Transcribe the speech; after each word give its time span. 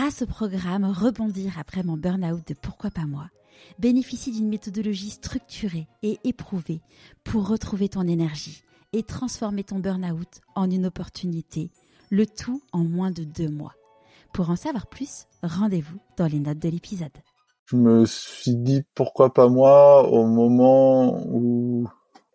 grâce 0.00 0.22
au 0.22 0.26
programme 0.26 0.86
Rebondir 0.86 1.58
après 1.58 1.82
mon 1.82 1.98
burn-out 1.98 2.40
de 2.48 2.54
Pourquoi 2.54 2.90
pas 2.90 3.04
moi, 3.04 3.26
bénéficie 3.78 4.32
d'une 4.32 4.48
méthodologie 4.48 5.10
structurée 5.10 5.88
et 6.02 6.18
éprouvée 6.24 6.80
pour 7.22 7.46
retrouver 7.46 7.90
ton 7.90 8.08
énergie 8.08 8.62
et 8.94 9.02
transformer 9.02 9.62
ton 9.62 9.78
burn-out 9.78 10.40
en 10.54 10.70
une 10.70 10.86
opportunité, 10.86 11.70
le 12.08 12.24
tout 12.24 12.62
en 12.72 12.82
moins 12.82 13.10
de 13.10 13.24
deux 13.24 13.50
mois. 13.50 13.74
Pour 14.32 14.48
en 14.48 14.56
savoir 14.56 14.86
plus, 14.86 15.26
rendez-vous 15.42 15.98
dans 16.16 16.28
les 16.28 16.40
notes 16.40 16.60
de 16.60 16.70
l'épisode. 16.70 17.18
Je 17.66 17.76
me 17.76 18.06
suis 18.06 18.56
dit 18.56 18.82
pourquoi 18.94 19.34
pas 19.34 19.50
moi 19.50 20.08
au 20.08 20.24
moment 20.24 21.26
où 21.28 21.86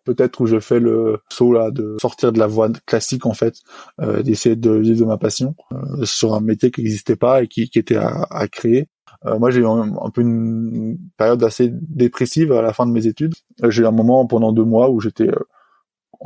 peut-être 0.06 0.40
où 0.40 0.46
je 0.46 0.60
fais 0.60 0.80
le 0.80 1.18
saut 1.28 1.52
là 1.52 1.70
de 1.70 1.96
sortir 2.00 2.32
de 2.32 2.38
la 2.38 2.46
voie 2.46 2.70
classique 2.86 3.26
en 3.26 3.34
fait, 3.34 3.56
euh, 4.00 4.22
d'essayer 4.22 4.56
de 4.56 4.70
vivre 4.70 5.00
de 5.00 5.04
ma 5.04 5.18
passion 5.18 5.54
euh, 5.72 6.04
sur 6.04 6.34
un 6.34 6.40
métier 6.40 6.70
qui 6.70 6.80
n'existait 6.80 7.16
pas 7.16 7.42
et 7.42 7.48
qui, 7.48 7.68
qui 7.68 7.78
était 7.78 7.96
à, 7.96 8.26
à 8.30 8.48
créer. 8.48 8.88
Euh, 9.24 9.38
moi, 9.38 9.50
j'ai 9.50 9.60
eu 9.60 9.66
un, 9.66 9.96
un, 10.00 10.10
peu 10.10 10.20
une 10.20 10.98
période 11.16 11.42
assez 11.42 11.70
dépressive 11.72 12.52
à 12.52 12.62
la 12.62 12.72
fin 12.72 12.86
de 12.86 12.92
mes 12.92 13.06
études. 13.06 13.34
J'ai 13.68 13.82
eu 13.82 13.86
un 13.86 13.90
moment 13.90 14.26
pendant 14.26 14.52
deux 14.52 14.64
mois 14.64 14.90
où 14.90 15.00
j'étais 15.00 15.30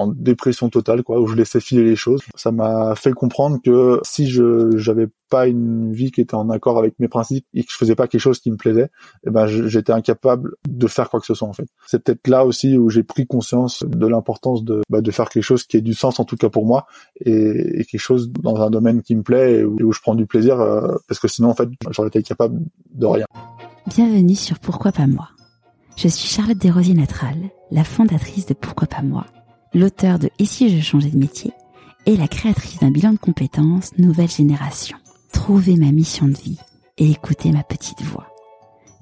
en 0.00 0.06
dépression 0.09 0.70
totale, 0.70 1.02
quoi, 1.02 1.20
où 1.20 1.27
je 1.27 1.36
laissais 1.36 1.60
filer 1.60 1.84
les 1.84 1.96
choses. 1.96 2.22
Ça 2.34 2.52
m'a 2.52 2.95
fait 2.95 3.12
comprendre 3.12 3.58
que 3.62 4.00
si 4.02 4.28
je 4.28 4.77
j'avais 4.77 5.08
pas 5.28 5.46
une 5.46 5.92
vie 5.92 6.10
qui 6.10 6.20
était 6.20 6.34
en 6.34 6.48
accord 6.50 6.78
avec 6.78 6.98
mes 6.98 7.06
principes 7.06 7.46
et 7.54 7.62
que 7.62 7.70
je 7.70 7.77
faisais 7.77 7.95
pas 7.95 8.08
quelque 8.08 8.20
chose 8.20 8.41
qui 8.41 8.50
me 8.50 8.56
plaisait, 8.56 8.91
eh 9.27 9.30
ben 9.30 9.46
j'étais 9.46 9.92
incapable 9.92 10.55
de 10.68 10.86
faire 10.86 11.10
quoi 11.10 11.20
que 11.20 11.27
ce 11.27 11.34
soit 11.34 11.46
en 11.46 11.52
fait. 11.52 11.68
C'est 11.86 12.02
peut-être 12.02 12.27
là 12.28 12.44
aussi 12.44 12.78
où 12.78 12.88
j'ai 12.88 13.02
pris 13.02 13.27
conscience 13.27 13.84
de 13.86 14.06
l'importance 14.06 14.64
de 14.64 14.80
bah, 14.88 15.02
de 15.02 15.10
faire 15.10 15.28
quelque 15.28 15.44
chose 15.44 15.64
qui 15.64 15.77
ait 15.77 15.82
du 15.82 15.94
sens 15.94 16.19
en 16.19 16.24
tout 16.24 16.36
cas 16.36 16.48
pour 16.48 16.66
moi 16.66 16.86
et, 17.24 17.80
et 17.80 17.84
quelque 17.84 18.00
chose 18.00 18.30
dans 18.32 18.56
un 18.56 18.70
domaine 18.70 19.02
qui 19.02 19.14
me 19.14 19.22
plaît 19.22 19.60
et 19.60 19.64
où, 19.64 19.92
je 19.92 20.00
prends 20.00 20.14
du 20.14 20.27
plaisir 20.27 20.60
euh, 20.60 20.96
parce 21.08 21.20
que 21.20 21.28
sinon 21.28 21.50
en 21.50 21.55
fait 21.55 21.69
j'aurais 21.91 22.08
été 22.08 22.22
capable 22.22 22.60
de 22.92 23.06
rien. 23.06 23.27
Bienvenue 23.86 24.34
sur 24.34 24.58
Pourquoi 24.58 24.92
pas 24.92 25.06
moi. 25.06 25.28
Je 25.97 26.08
suis 26.08 26.28
Charlotte 26.28 26.58
Desrosiers 26.58 26.94
Natral, 26.94 27.36
la 27.70 27.84
fondatrice 27.84 28.47
de 28.47 28.55
Pourquoi 28.55 28.88
pas 28.88 29.03
moi 29.03 29.27
l'auteur 29.74 30.18
de 30.18 30.30
Et 30.38 30.46
si 30.46 30.76
je 30.76 30.82
changeais 30.82 31.10
de 31.10 31.18
métier 31.18 31.52
et 32.06 32.16
la 32.16 32.28
créatrice 32.28 32.78
d'un 32.78 32.90
bilan 32.90 33.12
de 33.12 33.18
compétences 33.18 33.96
Nouvelle 33.98 34.30
Génération. 34.30 34.96
Trouvez 35.32 35.76
ma 35.76 35.92
mission 35.92 36.26
de 36.26 36.36
vie 36.36 36.58
et 36.98 37.10
écoutez 37.10 37.52
ma 37.52 37.62
petite 37.62 38.02
voix. 38.02 38.26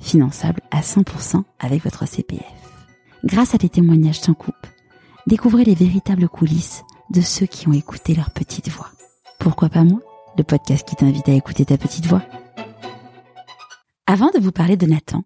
Finançable 0.00 0.60
à 0.70 0.80
100% 0.80 1.42
avec 1.58 1.84
votre 1.84 2.06
CPF. 2.06 2.44
Grâce 3.24 3.54
à 3.54 3.58
des 3.58 3.68
témoignages 3.68 4.20
sans 4.20 4.34
coupe, 4.34 4.54
découvrez 5.26 5.64
les 5.64 5.74
véritables 5.74 6.28
coulisses 6.28 6.82
de 7.10 7.20
ceux 7.20 7.46
qui 7.46 7.68
ont 7.68 7.72
écouté 7.72 8.14
leur 8.14 8.30
petite 8.30 8.68
voix. 8.68 8.90
Pourquoi 9.38 9.68
pas 9.68 9.84
moi 9.84 10.00
Le 10.36 10.44
podcast 10.44 10.86
qui 10.86 10.96
t'invite 10.96 11.28
à 11.28 11.32
écouter 11.32 11.64
ta 11.64 11.78
petite 11.78 12.06
voix? 12.06 12.22
Avant 14.06 14.30
de 14.30 14.38
vous 14.38 14.52
parler 14.52 14.76
de 14.76 14.86
Nathan, 14.86 15.24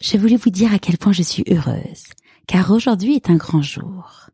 je 0.00 0.16
voulais 0.16 0.36
vous 0.36 0.50
dire 0.50 0.72
à 0.72 0.78
quel 0.78 0.98
point 0.98 1.12
je 1.12 1.22
suis 1.22 1.44
heureuse, 1.50 2.04
car 2.46 2.70
aujourd'hui 2.70 3.14
est 3.16 3.30
un 3.30 3.36
grand 3.36 3.62
jour. 3.62 4.30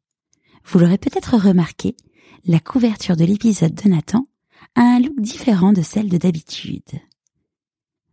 Vous 0.68 0.80
l'aurez 0.80 0.98
peut-être 0.98 1.36
remarqué, 1.36 1.96
la 2.44 2.58
couverture 2.58 3.16
de 3.16 3.24
l'épisode 3.24 3.74
de 3.74 3.88
Nathan 3.88 4.26
a 4.74 4.80
un 4.80 4.98
look 4.98 5.20
différent 5.20 5.72
de 5.72 5.80
celle 5.80 6.08
de 6.08 6.18
d'habitude. 6.18 6.82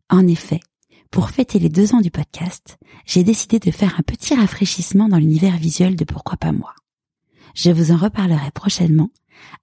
En 0.08 0.28
effet, 0.28 0.60
pour 1.10 1.32
fêter 1.32 1.58
les 1.58 1.70
deux 1.70 1.96
ans 1.96 2.02
du 2.02 2.12
podcast, 2.12 2.78
j'ai 3.08 3.24
décidé 3.24 3.58
de 3.58 3.72
faire 3.72 3.96
un 3.98 4.04
petit 4.04 4.36
rafraîchissement 4.36 5.10
dans 5.10 5.18
l'univers 5.18 5.58
visuel 5.58 5.96
de 5.96 6.06
Pourquoi 6.06 6.38
pas 6.38 6.52
moi. 6.52 6.76
Je 7.56 7.72
vous 7.72 7.92
en 7.92 7.98
reparlerai 7.98 8.52
prochainement, 8.52 9.10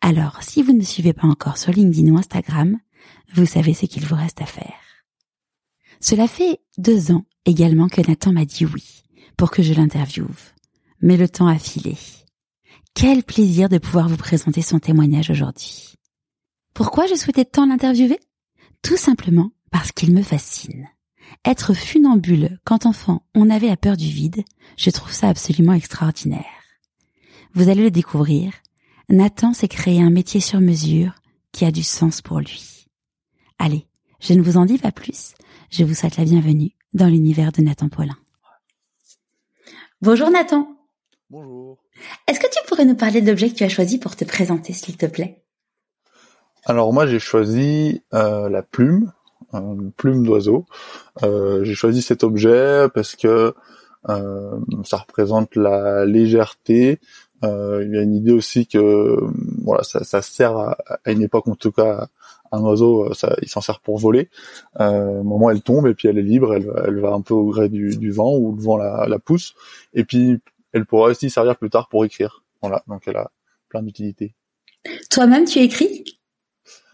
alors 0.00 0.42
si 0.42 0.60
vous 0.60 0.72
ne 0.72 0.78
me 0.78 0.84
suivez 0.84 1.12
pas 1.12 1.28
encore 1.28 1.58
sur 1.58 1.72
LinkedIn 1.72 2.10
ou 2.10 2.18
Instagram, 2.18 2.76
vous 3.32 3.46
savez 3.46 3.72
ce 3.72 3.86
qu'il 3.86 4.04
vous 4.04 4.16
reste 4.16 4.42
à 4.42 4.46
faire. 4.46 4.80
Cela 6.00 6.26
fait 6.26 6.60
deux 6.76 7.12
ans 7.12 7.24
également 7.44 7.88
que 7.88 8.00
Nathan 8.00 8.32
m'a 8.32 8.44
dit 8.44 8.66
oui 8.66 9.04
pour 9.36 9.52
que 9.52 9.62
je 9.62 9.74
l'interviewe, 9.74 10.34
mais 11.00 11.16
le 11.16 11.28
temps 11.28 11.46
a 11.46 11.58
filé. 11.58 11.96
Quel 12.94 13.22
plaisir 13.22 13.68
de 13.68 13.78
pouvoir 13.78 14.08
vous 14.08 14.16
présenter 14.16 14.62
son 14.62 14.78
témoignage 14.78 15.30
aujourd'hui. 15.30 15.94
Pourquoi 16.74 17.06
je 17.06 17.14
souhaitais 17.14 17.44
tant 17.44 17.66
l'interviewer? 17.66 18.20
Tout 18.82 18.96
simplement 18.96 19.52
parce 19.70 19.92
qu'il 19.92 20.14
me 20.14 20.22
fascine. 20.22 20.88
Être 21.44 21.74
funambule 21.74 22.58
quand 22.64 22.86
enfant 22.86 23.22
on 23.34 23.50
avait 23.50 23.70
à 23.70 23.76
peur 23.76 23.96
du 23.96 24.08
vide, 24.08 24.42
je 24.76 24.90
trouve 24.90 25.12
ça 25.12 25.28
absolument 25.28 25.72
extraordinaire. 25.72 26.44
Vous 27.54 27.68
allez 27.68 27.82
le 27.82 27.90
découvrir, 27.90 28.52
Nathan 29.08 29.54
s'est 29.54 29.68
créé 29.68 30.02
un 30.02 30.10
métier 30.10 30.40
sur 30.40 30.60
mesure 30.60 31.14
qui 31.52 31.64
a 31.64 31.70
du 31.70 31.82
sens 31.82 32.20
pour 32.20 32.40
lui. 32.40 32.86
Allez, 33.58 33.86
je 34.20 34.34
ne 34.34 34.42
vous 34.42 34.56
en 34.56 34.66
dis 34.66 34.78
pas 34.78 34.92
plus, 34.92 35.34
je 35.70 35.84
vous 35.84 35.94
souhaite 35.94 36.16
la 36.16 36.24
bienvenue 36.24 36.72
dans 36.92 37.06
l'univers 37.06 37.52
de 37.52 37.62
Nathan 37.62 37.88
Paulin. 37.88 38.16
Bonjour 40.02 40.30
Nathan. 40.30 40.79
Bonjour. 41.30 41.78
Est-ce 42.26 42.40
que 42.40 42.50
tu 42.50 42.58
pourrais 42.66 42.84
nous 42.84 42.96
parler 42.96 43.20
de 43.20 43.28
l'objet 43.28 43.50
que 43.50 43.54
tu 43.54 43.62
as 43.62 43.68
choisi 43.68 44.00
pour 44.00 44.16
te 44.16 44.24
présenter, 44.24 44.72
s'il 44.72 44.96
te 44.96 45.06
plaît? 45.06 45.44
Alors 46.64 46.92
moi, 46.92 47.06
j'ai 47.06 47.20
choisi 47.20 48.02
euh, 48.14 48.48
la 48.48 48.64
plume, 48.64 49.12
une 49.52 49.92
plume 49.92 50.26
d'oiseau. 50.26 50.66
Euh, 51.22 51.62
j'ai 51.62 51.74
choisi 51.74 52.02
cet 52.02 52.24
objet 52.24 52.86
parce 52.92 53.14
que 53.14 53.54
euh, 54.08 54.58
ça 54.82 54.96
représente 54.96 55.54
la 55.54 56.04
légèreté. 56.04 56.98
Euh, 57.44 57.84
il 57.86 57.94
y 57.94 57.98
a 57.98 58.02
une 58.02 58.14
idée 58.14 58.32
aussi 58.32 58.66
que 58.66 59.16
voilà, 59.62 59.84
ça, 59.84 60.02
ça 60.02 60.22
sert 60.22 60.56
à, 60.56 60.76
à, 61.04 61.12
une 61.12 61.22
époque 61.22 61.46
en 61.46 61.54
tout 61.54 61.70
cas 61.70 62.08
un 62.50 62.60
oiseau, 62.60 63.14
ça, 63.14 63.36
il 63.40 63.48
s'en 63.48 63.60
sert 63.60 63.78
pour 63.78 63.98
voler. 63.98 64.28
Euh, 64.80 65.20
au 65.20 65.22
moment 65.22 65.48
elle 65.50 65.62
tombe 65.62 65.86
et 65.86 65.94
puis 65.94 66.08
elle 66.08 66.18
est 66.18 66.22
libre, 66.22 66.54
elle, 66.54 66.68
elle 66.84 66.98
va 66.98 67.12
un 67.12 67.20
peu 67.20 67.34
au 67.34 67.46
gré 67.46 67.68
du, 67.68 67.96
du 67.96 68.10
vent 68.10 68.36
ou 68.36 68.52
le 68.56 68.60
vent 68.60 68.76
la, 68.76 69.06
la 69.06 69.18
pousse. 69.20 69.54
Et 69.94 70.04
puis 70.04 70.40
elle 70.72 70.86
pourra 70.86 71.08
aussi 71.08 71.30
servir 71.30 71.56
plus 71.56 71.70
tard 71.70 71.88
pour 71.88 72.04
écrire. 72.04 72.44
Voilà, 72.62 72.82
donc 72.86 73.02
elle 73.06 73.16
a 73.16 73.30
plein 73.68 73.82
d'utilités. 73.82 74.34
Toi-même, 75.10 75.44
tu 75.44 75.58
écris? 75.60 76.04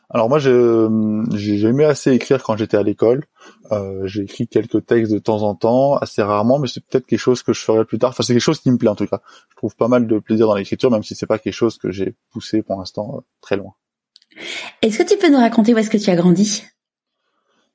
Alors 0.08 0.28
moi, 0.28 0.38
j'ai 0.38 1.66
aimé 1.66 1.84
assez 1.84 2.12
écrire 2.12 2.42
quand 2.42 2.56
j'étais 2.56 2.76
à 2.76 2.82
l'école. 2.82 3.24
Euh, 3.72 4.06
j'ai 4.06 4.22
écrit 4.22 4.46
quelques 4.46 4.86
textes 4.86 5.12
de 5.12 5.18
temps 5.18 5.42
en 5.42 5.56
temps, 5.56 5.96
assez 5.96 6.22
rarement, 6.22 6.60
mais 6.60 6.68
c'est 6.68 6.84
peut-être 6.84 7.06
quelque 7.06 7.18
chose 7.18 7.42
que 7.42 7.52
je 7.52 7.60
ferai 7.60 7.84
plus 7.84 7.98
tard. 7.98 8.10
Enfin, 8.10 8.22
c'est 8.22 8.32
quelque 8.32 8.42
chose 8.42 8.60
qui 8.60 8.70
me 8.70 8.78
plaît 8.78 8.88
en 8.88 8.94
tout 8.94 9.06
cas. 9.06 9.20
Je 9.50 9.56
trouve 9.56 9.74
pas 9.74 9.88
mal 9.88 10.06
de 10.06 10.18
plaisir 10.20 10.46
dans 10.46 10.54
l'écriture, 10.54 10.92
même 10.92 11.02
si 11.02 11.16
c'est 11.16 11.26
pas 11.26 11.38
quelque 11.38 11.52
chose 11.52 11.76
que 11.76 11.90
j'ai 11.90 12.14
poussé 12.30 12.62
pour 12.62 12.78
l'instant 12.78 13.16
euh, 13.16 13.20
très 13.40 13.56
loin. 13.56 13.74
Est-ce 14.82 14.98
que 14.98 15.08
tu 15.08 15.18
peux 15.18 15.28
nous 15.28 15.38
raconter 15.38 15.74
où 15.74 15.78
est-ce 15.78 15.90
que 15.90 15.96
tu 15.96 16.10
as 16.10 16.16
grandi? 16.16 16.62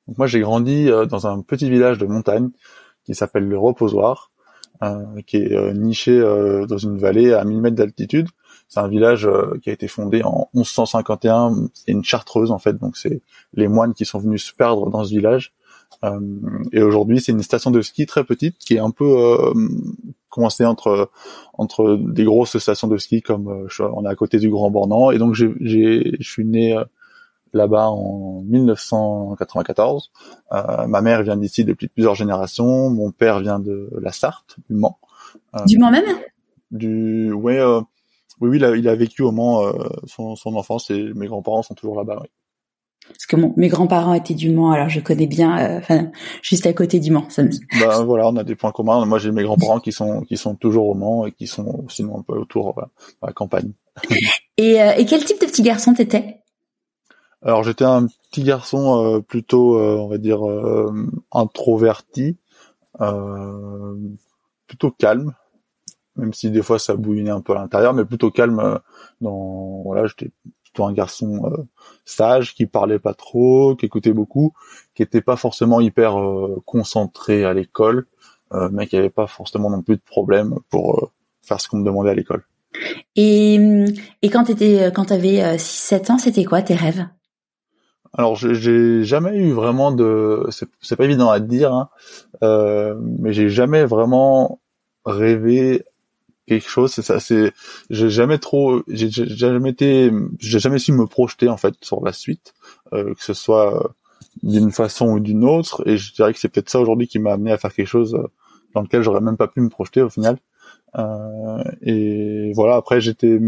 Donc 0.08 0.16
moi, 0.16 0.26
j'ai 0.26 0.40
grandi 0.40 0.88
euh, 0.88 1.04
dans 1.04 1.26
un 1.26 1.42
petit 1.42 1.68
village 1.68 1.98
de 1.98 2.06
montagne 2.06 2.48
qui 3.04 3.14
s'appelle 3.14 3.46
le 3.46 3.58
Reposoir. 3.58 4.31
Euh, 4.82 5.20
qui 5.26 5.36
est 5.36 5.52
euh, 5.52 5.72
niché 5.72 6.10
euh, 6.10 6.66
dans 6.66 6.76
une 6.76 6.98
vallée 6.98 7.32
à 7.32 7.44
1000 7.44 7.60
mètres 7.60 7.76
d'altitude. 7.76 8.26
C'est 8.66 8.80
un 8.80 8.88
village 8.88 9.28
qui 9.62 9.70
a 9.70 9.72
été 9.72 9.86
fondé 9.86 10.22
en 10.24 10.48
1151. 10.54 11.68
C'est 11.72 11.92
une 11.92 12.02
chartreuse 12.02 12.50
en 12.50 12.58
fait, 12.58 12.72
donc 12.78 12.96
c'est 12.96 13.20
les 13.54 13.68
moines 13.68 13.94
qui 13.94 14.04
sont 14.04 14.18
venus 14.18 14.44
se 14.46 14.54
perdre 14.54 14.90
dans 14.90 15.04
ce 15.04 15.10
village. 15.10 15.52
et 16.72 16.82
aujourd'hui, 16.82 17.20
c'est 17.20 17.32
une 17.32 17.42
station 17.42 17.70
de 17.70 17.82
ski 17.82 18.06
très 18.06 18.24
petite 18.24 18.56
qui 18.56 18.74
est 18.74 18.78
un 18.78 18.90
peu 18.90 19.36
coincée 20.30 20.64
entre 20.64 21.10
entre 21.58 21.98
des 22.00 22.24
grosses 22.24 22.56
stations 22.56 22.88
de 22.88 22.96
ski 22.96 23.20
comme 23.20 23.68
on 23.78 24.04
est 24.06 24.08
à 24.08 24.14
côté 24.14 24.38
du 24.38 24.48
Grand 24.48 24.70
Bornand. 24.70 25.10
Et 25.10 25.18
donc 25.18 25.34
j'ai 25.34 26.16
je 26.18 26.30
suis 26.30 26.46
né 26.46 26.74
là-bas 27.52 27.88
en 27.88 28.42
1994. 28.42 30.10
Euh, 30.52 30.86
ma 30.86 31.00
mère 31.00 31.22
vient 31.22 31.36
d'ici 31.36 31.64
depuis 31.64 31.88
plusieurs 31.88 32.14
générations. 32.14 32.90
Mon 32.90 33.10
père 33.10 33.40
vient 33.40 33.58
de 33.58 33.90
la 34.00 34.12
Sarthe, 34.12 34.56
du 34.68 34.74
Mans. 34.74 34.98
Euh, 35.54 35.64
du 35.66 35.78
Mans 35.78 35.90
même 35.90 36.04
Du, 36.70 37.32
ouais, 37.32 37.58
euh, 37.58 37.80
oui, 38.40 38.50
oui, 38.50 38.56
il 38.56 38.64
a, 38.64 38.76
il 38.76 38.88
a, 38.88 38.94
vécu 38.94 39.22
au 39.22 39.32
Mans 39.32 39.64
euh, 39.64 39.72
son, 40.06 40.36
son, 40.36 40.56
enfance 40.56 40.90
et 40.90 41.12
mes 41.14 41.26
grands-parents 41.26 41.62
sont 41.62 41.74
toujours 41.74 41.96
là-bas. 41.96 42.18
Oui. 42.20 42.28
Parce 43.08 43.26
que 43.26 43.36
mon, 43.36 43.52
mes 43.56 43.68
grands-parents 43.68 44.14
étaient 44.14 44.34
du 44.34 44.50
Mans, 44.50 44.70
alors 44.70 44.88
je 44.88 45.00
connais 45.00 45.26
bien, 45.26 45.58
euh, 45.58 45.78
enfin, 45.78 46.10
juste 46.40 46.66
à 46.66 46.72
côté 46.72 47.00
du 47.00 47.10
Mans. 47.10 47.28
Ça 47.28 47.42
me... 47.42 47.50
Bah 47.80 48.02
voilà, 48.04 48.28
on 48.28 48.36
a 48.36 48.44
des 48.44 48.54
points 48.54 48.72
communs. 48.72 49.04
Moi, 49.06 49.18
j'ai 49.18 49.32
mes 49.32 49.42
grands-parents 49.42 49.80
qui 49.80 49.92
sont 49.92 50.22
qui 50.22 50.36
sont 50.36 50.54
toujours 50.54 50.86
au 50.86 50.94
Mans 50.94 51.26
et 51.26 51.32
qui 51.32 51.46
sont 51.46 51.84
sinon 51.88 52.20
un 52.20 52.22
peu 52.22 52.34
autour 52.34 52.72
voilà, 52.74 52.88
à 53.20 53.26
la 53.26 53.32
campagne. 53.32 53.72
et, 54.56 54.76
et 54.96 55.04
quel 55.04 55.24
type 55.24 55.40
de 55.40 55.46
petit 55.46 55.62
garçon 55.62 55.94
t'étais? 55.94 56.41
Alors 57.44 57.64
j'étais 57.64 57.84
un 57.84 58.06
petit 58.06 58.44
garçon 58.44 59.04
euh, 59.04 59.20
plutôt, 59.20 59.76
euh, 59.78 59.96
on 59.96 60.08
va 60.08 60.18
dire, 60.18 60.48
euh, 60.48 60.92
introverti, 61.32 62.36
plutôt 64.66 64.90
calme, 64.92 65.34
même 66.16 66.32
si 66.32 66.50
des 66.50 66.62
fois 66.62 66.78
ça 66.78 66.94
bouillonnait 66.94 67.30
un 67.30 67.40
peu 67.40 67.52
à 67.52 67.56
l'intérieur, 67.56 67.94
mais 67.94 68.04
plutôt 68.04 68.30
calme. 68.30 68.78
dans 69.20 69.82
voilà, 69.84 70.06
j'étais 70.06 70.30
plutôt 70.62 70.84
un 70.84 70.92
garçon 70.92 71.66
sage, 72.04 72.54
qui 72.54 72.66
parlait 72.66 73.00
pas 73.00 73.14
trop, 73.14 73.74
qui 73.74 73.86
écoutait 73.86 74.12
beaucoup, 74.12 74.52
qui 74.94 75.02
était 75.02 75.20
pas 75.20 75.36
forcément 75.36 75.80
hyper 75.80 76.14
concentré 76.64 77.44
à 77.44 77.54
l'école, 77.54 78.06
mais 78.70 78.86
qui 78.86 78.96
avait 78.96 79.10
pas 79.10 79.26
forcément 79.26 79.70
non 79.70 79.82
plus 79.82 79.96
de 79.96 80.02
problème 80.02 80.58
pour 80.70 81.10
faire 81.42 81.60
ce 81.60 81.68
qu'on 81.68 81.78
me 81.78 81.84
demandait 81.84 82.10
à 82.10 82.14
l'école. 82.14 82.44
Et, 83.16 83.54
et 84.22 84.30
quand 84.30 84.44
tu 84.44 84.54
quand 84.94 85.06
t'avais 85.06 85.56
6-7 85.56 86.12
ans, 86.12 86.18
c'était 86.18 86.44
quoi 86.44 86.62
tes 86.62 86.74
rêves? 86.74 87.04
Alors 88.14 88.36
j'ai 88.36 89.04
jamais 89.04 89.36
eu 89.38 89.52
vraiment 89.52 89.90
de, 89.90 90.46
c'est 90.80 90.96
pas 90.96 91.04
évident 91.04 91.30
à 91.30 91.40
dire, 91.40 91.72
hein, 91.72 91.88
euh, 92.42 92.94
mais 93.18 93.32
j'ai 93.32 93.48
jamais 93.48 93.86
vraiment 93.86 94.60
rêvé 95.06 95.84
quelque 96.46 96.68
chose. 96.68 96.92
C'est 96.92 97.02
ça, 97.02 97.20
c'est 97.20 97.52
j'ai 97.90 98.10
jamais 98.10 98.38
trop, 98.38 98.82
j'ai 98.88 99.08
jamais 99.10 99.70
été, 99.70 100.10
j'ai 100.38 100.58
jamais 100.58 100.78
su 100.78 100.92
me 100.92 101.06
projeter 101.06 101.48
en 101.48 101.56
fait 101.56 101.74
sur 101.80 102.04
la 102.04 102.12
suite, 102.12 102.54
euh, 102.92 103.14
que 103.14 103.22
ce 103.24 103.34
soit 103.34 103.94
d'une 104.42 104.72
façon 104.72 105.08
ou 105.12 105.20
d'une 105.20 105.44
autre. 105.44 105.82
Et 105.86 105.96
je 105.96 106.12
dirais 106.12 106.32
que 106.32 106.38
c'est 106.38 106.48
peut-être 106.48 106.70
ça 106.70 106.80
aujourd'hui 106.80 107.08
qui 107.08 107.18
m'a 107.18 107.32
amené 107.32 107.52
à 107.52 107.58
faire 107.58 107.72
quelque 107.72 107.86
chose 107.86 108.14
euh, 108.14 108.28
dans 108.74 108.82
lequel 108.82 109.02
j'aurais 109.02 109.20
même 109.20 109.36
pas 109.36 109.48
pu 109.48 109.60
me 109.60 109.68
projeter 109.68 110.02
au 110.02 110.10
final. 110.10 110.38
Euh, 110.98 111.64
et 111.82 112.52
voilà, 112.54 112.76
après 112.76 113.00
j'étais, 113.00 113.38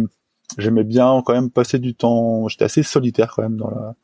j'aimais 0.58 0.84
bien 0.84 1.22
quand 1.24 1.32
même 1.32 1.50
passer 1.50 1.78
du 1.78 1.94
temps. 1.94 2.48
J'étais 2.48 2.64
assez 2.64 2.82
solitaire 2.82 3.32
quand 3.34 3.42
même 3.42 3.56
dans 3.56 3.70
la, 3.70 3.94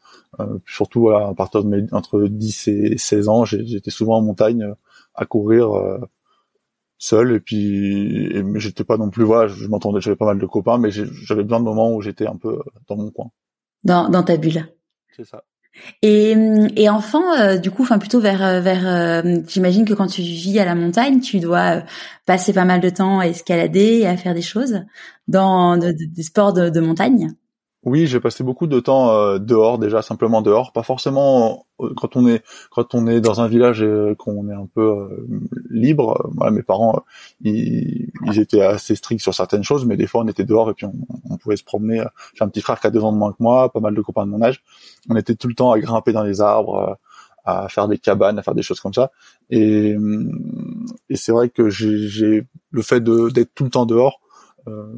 euh, 0.41 0.59
surtout 0.67 1.01
voilà, 1.01 1.29
à 1.29 1.35
partir 1.35 1.65
de 1.65 1.69
mes 1.69 1.93
entre 1.93 2.23
10 2.23 2.69
et 2.69 2.99
16 2.99 3.29
ans, 3.29 3.45
j'étais 3.45 3.91
souvent 3.91 4.19
en 4.19 4.23
montagne 4.23 4.63
euh, 4.63 4.75
à 5.15 5.27
courir 5.27 5.71
seul. 6.99 7.33
Et 7.33 7.41
puis 7.41 8.33
j'étais 8.57 8.85
pas 8.85 8.97
non 8.97 9.11
plus 9.11 9.25
voilà 9.25 9.49
je 9.49 9.67
m'entendais 9.67 10.01
j'avais 10.01 10.17
pas 10.17 10.27
mal 10.27 10.39
de 10.39 10.47
copains 10.47 10.79
mais 10.79 10.91
j'avais 10.91 11.43
besoin 11.43 11.61
de 11.61 11.65
moments 11.65 11.95
où 11.95 12.01
j'étais 12.01 12.27
un 12.27 12.37
peu 12.37 12.61
dans 12.89 12.97
mon 12.97 13.11
coin. 13.11 13.31
Dans 13.85 14.09
dans 14.09 14.23
ta 14.23 14.37
bulle. 14.37 14.67
C'est 15.17 15.25
ça 15.25 15.45
et, 16.03 16.33
et 16.77 16.89
euh, 17.39 17.59
du 17.59 17.71
coup, 17.71 17.83
enfin 17.83 17.99
plutôt 17.99 18.21
vers 18.21 18.43
euh, 18.45 18.61
vers, 18.61 18.87
euh, 18.87 19.37
j'imagine 19.49 19.85
que 19.85 19.95
quand 19.95 20.07
tu 20.07 20.23
vis 20.23 20.59
à 20.59 20.65
la 20.65 20.75
montagne, 20.75 21.21
tu 21.21 21.41
dois 21.41 21.83
passer 22.27 22.53
pas 22.53 22.65
mal 22.65 22.81
de 22.81 22.91
temps 22.91 23.21
à 23.21 23.27
escalader 23.27 24.01
et 24.01 24.07
à 24.07 24.17
faire 24.17 24.35
des 24.35 24.43
choses 24.43 24.81
dans 25.29 25.77
des 25.77 26.23
sports 26.23 26.53
de 26.53 26.81
montagne. 26.81 27.35
Oui, 27.85 28.07
j'ai 28.07 28.21
passé 28.21 28.45
beaucoup 28.45 28.67
de 28.67 28.79
temps 28.79 29.11
euh, 29.11 29.39
dehors 29.39 29.79
déjà, 29.79 30.03
simplement 30.03 30.43
dehors, 30.43 30.71
pas 30.73 30.83
forcément 30.83 31.65
euh, 31.81 31.95
quand 31.97 32.15
on 32.15 32.27
est 32.29 32.43
quand 32.71 32.95
on 32.95 33.07
est 33.07 33.23
dans 33.23 33.41
un 33.41 33.49
village 33.49 33.81
et 33.83 34.15
qu'on 34.19 34.51
est 34.51 34.55
un 34.55 34.67
peu 34.67 34.83
euh, 34.83 35.27
libre. 35.71 36.31
Voilà, 36.35 36.51
mes 36.51 36.63
parents, 36.63 37.03
ils, 37.41 38.11
ils, 38.27 38.39
étaient 38.39 38.61
assez 38.61 38.95
stricts 38.97 39.23
sur 39.23 39.35
certaines 39.35 39.63
choses, 39.63 39.87
mais 39.87 39.97
des 39.97 40.07
fois 40.07 40.21
on 40.23 40.29
était 40.29 40.45
dehors 40.45 40.69
et 40.71 40.75
puis 40.75 40.85
on, 40.85 41.37
pouvait 41.39 41.57
se 41.57 41.65
promener. 41.65 42.05
J'ai 42.35 42.45
un 42.45 42.49
petit 42.49 42.61
frère 42.61 42.79
qui 42.81 42.87
a 42.87 42.91
deux 42.91 43.03
ans 43.03 43.13
de 43.13 43.17
moins 43.17 43.33
que 43.33 43.39
moi, 43.41 43.73
pas 43.73 43.81
mal 43.81 43.95
de 43.95 44.03
copains 44.03 44.27
de 44.27 44.31
mon 44.31 44.43
âge. 44.43 44.63
On 45.09 45.17
était 45.17 45.35
tout 45.35 45.49
le 45.49 45.55
temps 45.55 45.73
à 45.73 45.81
grimper 45.81 46.13
dans 46.13 46.25
les 46.25 46.43
arbres, 46.43 46.99
à 47.47 47.71
faire 47.71 47.89
des 47.89 47.97
cabanes, 47.97 48.39
à 48.39 48.43
faire 48.43 48.55
des 48.55 48.63
choses 48.63 48.81
comme 48.81 48.93
ça. 48.93 49.11
Et, 49.49 49.97
et 51.09 51.17
c'est 51.17 51.33
vrai 51.33 51.49
que 51.49 51.71
j'ai 51.71 52.47
le 52.73 52.83
fait 52.83 53.03
d'être 53.03 53.55
tout 53.55 53.65
le 53.65 53.71
temps 53.71 53.87
dehors 53.87 54.21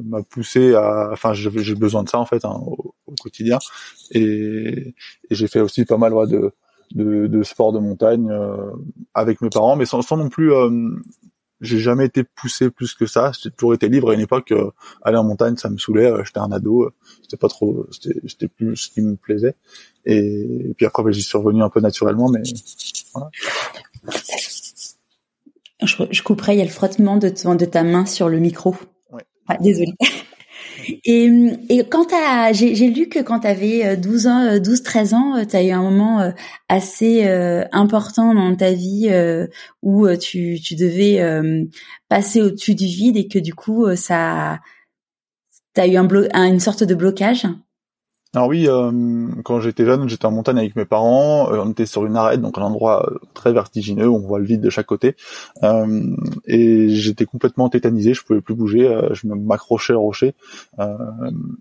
m'a 0.05 0.23
poussé 0.23 0.73
à, 0.73 1.09
enfin 1.11 1.33
j'ai 1.33 1.75
besoin 1.75 2.03
de 2.03 2.09
ça 2.09 2.19
en 2.19 2.25
fait 2.25 2.45
hein, 2.45 2.59
au, 2.65 2.93
quotidien 3.21 3.59
et, 4.11 4.95
j'ai 5.29 5.47
fait 5.47 5.59
aussi 5.59 5.85
pas 5.85 5.97
mal 5.97 6.13
de, 6.27 6.51
de, 6.93 7.27
de 7.27 7.71
de 7.71 7.79
montagne 7.79 8.29
euh, 8.29 8.71
avec 9.13 9.41
mes 9.41 9.49
parents, 9.49 9.75
mais 9.75 9.85
sans, 9.85 10.01
sans 10.01 10.17
non 10.17 10.29
plus 10.29 10.53
euh, 10.53 10.69
j'ai 11.61 11.79
jamais 11.79 12.05
été 12.05 12.23
poussé 12.23 12.69
plus 12.69 12.93
que 12.93 13.05
ça. 13.05 13.31
J'ai 13.41 13.49
toujours 13.49 13.73
été 13.73 13.87
libre. 13.87 14.11
À 14.11 14.13
une 14.13 14.19
époque, 14.19 14.51
euh, 14.51 14.71
aller 15.01 15.17
en 15.17 15.23
montagne, 15.23 15.55
ça 15.55 15.69
me 15.69 15.77
saoulait. 15.77 16.11
J'étais 16.25 16.39
un 16.39 16.51
ado. 16.51 16.91
C'était 17.21 17.37
pas 17.37 17.47
trop. 17.47 17.87
C'était 17.91 18.49
plus 18.49 18.75
ce 18.75 18.89
qui 18.89 19.01
me 19.01 19.15
plaisait. 19.15 19.55
Et, 20.05 20.73
puis 20.75 20.85
après, 20.85 21.03
ben, 21.03 21.13
j'y 21.13 21.21
suis 21.21 21.37
revenu 21.37 21.63
un 21.63 21.69
peu 21.69 21.79
naturellement, 21.79 22.29
mais. 22.29 22.41
Je, 25.81 26.03
je 26.11 26.21
couperai. 26.21 26.55
Il 26.55 26.59
y 26.59 26.61
a 26.61 26.65
le 26.65 26.69
frottement 26.69 27.15
de, 27.15 27.29
de 27.29 27.65
ta 27.65 27.83
main 27.83 28.05
sur 28.05 28.27
le 28.27 28.39
micro. 28.39 28.75
Désolée. 29.59 29.93
Et, 31.05 31.29
et 31.69 31.83
quand 31.87 32.05
t'as, 32.05 32.51
j'ai, 32.53 32.75
j'ai 32.75 32.89
lu 32.89 33.07
que 33.07 33.19
quand 33.19 33.41
tu 33.41 33.47
avais 33.47 33.95
12 33.97 34.27
euh, 34.27 34.29
ans, 34.29 34.59
12, 34.59 34.79
euh, 34.79 34.83
13 34.83 35.13
ans, 35.13 35.35
euh, 35.37 35.45
tu 35.45 35.55
as 35.55 35.63
eu 35.63 35.71
un 35.71 35.81
moment 35.81 36.33
assez 36.69 37.23
important 37.71 38.33
dans 38.33 38.55
ta 38.55 38.71
vie 38.71 39.09
où 39.81 40.07
tu, 40.17 40.59
tu 40.61 40.75
devais 40.75 41.21
passer 42.09 42.41
au-dessus 42.41 42.75
du 42.75 42.85
vide 42.85 43.17
et 43.17 43.27
que 43.27 43.39
du 43.39 43.53
coup, 43.53 43.95
ça, 43.95 44.59
t'as 45.73 45.87
eu 45.87 45.95
un 45.95 46.03
blo 46.03 46.25
une 46.33 46.59
sorte 46.59 46.83
de 46.83 46.95
blocage? 46.95 47.45
Alors 48.35 48.47
oui, 48.47 48.67
euh, 48.67 49.27
quand 49.43 49.59
j'étais 49.59 49.85
jeune, 49.85 50.09
j'étais 50.09 50.25
en 50.25 50.31
montagne 50.31 50.57
avec 50.57 50.75
mes 50.75 50.85
parents. 50.85 51.53
Euh, 51.53 51.61
on 51.63 51.69
était 51.69 51.85
sur 51.85 52.03
une 52.05 52.17
arête, 52.17 52.41
donc 52.41 52.57
un 52.57 52.63
endroit 52.63 53.07
euh, 53.07 53.19
très 53.35 53.53
vertigineux 53.53 54.09
on 54.09 54.17
voit 54.19 54.39
le 54.39 54.45
vide 54.45 54.61
de 54.61 54.71
chaque 54.71 54.87
côté. 54.87 55.15
et 56.47 56.89
j'étais 56.89 57.25
complètement 57.25 57.69
tétanisé, 57.69 58.15
je 58.15 58.23
pouvais 58.23 58.41
plus 58.41 58.55
bouger. 58.55 58.89
je 59.11 59.27
m'accrochais 59.27 59.93
au 59.93 60.01
rocher 60.01 60.33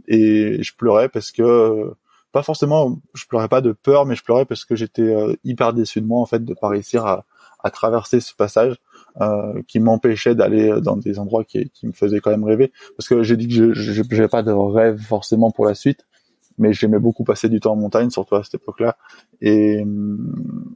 et 0.09 0.63
je 0.63 0.73
pleurais 0.75 1.09
parce 1.09 1.31
que 1.31 1.93
pas 2.33 2.43
forcément, 2.43 2.99
je 3.15 3.27
pleurais 3.27 3.49
pas 3.49 3.61
de 3.61 3.73
peur, 3.73 4.07
mais 4.07 4.15
je 4.15 4.25
pleurais 4.25 4.47
parce 4.47 4.65
que 4.65 4.75
j'étais 4.75 5.15
hyper 5.45 5.75
déçu 5.75 6.01
de 6.01 6.07
moi 6.07 6.21
en 6.21 6.27
fait 6.27 6.43
de 6.43 6.55
pas 6.55 6.69
réussir 6.69 7.05
à, 7.07 7.25
traverser 7.71 8.21
ce 8.21 8.35
passage. 8.35 8.77
Euh, 9.21 9.61
qui 9.69 9.79
m'empêchait 9.79 10.35
d'aller 10.35 10.81
dans 10.81 10.97
des 10.97 11.19
endroits 11.19 11.45
qui, 11.45 11.69
qui, 11.69 11.87
me 11.87 11.93
faisaient 11.93 12.21
quand 12.21 12.31
même 12.31 12.45
rêver 12.45 12.73
parce 12.97 13.07
que 13.07 13.23
j'ai 13.23 13.37
dit 13.37 13.47
que 13.47 13.75
je 13.75 14.03
n'avais 14.03 14.27
pas 14.27 14.43
de 14.43 14.53
rêve 14.53 14.99
forcément 15.03 15.51
pour 15.51 15.67
la 15.67 15.75
suite 15.75 16.07
mais 16.63 16.73
j'aimais 16.73 16.99
beaucoup 16.99 17.25
passer 17.25 17.49
du 17.49 17.61
temps 17.61 17.73
en 17.73 17.77
montagne, 17.77 18.11
surtout 18.11 18.37
à 18.37 18.45
cette 18.45 18.55
époque-là. 18.55 18.97
Et, 19.41 19.85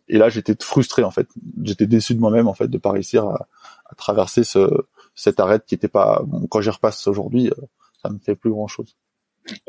et 0.09 0.19
là, 0.19 0.29
j'étais 0.29 0.57
frustré 0.61 1.05
en 1.05 1.11
fait. 1.11 1.29
J'étais 1.63 1.87
déçu 1.87 2.15
de 2.15 2.21
moi-même 2.21 2.49
en 2.49 2.55
fait 2.55 2.69
de 2.69 2.79
pas 2.79 2.91
réussir 2.91 3.25
à, 3.25 3.47
à 3.87 3.95
traverser 3.95 4.45
ce, 4.45 4.69
cette 5.15 5.41
arête 5.41 5.65
qui 5.65 5.75
était 5.75 5.89
pas. 5.89 6.23
Bon, 6.27 6.47
quand 6.49 6.61
j'y 6.61 6.71
repasse 6.71 7.07
aujourd'hui, 7.07 7.49
euh, 7.49 7.65
ça 8.03 8.11
me 8.11 8.19
fait 8.19 8.35
plus 8.35 8.51
grand-chose. 8.51 8.97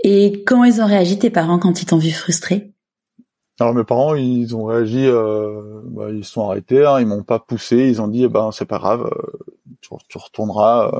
Et 0.03 0.43
comment 0.43 0.63
ils 0.63 0.81
ont 0.81 0.87
réagi 0.87 1.19
tes 1.19 1.29
parents 1.29 1.59
quand 1.59 1.81
ils 1.81 1.85
t'ont 1.85 1.99
vu 1.99 2.11
frustré? 2.11 2.73
Alors 3.59 3.73
mes 3.73 3.83
parents, 3.83 4.15
ils 4.15 4.55
ont 4.55 4.65
réagi, 4.65 5.05
euh, 5.05 5.81
bah, 5.85 6.09
ils 6.11 6.25
sont 6.25 6.47
arrêtés, 6.47 6.85
hein, 6.85 6.99
ils 6.99 7.07
m'ont 7.07 7.23
pas 7.23 7.39
poussé, 7.39 7.87
ils 7.87 8.01
ont 8.01 8.07
dit, 8.07 8.23
eh 8.23 8.27
ben 8.27 8.51
c'est 8.51 8.65
pas 8.65 8.77
grave, 8.77 9.09
euh, 9.11 9.55
tu, 9.81 9.89
tu, 10.09 10.17
retourneras. 10.17 10.91
Euh 10.93 10.99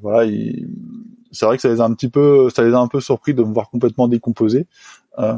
voilà, 0.00 0.24
ils, 0.24 0.66
c'est 1.32 1.46
vrai 1.46 1.56
que 1.56 1.62
ça 1.62 1.68
les 1.68 1.80
a 1.80 1.84
un 1.84 1.94
petit 1.94 2.08
peu, 2.08 2.50
ça 2.50 2.62
les 2.62 2.72
a 2.72 2.78
un 2.78 2.88
peu 2.88 3.00
surpris 3.00 3.34
de 3.34 3.42
me 3.42 3.52
voir 3.52 3.70
complètement 3.70 4.08
décomposé, 4.08 4.66
euh, 5.18 5.34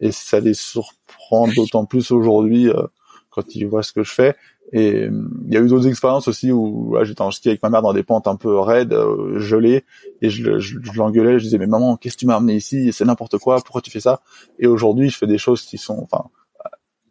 et 0.00 0.12
ça 0.12 0.40
les 0.40 0.54
surprend 0.54 1.48
d'autant 1.48 1.84
plus 1.84 2.10
aujourd'hui 2.10 2.68
euh, 2.68 2.82
quand 3.30 3.54
ils 3.54 3.66
voient 3.66 3.82
ce 3.82 3.92
que 3.92 4.02
je 4.02 4.12
fais. 4.12 4.36
Et 4.72 5.08
il 5.46 5.54
y 5.54 5.56
a 5.56 5.60
eu 5.60 5.68
d'autres 5.68 5.86
expériences 5.86 6.26
aussi 6.26 6.50
où 6.50 6.96
j'étais 7.02 7.22
en 7.22 7.30
ski 7.30 7.50
avec 7.50 7.62
ma 7.62 7.70
mère 7.70 7.82
dans 7.82 7.92
des 7.92 8.02
pentes 8.02 8.26
un 8.26 8.34
peu 8.34 8.58
raides, 8.58 8.92
euh, 8.92 9.38
gelées, 9.38 9.84
et 10.22 10.30
je, 10.30 10.50
l'engueulais, 10.96 11.38
je 11.38 11.44
disais 11.44 11.58
mais 11.58 11.66
maman 11.66 11.96
qu'est-ce 11.96 12.16
que 12.16 12.20
tu 12.20 12.26
m'as 12.26 12.36
amené 12.36 12.56
ici, 12.56 12.92
c'est 12.92 13.04
n'importe 13.04 13.38
quoi, 13.38 13.56
pourquoi 13.56 13.80
tu 13.80 13.90
fais 13.90 14.00
ça? 14.00 14.20
Et 14.58 14.66
aujourd'hui 14.66 15.10
je 15.10 15.18
fais 15.18 15.26
des 15.28 15.38
choses 15.38 15.62
qui 15.62 15.78
sont, 15.78 16.00
enfin 16.02 16.24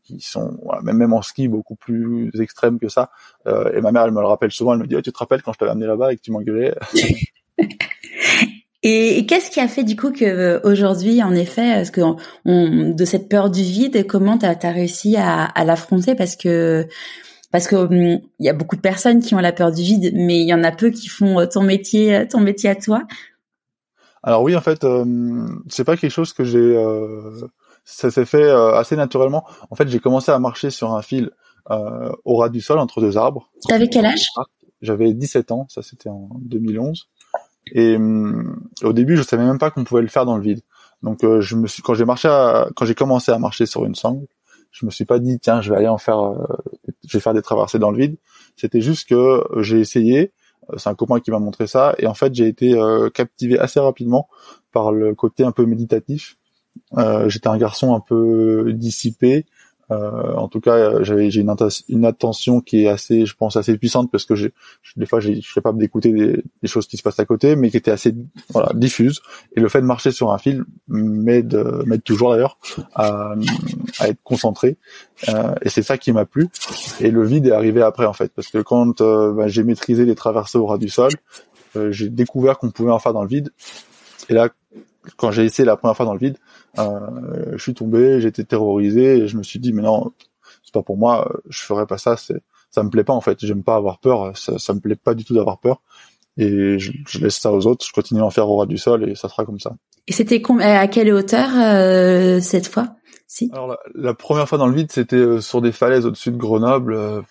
qui 0.06 0.22
sont 0.22 0.60
même 0.84 0.98
même 0.98 1.14
en 1.14 1.22
ski 1.22 1.48
beaucoup 1.48 1.76
plus 1.76 2.30
extrêmes 2.40 2.80
que 2.80 2.90
ça. 2.90 3.10
Euh, 3.48 3.74
et 3.74 3.82
ma 3.82 3.92
mère 3.92 4.04
elle 4.04 4.12
me 4.12 4.22
le 4.22 4.28
rappelle 4.28 4.52
souvent, 4.52 4.74
elle 4.74 4.80
me 4.80 4.88
dit 4.88 4.96
tu 5.02 5.12
te 5.12 5.18
rappelles 5.18 5.42
quand 5.42 5.54
je 5.54 5.58
t'avais 5.58 5.72
amené 5.72 5.88
là-bas 5.88 6.14
et 6.14 6.18
que 6.18 6.22
tu 6.22 6.32
m'engueulais? 6.32 6.76
Et, 8.84 9.26
qu'est-ce 9.26 9.50
qui 9.50 9.60
a 9.60 9.68
fait 9.68 9.84
du 9.84 9.96
coup 9.96 10.12
que 10.12 10.26
euh, 10.26 10.60
aujourd'hui, 10.64 11.24
en 11.24 11.34
effet, 11.34 11.74
parce 11.74 11.90
que 11.90 12.02
on, 12.46 12.90
de 12.94 13.06
cette 13.06 13.30
peur 13.30 13.50
du 13.50 13.64
vide, 13.64 14.06
comment 14.06 14.38
tu 14.38 14.46
as, 14.46 14.72
réussi 14.72 15.18
à, 15.18 15.44
à 15.44 15.64
l'affronter? 15.64 16.14
Parce 16.14 16.36
que 16.36 16.88
parce 17.56 17.70
que 17.70 17.78
hum, 17.78 18.20
il 18.40 18.46
y 18.46 18.50
a 18.50 18.54
beaucoup 18.54 18.76
de 18.76 18.82
personnes 18.82 19.22
qui 19.22 19.34
ont 19.34 19.40
la 19.40 19.54
peur 19.54 19.72
du 19.72 19.82
vide, 19.82 20.12
mais 20.14 20.42
il 20.42 20.46
y 20.46 20.54
en 20.54 20.62
a 20.66 20.74
peu 20.74 20.90
qui 20.90 21.08
font 21.08 21.40
euh, 21.40 21.46
ton 21.46 21.64
métier, 21.64 22.14
euh, 22.14 22.26
ton 22.30 22.42
métier 22.42 22.70
à 22.70 22.76
toi. 22.76 23.04
Alors 24.24 24.42
oui, 24.42 24.58
en 24.58 24.60
fait, 24.60 24.84
euh, 24.84 25.48
c'est 25.70 25.86
pas 25.86 25.96
quelque 25.96 26.12
chose 26.12 26.34
que 26.34 26.44
j'ai. 26.44 26.76
ça 27.86 28.12
s'est 28.12 28.26
fait 28.26 28.50
assez 28.50 28.98
naturellement. 28.98 29.46
En 29.70 29.76
fait, 29.76 29.88
j'ai 29.88 30.00
commencé 30.00 30.34
à 30.34 30.40
marcher 30.40 30.70
sur 30.70 30.94
un 30.94 31.02
fil 31.02 31.32
au 31.70 32.36
ras 32.36 32.50
du 32.50 32.60
sol 32.60 32.78
entre 32.80 33.00
deux 33.00 33.16
arbres. 33.18 33.50
T'avais 33.70 33.88
quel 33.88 34.06
âge? 34.06 34.28
J'avais 34.82 35.14
17 35.14 35.54
ans. 35.54 35.66
Ça, 35.70 35.82
c'était 35.82 36.10
en 36.10 36.30
2011. 36.42 37.08
Et 37.72 37.96
hum, 37.96 38.68
au 38.84 38.94
début, 38.94 39.18
je 39.18 39.24
savais 39.24 39.46
même 39.46 39.58
pas 39.58 39.72
qu'on 39.72 39.84
pouvait 39.84 40.02
le 40.02 40.08
faire 40.08 40.26
dans 40.26 40.38
le 40.38 40.44
vide. 40.44 40.62
Donc, 41.04 41.24
euh, 41.24 41.42
je 41.42 41.56
me 41.56 41.68
suis, 41.68 41.82
quand 41.82 41.94
j'ai 41.94 42.06
marché, 42.06 42.28
quand 42.76 42.86
j'ai 42.86 42.96
commencé 42.96 43.32
à 43.32 43.40
marcher 43.40 43.66
sur 43.66 43.86
une 43.86 43.96
sangle, 43.96 44.26
je 44.72 44.86
me 44.86 44.92
suis 44.92 45.06
pas 45.06 45.20
dit 45.20 45.40
tiens, 45.40 45.62
je 45.62 45.70
vais 45.72 45.78
aller 45.78 45.88
en 45.88 45.98
faire, 45.98 46.20
euh, 46.20 46.46
je 47.08 47.18
vais 47.18 47.22
faire 47.22 47.34
des 47.34 47.42
traversées 47.42 47.80
dans 47.80 47.92
le 47.92 47.98
vide. 47.98 48.18
C'était 48.56 48.82
juste 48.82 49.08
que 49.08 49.44
j'ai 49.62 49.80
essayé. 49.80 50.34
Euh, 50.72 50.78
c'est 50.78 50.90
un 50.90 50.96
copain 50.96 51.20
qui 51.20 51.32
m'a 51.32 51.40
montré 51.40 51.68
ça, 51.68 51.96
et 52.00 52.08
en 52.08 52.14
fait, 52.14 52.34
j'ai 52.34 52.48
été 52.48 52.76
captivé 53.14 53.60
assez 53.60 53.80
rapidement 53.80 54.28
par 54.72 54.92
le 54.92 55.14
côté 55.14 55.44
un 55.44 55.52
peu 55.52 55.66
méditatif. 55.66 56.38
J'étais 57.28 57.48
un 57.48 57.58
garçon 57.58 57.96
un 57.96 58.00
peu 58.00 58.74
dissipé, 58.74 59.46
euh, 59.92 60.34
en 60.34 60.48
tout 60.48 60.62
cas, 60.62 60.76
euh, 60.76 61.04
j'ai 61.04 61.40
une, 61.40 61.56
une, 61.90 62.06
attention 62.06 62.62
qui 62.62 62.84
est 62.84 62.88
assez, 62.88 63.26
je 63.26 63.36
pense, 63.36 63.56
assez 63.56 63.78
puissante 63.78 64.12
parce 64.12 64.26
que 64.26 64.34
des 64.96 65.06
fois, 65.06 65.20
je 65.20 65.34
suis 65.34 65.54
capable 65.54 65.78
d'écouter 65.78 66.12
des, 66.12 66.44
des, 66.62 66.68
choses 66.68 66.88
qui 66.88 66.98
se 66.98 67.04
passent 67.04 67.20
à 67.20 67.26
côté, 67.26 67.56
mais 67.56 67.70
qui 67.70 67.78
étaient 67.78 67.92
assez 67.92 68.16
voilà, 68.50 68.72
diffuses. 68.74 69.22
Et 69.56 69.60
le 69.60 69.70
fait 69.70 69.82
de 69.82 69.86
marcher 69.86 70.12
sur 70.12 70.32
un 70.32 70.38
fil 70.38 70.64
m'aide, 70.88 71.56
m'aide 71.86 72.04
toujours 72.04 72.32
d'ailleurs 72.32 72.58
à, 72.96 73.36
à, 74.00 74.08
être 74.10 74.22
concentré. 74.24 74.78
Euh, 75.30 75.56
et 75.62 75.70
c'est 75.70 75.84
ça 75.84 75.98
qui 75.98 76.12
m'a 76.12 76.26
plu. 76.26 76.50
Et 77.00 77.12
le 77.12 77.26
vide 77.26 77.48
est 77.48 77.52
arrivé 77.52 77.82
après 77.82 78.06
en 78.06 78.14
fait, 78.14 78.32
parce 78.34 78.48
que 78.48 78.60
quand 78.60 79.02
euh, 79.02 79.34
bah, 79.34 79.48
j'ai 79.48 79.64
maîtrisé 79.64 80.06
les 80.06 80.16
traversées 80.16 80.58
au 80.58 80.66
ras 80.66 80.78
du 80.78 80.90
sol, 80.90 81.12
euh, 81.76 81.92
j'ai 81.92 82.10
découvert 82.10 82.58
qu'on 82.58 82.72
pouvait 82.72 82.92
en 82.92 83.00
faire 83.00 83.14
dans 83.14 83.22
le 83.22 83.28
vide. 83.28 83.52
Et 84.30 84.34
là, 84.34 84.50
quand 85.18 85.32
j'ai 85.32 85.44
essayé 85.44 85.66
la 85.66 85.78
première 85.78 85.96
fois 85.96 86.06
dans 86.06 86.14
le 86.14 86.20
vide, 86.20 86.38
je 86.78 87.58
suis 87.58 87.74
tombé, 87.74 88.22
j'étais 88.22 88.44
terrorisé, 88.44 89.18
et 89.18 89.28
je 89.28 89.38
me 89.38 89.44
suis 89.44 89.60
dit 89.60 89.74
mais 89.74 89.82
non, 89.82 90.12
c'est 90.64 90.74
pas 90.74 90.84
pour 90.84 90.98
moi, 90.98 91.32
je 91.50 91.62
ferai 91.62 91.86
pas 91.86 91.98
ça, 91.98 92.18
c'est 92.18 92.42
ça 92.72 92.84
me 92.84 92.90
plaît 92.90 93.06
pas 93.06 93.14
en 93.14 93.22
fait, 93.22 93.38
j'aime 93.46 93.64
pas 93.64 93.76
avoir 93.76 94.00
peur, 94.00 94.38
ça, 94.38 94.58
ça 94.60 94.74
me 94.74 94.80
plaît 94.80 94.98
pas 94.98 95.14
du 95.14 95.24
tout 95.24 95.34
d'avoir 95.34 95.60
peur 95.60 95.82
et 96.38 96.80
je, 96.80 96.92
je, 97.08 97.20
laisse 97.20 97.38
ça 97.38 97.52
aux 97.52 97.66
autres, 97.66 97.86
je 97.86 97.94
continue 97.94 98.22
à 98.22 98.26
en 98.26 98.30
faire 98.30 98.50
au 98.50 98.58
ras 98.58 98.66
du 98.66 98.78
sol 98.78 99.10
et 99.10 99.16
ça 99.16 99.30
sera 99.30 99.46
comme 99.46 99.60
ça. 99.60 99.76
Et 100.08 100.14
c'était 100.14 100.42
à 100.62 100.88
quelle 100.88 101.14
hauteur 101.14 101.50
euh, 101.56 102.40
cette 102.42 102.68
fois? 102.68 102.96
Si? 103.28 103.50
Alors 103.54 103.68
la, 103.68 103.78
la, 103.96 104.14
première 104.14 104.48
fois 104.48 104.58
dans 104.58 104.68
le 104.68 104.76
vide, 104.76 104.92
c'était 104.92 105.16
euh, 105.16 105.42
sur 105.42 105.62
des 105.62 105.72
falaises 105.72 106.06
au-dessus 106.06 106.32
de 106.32 106.38
Grenoble. 106.38 107.24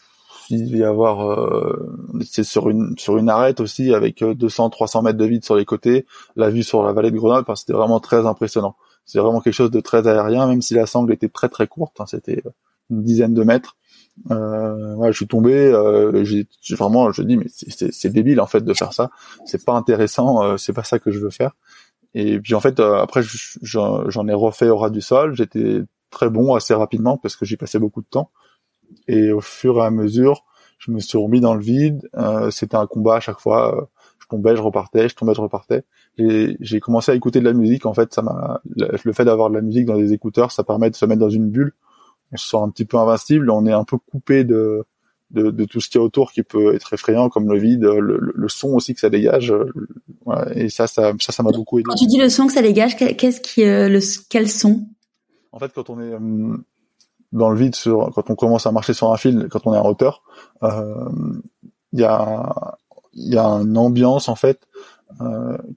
Euh, 0.50 0.56
il 0.56 0.66
devait 0.66 0.78
y 0.78 0.84
avoir, 0.84 1.30
euh, 1.30 1.96
c'est 2.24 2.44
sur 2.44 2.68
une 2.70 2.96
sur 2.98 3.16
une 3.16 3.28
arête 3.28 3.60
aussi 3.60 3.94
avec 3.94 4.22
200-300 4.22 5.02
mètres 5.02 5.18
de 5.18 5.24
vide 5.24 5.44
sur 5.44 5.56
les 5.56 5.64
côtés, 5.64 6.06
la 6.36 6.50
vue 6.50 6.62
sur 6.62 6.82
la 6.82 6.92
vallée 6.92 7.10
de 7.10 7.16
Grenoble. 7.16 7.42
Enfin, 7.42 7.56
c'était 7.56 7.72
vraiment 7.72 8.00
très 8.00 8.26
impressionnant. 8.26 8.76
C'est 9.06 9.18
vraiment 9.18 9.40
quelque 9.40 9.54
chose 9.54 9.70
de 9.70 9.80
très 9.80 10.06
aérien, 10.06 10.46
même 10.46 10.62
si 10.62 10.74
la 10.74 10.86
sangle 10.86 11.12
était 11.12 11.28
très 11.28 11.48
très 11.48 11.66
courte. 11.66 12.00
Hein, 12.00 12.06
c'était 12.06 12.42
une 12.90 13.02
dizaine 13.02 13.34
de 13.34 13.42
mètres. 13.42 13.76
Euh, 14.30 14.94
ouais, 14.94 15.12
je 15.12 15.16
suis 15.16 15.26
tombé. 15.26 15.54
Euh, 15.54 16.24
j'ai 16.24 16.46
vraiment, 16.74 17.10
je 17.12 17.22
dis 17.22 17.36
mais 17.36 17.46
c'est 17.48 18.10
débile 18.10 18.40
en 18.40 18.46
fait 18.46 18.62
de 18.62 18.74
faire 18.74 18.92
ça. 18.92 19.10
C'est 19.44 19.64
pas 19.64 19.74
intéressant. 19.74 20.42
Euh, 20.42 20.56
c'est 20.56 20.72
pas 20.72 20.84
ça 20.84 20.98
que 20.98 21.10
je 21.10 21.18
veux 21.18 21.30
faire. 21.30 21.52
Et 22.14 22.38
puis 22.38 22.54
en 22.54 22.60
fait, 22.60 22.78
euh, 22.80 22.96
après, 22.96 23.22
j'en 23.62 24.28
ai 24.28 24.34
refait 24.34 24.68
au 24.68 24.78
ras 24.78 24.90
du 24.90 25.00
sol. 25.00 25.34
J'étais 25.34 25.82
très 26.10 26.30
bon 26.30 26.54
assez 26.54 26.74
rapidement 26.74 27.18
parce 27.18 27.36
que 27.36 27.44
j'y 27.44 27.56
passais 27.56 27.78
beaucoup 27.78 28.02
de 28.02 28.06
temps. 28.06 28.30
Et 29.08 29.32
au 29.32 29.40
fur 29.40 29.78
et 29.78 29.82
à 29.82 29.90
mesure, 29.90 30.44
je 30.78 30.90
me 30.90 31.00
suis 31.00 31.18
remis 31.18 31.40
dans 31.40 31.54
le 31.54 31.60
vide. 31.60 32.08
Euh, 32.16 32.50
C'était 32.50 32.76
un 32.76 32.86
combat 32.86 33.16
à 33.16 33.20
chaque 33.20 33.40
fois. 33.40 33.88
Je 34.18 34.26
tombais, 34.28 34.56
je 34.56 34.62
repartais, 34.62 35.08
je 35.08 35.14
tombais, 35.14 35.34
je 35.34 35.40
repartais. 35.40 35.84
Et 36.16 36.56
j'ai 36.60 36.80
commencé 36.80 37.12
à 37.12 37.14
écouter 37.14 37.40
de 37.40 37.44
la 37.44 37.52
musique. 37.52 37.86
En 37.86 37.94
fait, 37.94 38.14
ça 38.14 38.22
m'a 38.22 38.60
le 38.76 39.12
fait 39.12 39.24
d'avoir 39.24 39.50
de 39.50 39.54
la 39.54 39.60
musique 39.60 39.86
dans 39.86 39.98
des 39.98 40.12
écouteurs, 40.12 40.52
ça 40.52 40.64
permet 40.64 40.88
de 40.90 40.96
se 40.96 41.04
mettre 41.04 41.20
dans 41.20 41.30
une 41.30 41.50
bulle. 41.50 41.72
On 42.32 42.36
se 42.36 42.48
sent 42.48 42.56
un 42.56 42.70
petit 42.70 42.84
peu 42.84 42.96
invincible. 42.96 43.50
On 43.50 43.66
est 43.66 43.72
un 43.72 43.84
peu 43.84 43.98
coupé 43.98 44.44
de 44.44 44.84
de, 45.30 45.50
de, 45.50 45.64
tout 45.64 45.80
ce 45.80 45.88
qui 45.88 45.98
est 45.98 46.00
autour 46.00 46.32
qui 46.32 46.42
peut 46.42 46.74
être 46.74 46.92
effrayant, 46.92 47.28
comme 47.28 47.50
le 47.50 47.58
vide, 47.58 47.82
le, 47.82 48.20
le, 48.20 48.48
son 48.48 48.68
aussi 48.74 48.94
que 48.94 49.00
ça 49.00 49.10
dégage. 49.10 49.52
et 50.54 50.68
ça, 50.68 50.86
ça, 50.86 51.12
ça, 51.20 51.32
ça 51.32 51.42
m'a 51.42 51.50
beaucoup 51.50 51.78
aidé. 51.78 51.86
Quand 51.88 51.96
tu 51.96 52.06
dis 52.06 52.18
le 52.18 52.28
son 52.28 52.46
que 52.46 52.52
ça 52.52 52.62
dégage, 52.62 52.96
qu'est-ce 52.96 53.40
qui, 53.40 53.64
euh, 53.64 53.88
le, 53.88 53.98
quel 54.28 54.48
son? 54.48 54.86
En 55.50 55.58
fait, 55.58 55.72
quand 55.72 55.90
on 55.90 56.00
est 56.00 56.12
euh, 56.12 56.56
dans 57.34 57.50
le 57.50 57.58
vide, 57.58 57.74
sur, 57.74 58.10
quand 58.14 58.30
on 58.30 58.34
commence 58.34 58.66
à 58.66 58.72
marcher 58.72 58.94
sur 58.94 59.12
un 59.12 59.16
fil, 59.16 59.48
quand 59.50 59.66
on 59.66 59.74
est 59.74 59.78
en 59.78 59.86
hauteur, 59.86 60.22
euh, 60.62 61.08
il 61.92 62.00
y 62.00 62.04
a, 62.04 62.78
il 63.12 63.34
y 63.34 63.38
a 63.38 63.44
une 63.44 63.76
ambiance 63.76 64.28
en 64.28 64.34
fait 64.34 64.66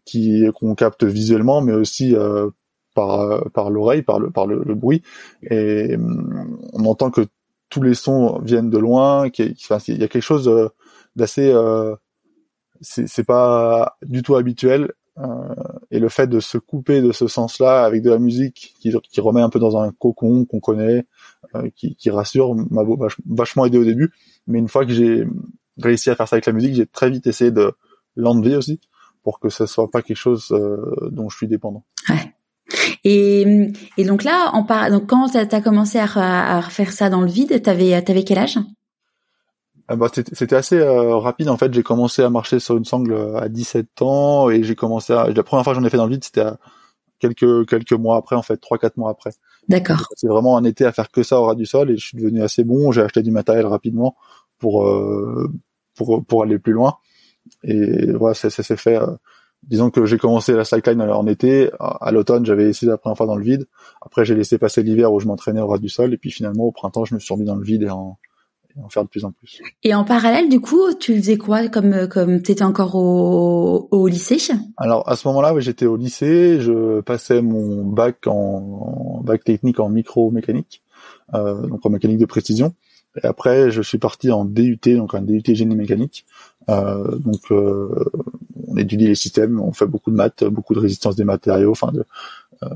qui 0.05 0.45
qu'on 0.55 0.73
capte 0.73 1.03
visuellement, 1.03 1.61
mais 1.61 1.73
aussi 1.73 2.15
par 2.95 3.51
par 3.51 3.69
l'oreille, 3.69 4.01
par 4.01 4.19
le 4.19 4.73
bruit, 4.73 5.03
et 5.43 5.95
on 6.73 6.85
entend 6.85 7.11
que 7.11 7.27
tous 7.69 7.81
les 7.81 7.93
sons 7.93 8.39
viennent 8.39 8.69
de 8.69 8.77
loin, 8.77 9.29
qu'il 9.29 9.55
y 9.55 10.03
a 10.03 10.07
quelque 10.07 10.21
chose 10.21 10.47
euh, 10.47 10.69
d'assez, 11.15 11.51
euh, 11.51 11.95
c'est 12.81 13.25
pas 13.25 13.97
du 14.03 14.21
tout 14.21 14.35
habituel. 14.35 14.93
Euh, 15.19 15.55
et 15.89 15.97
le 15.97 16.09
fait 16.09 16.27
de 16.27 16.39
se 16.39 16.59
couper 16.59 17.01
de 17.01 17.11
ce 17.11 17.27
sens-là 17.27 17.83
avec 17.83 18.03
de 18.03 18.11
la 18.11 18.19
musique 18.19 18.75
qui, 18.79 19.19
remet 19.19 19.41
un 19.41 19.49
peu 19.49 19.57
dans 19.57 19.75
un 19.75 19.91
cocon 19.91 20.45
qu'on 20.45 20.59
connaît, 20.59 20.99
euh, 20.99 21.01
qui, 21.75 21.95
qui, 21.95 22.09
rassure, 22.09 22.55
m'a 22.55 22.83
vachement 23.25 23.65
aidé 23.65 23.77
au 23.77 23.85
début. 23.85 24.11
Mais 24.47 24.59
une 24.59 24.67
fois 24.67 24.85
que 24.85 24.93
j'ai 24.93 25.27
réussi 25.77 26.09
à 26.09 26.15
faire 26.15 26.27
ça 26.27 26.35
avec 26.35 26.45
la 26.45 26.53
musique, 26.53 26.75
j'ai 26.75 26.85
très 26.85 27.09
vite 27.09 27.27
essayé 27.27 27.51
de 27.51 27.73
l'enlever 28.15 28.55
aussi 28.55 28.79
pour 29.23 29.39
que 29.39 29.49
ce 29.49 29.65
soit 29.65 29.91
pas 29.91 30.01
quelque 30.01 30.17
chose 30.17 30.51
euh, 30.51 31.09
dont 31.11 31.29
je 31.29 31.37
suis 31.37 31.47
dépendant. 31.47 31.83
Ouais. 32.09 32.33
Et, 33.03 33.71
et 33.97 34.05
donc 34.05 34.23
là, 34.23 34.51
en 34.53 34.63
par... 34.63 34.89
donc 34.89 35.07
quand 35.07 35.29
tu 35.29 35.37
as 35.37 35.61
commencé 35.61 35.99
à, 35.99 36.05
à, 36.05 36.61
refaire 36.61 36.91
ça 36.91 37.09
dans 37.09 37.21
le 37.21 37.27
vide, 37.27 37.61
t'avais 37.61 37.93
avais 37.93 38.23
quel 38.23 38.37
âge? 38.37 38.59
Ah 39.89 39.95
bah, 39.95 40.09
c'était 40.13 40.55
assez 40.55 40.77
euh, 40.77 41.15
rapide 41.17 41.49
en 41.49 41.57
fait. 41.57 41.73
J'ai 41.73 41.83
commencé 41.83 42.21
à 42.21 42.29
marcher 42.29 42.59
sur 42.59 42.75
une 42.75 42.83
sangle 42.83 43.13
euh, 43.13 43.37
à 43.37 43.47
17 43.47 44.01
ans 44.01 44.49
et 44.49 44.63
j'ai 44.63 44.75
commencé 44.75 45.13
à... 45.13 45.27
la 45.27 45.43
première 45.43 45.63
fois 45.63 45.73
que 45.73 45.79
j'en 45.79 45.85
ai 45.85 45.89
fait 45.89 45.97
dans 45.97 46.05
le 46.05 46.11
vide, 46.11 46.23
c'était 46.23 46.43
quelques 47.19 47.67
quelques 47.67 47.93
mois 47.93 48.17
après 48.17 48.35
en 48.35 48.41
fait, 48.41 48.57
trois 48.57 48.77
quatre 48.77 48.97
mois 48.97 49.11
après. 49.11 49.31
D'accord. 49.67 50.07
C'est 50.15 50.27
vraiment 50.27 50.57
un 50.57 50.63
été 50.63 50.85
à 50.85 50.91
faire 50.91 51.09
que 51.11 51.23
ça 51.23 51.39
au 51.39 51.45
ras 51.45 51.55
du 51.55 51.65
sol 51.65 51.91
et 51.91 51.97
je 51.97 52.05
suis 52.05 52.17
devenu 52.17 52.41
assez 52.41 52.63
bon. 52.63 52.91
J'ai 52.91 53.01
acheté 53.01 53.21
du 53.21 53.31
matériel 53.31 53.65
rapidement 53.65 54.15
pour 54.59 54.87
euh, 54.87 55.51
pour 55.95 56.25
pour 56.25 56.43
aller 56.43 56.59
plus 56.59 56.73
loin 56.73 56.97
et 57.63 58.11
voilà, 58.13 58.33
ça 58.33 58.49
s'est 58.49 58.77
fait 58.77 58.99
disons 59.63 59.89
que 59.89 60.05
j'ai 60.05 60.17
commencé 60.17 60.53
la 60.53 60.63
slackline 60.63 61.01
en 61.01 61.27
été. 61.27 61.69
À 61.79 62.11
l'automne, 62.11 62.45
j'avais 62.45 62.69
essayé 62.69 62.89
la 62.89 62.97
première 62.97 63.17
fois 63.17 63.25
dans 63.25 63.35
le 63.35 63.43
vide. 63.43 63.67
Après, 64.01 64.25
j'ai 64.25 64.35
laissé 64.35 64.57
passer 64.57 64.83
l'hiver 64.83 65.11
où 65.11 65.19
je 65.19 65.27
m'entraînais 65.27 65.61
au 65.61 65.67
ras 65.67 65.77
du 65.77 65.89
sol. 65.89 66.13
Et 66.13 66.17
puis 66.17 66.31
finalement, 66.31 66.65
au 66.65 66.71
printemps, 66.71 67.05
je 67.05 67.15
me 67.15 67.19
suis 67.19 67.33
remis 67.33 67.45
dans 67.45 67.55
le 67.55 67.63
vide 67.63 67.83
et 67.83 67.89
en, 67.89 68.17
en 68.83 68.89
faire 68.89 69.03
de 69.03 69.09
plus 69.09 69.25
en 69.25 69.31
plus. 69.31 69.61
Et 69.83 69.93
en 69.93 70.03
parallèle, 70.03 70.49
du 70.49 70.59
coup, 70.59 70.93
tu 70.99 71.15
faisais 71.15 71.37
quoi 71.37 71.67
comme 71.67 72.07
comme 72.07 72.41
t'étais 72.41 72.63
encore 72.63 72.95
au, 72.95 73.87
au 73.91 74.07
lycée? 74.07 74.37
Alors 74.77 75.07
à 75.09 75.15
ce 75.15 75.27
moment-là, 75.27 75.53
oui, 75.53 75.61
j'étais 75.61 75.85
au 75.85 75.97
lycée. 75.97 76.59
Je 76.59 77.01
passais 77.01 77.41
mon 77.41 77.85
bac 77.85 78.27
en, 78.27 79.21
bac 79.23 79.43
technique 79.43 79.79
en 79.79 79.89
micro-mécanique, 79.89 80.83
euh, 81.33 81.67
donc 81.67 81.85
en 81.85 81.89
mécanique 81.89 82.19
de 82.19 82.25
précision. 82.25 82.73
Et 83.23 83.25
après, 83.25 83.71
je 83.71 83.81
suis 83.81 83.97
parti 83.97 84.31
en 84.31 84.45
DUT, 84.45 84.79
donc 84.85 85.15
un 85.15 85.21
DUT 85.21 85.43
génie 85.45 85.75
mécanique. 85.75 86.25
Euh, 86.69 87.17
donc, 87.17 87.51
euh, 87.51 88.05
on 88.67 88.77
étudie 88.77 89.07
les 89.07 89.15
systèmes, 89.15 89.59
on 89.59 89.71
fait 89.71 89.87
beaucoup 89.87 90.11
de 90.11 90.15
maths, 90.15 90.43
beaucoup 90.43 90.73
de 90.73 90.79
résistance 90.79 91.15
des 91.15 91.23
matériaux. 91.23 91.71
Enfin, 91.71 91.91
de, 91.91 92.03
euh, 92.63 92.67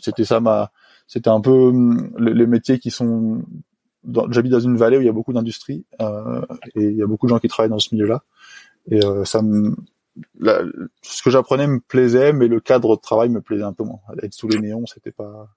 c'était 0.00 0.24
ça 0.24 0.40
ma, 0.40 0.70
c'était 1.06 1.30
un 1.30 1.40
peu 1.40 1.50
hum, 1.50 2.12
les, 2.18 2.46
métiers 2.46 2.78
qui 2.78 2.90
sont. 2.90 3.42
J'habite 4.30 4.52
dans 4.52 4.60
une 4.60 4.76
vallée 4.76 4.98
où 4.98 5.00
il 5.00 5.06
y 5.06 5.10
a 5.10 5.12
beaucoup 5.12 5.32
d'industrie 5.32 5.84
euh, 6.00 6.42
et 6.74 6.84
il 6.84 6.96
y 6.96 7.02
a 7.02 7.06
beaucoup 7.06 7.26
de 7.26 7.30
gens 7.30 7.38
qui 7.38 7.48
travaillent 7.48 7.70
dans 7.70 7.78
ce 7.78 7.94
milieu-là. 7.94 8.22
Et 8.90 9.04
euh, 9.04 9.24
ça 9.24 9.42
me, 9.42 9.74
ce 11.02 11.22
que 11.22 11.30
j'apprenais 11.30 11.66
me 11.66 11.80
plaisait, 11.80 12.32
mais 12.32 12.48
le 12.48 12.60
cadre 12.60 12.96
de 12.96 13.00
travail 13.00 13.28
me 13.28 13.40
plaisait 13.40 13.64
un 13.64 13.72
peu 13.72 13.84
moins. 13.84 14.00
Être 14.22 14.34
sous 14.34 14.48
les 14.48 14.58
néons, 14.58 14.84
c'était 14.86 15.12
pas. 15.12 15.48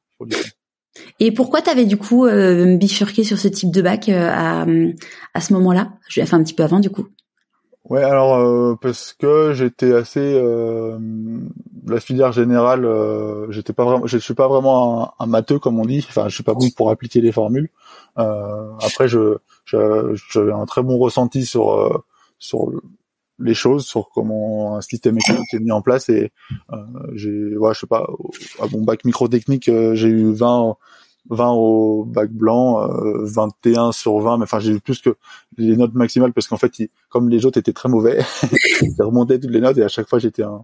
Et 1.20 1.32
pourquoi 1.32 1.62
tu 1.62 1.70
avais 1.70 1.86
du 1.86 1.98
coup 1.98 2.26
euh, 2.26 2.76
bifurqué 2.76 3.24
sur 3.24 3.38
ce 3.38 3.48
type 3.48 3.72
de 3.72 3.82
bac 3.82 4.10
euh, 4.10 4.30
à, 4.32 4.66
à 5.34 5.42
ce 5.42 5.54
moment-là? 5.54 5.94
Enfin 6.22 6.40
un 6.40 6.44
petit 6.44 6.56
peu 6.56 6.64
avant 6.64 6.80
du 6.80 6.90
coup. 6.90 7.08
Ouais, 7.90 8.04
alors 8.04 8.36
euh, 8.36 8.76
parce 8.82 9.14
que 9.14 9.54
j'étais 9.54 9.94
assez 9.94 10.20
euh, 10.20 10.98
la 11.88 12.02
filière 12.02 12.34
générale, 12.34 12.84
euh, 12.84 13.50
j'étais 13.50 13.72
pas 13.72 13.86
vraiment, 13.86 14.06
je 14.06 14.18
suis 14.18 14.34
pas 14.34 14.50
vraiment 14.50 15.04
un, 15.04 15.24
un, 15.24 15.26
matheux 15.26 15.58
comme 15.58 15.80
on 15.80 15.86
dit. 15.86 16.06
Enfin, 16.10 16.28
je 16.28 16.36
suis 16.36 16.44
pas 16.44 16.54
bon 16.54 16.70
pour 16.76 16.90
appliquer 16.90 17.22
les 17.22 17.32
formules. 17.32 17.70
Après, 18.18 19.08
je 19.08 19.38
j'avais 19.66 20.52
un 20.52 20.66
très 20.66 20.84
bon 20.84 20.98
ressenti 20.98 21.46
sur 21.46 22.04
sur 22.40 22.72
les 23.40 23.54
choses, 23.54 23.86
sur 23.86 24.10
comment 24.10 24.78
un 24.78 24.82
système 24.82 25.16
mécanique 25.16 25.54
est 25.54 25.60
mis 25.60 25.72
en 25.72 25.82
place 25.82 26.10
et 26.10 26.32
j'ai, 27.14 27.58
ouais, 27.58 27.74
je 27.74 27.80
sais 27.82 27.88
pas, 27.88 28.08
à 28.60 28.68
mon 28.72 28.82
bac 28.84 29.06
microtechnique, 29.06 29.66
j'ai 29.66 30.08
eu 30.08 30.34
20 30.34 30.76
20 31.30 31.52
au 31.52 32.06
bac 32.06 32.32
blanc, 32.32 32.90
euh, 32.90 33.26
21 33.26 33.92
sur 33.92 34.20
20, 34.20 34.38
mais 34.38 34.44
enfin 34.44 34.60
j'ai 34.60 34.74
eu 34.74 34.80
plus 34.80 35.02
que 35.02 35.18
les 35.58 35.76
notes 35.76 35.94
maximales 35.94 36.34
parce 36.34 36.48
qu'en 36.48 36.58
fait, 36.58 36.72
comme 37.10 37.30
les 37.30 37.46
autres 37.46 37.60
étaient 37.60 37.74
très 37.74 37.90
mauvais, 37.90 38.22
j'ai 38.82 39.04
remonté 39.04 39.40
toutes 39.40 39.52
les 39.52 39.62
notes 39.62 39.78
et 39.78 39.84
à 39.84 39.88
chaque 39.88 40.08
fois 40.08 40.20
j'étais 40.20 40.44
un 40.44 40.64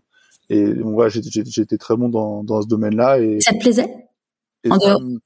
et 0.49 0.73
ouais, 0.73 1.09
j'étais 1.09 1.77
très 1.77 1.95
bon 1.95 2.09
dans, 2.09 2.43
dans 2.43 2.61
ce 2.61 2.67
domaine-là 2.67 3.19
et 3.19 3.39
ça 3.39 3.53
te 3.53 3.59
plaisait? 3.59 4.09
euh, 4.65 5.17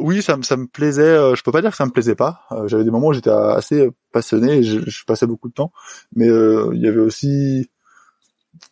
Oui, 0.00 0.22
ça, 0.22 0.36
ça 0.42 0.56
me 0.56 0.66
plaisait. 0.66 1.02
Euh, 1.02 1.34
je 1.34 1.42
peux 1.42 1.52
pas 1.52 1.60
dire 1.60 1.70
que 1.70 1.76
ça 1.76 1.86
me 1.86 1.90
plaisait 1.90 2.14
pas. 2.14 2.42
Euh, 2.52 2.66
j'avais 2.68 2.84
des 2.84 2.90
moments 2.90 3.08
où 3.08 3.12
j'étais 3.12 3.30
assez 3.30 3.90
passionné, 4.12 4.58
et 4.58 4.62
je, 4.62 4.80
je, 4.88 5.04
passais 5.04 5.26
beaucoup 5.26 5.48
de 5.48 5.54
temps, 5.54 5.72
mais 6.14 6.26
il 6.26 6.80
y 6.80 6.88
avait 6.88 7.00
aussi, 7.00 7.70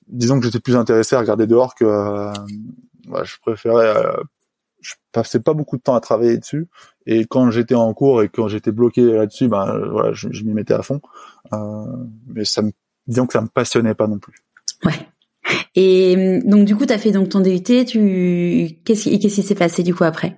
disons 0.08 0.38
que 0.38 0.46
j'étais 0.46 0.60
plus 0.60 0.76
intéressé 0.76 1.16
à 1.16 1.20
regarder 1.20 1.46
dehors 1.46 1.74
que 1.74 1.84
ouais, 1.84 3.24
je 3.24 3.36
préférais 3.40 3.94
je 4.84 4.94
passais 5.12 5.40
pas 5.40 5.54
beaucoup 5.54 5.76
de 5.76 5.82
temps 5.82 5.94
à 5.94 6.00
travailler 6.00 6.36
dessus. 6.36 6.68
Et 7.06 7.24
quand 7.24 7.50
j'étais 7.50 7.74
en 7.74 7.92
cours 7.94 8.22
et 8.22 8.28
quand 8.28 8.48
j'étais 8.48 8.70
bloqué 8.70 9.02
là-dessus 9.02 9.48
ben 9.48 9.78
voilà 9.90 10.12
je, 10.12 10.28
m'y 10.44 10.52
mettais 10.52 10.74
à 10.74 10.82
fond. 10.82 11.00
Euh, 11.52 11.84
mais 12.28 12.44
ça 12.44 12.62
me 12.62 12.72
disons 13.06 13.26
que 13.26 13.32
ça 13.32 13.40
me 13.40 13.48
passionnait 13.48 13.94
pas 13.94 14.06
non 14.06 14.18
plus. 14.18 14.34
Ouais. 14.84 15.08
Et 15.74 16.40
donc 16.44 16.64
du 16.64 16.76
coup 16.76 16.86
tu 16.86 16.92
as 16.92 16.98
fait 16.98 17.12
donc 17.12 17.30
ton 17.30 17.40
DUT 17.40 17.62
tu 17.62 18.78
qu'est-ce 18.84 19.08
qui 19.08 19.30
s'est 19.30 19.54
passé 19.54 19.82
du 19.82 19.94
coup 19.94 20.04
après? 20.04 20.36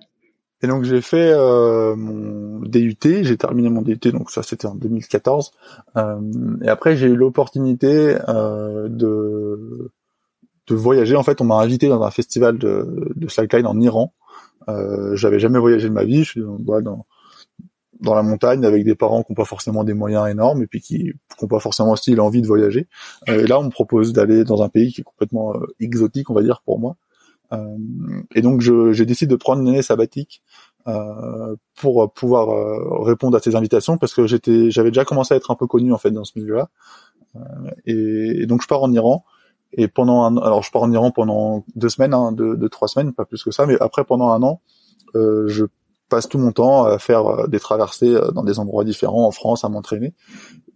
Et 0.63 0.67
donc 0.67 0.85
j'ai 0.85 1.03
fait 1.03 1.33
euh, 1.33 1.95
mon 1.97 2.61
DUT 2.61 2.97
j'ai 3.03 3.37
terminé 3.37 3.69
mon 3.69 3.83
DUT 3.83 3.99
donc 4.13 4.31
ça 4.31 4.43
c'était 4.43 4.67
en 4.67 4.75
2014 4.75 5.53
euh, 5.97 6.21
et 6.63 6.69
après 6.69 6.97
j'ai 6.97 7.09
eu 7.09 7.17
l'opportunité 7.17 8.17
euh, 8.29 8.89
de 8.89 9.91
de 10.67 10.75
voyager. 10.75 11.17
En 11.17 11.23
fait, 11.23 11.41
on 11.41 11.45
m'a 11.45 11.57
invité 11.57 11.89
dans 11.89 12.03
un 12.03 12.11
festival 12.11 12.59
de, 12.59 13.13
de 13.15 13.29
slackline 13.29 13.67
en 13.67 13.81
Iran. 13.81 14.13
Euh, 14.69 15.15
J'avais 15.17 15.39
jamais 15.39 15.59
voyagé 15.59 15.89
de 15.89 15.93
ma 15.95 16.05
vie. 16.05 16.25
Je 16.25 16.31
suis 16.31 16.41
dans, 16.41 16.81
dans, 16.81 17.07
dans 18.01 18.15
la 18.15 18.23
montagne 18.23 18.65
avec 18.65 18.85
des 18.85 18.95
parents 18.95 19.23
qui 19.23 19.33
n'ont 19.33 19.37
pas 19.37 19.45
forcément 19.45 19.85
des 19.85 19.95
moyens 19.95 20.29
énormes 20.29 20.63
et 20.63 20.67
puis 20.67 20.81
qui 20.81 21.13
n'ont 21.41 21.49
pas 21.49 21.61
forcément 21.61 21.93
aussi 21.93 22.15
l'envie 22.15 22.43
de 22.43 22.47
voyager. 22.47 22.89
Euh, 23.29 23.45
et 23.45 23.47
là, 23.47 23.59
on 23.61 23.65
me 23.65 23.71
propose 23.71 24.13
d'aller 24.13 24.45
dans 24.45 24.63
un 24.63 24.69
pays 24.69 24.93
qui 24.93 25.03
est 25.03 25.05
complètement 25.05 25.55
euh, 25.55 25.67
exotique, 25.81 26.31
on 26.31 26.35
va 26.35 26.43
dire 26.43 26.63
pour 26.65 26.79
moi. 26.79 26.97
Et 28.35 28.43
donc 28.43 28.61
j'ai 28.61 29.07
décidé 29.07 29.31
de 29.31 29.37
prendre 29.37 29.63
une 29.63 29.69
année 29.69 29.83
sabbatique 29.83 30.43
pour 31.77 32.13
pouvoir 32.13 33.05
répondre 33.05 33.37
à 33.37 33.41
ces 33.41 33.55
invitations 33.55 33.99
parce 33.99 34.15
que 34.15 34.27
j'étais 34.27 34.71
j'avais 34.71 34.91
déjà 34.91 35.05
commencé 35.05 35.35
à 35.35 35.37
être 35.37 35.51
un 35.51 35.55
peu 35.55 35.67
connu 35.67 35.93
en 35.93 35.99
fait 35.99 36.11
dans 36.11 36.25
ce 36.25 36.33
milieu-là. 36.37 36.69
Et, 37.85 38.43
et, 38.43 38.47
donc 38.47 38.63
je 38.63 38.67
pars 38.67 38.83
en 38.83 38.93
Iran 38.93 39.25
et 39.73 39.89
pendant 39.89 40.23
un, 40.23 40.37
alors 40.39 40.63
je 40.63 40.71
pars 40.71 40.83
en 40.83 40.93
Iran 40.93 41.11
pendant 41.11 41.65
deux 41.75 41.89
semaines, 41.89 42.15
hein, 42.15 42.33
deux, 42.33 42.57
deux, 42.57 42.69
trois 42.69 42.89
semaines, 42.89 43.13
pas 43.13 43.25
plus 43.25 43.43
que 43.43 43.51
ça, 43.51 43.67
mais 43.67 43.77
après 43.81 44.05
pendant 44.05 44.31
un 44.31 44.43
an, 44.43 44.61
euh, 45.15 45.47
je 45.49 45.67
passe 46.09 46.29
tout 46.29 46.39
mon 46.39 46.53
temps 46.53 46.85
à 46.85 46.99
faire 46.99 47.27
euh, 47.27 47.47
des 47.47 47.61
traversées 47.61 48.15
euh, 48.15 48.31
dans 48.31 48.45
des 48.45 48.59
endroits 48.59 48.85
différents 48.85 49.27
en 49.27 49.31
France, 49.31 49.65
à 49.65 49.69
m'entraîner. 49.69 50.15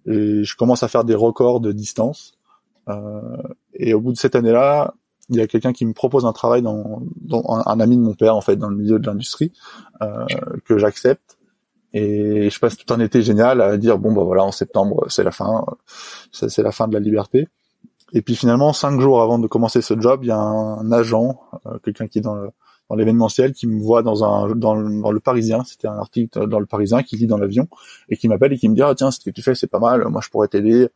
Et 0.07 0.45
je 0.45 0.57
commence 0.57 0.83
à 0.83 0.89
faire 0.89 1.05
des 1.05 1.15
records 1.15 1.61
de 1.61 1.73
distance. 1.73 2.33
Euh, 2.89 3.21
et 3.75 3.95
au 3.95 4.00
bout 4.00 4.12
de 4.12 4.19
cette 4.19 4.35
année-là, 4.35 4.95
il 5.31 5.37
y 5.37 5.41
a 5.41 5.47
quelqu'un 5.47 5.73
qui 5.73 5.87
me 5.87 5.93
propose 5.93 6.27
un 6.27 6.33
travail 6.33 6.61
dans, 6.63 7.03
dans 7.23 7.43
un, 7.49 7.81
ami 7.81 7.97
de 7.97 8.03
mon 8.03 8.15
père 8.15 8.37
en 8.37 8.41
fait 8.41 8.57
dans 8.57 8.69
le 8.69 8.77
milieu 8.77 8.99
de 8.99 9.07
l'industrie 9.07 9.53
euh, 10.03 10.27
que 10.65 10.77
j'accepte. 10.77 11.39
Et 11.93 12.51
je 12.51 12.61
passe 12.61 12.77
tout 12.77 12.93
un 12.95 13.01
été 13.01 13.23
génial 13.23 13.61
à 13.61 13.77
dire 13.77 13.99
bon 13.99 14.13
bah 14.13 14.23
voilà 14.23 14.45
en 14.45 14.53
septembre 14.53 15.07
c'est 15.09 15.25
la 15.25 15.33
fin, 15.33 15.65
c'est 16.31 16.63
la 16.63 16.73
fin 16.73 16.87
de 16.87 16.95
la 16.95 17.01
liberté. 17.01 17.49
Et 18.13 18.23
puis 18.23 18.35
finalement, 18.35 18.73
cinq 18.73 19.01
jours 19.01 19.23
avant 19.23 19.39
de 19.39 19.47
commencer 19.47 19.83
ce 19.83 19.99
job, 20.01 20.21
il 20.23 20.29
y 20.29 20.33
a 20.33 20.39
un, 20.39 20.91
agent, 20.91 21.41
euh, 21.67 21.79
quelqu'un 21.85 22.09
qui 22.09 22.19
est 22.19 22.23
dans 22.23 22.35
le, 22.35 22.51
dans 22.89 22.97
l'événementiel, 22.97 23.53
qui 23.53 23.69
me 23.69 23.81
voit 23.81 24.03
dans 24.03 24.25
un 24.25 24.55
dans 24.57 24.75
le, 24.75 25.01
dans 25.01 25.13
le 25.13 25.21
Parisien. 25.21 25.63
C'était 25.65 25.87
un 25.87 25.99
article 25.99 26.49
dans 26.49 26.59
le 26.59 26.67
Parisien 26.67 27.03
qui 27.03 27.17
lit 27.17 27.29
dans 27.29 27.39
l'avion 27.39 27.69
et 28.09 28.17
qui 28.17 28.29
m'appelle 28.29 28.53
et 28.53 28.59
qui 28.59 28.69
me 28.69 28.75
dit 28.75 28.83
ah 28.83 28.95
tiens 28.97 29.13
ce 29.13 29.21
que 29.21 29.31
tu 29.31 29.43
fais 29.43 29.55
c'est 29.55 29.69
pas 29.69 29.79
mal, 29.79 30.05
moi 30.09 30.21
je 30.25 30.29
pourrais 30.29 30.49
t'aider, 30.49 30.89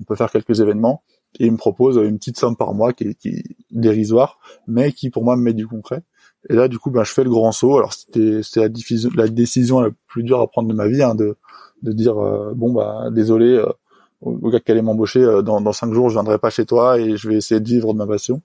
on 0.00 0.04
peut 0.04 0.14
faire 0.14 0.30
quelques 0.30 0.60
événements. 0.60 1.02
Et 1.38 1.46
il 1.46 1.52
me 1.52 1.56
propose 1.56 1.96
une 1.96 2.18
petite 2.18 2.38
somme 2.38 2.56
par 2.56 2.74
mois 2.74 2.92
qui 2.92 3.04
est, 3.04 3.14
qui 3.14 3.42
dérisoire, 3.70 4.38
mais 4.66 4.92
qui 4.92 5.10
pour 5.10 5.24
moi 5.24 5.36
me 5.36 5.42
met 5.42 5.54
du 5.54 5.66
concret. 5.66 6.02
Et 6.48 6.54
là 6.54 6.68
du 6.68 6.78
coup 6.78 6.90
ben 6.90 7.04
je 7.04 7.12
fais 7.12 7.24
le 7.24 7.30
grand 7.30 7.52
saut. 7.52 7.76
Alors 7.76 7.92
c'était 7.92 8.40
la, 8.56 8.68
la, 9.14 9.28
décision 9.28 9.80
la 9.80 9.90
plus 10.06 10.22
dure 10.22 10.40
à 10.40 10.46
prendre 10.48 10.68
de 10.68 10.74
ma 10.74 10.88
vie, 10.88 11.02
hein, 11.02 11.14
de 11.14 11.36
de 11.82 11.92
dire 11.92 12.18
euh, 12.18 12.52
bon 12.54 12.72
bah 12.72 13.08
désolé. 13.10 13.46
Euh, 13.46 13.72
au, 14.20 14.50
gars 14.50 14.60
qui 14.60 14.70
allait 14.70 14.82
m'embaucher 14.82 15.20
euh, 15.20 15.42
dans, 15.42 15.60
dans 15.60 15.72
cinq 15.72 15.92
jours 15.92 16.08
je 16.08 16.14
viendrai 16.14 16.38
pas 16.38 16.50
chez 16.50 16.66
toi 16.66 16.98
et 16.98 17.16
je 17.16 17.28
vais 17.28 17.36
essayer 17.36 17.60
de 17.60 17.68
vivre 17.68 17.92
de 17.92 17.98
ma 17.98 18.06
passion 18.06 18.42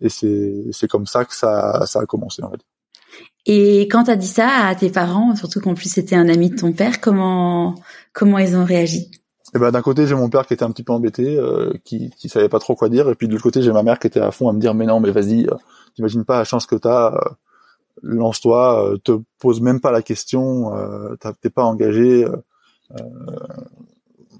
et 0.00 0.08
c'est 0.08 0.66
c'est 0.70 0.88
comme 0.88 1.06
ça 1.06 1.24
que 1.24 1.34
ça 1.34 1.84
ça 1.86 2.00
a 2.00 2.06
commencé 2.06 2.42
en 2.42 2.50
fait 2.50 2.60
et 3.46 3.82
quand 3.88 4.04
tu 4.04 4.10
as 4.10 4.16
dit 4.16 4.26
ça 4.26 4.48
à 4.66 4.74
tes 4.74 4.90
parents 4.90 5.34
surtout 5.34 5.60
qu'en 5.60 5.74
plus 5.74 5.92
c'était 5.92 6.16
un 6.16 6.28
ami 6.28 6.50
de 6.50 6.56
ton 6.56 6.72
père 6.72 7.00
comment 7.00 7.74
comment 8.12 8.38
ils 8.38 8.56
ont 8.56 8.64
réagi? 8.64 9.10
Et 9.54 9.58
eh 9.58 9.58
ben 9.58 9.70
d'un 9.70 9.82
côté 9.82 10.06
j'ai 10.06 10.14
mon 10.14 10.30
père 10.30 10.46
qui 10.46 10.54
était 10.54 10.64
un 10.64 10.70
petit 10.70 10.82
peu 10.82 10.92
embêté 10.94 11.36
euh, 11.36 11.74
qui 11.84 12.10
qui 12.16 12.30
savait 12.30 12.48
pas 12.48 12.58
trop 12.58 12.74
quoi 12.74 12.88
dire 12.88 13.10
et 13.10 13.14
puis 13.14 13.28
de 13.28 13.32
l'autre 13.32 13.42
côté 13.42 13.60
j'ai 13.60 13.72
ma 13.72 13.82
mère 13.82 13.98
qui 13.98 14.06
était 14.06 14.20
à 14.20 14.30
fond 14.30 14.48
à 14.48 14.52
me 14.54 14.58
dire 14.58 14.72
mais 14.72 14.86
non 14.86 14.98
mais 14.98 15.10
vas-y 15.10 15.46
euh, 15.46 15.54
t'imagines 15.94 16.24
pas 16.24 16.38
la 16.38 16.44
chance 16.44 16.64
que 16.64 16.74
t'as 16.76 17.14
euh, 17.14 17.18
lance-toi 18.02 18.94
te 19.04 19.20
pose 19.38 19.60
même 19.60 19.80
pas 19.80 19.90
la 19.92 20.00
question 20.00 20.72
t'es 21.42 21.50
pas 21.50 21.64
engagé 21.64 22.26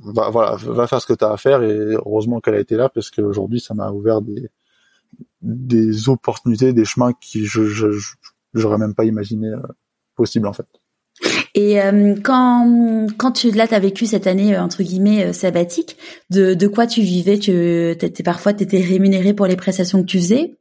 va, 0.02 0.30
voilà, 0.30 0.56
va 0.56 0.86
faire 0.86 1.02
ce 1.02 1.06
que 1.06 1.12
tu 1.12 1.24
as 1.24 1.30
à 1.32 1.36
faire 1.36 1.62
et 1.62 1.76
heureusement 1.76 2.40
qu'elle 2.40 2.54
a 2.54 2.60
été 2.60 2.76
là 2.76 2.88
parce 2.88 3.10
qu'aujourd'hui 3.10 3.60
ça 3.60 3.74
m'a 3.74 3.90
ouvert 3.90 4.22
des 4.22 4.48
des 5.42 6.08
opportunités, 6.08 6.72
des 6.72 6.84
chemins 6.84 7.12
qui 7.12 7.44
je 7.44 7.62
j'aurais 8.54 8.78
même 8.78 8.94
pas 8.94 9.04
imaginé 9.04 9.48
euh, 9.48 9.60
possible 10.14 10.46
en 10.46 10.52
fait. 10.52 10.66
Et 11.54 11.80
euh, 11.82 12.14
quand 12.22 13.06
quand 13.18 13.32
tu 13.32 13.50
là 13.50 13.66
t'as 13.68 13.78
vécu 13.78 14.06
cette 14.06 14.26
année 14.26 14.54
euh, 14.54 14.62
entre 14.62 14.82
guillemets 14.82 15.32
sabbatique, 15.32 15.96
de 16.30 16.66
quoi 16.66 16.86
tu 16.86 17.02
vivais? 17.02 17.38
Tu 17.38 17.90
étais 17.90 18.22
parfois 18.22 18.52
t'étais 18.52 18.80
rémunéré 18.80 19.34
pour 19.34 19.46
les 19.46 19.56
prestations 19.56 20.00
que 20.00 20.06
tu 20.06 20.18
faisais? 20.18 20.54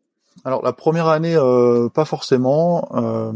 Alors 0.44 0.64
la 0.64 0.74
première 0.74 1.08
année, 1.08 1.36
euh, 1.36 1.90
pas 1.90 2.06
forcément. 2.06 2.88
Euh, 2.96 3.32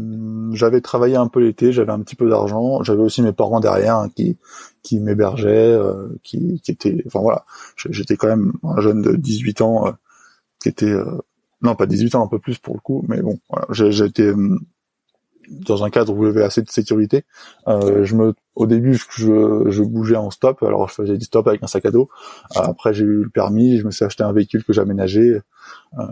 j'avais 0.52 0.80
travaillé 0.80 1.16
un 1.16 1.28
peu 1.28 1.40
l'été, 1.40 1.72
j'avais 1.72 1.92
un 1.92 2.00
petit 2.00 2.16
peu 2.16 2.28
d'argent. 2.28 2.82
J'avais 2.82 3.02
aussi 3.02 3.22
mes 3.22 3.32
parents 3.32 3.60
derrière 3.60 3.96
hein, 3.96 4.08
qui 4.14 4.36
qui 4.82 5.00
m'hébergeaient, 5.00 5.72
euh, 5.72 6.08
qui, 6.22 6.60
qui 6.62 6.72
étaient. 6.72 7.02
Enfin 7.06 7.20
voilà, 7.20 7.44
j'étais 7.76 8.16
quand 8.16 8.28
même 8.28 8.52
un 8.64 8.80
jeune 8.80 9.02
de 9.02 9.14
18 9.14 9.60
ans 9.60 9.94
qui 10.60 10.68
était 10.68 10.94
non 11.62 11.74
pas 11.74 11.86
18 11.86 12.14
ans, 12.16 12.24
un 12.24 12.28
peu 12.28 12.38
plus 12.38 12.58
pour 12.58 12.74
le 12.74 12.80
coup, 12.80 13.04
mais 13.08 13.20
bon, 13.22 13.38
voilà, 13.50 13.66
j'étais 13.70 14.32
dans 15.48 15.84
un 15.84 15.90
cadre 15.90 16.14
où 16.14 16.24
j'avais 16.24 16.42
assez 16.42 16.62
de 16.62 16.70
sécurité. 16.70 17.24
Euh, 17.68 18.04
je 18.04 18.14
me, 18.14 18.34
au 18.54 18.66
début, 18.66 18.94
je, 18.94 19.64
je, 19.68 19.82
bougeais 19.82 20.16
en 20.16 20.30
stop, 20.30 20.62
alors 20.62 20.88
je 20.88 20.94
faisais 20.94 21.16
du 21.16 21.24
stop 21.24 21.46
avec 21.48 21.62
un 21.62 21.66
sac 21.66 21.84
à 21.86 21.90
dos. 21.90 22.08
Après, 22.54 22.94
j'ai 22.94 23.04
eu 23.04 23.24
le 23.24 23.30
permis, 23.30 23.78
je 23.78 23.84
me 23.84 23.90
suis 23.90 24.04
acheté 24.04 24.22
un 24.22 24.32
véhicule 24.32 24.64
que 24.64 24.72
j'aménageais 24.72 25.40
euh, 25.98 26.02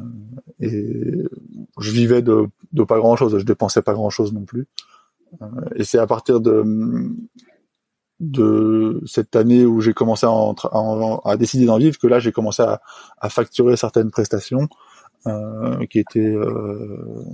et 0.60 1.24
je 1.78 1.90
vivais 1.90 2.22
de, 2.22 2.46
de 2.72 2.84
pas 2.84 2.98
grand 2.98 3.16
chose. 3.16 3.38
Je 3.38 3.44
dépensais 3.44 3.82
pas 3.82 3.94
grand 3.94 4.10
chose 4.10 4.32
non 4.32 4.44
plus. 4.44 4.66
Euh, 5.42 5.46
et 5.76 5.84
c'est 5.84 5.98
à 5.98 6.06
partir 6.06 6.40
de 6.40 6.64
de 8.20 9.02
cette 9.06 9.34
année 9.34 9.66
où 9.66 9.80
j'ai 9.80 9.92
commencé 9.92 10.24
à, 10.24 10.30
à, 10.30 11.18
à 11.24 11.36
décider 11.36 11.66
d'en 11.66 11.78
vivre 11.78 11.98
que 11.98 12.06
là 12.06 12.20
j'ai 12.20 12.30
commencé 12.30 12.62
à, 12.62 12.80
à, 13.18 13.28
facturer 13.28 13.76
certaines 13.76 14.10
prestations 14.10 14.68
euh, 15.26 15.84
qui 15.86 15.98
étaient 15.98 16.20
euh, 16.20 17.24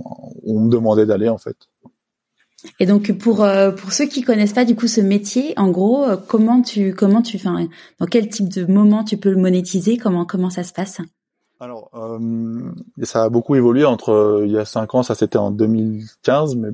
on 0.43 0.61
me 0.61 0.69
demandait 0.69 1.05
d'aller 1.05 1.29
en 1.29 1.37
fait. 1.37 1.57
Et 2.79 2.85
donc 2.85 3.11
pour 3.17 3.43
euh, 3.43 3.71
pour 3.71 3.91
ceux 3.91 4.05
qui 4.05 4.21
connaissent 4.21 4.53
pas 4.53 4.65
du 4.65 4.75
coup 4.75 4.87
ce 4.87 5.01
métier, 5.01 5.53
en 5.57 5.69
gros, 5.69 6.03
euh, 6.03 6.17
comment 6.17 6.61
tu 6.61 6.93
comment 6.93 7.21
tu 7.21 7.37
enfin 7.37 7.67
dans 7.99 8.05
quel 8.05 8.29
type 8.29 8.49
de 8.49 8.65
moment 8.65 9.03
tu 9.03 9.17
peux 9.17 9.31
le 9.31 9.37
monétiser? 9.37 9.97
Comment 9.97 10.25
comment 10.25 10.49
ça 10.49 10.63
se 10.63 10.73
passe? 10.73 11.01
Alors 11.59 11.89
euh, 11.93 12.71
ça 13.03 13.23
a 13.23 13.29
beaucoup 13.29 13.55
évolué 13.55 13.85
entre 13.85 14.43
il 14.45 14.51
y 14.51 14.57
a 14.57 14.65
cinq 14.65 14.95
ans, 14.95 15.03
ça 15.03 15.15
c'était 15.15 15.37
en 15.37 15.51
2015, 15.51 16.55
mais 16.55 16.69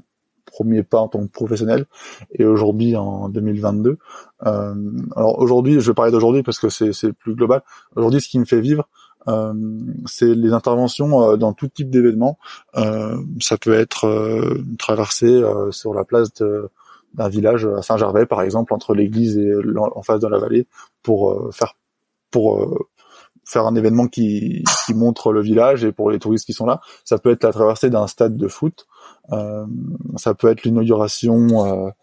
premier 0.48 0.82
pas 0.82 1.00
en 1.00 1.08
tant 1.08 1.20
que 1.20 1.32
professionnel, 1.32 1.86
et 2.32 2.46
aujourd'hui 2.46 2.96
en 2.96 3.30
2022. 3.30 3.98
Euh, 4.46 4.76
alors 5.16 5.40
aujourd'hui, 5.40 5.80
je 5.80 5.92
vais 5.92 5.94
parler 5.94 6.12
d'aujourd'hui 6.12 6.42
parce 6.42 6.58
que 6.58 6.70
c'est 6.70 7.14
plus 7.14 7.36
global. 7.36 7.62
Aujourd'hui, 7.96 8.22
ce 8.22 8.30
qui 8.30 8.40
me 8.40 8.46
fait 8.46 8.62
vivre, 8.62 8.88
euh, 9.28 9.54
c'est 10.06 10.34
les 10.34 10.54
interventions 10.54 11.22
euh, 11.22 11.38
dans 11.38 11.54
tout 11.54 11.68
type 11.68 11.90
d'événements. 11.90 12.38
Euh, 12.76 13.18
ça 13.42 13.58
peut 13.58 13.74
être 13.74 14.06
une 14.06 14.78
traversée 14.78 15.42
sur 15.72 15.94
la 15.94 16.04
place 16.06 16.30
d'un 17.14 17.30
village 17.30 17.66
à 17.66 17.82
Saint-Gervais, 17.82 18.26
par 18.26 18.42
exemple, 18.42 18.74
entre 18.74 18.94
l'église 18.94 19.38
et 19.38 19.52
en 19.78 20.02
face 20.02 20.20
de 20.20 20.28
la 20.28 20.40
vallée, 20.40 20.68
pour 21.04 21.54
faire 21.54 21.76
pour 22.32 22.78
faire 23.48 23.66
un 23.66 23.76
événement 23.76 24.08
qui, 24.08 24.64
qui 24.86 24.94
montre 24.94 25.32
le 25.32 25.42
village 25.42 25.86
et 25.86 25.94
pour 25.94 26.12
les 26.12 26.20
touristes 26.20 26.46
qui 26.46 26.54
sont 26.54 26.66
là. 26.66 26.82
Ça 27.06 27.18
peut 27.18 27.32
être 27.32 27.44
la 27.44 27.54
traversée 27.54 27.90
d'un 27.90 28.06
stade 28.08 28.36
de 28.36 28.48
foot. 28.50 28.86
Euh, 29.32 29.66
ça 30.18 30.34
peut 30.34 30.50
être 30.50 30.64
l'inauguration 30.64 31.94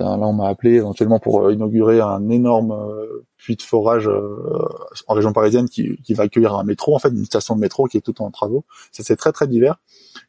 là, 0.00 0.26
on 0.26 0.32
m'a 0.32 0.48
appelé 0.48 0.74
éventuellement 0.74 1.18
pour 1.18 1.44
euh, 1.44 1.52
inaugurer 1.52 2.00
un 2.00 2.28
énorme 2.28 2.72
euh, 2.72 3.26
puits 3.36 3.56
de 3.56 3.62
forage 3.62 4.08
euh, 4.08 4.68
en 5.06 5.14
région 5.14 5.32
parisienne 5.32 5.68
qui, 5.68 5.96
qui, 6.02 6.14
va 6.14 6.24
accueillir 6.24 6.54
un 6.54 6.64
métro, 6.64 6.94
en 6.94 6.98
fait, 6.98 7.10
une 7.10 7.24
station 7.24 7.56
de 7.56 7.60
métro 7.60 7.86
qui 7.86 7.96
est 7.96 8.00
tout 8.00 8.20
en 8.22 8.30
travaux. 8.30 8.64
Ça, 8.92 9.02
c'est 9.02 9.16
très, 9.16 9.32
très 9.32 9.46
divers. 9.46 9.76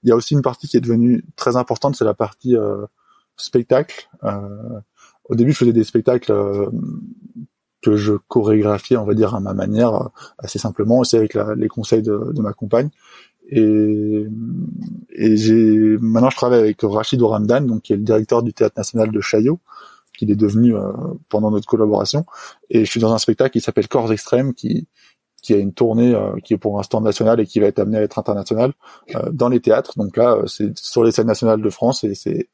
Il 0.04 0.10
y 0.10 0.12
a 0.12 0.16
aussi 0.16 0.34
une 0.34 0.42
partie 0.42 0.68
qui 0.68 0.78
est 0.78 0.82
devenue 0.82 1.26
très 1.36 1.56
importante, 1.56 1.96
c'est 1.96 2.06
la 2.06 2.14
partie 2.14 2.56
spectacle. 3.36 4.10
au 5.26 5.36
début, 5.36 5.52
je 5.52 5.58
faisais 5.58 5.74
des 5.74 5.84
spectacles 5.84 6.34
que 7.82 7.96
je 7.96 8.14
chorégraphiais, 8.28 8.98
on 8.98 9.06
va 9.06 9.14
dire, 9.14 9.34
à 9.36 9.40
ma 9.40 9.54
manière, 9.54 10.10
assez 10.38 10.60
simplement, 10.60 11.00
aussi 11.00 11.16
avec 11.16 11.34
la, 11.34 11.56
les 11.56 11.68
conseils 11.68 12.02
de, 12.02 12.32
de 12.34 12.42
ma 12.42 12.54
compagne. 12.54 12.90
Et, 13.52 14.26
et 15.12 15.38
j'ai 15.38 15.98
maintenant 16.00 16.30
je 16.30 16.36
travaille 16.36 16.60
avec 16.60 16.80
Rachid 16.84 17.22
Oramdan, 17.22 17.62
donc 17.62 17.82
qui 17.82 17.94
est 17.94 17.98
le 17.98 18.04
directeur 18.04 18.44
du 18.44 18.54
théâtre 18.54 18.76
national 18.78 19.12
de 19.12 19.22
Chaillot, 19.22 19.60
qu'il 20.18 20.30
est 20.30 20.36
devenu 20.36 20.76
euh, 20.76 20.92
pendant 21.30 21.50
notre 21.50 21.68
collaboration. 21.68 22.26
Et 22.70 22.86
je 22.86 22.92
suis 22.92 23.00
dans 23.00 23.14
un 23.14 23.18
spectacle 23.18 23.52
qui 23.52 23.62
s'appelle 23.62 23.88
Corps 23.88 24.12
extrêmes, 24.12 24.54
qui 24.54 24.88
qui 25.42 25.54
a 25.54 25.58
une 25.58 25.74
tournée 25.74 26.14
euh, 26.14 26.36
qui 26.44 26.54
est 26.54 26.58
pour 26.58 26.76
l'instant 26.76 27.00
nationale 27.00 27.40
et 27.40 27.46
qui 27.46 27.62
va 27.62 27.68
être 27.68 27.80
amenée 27.80 27.98
à 27.98 28.02
être 28.02 28.20
internationale 28.20 28.74
euh, 29.16 29.32
dans 29.32 29.48
les 29.48 29.62
théâtres. 29.62 29.94
Donc 29.98 30.18
là, 30.18 30.38
c'est 30.48 30.78
sur 30.78 31.04
les 31.04 31.14
scènes 31.14 31.28
nationales 31.28 31.62
de 31.62 31.70
France 31.70 32.04
et 32.04 32.14
c'est 32.14 32.50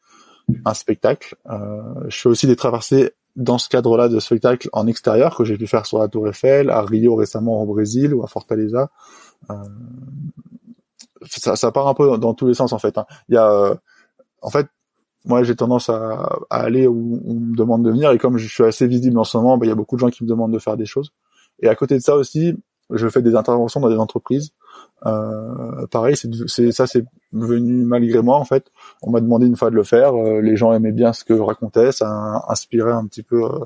un 0.63 0.75
spectacle. 0.75 1.36
je 2.08 2.15
fais 2.15 2.29
aussi 2.29 2.45
des 2.45 2.55
traversées 2.55 3.13
dans 3.36 3.58
ce 3.58 3.67
cadre-là 3.67 4.08
de 4.08 4.19
spectacle 4.19 4.69
en 4.71 4.86
extérieur 4.86 5.36
que 5.36 5.43
j'ai 5.43 5.58
pu 5.58 5.65
faire 5.65 5.88
sur 5.88 5.97
la 5.97 6.08
Tour 6.08 6.27
Eiffel, 6.27 6.69
à 6.69 6.84
Rio 6.84 7.15
récemment 7.15 7.63
au 7.63 7.65
Brésil 7.65 8.13
ou 8.13 8.23
à 8.23 8.27
Fortaleza 8.27 8.91
ça, 11.27 11.55
ça, 11.55 11.71
part 11.71 11.88
un 11.88 11.93
peu 11.93 12.17
dans, 12.17 12.33
tous 12.33 12.47
les 12.47 12.53
sens 12.53 12.73
en 12.73 12.79
fait. 12.79 12.97
Hein. 12.97 13.05
Il 13.29 13.35
y 13.35 13.38
a, 13.38 13.49
euh, 13.49 13.75
en 14.41 14.49
fait, 14.49 14.67
moi 15.25 15.43
j'ai 15.43 15.55
tendance 15.55 15.89
à, 15.89 16.39
à, 16.49 16.61
aller 16.61 16.88
où 16.88 17.21
on 17.25 17.33
me 17.33 17.55
demande 17.55 17.83
de 17.83 17.91
venir 17.91 18.11
et 18.11 18.17
comme 18.17 18.38
je 18.38 18.47
suis 18.47 18.63
assez 18.63 18.88
visible 18.88 19.17
en 19.17 19.23
ce 19.23 19.38
moment, 19.38 19.57
bah, 19.57 19.65
il 19.65 19.69
y 19.69 19.71
a 19.71 19.75
beaucoup 19.75 19.95
de 19.95 20.01
gens 20.01 20.09
qui 20.09 20.23
me 20.23 20.29
demandent 20.29 20.53
de 20.53 20.59
faire 20.59 20.77
des 20.77 20.85
choses. 20.85 21.11
Et 21.61 21.67
à 21.67 21.75
côté 21.75 21.95
de 21.95 22.01
ça 22.01 22.15
aussi, 22.15 22.55
je 22.91 23.07
fais 23.07 23.21
des 23.21 23.35
interventions 23.35 23.79
dans 23.79 23.89
des 23.89 23.97
entreprises. 23.97 24.51
Euh, 25.05 25.88
pareil, 25.88 26.15
c'est 26.15 26.71
ça, 26.71 26.88
c'est 26.88 27.03
venu 27.31 27.83
malgré 27.85 28.21
moi 28.21 28.38
en 28.38 28.45
fait. 28.45 28.71
On 29.01 29.11
m'a 29.11 29.21
demandé 29.21 29.47
une 29.47 29.55
fois 29.55 29.69
de 29.69 29.75
le 29.75 29.83
faire. 29.83 30.15
Euh, 30.15 30.41
les 30.41 30.55
gens 30.55 30.73
aimaient 30.73 30.91
bien 30.91 31.13
ce 31.13 31.23
que 31.23 31.35
je 31.35 31.41
racontais, 31.41 31.91
ça 31.91 32.07
a 32.09 32.51
inspiré 32.51 32.91
un 32.91 33.05
petit 33.07 33.23
peu 33.23 33.43
euh, 33.43 33.59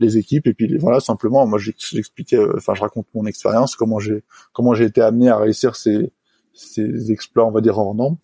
les 0.00 0.16
équipes 0.16 0.46
et 0.46 0.54
puis 0.54 0.76
voilà 0.78 1.00
simplement. 1.00 1.46
Moi, 1.46 1.58
j'expliquais, 1.58 2.38
enfin, 2.56 2.74
je 2.74 2.80
raconte 2.80 3.06
mon 3.14 3.26
expérience, 3.26 3.76
comment 3.76 3.98
j'ai 3.98 4.24
comment 4.52 4.74
j'ai 4.74 4.84
été 4.84 5.02
amené 5.02 5.28
à 5.28 5.36
réussir 5.36 5.76
ces 5.76 6.12
ces 6.54 7.10
exploits, 7.12 7.46
on 7.46 7.50
va 7.50 7.60
dire 7.60 7.78
hors 7.78 7.94
normes. 7.94 8.16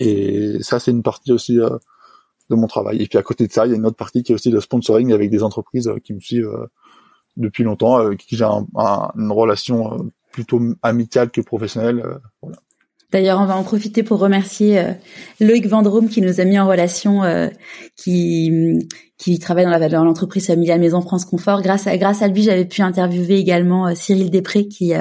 Et 0.00 0.58
ça, 0.60 0.80
c'est 0.80 0.90
une 0.90 1.02
partie 1.02 1.32
aussi 1.32 1.56
de 1.56 2.54
mon 2.54 2.66
travail. 2.66 3.02
Et 3.02 3.06
puis 3.06 3.18
à 3.18 3.22
côté 3.22 3.46
de 3.46 3.52
ça, 3.52 3.66
il 3.66 3.70
y 3.70 3.72
a 3.72 3.76
une 3.76 3.86
autre 3.86 3.96
partie 3.96 4.22
qui 4.22 4.32
est 4.32 4.34
aussi 4.34 4.50
le 4.50 4.60
sponsoring 4.60 5.12
avec 5.12 5.30
des 5.30 5.42
entreprises 5.42 5.90
qui 6.02 6.14
me 6.14 6.20
suivent 6.20 6.50
depuis 7.36 7.62
longtemps, 7.62 7.96
avec 7.96 8.18
qui 8.18 8.36
j'ai 8.36 8.44
une 8.44 9.32
relation 9.32 10.10
plutôt 10.32 10.60
amicale 10.82 11.30
que 11.30 11.40
professionnelle. 11.40 12.02
D'ailleurs, 13.10 13.40
on 13.40 13.46
va 13.46 13.56
en 13.56 13.62
profiter 13.62 14.02
pour 14.02 14.18
remercier 14.18 14.78
euh, 14.78 14.92
Loïc 15.40 15.66
Vendrome 15.66 16.10
qui 16.10 16.20
nous 16.20 16.40
a 16.40 16.44
mis 16.44 16.58
en 16.58 16.68
relation, 16.68 17.24
euh, 17.24 17.48
qui 17.96 19.38
travaille 19.40 19.64
dans 19.64 19.70
la 19.70 19.88
dans 19.88 20.04
l'entreprise 20.04 20.46
familiale 20.46 20.80
Maison 20.80 21.00
France 21.00 21.24
Confort. 21.24 21.62
Grâce 21.62 21.86
à 21.86 21.96
grâce 21.96 22.20
à 22.20 22.28
lui, 22.28 22.42
j'avais 22.42 22.66
pu 22.66 22.82
interviewer 22.82 23.36
également 23.36 23.86
euh, 23.86 23.94
Cyril 23.94 24.30
Després 24.30 24.68
qui 24.68 24.92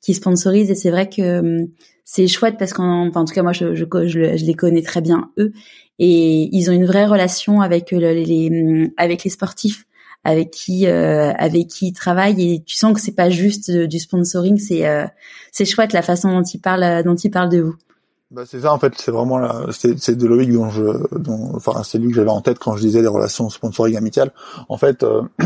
qui 0.00 0.14
sponsorise 0.14 0.70
et 0.70 0.74
c'est 0.74 0.90
vrai 0.90 1.08
que 1.08 1.66
c'est 2.04 2.26
chouette 2.26 2.56
parce 2.58 2.72
qu'en 2.72 3.08
en 3.08 3.24
tout 3.24 3.34
cas 3.34 3.42
moi 3.42 3.52
je, 3.52 3.74
je, 3.74 3.84
je, 4.06 4.44
les 4.44 4.54
connais 4.54 4.82
très 4.82 5.00
bien 5.00 5.30
eux 5.38 5.52
et 5.98 6.48
ils 6.52 6.70
ont 6.70 6.72
une 6.72 6.86
vraie 6.86 7.06
relation 7.06 7.60
avec 7.60 7.90
les 7.90 8.90
avec 8.96 9.24
les 9.24 9.30
sportifs 9.30 9.84
avec 10.24 10.50
qui 10.50 10.86
euh, 10.86 11.32
avec 11.32 11.68
qui 11.68 11.88
ils 11.88 11.92
travaillent 11.92 12.54
et 12.54 12.62
tu 12.62 12.76
sens 12.76 12.94
que 12.94 13.00
c'est 13.00 13.14
pas 13.14 13.30
juste 13.30 13.70
du 13.70 13.98
sponsoring, 13.98 14.58
c'est 14.58 14.86
euh, 14.86 15.06
c'est 15.52 15.64
chouette 15.64 15.92
la 15.92 16.02
façon 16.02 16.32
dont 16.32 16.42
ils 16.42 16.60
parlent 16.60 17.02
dont 17.04 17.16
ils 17.16 17.30
parlent 17.30 17.48
de 17.48 17.60
vous. 17.60 17.76
Bah 18.30 18.42
c'est 18.46 18.60
ça 18.60 18.72
en 18.72 18.78
fait, 18.78 18.92
c'est 18.96 19.10
vraiment 19.10 19.38
là, 19.38 19.66
c'est 19.72 20.14
de 20.14 20.26
Loïc 20.26 20.52
dont 20.52 20.70
je, 20.70 21.18
dont, 21.18 21.50
enfin 21.56 21.82
c'est 21.82 21.98
lui 21.98 22.10
que 22.10 22.14
j'avais 22.14 22.30
en 22.30 22.40
tête 22.40 22.60
quand 22.60 22.76
je 22.76 22.82
disais 22.82 23.02
les 23.02 23.08
relations 23.08 23.50
sponsoring 23.50 23.96
amicales. 23.96 24.32
En 24.68 24.76
fait, 24.76 25.02
euh, 25.02 25.22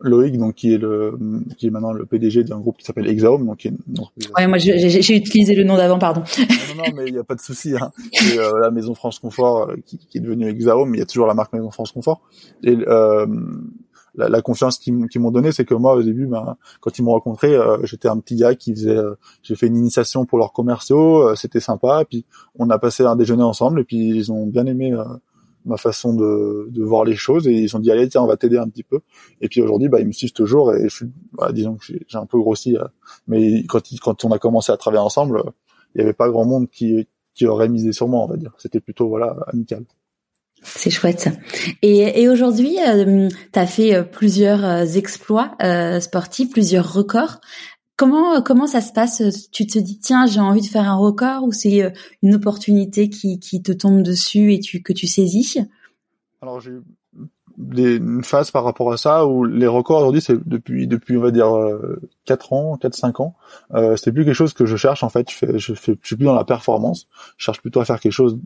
Loïc 0.00 0.36
donc 0.38 0.54
qui 0.54 0.74
est 0.74 0.78
le 0.78 1.18
qui 1.56 1.66
est 1.66 1.70
maintenant 1.70 1.92
le 1.92 2.04
PDG 2.06 2.44
d'un 2.44 2.60
groupe 2.60 2.76
qui 2.78 2.84
s'appelle 2.84 3.08
Exaome 3.08 3.46
donc 3.46 3.58
qui 3.58 3.68
est 3.68 3.74
ouais 4.36 4.46
moi 4.46 4.58
j'ai 4.58 5.16
utilisé 5.16 5.54
le 5.54 5.64
nom 5.64 5.76
d'avant 5.76 5.98
pardon 5.98 6.22
non, 6.38 6.74
non, 6.76 6.84
mais 6.94 7.08
il 7.08 7.14
y 7.14 7.18
a 7.18 7.24
pas 7.24 7.34
de 7.34 7.40
souci 7.40 7.74
hein. 7.80 7.90
euh, 8.36 8.58
la 8.60 8.70
maison 8.70 8.94
France 8.94 9.18
Confort 9.18 9.70
qui, 9.86 9.98
qui, 9.98 10.18
est 10.18 10.20
devenue 10.20 10.48
Exaome 10.48 10.90
mais 10.90 10.98
il 10.98 11.00
y 11.00 11.02
a 11.02 11.06
toujours 11.06 11.26
la 11.26 11.34
marque 11.34 11.52
maison 11.52 11.70
France 11.70 11.92
Confort 11.92 12.20
et 12.62 12.76
euh, 12.86 13.26
la, 14.16 14.28
la 14.28 14.42
confiance 14.42 14.78
qu'ils 14.78 15.20
m'ont 15.20 15.30
donné, 15.30 15.52
c'est 15.52 15.64
que 15.64 15.74
moi 15.74 15.94
au 15.94 16.02
début, 16.02 16.26
ben, 16.26 16.56
quand 16.80 16.98
ils 16.98 17.02
m'ont 17.02 17.12
rencontré, 17.12 17.54
euh, 17.54 17.78
j'étais 17.84 18.08
un 18.08 18.18
petit 18.18 18.36
gars 18.36 18.54
qui 18.54 18.72
faisait, 18.72 18.96
euh, 18.96 19.14
j'ai 19.42 19.54
fait 19.56 19.66
une 19.66 19.76
initiation 19.76 20.24
pour 20.24 20.38
leurs 20.38 20.52
commerciaux, 20.52 21.28
euh, 21.28 21.34
c'était 21.34 21.60
sympa, 21.60 22.02
et 22.02 22.04
puis 22.04 22.24
on 22.58 22.70
a 22.70 22.78
passé 22.78 23.04
un 23.04 23.16
déjeuner 23.16 23.42
ensemble, 23.42 23.80
et 23.80 23.84
puis 23.84 24.08
ils 24.08 24.32
ont 24.32 24.46
bien 24.46 24.66
aimé 24.66 24.94
ma 25.66 25.76
façon 25.76 26.14
de, 26.14 26.68
de, 26.70 26.82
voir 26.82 27.04
les 27.04 27.16
choses, 27.16 27.46
et 27.46 27.52
ils 27.52 27.76
ont 27.76 27.80
dit 27.80 27.90
allez 27.90 28.08
tiens 28.08 28.22
on 28.22 28.26
va 28.26 28.36
t'aider 28.36 28.56
un 28.56 28.68
petit 28.68 28.84
peu, 28.84 29.00
et 29.40 29.48
puis 29.48 29.60
aujourd'hui 29.60 29.88
bah 29.88 30.00
ils 30.00 30.06
me 30.06 30.12
suivent 30.12 30.32
toujours, 30.32 30.72
et 30.74 30.84
je 30.84 30.94
suis, 30.94 31.06
bah, 31.32 31.52
disons 31.52 31.74
que 31.74 31.84
j'ai 31.86 32.18
un 32.18 32.26
peu 32.26 32.38
grossi, 32.38 32.76
mais 33.26 33.64
quand 33.64 33.82
quand 34.00 34.24
on 34.24 34.30
a 34.30 34.38
commencé 34.38 34.72
à 34.72 34.76
travailler 34.76 35.02
ensemble, 35.02 35.42
il 35.94 36.00
y 36.00 36.02
avait 36.02 36.12
pas 36.12 36.28
grand 36.30 36.44
monde 36.44 36.70
qui 36.70 37.06
qui 37.34 37.46
aurait 37.46 37.68
misé 37.68 37.92
sur 37.92 38.08
moi, 38.08 38.22
on 38.22 38.26
va 38.26 38.36
dire. 38.36 38.52
C'était 38.58 38.80
plutôt 38.80 39.08
voilà 39.08 39.36
amical. 39.48 39.84
C'est 40.62 40.90
chouette. 40.90 41.28
Et, 41.82 42.22
et 42.22 42.28
aujourd'hui, 42.28 42.78
euh, 42.80 43.28
tu 43.52 43.58
as 43.58 43.66
fait 43.66 43.94
euh, 43.94 44.02
plusieurs 44.02 44.64
euh, 44.64 44.84
exploits 44.84 45.52
sportifs, 46.00 46.50
plusieurs 46.50 46.92
records. 46.92 47.40
Comment 47.96 48.42
comment 48.42 48.66
ça 48.66 48.80
se 48.80 48.92
passe 48.92 49.22
Tu 49.52 49.66
te 49.66 49.78
dis 49.78 49.98
tiens 49.98 50.26
j'ai 50.26 50.40
envie 50.40 50.60
de 50.60 50.66
faire 50.66 50.88
un 50.90 50.96
record 50.96 51.44
ou 51.44 51.52
c'est 51.52 51.92
une 52.22 52.34
opportunité 52.34 53.08
qui, 53.08 53.38
qui 53.38 53.62
te 53.62 53.72
tombe 53.72 54.02
dessus 54.02 54.52
et 54.52 54.60
tu 54.60 54.82
que 54.82 54.92
tu 54.92 55.06
saisis? 55.06 55.58
Alors 56.42 56.60
j'ai 56.60 56.72
des, 57.56 57.96
une 57.96 58.22
phase 58.22 58.50
par 58.50 58.64
rapport 58.64 58.92
à 58.92 58.98
ça 58.98 59.26
où 59.26 59.44
les 59.44 59.66
records 59.66 60.00
aujourd'hui 60.00 60.20
c'est 60.20 60.36
depuis 60.46 60.86
depuis 60.86 61.16
on 61.16 61.22
va 61.22 61.30
dire 61.30 61.56
euh, 61.56 62.00
4 62.26 62.52
ans 62.52 62.76
4 62.76 62.94
5 62.94 63.20
ans 63.20 63.34
euh, 63.72 63.96
c'est 63.96 64.12
plus 64.12 64.26
quelque 64.26 64.34
chose 64.34 64.52
que 64.52 64.66
je 64.66 64.76
cherche 64.76 65.02
en 65.02 65.08
fait. 65.08 65.30
Je 65.30 65.34
fais 65.34 65.58
je 65.58 65.72
fais 65.72 65.96
je 66.02 66.06
suis 66.06 66.16
plus 66.16 66.26
dans 66.26 66.34
la 66.34 66.44
performance. 66.44 67.08
Je 67.38 67.44
cherche 67.44 67.62
plutôt 67.62 67.80
à 67.80 67.86
faire 67.86 67.98
quelque 67.98 68.12
chose 68.12 68.38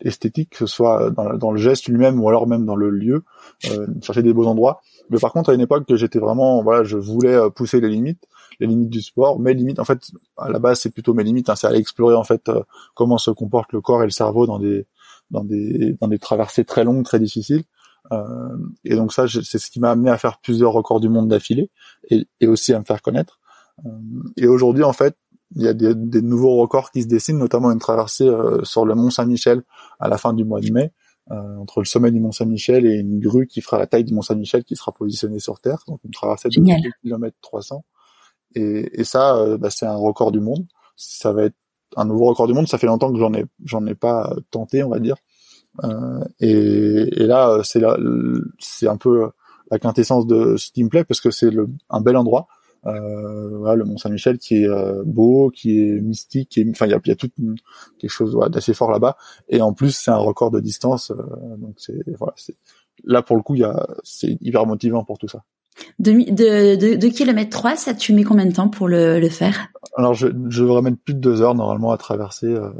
esthétique, 0.00 0.50
que 0.50 0.58
ce 0.58 0.66
soit 0.66 1.10
dans, 1.10 1.34
dans 1.34 1.50
le 1.50 1.58
geste 1.58 1.88
lui-même 1.88 2.20
ou 2.20 2.28
alors 2.28 2.46
même 2.46 2.64
dans 2.66 2.76
le 2.76 2.90
lieu, 2.90 3.24
euh, 3.70 3.86
chercher 4.02 4.22
des 4.22 4.32
beaux 4.32 4.46
endroits. 4.46 4.82
Mais 5.10 5.18
par 5.18 5.32
contre, 5.32 5.50
à 5.50 5.54
une 5.54 5.60
époque, 5.60 5.86
que 5.86 5.96
j'étais 5.96 6.18
vraiment, 6.18 6.62
voilà, 6.62 6.84
je 6.84 6.96
voulais 6.96 7.34
euh, 7.34 7.50
pousser 7.50 7.80
les 7.80 7.88
limites, 7.88 8.26
les 8.60 8.66
limites 8.66 8.90
du 8.90 9.02
sport. 9.02 9.38
Mes 9.38 9.54
limites, 9.54 9.78
en 9.78 9.84
fait, 9.84 10.10
à 10.36 10.48
la 10.48 10.58
base, 10.58 10.80
c'est 10.80 10.90
plutôt 10.90 11.14
mes 11.14 11.24
limites. 11.24 11.48
Hein, 11.48 11.56
c'est 11.56 11.66
aller 11.66 11.78
explorer 11.78 12.14
en 12.14 12.24
fait 12.24 12.48
euh, 12.48 12.62
comment 12.94 13.18
se 13.18 13.30
comporte 13.30 13.72
le 13.72 13.80
corps 13.80 14.02
et 14.02 14.06
le 14.06 14.10
cerveau 14.10 14.46
dans 14.46 14.58
des 14.58 14.86
dans 15.30 15.44
des 15.44 15.96
dans 16.00 16.08
des 16.08 16.18
traversées 16.18 16.64
très 16.64 16.84
longues, 16.84 17.04
très 17.04 17.18
difficiles. 17.18 17.64
Euh, 18.12 18.56
et 18.84 18.96
donc 18.96 19.12
ça, 19.12 19.26
c'est 19.28 19.58
ce 19.58 19.70
qui 19.70 19.80
m'a 19.80 19.90
amené 19.90 20.10
à 20.10 20.18
faire 20.18 20.38
plusieurs 20.38 20.72
records 20.72 21.00
du 21.00 21.08
monde 21.08 21.28
d'affilée 21.28 21.70
et, 22.10 22.26
et 22.40 22.46
aussi 22.46 22.72
à 22.72 22.78
me 22.78 22.84
faire 22.84 23.02
connaître. 23.02 23.38
Euh, 23.86 23.90
et 24.36 24.46
aujourd'hui, 24.46 24.84
en 24.84 24.92
fait, 24.92 25.16
il 25.56 25.62
y 25.62 25.68
a 25.68 25.74
des, 25.74 25.94
des, 25.94 26.22
nouveaux 26.22 26.56
records 26.56 26.90
qui 26.90 27.02
se 27.02 27.06
dessinent, 27.06 27.38
notamment 27.38 27.70
une 27.70 27.78
traversée 27.78 28.26
euh, 28.26 28.62
sur 28.64 28.84
le 28.84 28.94
Mont 28.94 29.10
Saint-Michel 29.10 29.62
à 30.00 30.08
la 30.08 30.18
fin 30.18 30.32
du 30.32 30.44
mois 30.44 30.60
de 30.60 30.70
mai, 30.70 30.92
euh, 31.30 31.56
entre 31.56 31.80
le 31.80 31.84
sommet 31.84 32.10
du 32.10 32.20
Mont 32.20 32.32
Saint-Michel 32.32 32.86
et 32.86 32.96
une 32.96 33.20
grue 33.20 33.46
qui 33.46 33.60
fera 33.60 33.78
la 33.78 33.86
taille 33.86 34.04
du 34.04 34.14
Mont 34.14 34.22
Saint-Michel 34.22 34.64
qui 34.64 34.76
sera 34.76 34.92
positionnée 34.92 35.38
sur 35.38 35.60
Terre, 35.60 35.82
donc 35.86 36.00
une 36.04 36.10
traversée 36.10 36.48
de 36.48 36.60
2 36.60 36.90
km 37.02 37.36
300. 37.40 37.84
Et, 38.54 39.00
et 39.00 39.04
ça, 39.04 39.36
euh, 39.36 39.58
bah, 39.58 39.70
c'est 39.70 39.86
un 39.86 39.96
record 39.96 40.32
du 40.32 40.40
monde. 40.40 40.66
Ça 40.96 41.32
va 41.32 41.44
être 41.44 41.56
un 41.96 42.04
nouveau 42.04 42.26
record 42.26 42.46
du 42.46 42.54
monde. 42.54 42.68
Ça 42.68 42.78
fait 42.78 42.86
longtemps 42.86 43.12
que 43.12 43.18
j'en 43.18 43.32
ai, 43.34 43.44
j'en 43.64 43.86
ai 43.86 43.94
pas 43.94 44.34
tenté, 44.50 44.82
on 44.82 44.90
va 44.90 45.00
dire. 45.00 45.16
Euh, 45.82 46.24
et, 46.40 47.22
et, 47.22 47.26
là, 47.26 47.60
c'est 47.64 47.82
c'est 48.58 48.88
un 48.88 48.96
peu 48.96 49.30
la 49.70 49.78
quintessence 49.78 50.26
de 50.26 50.56
ce 50.56 50.70
qui 50.70 50.84
me 50.84 50.88
plaît 50.88 51.04
parce 51.04 51.20
que 51.20 51.30
c'est 51.30 51.50
un 51.90 52.00
bel 52.00 52.16
endroit 52.16 52.46
euh, 52.86 53.58
voilà, 53.58 53.76
le 53.76 53.84
Mont 53.84 53.96
Saint-Michel 53.96 54.38
qui 54.38 54.62
est 54.62 54.68
euh, 54.68 55.02
beau, 55.04 55.50
qui 55.50 55.80
est 55.80 56.00
mystique, 56.00 56.50
qui 56.50 56.66
enfin 56.70 56.86
il 56.86 56.90
y 56.90 56.94
a, 56.94 57.00
y 57.04 57.10
a 57.10 57.16
tout 57.16 57.30
quelque 57.98 58.10
chose 58.10 58.38
d'assez 58.50 58.74
fort 58.74 58.90
là-bas. 58.90 59.16
Et 59.48 59.60
en 59.62 59.72
plus 59.72 59.96
c'est 59.96 60.10
un 60.10 60.16
record 60.16 60.50
de 60.50 60.60
distance, 60.60 61.10
euh, 61.10 61.56
donc 61.56 61.74
c'est 61.78 62.02
voilà, 62.18 62.34
c'est 62.36 62.56
là 63.04 63.22
pour 63.22 63.36
le 63.36 63.42
coup 63.42 63.54
y 63.54 63.64
a 63.64 63.86
c'est 64.02 64.36
hyper 64.40 64.66
motivant 64.66 65.04
pour 65.04 65.18
tout 65.18 65.28
ça. 65.28 65.44
De, 65.98 66.12
de, 66.12 66.76
de, 66.76 66.96
de 66.96 67.08
kilomètre 67.08 67.50
3, 67.50 67.76
ça 67.76 67.94
tu 67.94 68.12
mets 68.12 68.24
combien 68.24 68.46
de 68.46 68.52
temps 68.52 68.68
pour 68.68 68.88
le, 68.88 69.20
le 69.20 69.28
faire? 69.28 69.68
Alors 69.96 70.14
je, 70.14 70.28
je 70.48 70.64
mettre 70.80 70.98
plus 71.04 71.14
de 71.14 71.20
deux 71.20 71.42
heures 71.42 71.54
normalement 71.54 71.90
à 71.90 71.96
traverser 71.96 72.46
euh, 72.46 72.70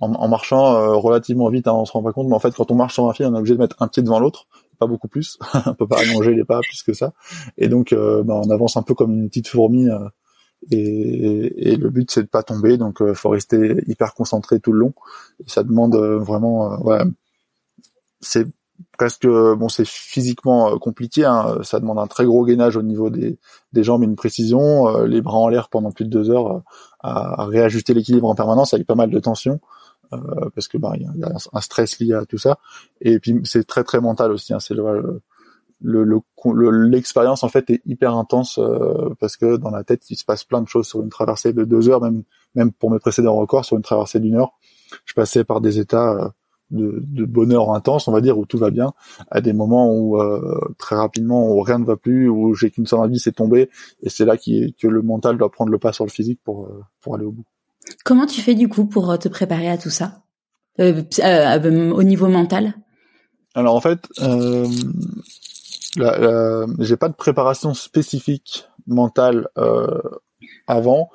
en, 0.00 0.12
en, 0.12 0.28
marchant 0.28 0.98
relativement 0.98 1.48
vite, 1.48 1.68
hein, 1.68 1.74
on 1.74 1.84
se 1.84 1.92
rend 1.92 2.02
pas 2.02 2.12
compte, 2.12 2.26
mais 2.28 2.34
en 2.34 2.40
fait 2.40 2.54
quand 2.54 2.70
on 2.70 2.74
marche 2.74 2.94
sur 2.94 3.08
un 3.08 3.12
fil, 3.12 3.26
on 3.26 3.34
est 3.34 3.38
obligé 3.38 3.54
de 3.54 3.60
mettre 3.60 3.76
un 3.80 3.88
pied 3.88 4.02
devant 4.02 4.18
l'autre 4.18 4.46
pas 4.78 4.86
beaucoup 4.86 5.08
plus. 5.08 5.38
on 5.66 5.74
peut 5.74 5.86
pas 5.86 6.00
allonger 6.00 6.34
les 6.34 6.44
pas 6.44 6.60
plus 6.60 6.82
que 6.82 6.92
ça. 6.92 7.12
Et 7.56 7.68
donc, 7.68 7.92
euh, 7.92 8.22
bah, 8.22 8.34
on 8.34 8.50
avance 8.50 8.76
un 8.76 8.82
peu 8.82 8.94
comme 8.94 9.12
une 9.12 9.28
petite 9.28 9.48
fourmi. 9.48 9.88
Euh, 9.88 10.08
et, 10.70 11.72
et, 11.72 11.76
le 11.76 11.90
but 11.90 12.10
c'est 12.10 12.22
de 12.22 12.28
pas 12.28 12.42
tomber, 12.42 12.78
donc 12.78 13.02
euh, 13.02 13.12
faut 13.12 13.28
rester 13.28 13.84
hyper 13.86 14.14
concentré 14.14 14.60
tout 14.60 14.72
le 14.72 14.78
long. 14.78 14.94
Et 15.40 15.48
ça 15.48 15.62
demande 15.62 15.94
vraiment, 15.94 16.78
voilà, 16.80 17.04
c'est 18.20 18.46
presque 18.98 19.26
bon, 19.26 19.68
c'est 19.68 19.86
physiquement 19.86 20.78
compliqué. 20.78 21.24
Hein. 21.24 21.58
Ça 21.62 21.80
demande 21.80 21.98
un 21.98 22.06
très 22.06 22.24
gros 22.24 22.44
gainage 22.44 22.76
au 22.76 22.82
niveau 22.82 23.10
des, 23.10 23.38
des 23.72 23.82
jambes, 23.82 24.02
une 24.02 24.16
précision, 24.16 25.04
les 25.04 25.20
bras 25.20 25.38
en 25.38 25.48
l'air 25.48 25.68
pendant 25.68 25.92
plus 25.92 26.04
de 26.04 26.10
deux 26.10 26.30
heures, 26.30 26.62
à, 27.00 27.42
à 27.42 27.46
réajuster 27.46 27.94
l'équilibre 27.94 28.28
en 28.28 28.34
permanence 28.34 28.74
avec 28.74 28.86
pas 28.86 28.94
mal 28.94 29.10
de 29.10 29.18
tension. 29.18 29.60
Euh, 30.12 30.50
parce 30.54 30.68
que 30.68 30.78
bah 30.78 30.92
il 30.96 31.02
y, 31.02 31.24
a 31.24 31.28
un 31.52 31.60
stress 31.60 31.98
lié 31.98 32.14
à 32.14 32.24
tout 32.26 32.38
ça 32.38 32.58
et 33.00 33.18
puis 33.18 33.40
c'est 33.44 33.64
très 33.64 33.84
très 33.84 34.00
mental 34.00 34.32
aussi 34.32 34.52
hein, 34.52 34.60
c'est 34.60 34.74
le 34.74 35.22
l'expérience 36.90 37.42
le, 37.42 37.46
en 37.46 37.48
fait 37.48 37.70
est 37.70 37.82
hyper 37.86 38.14
intense 38.14 38.58
euh, 38.58 39.14
parce 39.18 39.36
que 39.36 39.56
dans 39.56 39.70
la 39.70 39.82
tête 39.82 40.10
il 40.10 40.16
se 40.16 40.24
passe 40.24 40.44
plein 40.44 40.60
de 40.60 40.68
choses 40.68 40.86
sur 40.86 41.02
une 41.02 41.08
traversée 41.08 41.52
de 41.52 41.64
deux 41.64 41.88
heures 41.88 42.00
même 42.00 42.22
même 42.54 42.72
pour 42.72 42.90
mes 42.90 42.98
précédents 42.98 43.34
records 43.34 43.64
sur 43.64 43.76
une 43.76 43.82
traversée 43.82 44.20
d'une 44.20 44.36
heure 44.36 44.52
je 45.04 45.14
passais 45.14 45.44
par 45.44 45.60
des 45.60 45.78
états 45.78 46.12
euh, 46.12 46.28
de, 46.70 47.02
de, 47.02 47.24
bonheur 47.24 47.72
intense 47.72 48.08
on 48.08 48.12
va 48.12 48.20
dire 48.20 48.38
où 48.38 48.46
tout 48.46 48.58
va 48.58 48.70
bien 48.70 48.94
à 49.30 49.40
des 49.40 49.52
moments 49.52 49.92
où 49.94 50.18
très 50.78 50.96
rapidement 50.96 51.52
où 51.52 51.60
rien 51.60 51.78
ne 51.78 51.84
va 51.84 51.96
plus 51.96 52.28
où 52.28 52.54
j'ai 52.54 52.70
qu'une 52.70 52.86
seule 52.86 53.00
envie 53.00 53.18
c'est 53.18 53.32
tomber 53.32 53.70
et 54.02 54.08
c'est 54.08 54.24
là 54.24 54.36
que 54.36 54.88
le 54.88 55.02
mental 55.02 55.36
doit 55.36 55.50
prendre 55.50 55.70
le 55.70 55.78
pas 55.78 55.92
sur 55.92 56.04
le 56.04 56.10
physique 56.10 56.40
pour 56.42 56.68
pour 57.00 57.14
aller 57.14 57.24
au 57.24 57.32
bout. 57.32 57.44
Comment 58.04 58.26
tu 58.26 58.40
fais 58.40 58.54
du 58.54 58.68
coup 58.68 58.86
pour 58.86 59.10
euh, 59.10 59.16
te 59.16 59.28
préparer 59.28 59.68
à 59.68 59.78
tout 59.78 59.90
ça? 59.90 60.22
Euh, 60.80 61.02
euh, 61.20 61.58
euh, 61.58 61.90
au 61.92 62.02
niveau 62.02 62.28
mental? 62.28 62.74
Alors 63.54 63.74
en 63.76 63.80
fait, 63.80 64.08
euh, 64.20 64.66
j'ai 66.80 66.96
pas 66.96 67.08
de 67.08 67.14
préparation 67.14 67.72
spécifique 67.74 68.66
mentale 68.86 69.48
avant, 70.66 71.10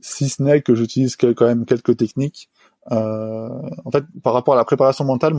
si 0.00 0.28
ce 0.28 0.42
n'est 0.42 0.62
que 0.62 0.74
j'utilise 0.74 1.16
quand 1.16 1.42
même 1.42 1.66
quelques 1.66 1.96
techniques. 1.96 2.48
En 2.90 3.90
fait, 3.92 4.04
par 4.22 4.32
rapport 4.32 4.54
à 4.54 4.56
la 4.56 4.64
préparation 4.64 5.04
mentale, 5.04 5.34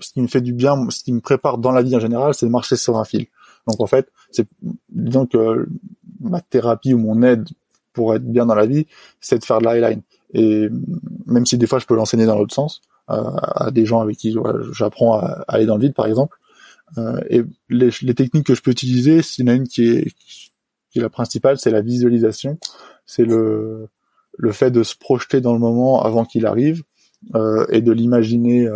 ce 0.00 0.12
qui 0.12 0.20
me 0.20 0.26
fait 0.26 0.40
du 0.40 0.52
bien, 0.52 0.88
ce 0.90 1.02
qui 1.02 1.12
me 1.12 1.20
prépare 1.20 1.58
dans 1.58 1.72
la 1.72 1.82
vie 1.82 1.96
en 1.96 2.00
général, 2.00 2.34
c'est 2.34 2.46
de 2.46 2.50
marcher 2.50 2.76
sur 2.76 2.96
un 2.98 3.04
fil. 3.04 3.26
Donc 3.68 3.80
en 3.80 3.86
fait, 3.86 4.10
c'est 4.30 4.46
disons 4.90 5.26
que 5.26 5.68
ma 6.20 6.40
thérapie 6.40 6.94
ou 6.94 6.98
mon 6.98 7.22
aide 7.22 7.48
pour 7.92 8.14
être 8.14 8.24
bien 8.24 8.46
dans 8.46 8.54
la 8.54 8.66
vie, 8.66 8.86
c'est 9.20 9.38
de 9.38 9.44
faire 9.44 9.60
de 9.60 9.66
l'highline. 9.66 10.02
Et 10.32 10.68
même 11.26 11.46
si 11.46 11.56
des 11.58 11.66
fois 11.66 11.78
je 11.78 11.86
peux 11.86 11.94
l'enseigner 11.94 12.26
dans 12.26 12.36
l'autre 12.36 12.54
sens, 12.54 12.82
euh, 13.10 13.30
à 13.36 13.70
des 13.70 13.84
gens 13.84 14.00
avec 14.00 14.16
qui 14.16 14.34
j'apprends 14.72 15.18
à, 15.18 15.44
aller 15.46 15.66
dans 15.66 15.76
le 15.76 15.82
vide, 15.82 15.94
par 15.94 16.06
exemple. 16.06 16.38
Euh, 16.98 17.20
et 17.28 17.42
les, 17.68 17.90
les, 18.02 18.14
techniques 18.14 18.46
que 18.46 18.54
je 18.54 18.62
peux 18.62 18.70
utiliser, 18.70 19.22
s'il 19.22 19.44
y 19.44 19.48
en 19.48 19.52
a 19.52 19.56
une 19.56 19.68
qui 19.68 19.88
est, 19.88 20.12
qui 20.90 20.98
est 20.98 21.02
la 21.02 21.10
principale, 21.10 21.58
c'est 21.58 21.70
la 21.70 21.80
visualisation. 21.80 22.58
C'est 23.04 23.24
le 23.24 23.88
le 24.36 24.52
fait 24.52 24.70
de 24.70 24.82
se 24.82 24.96
projeter 24.96 25.40
dans 25.40 25.52
le 25.52 25.58
moment 25.58 26.02
avant 26.02 26.24
qu'il 26.24 26.46
arrive 26.46 26.82
et 27.70 27.80
de 27.80 27.92
l'imaginer 27.92 28.68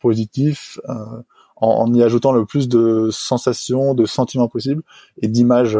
positif 0.00 0.80
en, 1.56 1.68
en, 1.68 1.94
y 1.94 2.02
ajoutant 2.02 2.32
le 2.32 2.44
plus 2.44 2.68
de 2.68 3.08
sensations, 3.12 3.94
de 3.94 4.04
sentiments 4.04 4.48
possibles 4.48 4.82
et 5.20 5.28
d'images 5.28 5.78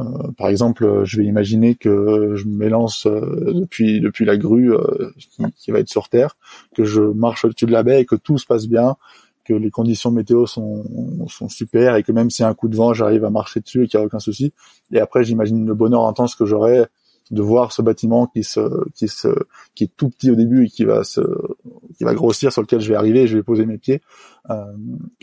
euh, 0.00 0.32
par 0.38 0.48
exemple, 0.48 1.02
je 1.04 1.18
vais 1.18 1.24
imaginer 1.24 1.74
que 1.74 2.34
je 2.34 2.46
m'élance 2.46 3.06
euh, 3.06 3.52
depuis 3.52 4.00
depuis 4.00 4.24
la 4.24 4.36
grue 4.36 4.74
euh, 4.74 5.10
qui, 5.56 5.70
va 5.70 5.80
être 5.80 5.88
sur 5.88 6.08
terre, 6.08 6.36
que 6.74 6.84
je 6.84 7.02
marche 7.02 7.44
au-dessus 7.44 7.66
de 7.66 7.72
la 7.72 7.82
baie 7.82 8.00
et 8.00 8.06
que 8.06 8.16
tout 8.16 8.38
se 8.38 8.46
passe 8.46 8.66
bien, 8.66 8.96
que 9.44 9.52
les 9.52 9.70
conditions 9.70 10.10
météo 10.10 10.46
sont 10.46 10.84
sont 11.28 11.48
super 11.48 11.96
et 11.96 12.02
que 12.02 12.12
même 12.12 12.30
s'il 12.30 12.44
y 12.44 12.46
a 12.46 12.48
un 12.48 12.54
coup 12.54 12.68
de 12.68 12.76
vent, 12.76 12.94
j'arrive 12.94 13.24
à 13.24 13.30
marcher 13.30 13.60
dessus 13.60 13.84
et 13.84 13.88
qu'il 13.88 13.98
n'y 13.98 14.04
a 14.04 14.06
aucun 14.06 14.20
souci. 14.20 14.52
Et 14.92 15.00
après, 15.00 15.24
j'imagine 15.24 15.66
le 15.66 15.74
bonheur 15.74 16.06
intense 16.06 16.34
que 16.34 16.46
j'aurai 16.46 16.86
de 17.30 17.42
voir 17.42 17.72
ce 17.72 17.82
bâtiment 17.82 18.26
qui 18.26 18.44
se 18.44 18.60
qui 18.94 19.08
se 19.08 19.28
qui 19.74 19.84
est 19.84 19.92
tout 19.96 20.10
petit 20.10 20.30
au 20.30 20.34
début 20.34 20.66
et 20.66 20.68
qui 20.68 20.84
va 20.84 21.04
se 21.04 21.20
qui 21.96 22.04
va 22.04 22.14
grossir 22.14 22.52
sur 22.52 22.62
lequel 22.62 22.80
je 22.80 22.88
vais 22.88 22.94
arriver 22.94 23.22
et 23.22 23.26
je 23.26 23.36
vais 23.36 23.42
poser 23.42 23.66
mes 23.66 23.78
pieds. 23.78 24.02
Euh, 24.50 24.64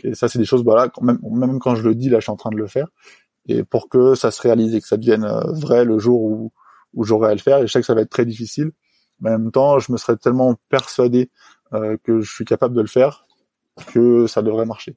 et 0.02 0.14
ça 0.14 0.28
c'est 0.28 0.38
des 0.38 0.44
choses 0.44 0.64
voilà 0.64 0.90
même 1.02 1.18
même 1.30 1.58
quand 1.58 1.74
je 1.74 1.82
le 1.82 1.94
dis 1.94 2.08
là 2.08 2.18
je 2.18 2.24
suis 2.24 2.32
en 2.32 2.36
train 2.36 2.50
de 2.50 2.56
le 2.56 2.66
faire. 2.66 2.88
Et 3.46 3.64
pour 3.64 3.88
que 3.88 4.14
ça 4.14 4.30
se 4.30 4.40
réalise 4.42 4.74
et 4.74 4.80
que 4.80 4.86
ça 4.86 4.96
devienne 4.96 5.24
euh, 5.24 5.40
vrai 5.52 5.84
le 5.84 5.98
jour 5.98 6.22
où, 6.22 6.52
où 6.94 7.04
j'aurai 7.04 7.30
à 7.30 7.34
le 7.34 7.40
faire. 7.40 7.58
Et 7.58 7.66
je 7.66 7.72
sais 7.72 7.80
que 7.80 7.86
ça 7.86 7.94
va 7.94 8.02
être 8.02 8.10
très 8.10 8.26
difficile, 8.26 8.72
mais 9.20 9.30
en 9.30 9.38
même 9.38 9.50
temps, 9.50 9.78
je 9.78 9.90
me 9.92 9.96
serais 9.96 10.16
tellement 10.16 10.56
persuadé 10.68 11.30
euh, 11.72 11.96
que 12.04 12.20
je 12.20 12.30
suis 12.30 12.44
capable 12.44 12.74
de 12.74 12.80
le 12.80 12.86
faire 12.86 13.26
que 13.86 14.26
ça 14.26 14.42
devrait 14.42 14.66
marcher. 14.66 14.96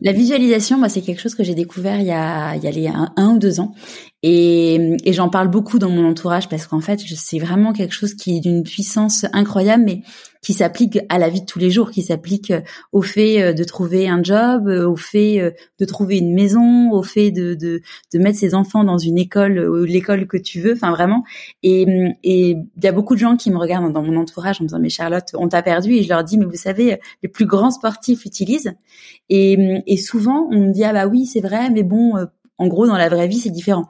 La 0.00 0.12
visualisation, 0.12 0.78
moi, 0.78 0.88
c'est 0.88 1.00
quelque 1.02 1.20
chose 1.20 1.34
que 1.34 1.44
j'ai 1.44 1.54
découvert 1.54 2.00
il 2.00 2.06
y 2.06 2.12
a, 2.12 2.56
il 2.56 2.62
y 2.62 2.66
a 2.66 2.70
les 2.70 2.88
un, 2.88 3.34
ou 3.34 3.38
deux 3.38 3.60
ans. 3.60 3.74
Et, 4.22 4.96
et 5.04 5.12
j'en 5.12 5.28
parle 5.28 5.48
beaucoup 5.48 5.78
dans 5.78 5.90
mon 5.90 6.08
entourage 6.08 6.48
parce 6.48 6.66
qu'en 6.66 6.80
fait, 6.80 7.00
c'est 7.00 7.38
vraiment 7.38 7.72
quelque 7.72 7.94
chose 7.94 8.14
qui 8.14 8.36
est 8.36 8.40
d'une 8.40 8.62
puissance 8.62 9.26
incroyable, 9.32 9.84
mais 9.84 10.02
qui 10.42 10.54
s'applique 10.54 10.98
à 11.08 11.18
la 11.18 11.28
vie 11.30 11.40
de 11.40 11.46
tous 11.46 11.60
les 11.60 11.70
jours, 11.70 11.90
qui 11.90 12.02
s'applique 12.02 12.50
euh, 12.50 12.60
au 12.90 13.00
fait 13.00 13.40
euh, 13.40 13.52
de 13.52 13.62
trouver 13.64 14.08
un 14.08 14.22
job, 14.22 14.68
euh, 14.68 14.88
au 14.88 14.96
fait 14.96 15.54
de 15.78 15.84
trouver 15.84 16.18
une 16.18 16.34
maison, 16.34 16.90
au 16.90 17.02
fait 17.02 17.30
de, 17.30 17.54
de, 17.54 17.80
de 18.12 18.18
mettre 18.18 18.38
ses 18.38 18.54
enfants 18.54 18.82
dans 18.82 18.98
une 18.98 19.18
école, 19.18 19.84
l'école 19.86 20.26
que 20.26 20.36
tu 20.36 20.60
veux, 20.60 20.72
enfin 20.72 20.90
vraiment. 20.90 21.24
Et 21.62 21.86
il 22.24 22.66
y 22.82 22.86
a 22.86 22.92
beaucoup 22.92 23.14
de 23.14 23.20
gens 23.20 23.36
qui 23.36 23.50
me 23.50 23.56
regardent 23.56 23.92
dans 23.92 24.02
mon 24.02 24.16
entourage 24.16 24.60
en 24.60 24.64
me 24.64 24.68
disant 24.68 24.80
mais 24.80 24.88
Charlotte, 24.88 25.28
on 25.34 25.48
t'a 25.48 25.62
perdu 25.62 25.94
et 25.94 26.02
je 26.02 26.08
leur 26.08 26.24
dis 26.24 26.38
mais 26.38 26.44
vous 26.44 26.56
savez, 26.56 26.98
les 27.22 27.28
plus 27.28 27.46
grands 27.46 27.70
sportifs 27.70 28.24
l'utilisent. 28.24 28.74
Et, 29.28 29.82
et 29.86 29.96
souvent 29.96 30.48
on 30.50 30.66
me 30.66 30.72
dit 30.72 30.84
ah 30.84 30.92
bah 30.92 31.06
oui 31.06 31.26
c'est 31.26 31.40
vrai, 31.40 31.70
mais 31.70 31.84
bon, 31.84 32.14
en 32.58 32.66
gros 32.66 32.86
dans 32.86 32.96
la 32.96 33.08
vraie 33.08 33.28
vie 33.28 33.38
c'est 33.38 33.50
différent. 33.50 33.86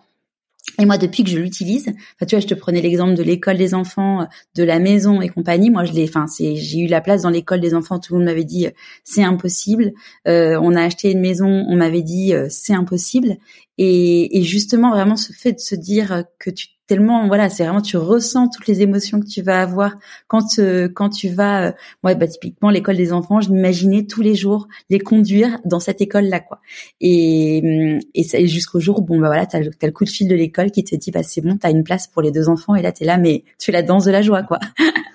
Et 0.79 0.87
moi, 0.87 0.99
depuis 0.99 1.23
que 1.25 1.31
je 1.31 1.39
l'utilise, 1.39 1.87
tu 1.87 2.27
vois, 2.31 2.41
je 2.41 2.47
te 2.47 2.55
prenais 2.55 2.81
l'exemple 2.81 3.15
de 3.15 3.23
l'école 3.23 3.59
des 3.59 3.75
enfants, 3.75 4.27
de 4.55 4.63
la 4.63 4.79
maison 4.79 5.21
et 5.21 5.29
compagnie. 5.29 5.71
Moi, 5.71 5.85
je 5.85 5.93
l'ai, 5.93 6.05
enfin, 6.05 6.27
c'est, 6.27 6.57
j'ai 6.57 6.81
eu 6.81 6.87
la 6.87 7.01
place 7.01 7.23
dans 7.23 7.31
l'école 7.31 7.61
des 7.61 7.75
enfants. 7.75 7.99
Tout 7.99 8.15
le 8.15 8.21
monde 8.21 8.29
m'avait 8.29 8.45
dit 8.45 8.69
c'est 9.05 9.23
impossible. 9.23 9.93
Euh, 10.27 10.59
on 10.63 10.75
a 10.75 10.83
acheté 10.83 11.13
une 11.13 11.21
maison, 11.21 11.47
on 11.69 11.77
m'avait 11.77 12.03
dit 12.03 12.33
c'est 12.49 12.75
impossible. 12.75 13.37
Et, 13.79 14.39
et, 14.39 14.43
justement, 14.43 14.91
vraiment, 14.91 15.17
ce 15.17 15.33
fait 15.33 15.53
de 15.53 15.59
se 15.59 15.75
dire 15.75 16.25
que 16.39 16.51
tu 16.51 16.69
tellement 16.93 17.27
voilà 17.27 17.49
c'est 17.49 17.65
vraiment 17.65 17.81
tu 17.81 17.97
ressens 17.97 18.49
toutes 18.49 18.67
les 18.67 18.83
émotions 18.83 19.19
que 19.19 19.27
tu 19.27 19.41
vas 19.41 19.63
avoir 19.63 19.97
quand 20.29 20.59
euh, 20.59 20.91
quand 20.95 21.09
tu 21.09 21.31
vas 21.31 21.69
euh, 21.69 21.73
ouais 22.05 22.15
bah 22.15 22.27
typiquement 22.27 22.69
l'école 22.69 22.99
des 22.99 23.15
enfants 23.15 23.41
je 23.41 23.51
m'imaginais 23.51 24.05
tous 24.05 24.21
les 24.21 24.35
jours 24.35 24.69
les 24.91 24.99
conduire 24.99 25.59
dans 25.65 25.81
cette 25.81 26.03
école 26.03 26.25
là 26.25 26.41
quoi. 26.41 26.61
Et 27.01 27.63
hum, 27.65 28.01
et, 28.15 28.47
jusqu'au 28.47 28.79
jour 28.79 29.01
bon 29.01 29.19
bah 29.19 29.29
voilà 29.29 29.47
t'as 29.47 29.61
as 29.61 29.87
le 29.87 29.93
coup 29.93 30.05
de 30.05 30.11
fil 30.11 30.29
de 30.29 30.35
l'école 30.35 30.71
qui 30.71 30.85
te 30.85 30.95
dit 30.95 31.11
bah 31.11 31.23
c'est 31.23 31.41
bon 31.41 31.57
t'as 31.57 31.71
une 31.71 31.83
place 31.83 32.09
pour 32.09 32.21
les 32.21 32.31
deux 32.31 32.51
enfants 32.51 32.75
et 32.75 32.83
là 32.83 32.93
t'es 32.93 33.07
là 33.07 33.17
mais 33.17 33.45
tu 33.59 33.67
fais 33.67 33.73
la 33.73 33.83
danse 33.83 34.05
de 34.05 34.11
la 34.11 34.21
joie 34.21 34.43
quoi 34.43 34.59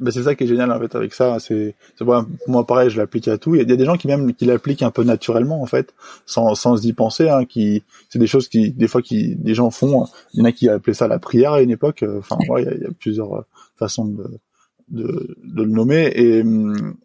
Ben 0.00 0.10
c'est 0.10 0.22
ça 0.24 0.34
qui 0.34 0.44
est 0.44 0.46
génial 0.46 0.70
en 0.70 0.78
fait 0.78 0.94
avec 0.94 1.14
ça. 1.14 1.38
C'est 1.38 1.74
moi 2.00 2.66
pareil, 2.66 2.90
je 2.90 2.98
l'applique 2.98 3.28
à 3.28 3.38
tout. 3.38 3.54
Il 3.54 3.68
y 3.68 3.72
a 3.72 3.76
des 3.76 3.84
gens 3.84 3.96
qui 3.96 4.06
même 4.08 4.34
qui 4.34 4.44
l'appliquent 4.44 4.82
un 4.82 4.90
peu 4.90 5.04
naturellement 5.04 5.62
en 5.62 5.66
fait, 5.66 5.94
sans 6.26 6.54
sans 6.54 6.84
y 6.84 6.92
penser. 6.92 7.28
Hein, 7.28 7.44
qui 7.44 7.82
c'est 8.08 8.18
des 8.18 8.26
choses 8.26 8.48
qui 8.48 8.72
des 8.72 8.88
fois 8.88 9.02
qui 9.02 9.36
des 9.36 9.54
gens 9.54 9.70
font. 9.70 10.06
Il 10.34 10.40
y 10.40 10.42
en 10.42 10.44
a 10.46 10.52
qui 10.52 10.68
appelaient 10.68 10.94
ça 10.94 11.08
la 11.08 11.18
prière 11.18 11.52
à 11.54 11.62
une 11.62 11.70
époque. 11.70 12.04
Enfin 12.18 12.36
voilà, 12.46 12.72
il 12.72 12.82
y, 12.82 12.86
a, 12.86 12.90
plusieurs 12.98 13.34
euh, 13.34 13.42
façons 13.76 14.06
de, 14.06 14.38
de, 14.88 15.36
de, 15.42 15.62
le 15.62 15.70
nommer 15.70 16.06
et, 16.14 16.44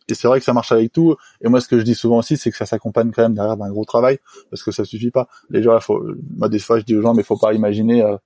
et 0.08 0.13
c'est 0.13 0.27
vrai 0.27 0.39
que 0.39 0.45
ça 0.45 0.54
marche 0.54 0.71
avec 0.71 0.91
tout 0.91 1.15
et 1.41 1.49
moi 1.49 1.62
ce 1.62 1.67
que 1.67 1.80
je 1.80 1.84
dis 1.84 1.95
souvent 1.95 2.19
aussi 2.19 2.38
c'est 2.38 2.51
que 2.51 2.58
ça 2.58 2.67
s'accompagne 2.67 3.12
quand 3.12 3.23
même 3.23 3.34
derrière 3.34 3.58
d'un 3.58 3.71
gros 3.71 3.86
travail 3.86 4.19
parce 4.51 4.63
que 4.63 4.71
ça 4.71 4.86
suffit 4.86 5.10
pas 5.10 5.27
les 5.49 5.63
gens 5.63 5.80
faut 5.80 6.04
moi 6.38 6.47
des 6.47 6.60
fois 6.60 6.80
je 6.80 6.84
dis 6.84 6.95
aux 6.95 7.01
gens 7.01 7.15
mais 7.15 7.23
faut 7.23 7.38
pas 7.38 7.54
imaginer 7.54 8.04
euh, 8.04 8.17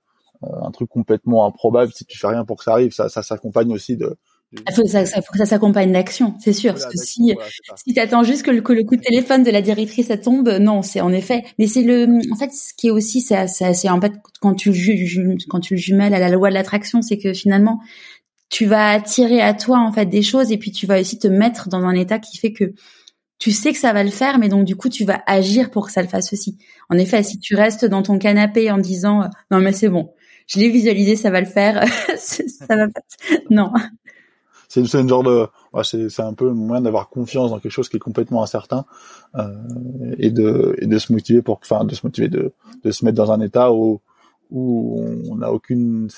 un 0.42 0.70
truc 0.72 0.90
complètement 0.90 1.46
improbable 1.46 1.90
si 1.92 2.04
tu 2.04 2.18
fais 2.18 2.26
rien 2.26 2.44
pour 2.44 2.58
que 2.58 2.64
ça 2.64 2.72
arrive 2.72 2.92
ça 2.92 3.08
ça 3.08 3.22
s'accompagne 3.22 3.72
aussi 3.72 3.96
de 3.96 4.16
il 4.52 4.74
faut, 4.74 4.86
ça, 4.86 5.04
faut 5.04 5.32
que 5.32 5.38
ça 5.38 5.46
s'accompagne 5.46 5.92
d'action, 5.92 6.34
c'est 6.38 6.52
sûr. 6.52 6.72
parce 6.72 6.86
que 6.86 6.96
si, 6.96 7.34
si 7.84 7.94
tu 7.94 8.00
attends 8.00 8.22
juste 8.22 8.44
que 8.44 8.50
le, 8.50 8.58
le, 8.58 8.84
coup 8.84 8.96
de 8.96 9.02
téléphone 9.02 9.42
de 9.42 9.50
la 9.50 9.60
directrice 9.60 10.06
ça 10.06 10.16
tombe, 10.16 10.48
non, 10.60 10.82
c'est 10.82 11.00
en 11.00 11.12
effet. 11.12 11.44
Mais 11.58 11.66
c'est 11.66 11.82
le, 11.82 12.06
en 12.32 12.36
fait, 12.36 12.52
ce 12.52 12.72
qui 12.76 12.88
est 12.88 12.90
aussi, 12.90 13.20
c'est, 13.20 13.46
c'est, 13.48 13.88
en 13.88 14.00
fait 14.00 14.12
quand 14.40 14.54
tu 14.54 14.70
le 14.70 15.36
quand 15.48 15.60
tu 15.60 15.74
le 15.74 15.80
jumelles 15.80 16.14
à 16.14 16.20
la 16.20 16.28
loi 16.28 16.48
de 16.48 16.54
l'attraction, 16.54 17.02
c'est 17.02 17.18
que 17.18 17.32
finalement, 17.32 17.80
tu 18.48 18.66
vas 18.66 18.90
attirer 18.90 19.40
à 19.40 19.54
toi 19.54 19.78
en 19.78 19.92
fait 19.92 20.06
des 20.06 20.22
choses 20.22 20.52
et 20.52 20.58
puis 20.58 20.70
tu 20.70 20.86
vas 20.86 21.00
aussi 21.00 21.18
te 21.18 21.26
mettre 21.26 21.68
dans 21.68 21.82
un 21.82 21.94
état 21.94 22.18
qui 22.18 22.38
fait 22.38 22.52
que 22.52 22.72
tu 23.38 23.50
sais 23.50 23.72
que 23.72 23.78
ça 23.78 23.92
va 23.92 24.02
le 24.02 24.10
faire, 24.10 24.38
mais 24.38 24.48
donc 24.48 24.64
du 24.64 24.76
coup 24.76 24.88
tu 24.88 25.04
vas 25.04 25.22
agir 25.26 25.70
pour 25.70 25.86
que 25.86 25.92
ça 25.92 26.02
le 26.02 26.08
fasse 26.08 26.32
aussi. 26.32 26.56
En 26.88 26.96
effet, 26.96 27.22
si 27.22 27.38
tu 27.38 27.54
restes 27.56 27.84
dans 27.84 28.02
ton 28.02 28.18
canapé 28.18 28.70
en 28.70 28.78
disant 28.78 29.28
non 29.50 29.58
mais 29.58 29.72
c'est 29.72 29.88
bon, 29.88 30.14
je 30.46 30.60
l'ai 30.60 30.70
visualisé, 30.70 31.16
ça 31.16 31.30
va 31.30 31.40
le 31.40 31.46
faire, 31.46 31.84
ça 32.16 32.76
va 32.76 32.88
pas. 32.88 33.00
Non, 33.50 33.72
c'est 34.84 35.00
une 35.00 35.08
genre 35.08 35.22
de 35.22 35.46
c'est 35.82 36.08
c'est 36.08 36.22
un 36.22 36.34
peu 36.34 36.50
moyen 36.50 36.82
d'avoir 36.82 37.08
confiance 37.08 37.50
dans 37.50 37.58
quelque 37.58 37.72
chose 37.72 37.88
qui 37.88 37.96
est 37.96 38.00
complètement 38.00 38.42
incertain 38.42 38.84
euh, 39.36 39.54
et 40.18 40.30
de 40.30 40.76
et 40.78 40.86
de 40.86 40.98
se 40.98 41.12
motiver 41.12 41.42
pour 41.42 41.60
enfin 41.62 41.84
de 41.84 41.94
se 41.94 42.06
motiver 42.06 42.28
de 42.28 42.52
de 42.84 42.90
se 42.90 43.04
mettre 43.04 43.16
dans 43.16 43.32
un 43.32 43.40
état 43.40 43.72
où 43.72 44.00
où 44.50 45.04
on 45.30 45.36
n'a 45.36 45.52
aucune 45.52 46.08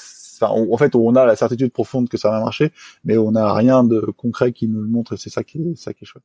enfin, 0.41 0.53
en 0.53 0.77
fait 0.77 0.95
on 0.95 1.15
a 1.15 1.25
la 1.25 1.37
certitude 1.37 1.73
profonde 1.73 2.09
que 2.09 2.17
ça 2.17 2.31
va 2.31 2.41
marcher 2.41 2.73
mais 3.05 3.17
on 3.17 3.33
n'a 3.33 3.53
rien 3.55 3.85
de 3.85 4.01
concret 4.17 4.53
qui 4.53 4.69
nous 4.69 4.83
le 4.83 4.89
montre 4.89 5.15
et 5.15 5.17
c'est 5.17 5.31
ça 5.31 5.45
qui 5.45 5.59
est 5.59 5.77
ça 5.77 5.93
qui 5.93 6.05
est 6.05 6.07
chouette 6.07 6.25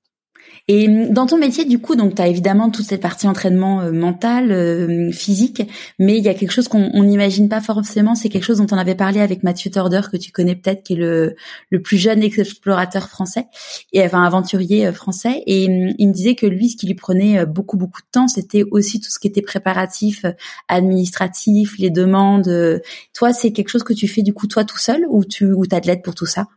et 0.69 0.87
dans 1.09 1.25
ton 1.25 1.37
métier, 1.37 1.65
du 1.65 1.79
coup, 1.79 1.95
donc 1.95 2.15
tu 2.15 2.21
as 2.21 2.27
évidemment 2.27 2.69
toute 2.69 2.85
cette 2.85 3.01
partie 3.01 3.27
entraînement 3.27 3.81
euh, 3.81 3.91
mental, 3.91 4.51
euh, 4.51 5.11
physique, 5.11 5.61
mais 5.99 6.17
il 6.17 6.23
y 6.23 6.29
a 6.29 6.33
quelque 6.33 6.51
chose 6.51 6.69
qu'on 6.69 7.03
n'imagine 7.03 7.49
pas 7.49 7.59
forcément. 7.59 8.15
C'est 8.15 8.29
quelque 8.29 8.45
chose 8.45 8.59
dont 8.59 8.67
on 8.71 8.77
avait 8.77 8.95
parlé 8.95 9.19
avec 9.19 9.43
Mathieu 9.43 9.69
Torder, 9.71 10.01
que 10.09 10.15
tu 10.15 10.31
connais 10.31 10.55
peut-être, 10.55 10.83
qui 10.83 10.93
est 10.93 10.97
le, 10.97 11.35
le 11.69 11.81
plus 11.81 11.97
jeune 11.97 12.23
explorateur 12.23 13.09
français, 13.09 13.45
et 13.91 14.01
enfin 14.03 14.23
aventurier 14.23 14.87
euh, 14.87 14.93
français. 14.93 15.43
Et 15.47 15.65
hum, 15.67 15.93
il 15.97 16.07
me 16.07 16.13
disait 16.13 16.35
que 16.35 16.45
lui, 16.45 16.69
ce 16.69 16.77
qui 16.77 16.87
lui 16.87 16.95
prenait 16.95 17.45
beaucoup 17.45 17.75
beaucoup 17.75 18.01
de 18.01 18.07
temps, 18.11 18.29
c'était 18.29 18.63
aussi 18.71 19.01
tout 19.01 19.09
ce 19.09 19.19
qui 19.19 19.27
était 19.27 19.41
préparatif, 19.41 20.25
administratif, 20.69 21.77
les 21.77 21.89
demandes. 21.89 22.81
Toi, 23.13 23.33
c'est 23.33 23.51
quelque 23.51 23.69
chose 23.69 23.83
que 23.83 23.93
tu 23.93 24.07
fais 24.07 24.21
du 24.21 24.33
coup 24.33 24.47
toi 24.47 24.63
tout 24.63 24.77
seul, 24.77 25.05
ou 25.09 25.25
tu 25.25 25.51
ou 25.51 25.65
t'as 25.65 25.81
de 25.81 25.87
l'aide 25.87 26.03
pour 26.03 26.15
tout 26.15 26.25
ça? 26.25 26.47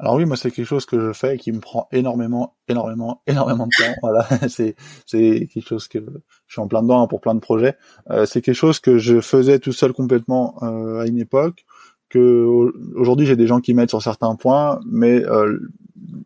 Alors 0.00 0.14
oui, 0.14 0.24
moi 0.24 0.36
c'est 0.36 0.50
quelque 0.50 0.66
chose 0.66 0.86
que 0.86 0.98
je 0.98 1.12
fais 1.12 1.34
et 1.34 1.38
qui 1.38 1.52
me 1.52 1.60
prend 1.60 1.86
énormément, 1.92 2.56
énormément, 2.68 3.22
énormément 3.26 3.66
de 3.66 3.84
temps. 3.84 3.94
Voilà, 4.02 4.26
c'est 4.48 4.74
c'est 5.06 5.48
quelque 5.52 5.68
chose 5.68 5.88
que 5.88 5.98
je 6.46 6.52
suis 6.52 6.60
en 6.60 6.68
plein 6.68 6.82
dedans 6.82 7.02
hein, 7.02 7.06
pour 7.06 7.20
plein 7.20 7.34
de 7.34 7.40
projets. 7.40 7.76
Euh, 8.10 8.24
c'est 8.26 8.40
quelque 8.40 8.54
chose 8.54 8.80
que 8.80 8.98
je 8.98 9.20
faisais 9.20 9.58
tout 9.58 9.72
seul 9.72 9.92
complètement 9.92 10.56
euh, 10.62 11.00
à 11.00 11.06
une 11.06 11.18
époque. 11.18 11.64
Que 12.08 12.72
aujourd'hui 12.96 13.24
j'ai 13.24 13.36
des 13.36 13.46
gens 13.46 13.60
qui 13.60 13.72
m'aident 13.72 13.90
sur 13.90 14.02
certains 14.02 14.34
points, 14.34 14.80
mais 14.84 15.24
euh, 15.24 15.60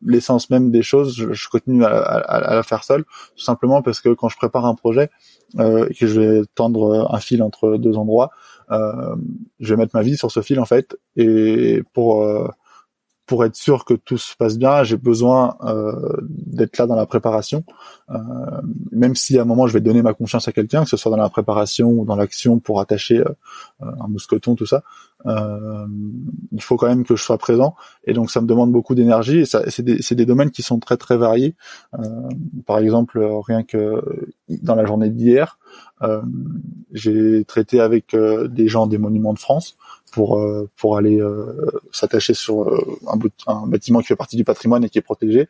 l'essence 0.05 0.51
même 0.51 0.71
des 0.71 0.83
choses, 0.83 1.15
je, 1.15 1.49
continue 1.49 1.85
à, 1.85 1.89
à, 1.89 2.55
la 2.55 2.63
faire 2.63 2.85
seul, 2.85 3.05
tout 3.05 3.45
simplement 3.45 3.83
parce 3.83 4.01
que 4.01 4.11
quand 4.11 4.29
je 4.29 4.37
prépare 4.37 4.67
un 4.67 4.75
projet 4.75 5.11
euh, 5.59 5.87
et 5.89 5.95
que 5.95 6.07
je 6.07 6.21
vais 6.21 6.43
tendre 6.55 7.09
un 7.13 7.19
fil 7.19 7.43
entre 7.43 7.77
deux 7.77 7.97
endroits, 7.97 8.31
euh, 8.71 9.17
je 9.61 9.75
vais 9.75 9.79
mettre 9.79 9.95
ma 9.95 10.03
vie 10.03 10.17
sur 10.17 10.31
ce 10.31 10.43
fil 10.43 10.61
en 10.61 10.65
fait, 10.65 10.97
et 11.17 11.83
pour 11.93 12.23
euh, 12.23 12.49
pour 13.27 13.45
être 13.45 13.57
sûr 13.57 13.85
que 13.85 13.95
tout 13.95 14.19
se 14.19 14.37
passe 14.37 14.59
bien, 14.59 14.85
j'ai 14.85 14.97
besoin 14.97 15.57
euh, 15.65 15.93
d'être 16.21 16.77
là 16.79 16.87
dans 16.87 16.95
la 16.95 17.07
préparation. 17.07 17.65
Euh, 18.11 18.19
même 18.93 19.15
si 19.15 19.39
à 19.39 19.43
un 19.43 19.45
moment 19.45 19.67
je 19.67 19.73
vais 19.73 19.81
donner 19.81 20.03
ma 20.03 20.13
confiance 20.13 20.47
à 20.47 20.53
quelqu'un, 20.53 20.85
que 20.85 20.91
ce 20.91 20.97
soit 20.97 21.11
dans 21.11 21.17
la 21.17 21.31
préparation 21.31 21.89
ou 21.89 22.05
dans 22.05 22.17
l'action 22.17 22.59
pour 22.59 22.81
attacher 22.81 23.19
euh, 23.19 23.33
un 23.81 24.09
mousqueton, 24.09 24.55
tout 24.55 24.67
ça, 24.67 24.83
euh, 25.27 25.87
il 26.53 26.63
faut 26.63 26.77
quand 26.77 26.87
même 26.87 27.05
que 27.05 27.17
je 27.17 27.23
sois 27.23 27.39
présent. 27.39 27.75
Et 28.05 28.13
donc 28.13 28.31
ça 28.31 28.41
me 28.41 28.47
demande 28.47 28.73
beaucoup 28.73 28.95
d'énergie. 28.95 29.41
Et 29.41 29.45
c'est 29.47 29.83
des, 29.83 29.99
des, 29.99 30.27
domaines 30.27 30.51
qui 30.51 30.63
sont 30.63 30.79
très 30.79 30.97
très 30.97 31.17
variés. 31.17 31.55
Euh, 31.99 32.29
par 32.67 32.79
exemple, 32.79 33.25
rien 33.47 33.63
que 33.63 34.03
dans 34.49 34.75
la 34.75 34.85
journée 34.85 35.09
d'hier, 35.09 35.59
j'ai 36.93 37.45
traité 37.45 37.81
avec 37.81 38.15
des 38.17 38.69
gens 38.69 38.87
des 38.87 38.99
monuments 38.99 39.33
de 39.33 39.39
France 39.39 39.77
pour 40.15 40.39
euh, 40.39 40.71
pour 40.77 40.97
aller 40.97 41.21
euh, 41.21 41.67
s'attacher 41.91 42.35
sur 42.35 42.63
euh, 42.63 42.79
un, 43.09 43.19
un, 43.53 43.67
bâtiment 43.67 43.99
qui 43.99 44.07
fait 44.07 44.17
partie 44.17 44.37
du 44.37 44.45
patrimoine 44.45 44.85
et 44.85 44.89
qui 44.89 44.99
est 44.99 45.03
protégé. 45.03 45.49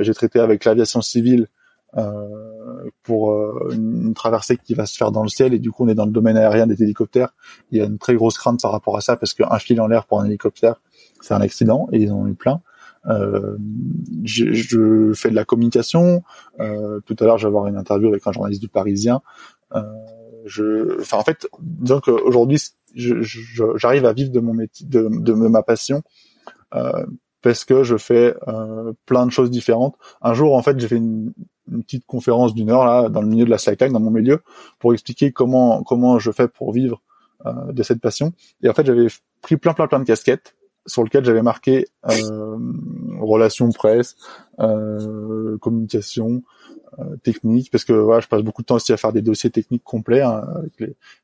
j'ai 0.00 0.14
traité 0.14 0.40
avec 0.40 0.64
l'aviation 0.64 1.00
civile 1.00 1.46
pour 3.02 3.32
une 3.70 4.12
traversée 4.14 4.58
qui 4.58 4.74
va 4.74 4.84
se 4.84 4.96
faire 4.96 5.10
dans 5.10 5.22
le 5.22 5.30
ciel 5.30 5.54
et 5.54 5.58
du 5.58 5.70
coup 5.70 5.84
on 5.86 5.88
est 5.88 5.94
dans 5.94 6.04
le 6.04 6.12
domaine 6.12 6.36
aérien 6.36 6.66
des 6.66 6.82
hélicoptères. 6.82 7.30
Il 7.70 7.78
y 7.78 7.80
a 7.80 7.86
une 7.86 7.98
très 7.98 8.14
grosse 8.14 8.36
crainte 8.36 8.60
par 8.60 8.72
rapport 8.72 8.96
à 8.96 9.00
ça 9.00 9.16
parce 9.16 9.32
qu'un 9.32 9.58
fil 9.58 9.80
en 9.80 9.86
l'air 9.86 10.04
pour 10.04 10.20
un 10.20 10.26
hélicoptère 10.26 10.80
c'est 11.22 11.32
un 11.32 11.40
accident 11.40 11.88
et 11.92 12.02
ils 12.02 12.12
en 12.12 12.16
ont 12.16 12.28
eu 12.28 12.34
plein. 12.34 12.60
Euh, 13.06 13.56
je, 14.24 14.52
je, 14.52 15.12
fais 15.14 15.30
de 15.30 15.34
la 15.34 15.44
communication. 15.44 16.22
Euh, 16.60 17.00
tout 17.06 17.16
à 17.20 17.24
l'heure, 17.24 17.38
je 17.38 17.46
vais 17.46 17.48
avoir 17.48 17.66
une 17.66 17.76
interview 17.76 18.08
avec 18.08 18.26
un 18.26 18.32
journaliste 18.32 18.60
du 18.60 18.68
Parisien. 18.68 19.22
Euh, 19.74 19.82
je, 20.44 21.00
enfin, 21.00 21.18
en 21.18 21.24
fait, 21.24 21.48
donc 21.60 22.08
aujourd'hui, 22.08 22.58
j'arrive 22.94 24.06
à 24.06 24.12
vivre 24.12 24.30
de 24.30 24.40
mon 24.40 24.54
métier, 24.54 24.86
de, 24.86 25.32
ma 25.32 25.62
passion, 25.62 26.02
euh, 26.74 27.06
parce 27.42 27.64
que 27.64 27.84
je 27.84 27.96
fais 27.96 28.34
euh, 28.48 28.92
plein 29.06 29.26
de 29.26 29.30
choses 29.30 29.50
différentes. 29.50 29.96
Un 30.22 30.34
jour, 30.34 30.54
en 30.54 30.62
fait, 30.62 30.78
j'ai 30.78 30.88
fait 30.88 30.96
une, 30.96 31.32
une 31.70 31.82
petite 31.82 32.06
conférence 32.06 32.54
d'une 32.54 32.70
heure 32.70 32.84
là, 32.84 33.08
dans 33.08 33.20
le 33.20 33.28
milieu 33.28 33.44
de 33.44 33.50
la 33.50 33.58
slackline, 33.58 33.92
dans 33.92 34.00
mon 34.00 34.10
milieu, 34.10 34.40
pour 34.78 34.92
expliquer 34.92 35.32
comment 35.32 35.82
comment 35.82 36.18
je 36.18 36.30
fais 36.30 36.48
pour 36.48 36.72
vivre 36.72 37.02
euh, 37.46 37.72
de 37.72 37.82
cette 37.82 38.00
passion. 38.00 38.32
Et 38.62 38.68
en 38.68 38.74
fait, 38.74 38.86
j'avais 38.86 39.06
pris 39.42 39.56
plein 39.56 39.74
plein 39.74 39.86
plein 39.86 40.00
de 40.00 40.04
casquettes 40.04 40.54
sur 40.86 41.04
lequel 41.04 41.24
j'avais 41.24 41.42
marqué 41.42 41.86
euh, 42.08 42.58
relations 43.20 43.70
presse, 43.70 44.16
euh, 44.58 45.58
communication, 45.58 46.42
technique, 47.22 47.70
parce 47.70 47.84
que 47.84 47.92
voilà, 47.92 48.20
je 48.20 48.28
passe 48.28 48.42
beaucoup 48.42 48.62
de 48.62 48.66
temps 48.66 48.76
aussi 48.76 48.92
à 48.92 48.96
faire 48.96 49.12
des 49.12 49.22
dossiers 49.22 49.50
techniques 49.50 49.84
complets. 49.84 50.22
Hein, 50.22 50.44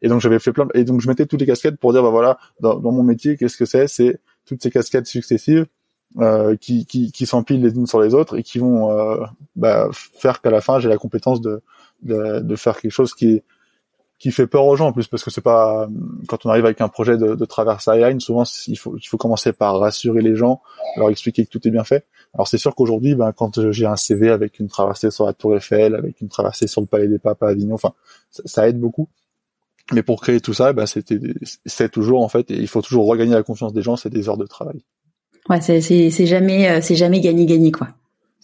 Et 0.03 0.09
donc 0.09 0.21
j'avais 0.21 0.39
fait 0.39 0.53
plein, 0.53 0.69
et 0.75 0.85
donc 0.85 1.01
je 1.01 1.09
mettais 1.09 1.27
toutes 1.27 1.41
les 1.41 1.47
casquettes 1.47 1.79
pour 1.79 1.93
dire 1.93 2.03
bah 2.03 2.11
voilà, 2.11 2.39
dans, 2.61 2.81
mon 2.81 3.03
métier, 3.03 3.37
qu'est-ce 3.37 3.57
que 3.57 3.65
c'est? 3.65 3.87
C'est 3.89 4.21
toutes 4.47 4.63
ces 4.63 4.71
casquettes 4.71 5.07
successives 5.07 5.67
euh, 6.21 6.55
qui, 6.57 6.87
qui, 6.87 7.11
qui 7.11 7.27
s'empilent 7.27 7.63
les 7.63 7.75
unes 7.75 7.87
sur 7.87 8.01
les 8.01 8.15
autres 8.15 8.39
et 8.39 8.43
qui 8.43 8.59
vont 8.59 8.91
euh, 8.93 9.25
bah, 9.57 9.89
faire 9.93 10.41
qu'à 10.41 10.51
la 10.51 10.61
fin 10.61 10.79
j'ai 10.79 10.89
la 10.89 10.97
compétence 10.97 11.41
de, 11.41 11.61
de, 12.03 12.41
de 12.41 12.57
faire 12.57 12.81
quelque 12.81 12.93
chose 12.93 13.15
qui 13.15 13.33
est 13.33 13.45
qui 14.19 14.31
fait 14.31 14.47
peur 14.47 14.65
aux 14.65 14.77
gens 14.77 14.89
en 14.89 14.93
plus 14.93 15.09
parce 15.09 15.25
que 15.25 15.31
c'est 15.31 15.41
pas 15.41 15.89
quand 16.29 16.47
on 16.47 16.51
arrive 16.51 16.65
avec 16.65 16.81
un 16.81 16.89
projet 16.89 17.17
de, 17.17 17.35
de 17.35 17.45
traverse 17.45 17.89
aérienne 17.89 18.21
souvent 18.21 18.45
il 18.69 18.79
faut 18.79 18.97
il 18.97 19.07
faut 19.07 19.17
commencer 19.17 19.53
par 19.53 19.79
rassurer 19.79 20.23
les 20.23 20.37
gens 20.37 20.63
leur 20.97 21.11
expliquer 21.11 21.45
que 21.45 21.51
tout 21.51 21.67
est 21.67 21.71
bien 21.71 21.85
fait. 21.85 22.07
Alors 22.33 22.49
c'est 22.49 22.59
sûr 22.59 22.75
qu'aujourd'hui 22.75 23.15
ben 23.15 23.33
quand 23.33 23.71
j'ai 23.71 23.87
un 23.87 23.97
CV 23.97 24.31
avec 24.31 24.61
une 24.61 24.69
traversée 24.69 25.11
sur 25.11 25.27
la 25.27 25.33
Tour 25.33 25.57
Eiffel 25.57 25.95
avec 25.95 26.21
une 26.21 26.29
traversée 26.29 26.67
sur 26.67 26.81
le 26.81 26.87
Palais 26.87 27.09
des 27.09 27.19
Papes 27.19 27.43
à 27.43 27.49
Avignon 27.49 27.75
enfin 27.75 27.93
ça, 28.31 28.69
aide 28.69 28.79
beaucoup. 28.79 29.09
Mais 29.93 30.03
pour 30.03 30.21
créer 30.21 30.41
tout 30.41 30.55
ça 30.55 30.73
ben 30.73 30.87
c'était 30.87 31.19
c'est 31.67 31.91
toujours 31.91 32.23
en 32.23 32.29
fait 32.29 32.47
il 32.51 32.69
faut 32.69 32.83
toujours 32.83 33.07
regagner 33.07 33.35
la 33.35 33.43
confiance 33.43 33.73
des 33.73 33.83
gens 33.83 33.97
c'est 33.97 34.11
des 34.11 34.29
heures 34.29 34.39
de 34.39 34.47
travail. 34.47 34.81
Ouais 35.49 35.61
c'est 35.61 35.81
c'est 35.81 36.27
jamais 36.27 36.71
euh, 36.71 36.81
c'est 36.81 36.97
jamais 36.97 37.21
gagné 37.21 37.47
gagné 37.47 37.73
quoi 37.73 37.89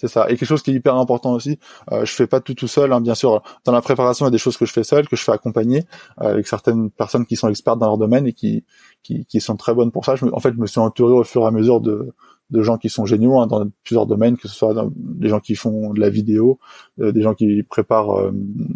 c'est 0.00 0.08
ça. 0.08 0.24
Et 0.30 0.36
quelque 0.36 0.46
chose 0.46 0.62
qui 0.62 0.70
est 0.70 0.74
hyper 0.74 0.96
important 0.96 1.34
aussi, 1.34 1.58
euh, 1.92 2.06
je 2.06 2.12
fais 2.14 2.26
pas 2.26 2.40
tout 2.40 2.54
tout 2.54 2.68
seul. 2.68 2.90
Hein, 2.92 3.02
bien 3.02 3.14
sûr, 3.14 3.42
dans 3.64 3.72
la 3.72 3.82
préparation, 3.82 4.24
il 4.24 4.28
y 4.28 4.32
a 4.32 4.32
des 4.32 4.38
choses 4.38 4.56
que 4.56 4.64
je 4.64 4.72
fais 4.72 4.84
seul, 4.84 5.06
que 5.06 5.16
je 5.16 5.22
fais 5.22 5.32
accompagner 5.32 5.84
euh, 6.22 6.32
avec 6.32 6.46
certaines 6.46 6.90
personnes 6.90 7.26
qui 7.26 7.36
sont 7.36 7.48
expertes 7.50 7.78
dans 7.78 7.86
leur 7.86 7.98
domaine 7.98 8.26
et 8.26 8.32
qui 8.32 8.64
qui, 9.02 9.26
qui 9.26 9.40
sont 9.40 9.56
très 9.56 9.74
bonnes 9.74 9.92
pour 9.92 10.06
ça. 10.06 10.16
Je 10.16 10.24
en 10.32 10.40
fait, 10.40 10.52
je 10.54 10.58
me 10.58 10.66
suis 10.66 10.80
entouré 10.80 11.12
au 11.12 11.24
fur 11.24 11.42
et 11.42 11.46
à 11.46 11.50
mesure 11.50 11.82
de 11.82 12.14
de 12.50 12.62
gens 12.62 12.78
qui 12.78 12.88
sont 12.88 13.06
géniaux 13.06 13.38
hein, 13.38 13.46
dans 13.46 13.68
plusieurs 13.84 14.06
domaines, 14.06 14.36
que 14.36 14.48
ce 14.48 14.54
soit 14.54 14.74
des 14.96 15.28
gens 15.28 15.40
qui 15.40 15.54
font 15.54 15.92
de 15.92 16.00
la 16.00 16.10
vidéo, 16.10 16.58
euh, 16.98 17.12
des 17.12 17.22
gens 17.22 17.34
qui 17.34 17.62
préparent 17.62 18.18
euh, 18.18 18.32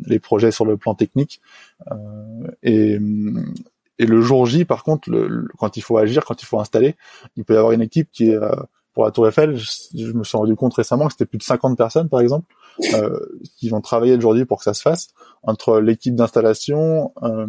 les 0.06 0.18
projets 0.18 0.50
sur 0.50 0.64
le 0.64 0.76
plan 0.76 0.94
technique. 0.94 1.40
Euh, 1.90 1.96
et, 2.62 2.98
et 3.98 4.06
le 4.06 4.20
jour 4.20 4.46
J, 4.46 4.64
par 4.64 4.84
contre, 4.84 5.10
le, 5.10 5.48
quand 5.58 5.76
il 5.76 5.80
faut 5.80 5.98
agir, 5.98 6.24
quand 6.24 6.42
il 6.42 6.46
faut 6.46 6.60
installer, 6.60 6.94
il 7.37 7.44
peut 7.44 7.54
y 7.54 7.56
avoir 7.56 7.72
une 7.72 7.82
équipe 7.82 8.10
qui 8.12 8.30
est 8.30 8.38
pour 8.94 9.04
la 9.04 9.11
Tour 9.11 9.26
Eiffel, 9.26 9.57
je, 9.57 10.12
me 10.12 10.22
suis 10.22 10.38
rendu 10.38 10.54
compte 10.54 10.74
récemment 10.74 11.07
que 11.07 11.12
c'était 11.12 11.26
plus 11.26 11.38
de 11.38 11.42
50 11.42 11.76
personnes, 11.76 12.09
par 12.09 12.20
exemple, 12.20 12.46
euh, 12.94 13.18
qui 13.57 13.68
vont 13.68 13.80
travailler 13.80 14.16
aujourd'hui 14.16 14.44
pour 14.44 14.59
que 14.59 14.64
ça 14.64 14.72
se 14.72 14.83
fasse, 14.83 15.09
entre 15.42 15.80
l'équipe 15.80 16.14
d'installation, 16.14 17.12
euh, 17.22 17.46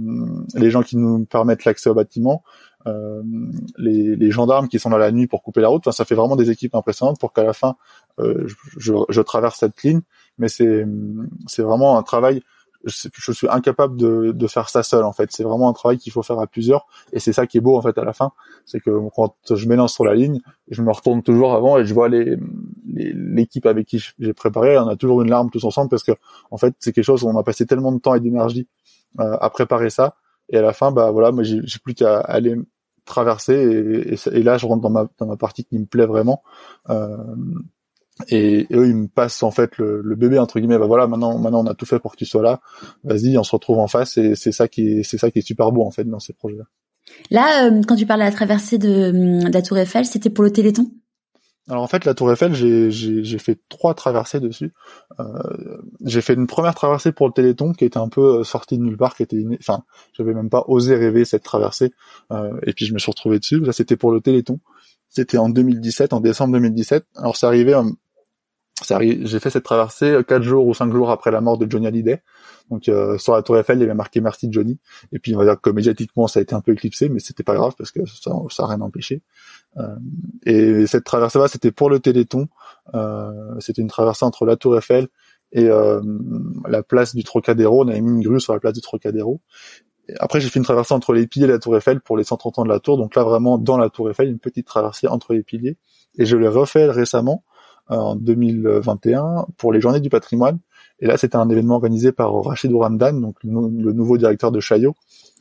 les 0.55 0.71
gens 0.71 0.81
qui 0.81 0.97
nous 0.97 1.25
permettent 1.25 1.65
l'accès 1.65 1.89
au 1.89 1.93
bâtiment, 1.93 2.43
euh, 2.87 3.21
les, 3.77 4.15
les, 4.15 4.31
gendarmes 4.31 4.67
qui 4.67 4.77
sont 4.77 4.89
dans 4.91 4.97
la 4.97 5.11
nuit 5.11 5.27
pour 5.27 5.41
couper 5.41 5.61
la 5.61 5.69
route. 5.69 5.81
Enfin, 5.87 5.91
ça 5.91 6.05
fait 6.05 6.13
vraiment 6.13 6.35
des 6.35 6.51
équipes 6.51 6.75
impressionnantes 6.75 7.19
pour 7.19 7.33
qu'à 7.33 7.43
la 7.43 7.53
fin, 7.53 7.77
euh, 8.19 8.47
je, 8.77 8.93
je, 9.09 9.21
traverse 9.21 9.59
cette 9.59 9.81
ligne. 9.81 10.01
Mais 10.37 10.49
c'est 10.49 10.85
c'est 11.47 11.63
vraiment 11.63 11.97
un 11.97 12.03
travail 12.03 12.43
je, 12.85 13.31
suis 13.31 13.47
incapable 13.49 13.97
de, 13.97 14.31
de, 14.31 14.47
faire 14.47 14.69
ça 14.69 14.83
seul 14.83 15.03
en 15.03 15.11
fait. 15.11 15.31
C'est 15.31 15.43
vraiment 15.43 15.69
un 15.69 15.73
travail 15.73 15.97
qu'il 15.97 16.11
faut 16.11 16.21
faire 16.21 16.39
à 16.39 16.47
plusieurs 16.47 16.85
et 17.13 17.19
c'est 17.19 17.33
ça 17.33 17.47
qui 17.47 17.57
est 17.57 17.61
beau 17.61 17.77
en 17.77 17.81
fait 17.81 17.97
à 17.97 18.03
la 18.03 18.13
fin, 18.13 18.31
c'est 18.65 18.79
que 18.79 18.91
quand 19.15 19.35
je 19.55 19.67
m'élance 19.67 19.93
sur 19.93 20.05
la 20.05 20.13
ligne, 20.15 20.39
je 20.69 20.81
me 20.81 20.91
retourne 20.91 21.23
toujours 21.23 21.53
avant 21.53 21.77
et 21.77 21.85
je 21.85 21.93
vois 21.93 22.09
les 22.09 22.37
l'équipe 22.93 23.65
avec 23.65 23.87
qui 23.87 24.03
j'ai 24.19 24.33
préparé, 24.33 24.77
on 24.77 24.87
a 24.87 24.95
toujours 24.95 25.21
une 25.21 25.29
larme 25.29 25.49
tous 25.49 25.63
ensemble 25.63 25.89
parce 25.89 26.03
que 26.03 26.13
en 26.51 26.57
fait 26.57 26.75
c'est 26.79 26.93
quelque 26.93 27.05
chose 27.05 27.23
où 27.23 27.27
on 27.27 27.37
a 27.37 27.43
passé 27.43 27.65
tellement 27.65 27.91
de 27.91 27.99
temps 27.99 28.15
et 28.15 28.19
d'énergie 28.19 28.67
euh, 29.19 29.37
à 29.39 29.49
préparer 29.49 29.89
ça 29.89 30.15
et 30.49 30.57
à 30.57 30.61
la 30.61 30.73
fin 30.73 30.91
bah 30.91 31.11
voilà 31.11 31.31
moi 31.31 31.43
j'ai 31.43 31.79
plus 31.83 31.95
qu'à 31.95 32.19
aller 32.19 32.55
traverser 33.05 33.53
et, 33.53 34.37
et, 34.37 34.43
là 34.43 34.57
je 34.57 34.65
rentre 34.65 34.81
dans 34.81 34.89
ma 34.89 35.07
dans 35.17 35.27
ma 35.27 35.37
partie 35.37 35.63
qui 35.63 35.77
me 35.77 35.85
plaît 35.85 36.07
vraiment. 36.07 36.43
Euh, 36.89 37.17
et, 38.29 38.67
eux 38.71 38.87
ils 38.87 38.95
me 38.95 39.07
passent 39.07 39.43
en 39.43 39.51
fait 39.51 39.77
le, 39.77 40.01
le, 40.01 40.15
bébé 40.15 40.39
entre 40.39 40.59
guillemets. 40.59 40.77
Bah 40.77 40.87
voilà 40.87 41.07
maintenant 41.07 41.37
maintenant 41.37 41.63
on 41.63 41.67
a 41.67 41.73
tout 41.73 41.85
fait 41.85 41.99
pour 41.99 42.13
que 42.13 42.17
tu 42.17 42.25
sois 42.25 42.41
là. 42.41 42.61
Vas-y 43.03 43.37
on 43.37 43.43
se 43.43 43.51
retrouve 43.51 43.79
en 43.79 43.87
face. 43.87 44.17
Et 44.17 44.35
c'est 44.35 44.51
ça 44.51 44.67
qui 44.67 44.99
est 44.99 45.03
c'est 45.03 45.17
ça 45.17 45.31
qui 45.31 45.39
est 45.39 45.45
super 45.45 45.71
beau 45.71 45.83
en 45.83 45.91
fait 45.91 46.05
dans 46.05 46.19
ces 46.19 46.33
projets 46.33 46.57
là 46.57 46.65
là 47.29 47.67
euh, 47.67 47.81
quand 47.87 47.95
tu 47.95 48.05
parles 48.05 48.21
de 48.21 48.25
la 48.25 48.31
traversée 48.31 48.77
de, 48.77 49.11
de 49.45 49.53
la 49.53 49.61
Tour 49.61 49.77
Eiffel 49.77 50.05
c'était 50.05 50.29
pour 50.29 50.43
le 50.43 50.51
Téléthon? 50.51 50.89
Alors 51.67 51.81
en 51.81 51.87
fait 51.87 52.05
la 52.05 52.13
Tour 52.13 52.31
Eiffel 52.31 52.53
j'ai 52.53 52.91
j'ai 52.91 53.39
fait 53.39 53.59
trois 53.69 53.95
traversées 53.95 54.39
dessus. 54.39 54.71
Euh, 55.19 55.23
j'ai 56.03 56.21
fait 56.21 56.35
une 56.35 56.45
première 56.45 56.75
traversée 56.75 57.11
pour 57.11 57.25
le 57.25 57.33
Téléthon 57.33 57.73
qui 57.73 57.85
était 57.85 57.97
un 57.97 58.07
peu 58.07 58.39
euh, 58.39 58.43
sortie 58.43 58.77
de 58.77 58.83
nulle 58.83 58.97
part 58.97 59.15
qui 59.15 59.23
était 59.23 59.43
enfin 59.59 59.83
j'avais 60.13 60.35
même 60.35 60.51
pas 60.51 60.63
osé 60.67 60.95
rêver 60.95 61.25
cette 61.25 61.41
traversée. 61.41 61.91
Euh, 62.31 62.51
et 62.63 62.73
puis 62.73 62.85
je 62.85 62.93
me 62.93 62.99
suis 62.99 63.09
retrouvé 63.09 63.39
dessus. 63.39 63.59
Là 63.59 63.73
c'était 63.73 63.97
pour 63.97 64.11
le 64.11 64.21
Téléthon. 64.21 64.59
C'était 65.09 65.39
en 65.39 65.49
2017 65.49 66.13
en 66.13 66.19
décembre 66.19 66.53
2017 66.53 67.03
alors 67.15 67.35
c'est 67.35 67.47
arrivé 67.47 67.73
j'ai 68.83 69.39
fait 69.39 69.49
cette 69.49 69.63
traversée 69.63 70.11
euh, 70.11 70.23
quatre 70.23 70.43
jours 70.43 70.67
ou 70.67 70.73
cinq 70.73 70.91
jours 70.91 71.09
après 71.09 71.31
la 71.31 71.41
mort 71.41 71.57
de 71.57 71.69
Johnny 71.69 71.87
Hallyday. 71.87 72.21
Donc 72.69 72.89
euh, 72.89 73.17
sur 73.17 73.33
la 73.33 73.41
Tour 73.41 73.57
Eiffel, 73.57 73.77
il 73.77 73.81
y 73.81 73.83
avait 73.83 73.93
marqué 73.93 74.21
merci 74.21 74.47
Johnny. 74.51 74.79
Et 75.11 75.19
puis 75.19 75.35
on 75.35 75.37
va 75.37 75.45
dire 75.45 75.61
que 75.61 75.69
médiatiquement, 75.69 76.27
ça 76.27 76.39
a 76.39 76.43
été 76.43 76.55
un 76.55 76.61
peu 76.61 76.73
éclipsé, 76.73 77.09
mais 77.09 77.19
c'était 77.19 77.43
pas 77.43 77.55
grave 77.55 77.73
parce 77.77 77.91
que 77.91 78.05
ça, 78.05 78.31
ça 78.49 78.63
a 78.63 78.67
rien 78.67 78.81
empêché. 78.81 79.21
Euh, 79.77 79.95
et 80.45 80.87
cette 80.87 81.03
traversée-là, 81.03 81.47
c'était 81.47 81.71
pour 81.71 81.89
le 81.89 81.99
Téléthon. 81.99 82.47
Euh, 82.93 83.59
c'était 83.59 83.81
une 83.81 83.87
traversée 83.87 84.25
entre 84.25 84.45
la 84.45 84.55
Tour 84.55 84.77
Eiffel 84.77 85.07
et 85.51 85.69
euh, 85.69 86.01
la 86.67 86.83
place 86.83 87.15
du 87.15 87.23
Trocadéro. 87.23 87.83
On 87.83 87.87
avait 87.87 88.01
mis 88.01 88.11
une 88.11 88.21
grue 88.21 88.39
sur 88.39 88.53
la 88.53 88.59
place 88.59 88.73
du 88.73 88.81
Trocadéro. 88.81 89.41
Après, 90.19 90.39
j'ai 90.39 90.49
fait 90.49 90.59
une 90.59 90.65
traversée 90.65 90.93
entre 90.93 91.13
les 91.13 91.25
piliers 91.27 91.45
et 91.45 91.49
la 91.49 91.59
Tour 91.59 91.75
Eiffel 91.77 91.99
pour 91.99 92.17
les 92.17 92.23
130 92.23 92.59
ans 92.59 92.63
de 92.63 92.69
la 92.69 92.79
Tour. 92.79 92.97
Donc 92.97 93.15
là, 93.15 93.23
vraiment 93.23 93.57
dans 93.57 93.77
la 93.77 93.89
Tour 93.89 94.09
Eiffel, 94.09 94.29
une 94.29 94.39
petite 94.39 94.67
traversée 94.67 95.07
entre 95.07 95.33
les 95.33 95.43
piliers. 95.43 95.77
Et 96.17 96.25
je 96.25 96.37
l'ai 96.37 96.47
refait 96.47 96.85
récemment 96.85 97.43
en 97.87 98.15
2021 98.15 99.47
pour 99.57 99.73
les 99.73 99.81
Journées 99.81 99.99
du 99.99 100.09
patrimoine. 100.09 100.59
Et 100.99 101.07
là, 101.07 101.17
c'était 101.17 101.35
un 101.35 101.49
événement 101.49 101.75
organisé 101.75 102.11
par 102.11 102.33
Rachid 102.43 102.71
Ouramdan, 102.71 103.19
donc 103.19 103.35
le, 103.43 103.91
nouveau 103.91 104.17
directeur 104.17 104.51
de 104.51 104.59
Chaillot, 104.59 104.95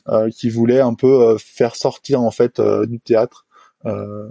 euh, 0.09 0.29
qui 0.29 0.49
voulait 0.49 0.81
un 0.81 0.93
peu 0.93 1.21
euh, 1.21 1.37
faire 1.37 1.75
sortir 1.75 2.21
en 2.21 2.31
fait 2.31 2.59
euh, 2.59 2.85
du 2.85 2.99
théâtre 2.99 3.45
euh, 3.85 4.27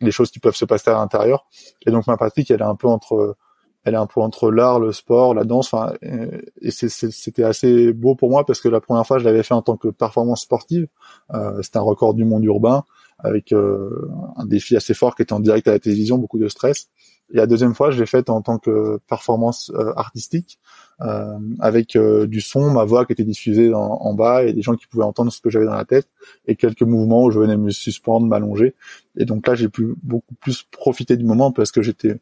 les 0.00 0.10
choses 0.10 0.30
qui 0.30 0.38
peuvent 0.38 0.56
se 0.56 0.64
passer 0.64 0.90
à 0.90 0.94
l'intérieur. 0.94 1.46
Et 1.86 1.90
donc 1.90 2.06
ma 2.06 2.16
pratique, 2.16 2.50
elle 2.50 2.60
est 2.60 2.64
un 2.64 2.76
peu 2.76 2.88
entre 2.88 3.36
elle 3.84 3.94
est 3.94 3.98
un 3.98 4.06
peu 4.06 4.20
entre 4.20 4.50
l'art, 4.50 4.78
le 4.78 4.92
sport, 4.92 5.34
la 5.34 5.44
danse. 5.44 5.72
Enfin, 5.72 5.92
et 6.02 6.70
c'était 6.70 7.42
assez 7.42 7.92
beau 7.92 8.14
pour 8.14 8.30
moi 8.30 8.46
parce 8.46 8.60
que 8.60 8.68
la 8.68 8.80
première 8.80 9.06
fois, 9.06 9.18
je 9.18 9.24
l'avais 9.24 9.42
fait 9.42 9.54
en 9.54 9.62
tant 9.62 9.76
que 9.76 9.88
performance 9.88 10.42
sportive. 10.42 10.86
Euh, 11.34 11.60
c'était 11.62 11.78
un 11.78 11.82
record 11.82 12.14
du 12.14 12.24
monde 12.24 12.44
urbain 12.44 12.84
avec 13.18 13.52
euh, 13.52 14.08
un 14.36 14.46
défi 14.46 14.76
assez 14.76 14.94
fort 14.94 15.14
qui 15.14 15.22
était 15.22 15.32
en 15.32 15.40
direct 15.40 15.66
à 15.68 15.72
la 15.72 15.78
télévision, 15.78 16.18
beaucoup 16.18 16.38
de 16.38 16.48
stress. 16.48 16.88
Et 17.32 17.36
la 17.36 17.46
deuxième 17.46 17.74
fois, 17.74 17.90
je 17.90 17.98
l'ai 17.98 18.06
faite 18.06 18.30
en 18.30 18.42
tant 18.42 18.58
que 18.58 18.98
performance 19.08 19.72
euh, 19.74 19.92
artistique, 19.96 20.58
euh, 21.00 21.38
avec 21.60 21.96
euh, 21.96 22.26
du 22.26 22.40
son, 22.40 22.70
ma 22.70 22.84
voix 22.84 23.06
qui 23.06 23.12
était 23.12 23.24
diffusée 23.24 23.72
en, 23.74 24.14
bas 24.14 24.44
et 24.44 24.52
des 24.52 24.62
gens 24.62 24.74
qui 24.74 24.86
pouvaient 24.86 25.04
entendre 25.04 25.32
ce 25.32 25.40
que 25.40 25.48
j'avais 25.48 25.64
dans 25.64 25.74
la 25.74 25.86
tête 25.86 26.08
et 26.46 26.56
quelques 26.56 26.82
mouvements 26.82 27.24
où 27.24 27.30
je 27.30 27.38
venais 27.38 27.56
me 27.56 27.70
suspendre, 27.70 28.26
m'allonger. 28.26 28.74
Et 29.16 29.24
donc 29.24 29.46
là, 29.46 29.54
j'ai 29.54 29.68
pu 29.68 29.94
beaucoup 30.02 30.34
plus 30.34 30.62
profiter 30.62 31.16
du 31.16 31.24
moment 31.24 31.50
parce 31.52 31.72
que 31.72 31.82
j'étais 31.82 32.20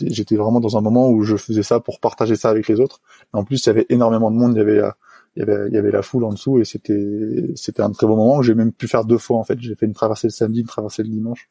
j'étais 0.00 0.36
vraiment 0.36 0.60
dans 0.60 0.76
un 0.76 0.82
moment 0.82 1.08
où 1.08 1.22
je 1.22 1.34
faisais 1.36 1.62
ça 1.62 1.80
pour 1.80 1.98
partager 1.98 2.36
ça 2.36 2.50
avec 2.50 2.68
les 2.68 2.78
autres. 2.78 3.00
En 3.32 3.42
plus, 3.42 3.64
il 3.64 3.68
y 3.68 3.70
avait 3.70 3.86
énormément 3.88 4.30
de 4.30 4.36
monde, 4.36 4.52
il 4.54 4.58
y 4.58 4.60
avait 4.60 4.76
la, 4.76 4.96
il 5.36 5.40
y 5.40 5.42
avait, 5.42 5.68
il 5.68 5.74
y 5.74 5.78
avait 5.78 5.90
la 5.90 6.02
foule 6.02 6.24
en 6.24 6.30
dessous 6.30 6.60
et 6.60 6.64
c'était, 6.64 7.50
c'était 7.54 7.80
un 7.80 7.90
très 7.90 8.06
beau 8.06 8.16
moment 8.16 8.42
j'ai 8.42 8.54
même 8.54 8.72
pu 8.72 8.86
faire 8.86 9.04
deux 9.04 9.18
fois 9.18 9.38
en 9.38 9.44
fait. 9.44 9.58
J'ai 9.60 9.74
fait 9.74 9.86
une 9.86 9.94
traversée 9.94 10.26
le 10.26 10.32
samedi, 10.32 10.60
une 10.60 10.66
traversée 10.66 11.02
le 11.02 11.08
dimanche. 11.08 11.48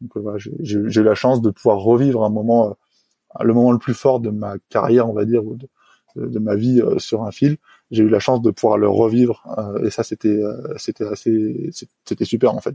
Donc 0.00 0.16
euh, 0.16 0.20
voilà, 0.20 0.38
j'ai 0.38 0.78
eu 0.78 1.02
la 1.02 1.14
chance 1.14 1.40
de 1.42 1.50
pouvoir 1.50 1.78
revivre 1.78 2.24
un 2.24 2.30
moment, 2.30 2.68
euh, 2.68 3.44
le 3.44 3.54
moment 3.54 3.72
le 3.72 3.78
plus 3.78 3.94
fort 3.94 4.20
de 4.20 4.30
ma 4.30 4.54
carrière, 4.68 5.08
on 5.08 5.12
va 5.12 5.24
dire, 5.24 5.44
ou 5.44 5.56
de, 5.56 5.68
de 6.16 6.38
ma 6.38 6.54
vie 6.54 6.80
euh, 6.80 6.98
sur 6.98 7.24
un 7.24 7.30
fil. 7.30 7.56
J'ai 7.90 8.02
eu 8.04 8.08
la 8.08 8.20
chance 8.20 8.42
de 8.42 8.50
pouvoir 8.50 8.78
le 8.78 8.88
revivre 8.88 9.42
et 9.82 9.88
ça 9.88 10.02
c'était 10.02 10.38
c'était 10.76 11.06
assez 11.06 11.70
c'était 12.04 12.26
super 12.26 12.54
en 12.54 12.60
fait. 12.60 12.74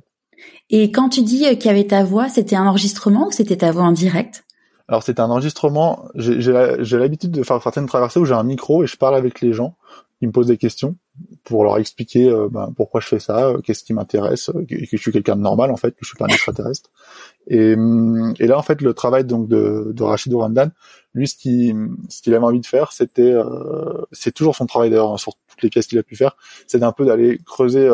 Et 0.71 0.91
quand 0.91 1.09
tu 1.09 1.21
dis 1.21 1.41
qu'il 1.57 1.65
y 1.65 1.69
avait 1.69 1.85
ta 1.85 2.03
voix, 2.03 2.29
c'était 2.29 2.55
un 2.55 2.65
enregistrement 2.65 3.27
ou 3.27 3.31
c'était 3.31 3.57
ta 3.57 3.71
voix 3.71 3.83
en 3.83 3.91
direct? 3.91 4.43
Alors 4.87 5.03
c'est 5.03 5.19
un 5.19 5.29
enregistrement. 5.29 6.05
J'ai 6.15 6.97
l'habitude 6.97 7.29
de 7.29 7.43
faire 7.43 7.61
certaines 7.61 7.85
traversées 7.85 8.19
où 8.19 8.25
j'ai 8.25 8.33
un 8.33 8.43
micro 8.43 8.83
et 8.83 8.87
je 8.87 8.97
parle 8.97 9.15
avec 9.15 9.39
les 9.41 9.53
gens 9.53 9.75
me 10.27 10.31
posent 10.31 10.47
des 10.47 10.57
questions 10.57 10.95
pour 11.43 11.63
leur 11.63 11.77
expliquer 11.77 12.29
euh, 12.29 12.47
ben, 12.49 12.71
pourquoi 12.75 13.01
je 13.01 13.07
fais 13.07 13.19
ça, 13.19 13.47
euh, 13.47 13.59
qu'est-ce 13.59 13.83
qui 13.83 13.93
m'intéresse, 13.93 14.49
euh, 14.49 14.65
que, 14.65 14.75
je 14.79 14.97
suis 14.97 15.11
quelqu'un 15.11 15.35
de 15.35 15.41
normal 15.41 15.71
en 15.71 15.77
fait, 15.77 15.91
que 15.91 15.99
je 16.01 16.07
suis 16.07 16.17
pas 16.17 16.25
un 16.25 16.29
extraterrestre. 16.29 16.89
Et, 17.47 17.75
hum, 17.75 18.33
là 18.39 18.57
en 18.57 18.61
fait 18.61 18.81
le 18.81 18.93
travail 18.93 19.25
donc 19.25 19.47
de, 19.47 19.93
Rachid 20.01 20.33
Ourandan, 20.33 20.69
lui 21.13 21.27
ce 21.27 21.35
qui 21.35 21.73
ce 22.09 22.21
qu'il 22.21 22.33
avait 22.33 22.45
envie 22.45 22.61
de 22.61 22.65
faire, 22.65 22.91
c'était 22.91 23.33
c'est 24.11 24.31
toujours 24.31 24.55
son 24.55 24.65
travail 24.65 24.89
d'ailleurs 24.89 25.13
hein, 25.13 25.17
sur 25.17 25.33
toutes 25.47 25.61
les 25.61 25.69
pièces 25.69 25.87
qu'il 25.87 25.99
a 25.99 26.03
pu 26.03 26.15
faire, 26.15 26.37
c'est 26.67 26.79
d'un 26.79 26.91
peu 26.91 27.05
d'aller 27.05 27.39
creuser 27.45 27.89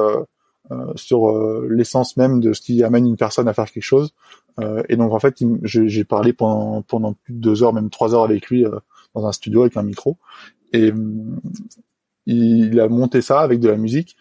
sur 0.95 1.31
l'essence 1.67 2.15
même 2.15 2.39
de 2.39 2.53
ce 2.53 2.61
qui 2.61 2.83
amène 2.83 3.07
une 3.07 3.17
personne 3.17 3.47
à 3.47 3.53
faire 3.53 3.69
quelque 3.71 3.83
chose. 3.83 4.13
et 4.87 4.95
donc 4.95 5.11
en 5.11 5.19
fait 5.19 5.43
j'ai 5.63 6.03
parlé 6.03 6.31
pendant 6.33 6.83
pendant 6.83 7.13
plus 7.13 7.33
de 7.33 7.39
deux 7.39 7.63
heures, 7.63 7.73
même 7.73 7.89
trois 7.89 8.13
heures 8.13 8.23
avec 8.23 8.47
lui 8.47 8.65
dans 9.15 9.25
un 9.25 9.31
studio 9.31 9.61
avec 9.61 9.75
un 9.77 9.83
micro. 9.83 10.17
Et, 10.73 10.91
hum, 10.91 11.39
il 12.31 12.79
a 12.79 12.87
monté 12.87 13.21
ça 13.21 13.39
avec 13.39 13.59
de 13.59 13.69
la 13.69 13.77
musique. 13.77 14.15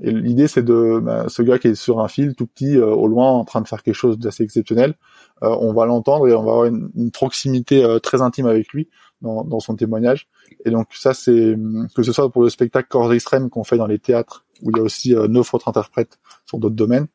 Et 0.00 0.10
l'idée, 0.10 0.48
c'est 0.48 0.62
de 0.62 0.98
bah, 1.00 1.26
ce 1.28 1.42
gars 1.42 1.58
qui 1.58 1.68
est 1.68 1.74
sur 1.74 2.00
un 2.00 2.08
fil 2.08 2.34
tout 2.34 2.46
petit 2.46 2.76
euh, 2.76 2.86
au 2.86 3.06
loin, 3.06 3.30
en 3.30 3.44
train 3.44 3.60
de 3.60 3.68
faire 3.68 3.82
quelque 3.82 3.94
chose 3.94 4.18
d'assez 4.18 4.42
exceptionnel. 4.42 4.94
Euh, 5.42 5.56
on 5.60 5.72
va 5.72 5.86
l'entendre 5.86 6.28
et 6.28 6.34
on 6.34 6.42
va 6.42 6.52
avoir 6.52 6.64
une, 6.66 7.10
proximité 7.12 7.84
euh, 7.84 7.98
très 7.98 8.20
intime 8.20 8.46
avec 8.46 8.72
lui 8.72 8.88
dans, 9.20 9.44
dans, 9.44 9.60
son 9.60 9.76
témoignage. 9.76 10.28
Et 10.64 10.70
donc 10.70 10.88
ça, 10.92 11.14
c'est 11.14 11.56
que 11.94 12.02
ce 12.02 12.12
soit 12.12 12.30
pour 12.30 12.42
le 12.42 12.50
spectacle 12.50 12.88
corps 12.88 13.12
extrême 13.12 13.48
qu'on 13.48 13.64
fait 13.64 13.76
dans 13.76 13.86
les 13.86 13.98
théâtres, 13.98 14.44
où 14.62 14.70
il 14.70 14.78
y 14.78 14.80
a 14.80 14.82
aussi 14.82 15.14
neuf 15.14 15.54
autres 15.54 15.68
interprètes 15.68 16.18
sur 16.46 16.58
d'autres 16.58 16.74
domaines, 16.74 17.06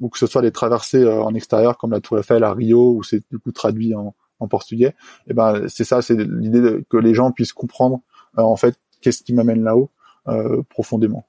ou 0.00 0.08
que 0.08 0.18
ce 0.18 0.26
soit 0.26 0.42
les 0.42 0.50
traversées 0.50 1.06
en 1.06 1.34
extérieur 1.34 1.78
comme 1.78 1.92
la 1.92 2.00
Tour 2.00 2.18
Eiffel 2.18 2.42
à 2.44 2.52
Rio, 2.52 2.96
où 2.96 3.02
c'est 3.02 3.22
du 3.30 3.38
coup 3.38 3.52
traduit 3.52 3.94
en, 3.94 4.14
en 4.40 4.48
portugais. 4.48 4.94
Et 5.26 5.30
eh 5.30 5.34
ben 5.34 5.68
c'est 5.68 5.84
ça, 5.84 6.02
c'est 6.02 6.16
l'idée 6.16 6.84
que 6.88 6.96
les 6.96 7.14
gens 7.14 7.30
puissent 7.30 7.52
comprendre 7.52 8.00
en 8.36 8.56
fait 8.56 8.76
qu'est-ce 9.02 9.22
qui 9.22 9.34
m'amène 9.34 9.62
là-haut 9.62 9.90
euh, 10.28 10.62
profondément. 10.70 11.26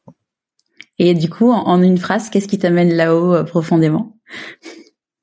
Et 0.99 1.13
du 1.15 1.29
coup, 1.29 1.51
en, 1.51 1.81
une 1.81 1.97
phrase, 1.97 2.29
qu'est-ce 2.29 2.47
qui 2.47 2.59
t'amène 2.59 2.93
là-haut 2.93 3.33
euh, 3.33 3.43
profondément? 3.43 4.15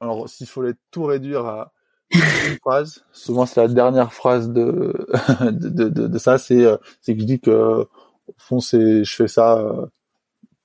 Alors, 0.01 0.29
s'il 0.29 0.49
fallait 0.49 0.75
tout 0.91 1.05
réduire 1.05 1.47
à 1.47 1.73
une 2.13 2.57
phrase, 2.57 3.05
souvent 3.13 3.47
c'est 3.47 3.61
la 3.61 3.69
dernière 3.69 4.13
phrase 4.13 4.51
de 4.53 5.07
de, 5.43 5.89
de, 5.89 6.09
de, 6.09 6.19
ça, 6.19 6.39
c'est 6.39 6.65
euh, 6.65 6.77
c'est 7.01 7.15
que 7.15 7.21
je 7.21 7.27
dis 7.27 7.39
que 7.39 7.87
au 8.27 8.35
fond 8.37 8.59
c'est 8.59 9.05
je 9.05 9.15
fais 9.15 9.29
ça 9.29 9.73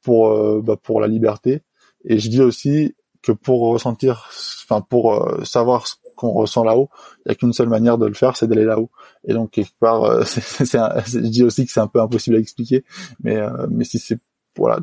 pour 0.02 0.64
bah, 0.64 0.76
pour 0.82 1.00
la 1.00 1.08
liberté 1.08 1.62
et 2.04 2.18
je 2.18 2.30
dis 2.30 2.42
aussi 2.42 2.96
que 3.22 3.32
pour 3.32 3.62
ressentir, 3.70 4.30
enfin 4.64 4.82
pour 4.82 5.24
savoir 5.44 5.86
ce 5.86 5.96
qu'on 6.16 6.32
ressent 6.32 6.64
là-haut, 6.64 6.90
il 7.26 7.30
y 7.30 7.32
a 7.32 7.36
qu'une 7.36 7.54
seule 7.54 7.70
manière 7.70 7.98
de 7.98 8.06
le 8.06 8.14
faire, 8.14 8.36
c'est 8.36 8.48
d'aller 8.48 8.66
là-haut. 8.66 8.90
Et 9.26 9.34
donc 9.34 9.52
quelque 9.52 9.78
part, 9.80 10.04
euh, 10.04 10.24
c'est, 10.26 10.42
je 10.42 11.20
dis 11.20 11.44
aussi 11.44 11.66
que 11.66 11.72
c'est 11.72 11.80
un 11.80 11.88
peu 11.88 12.02
impossible 12.02 12.36
à 12.36 12.40
expliquer, 12.40 12.84
mais 13.24 13.38
euh, 13.38 13.68
mais 13.70 13.84
si 13.84 14.00
c'est 14.00 14.20
voilà, 14.58 14.80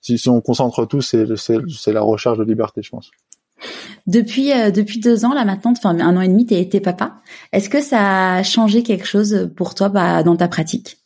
si, 0.00 0.18
si 0.18 0.28
on 0.28 0.40
concentre 0.40 0.84
tout, 0.84 1.00
c'est, 1.00 1.36
c'est 1.36 1.92
la 1.92 2.00
recherche 2.00 2.38
de 2.38 2.44
liberté, 2.44 2.82
je 2.82 2.90
pense. 2.90 3.10
Depuis 4.06 4.52
euh, 4.52 4.70
depuis 4.70 5.00
deux 5.00 5.24
ans 5.24 5.32
là 5.32 5.44
maintenant, 5.44 5.72
enfin 5.72 5.98
un 5.98 6.16
an 6.16 6.20
et 6.20 6.28
demi, 6.28 6.46
t'es 6.46 6.60
été 6.60 6.80
papa. 6.80 7.16
Est-ce 7.52 7.70
que 7.70 7.80
ça 7.80 8.34
a 8.34 8.42
changé 8.42 8.82
quelque 8.82 9.06
chose 9.06 9.50
pour 9.56 9.74
toi 9.74 9.88
bah, 9.88 10.22
dans 10.22 10.36
ta 10.36 10.48
pratique? 10.48 10.98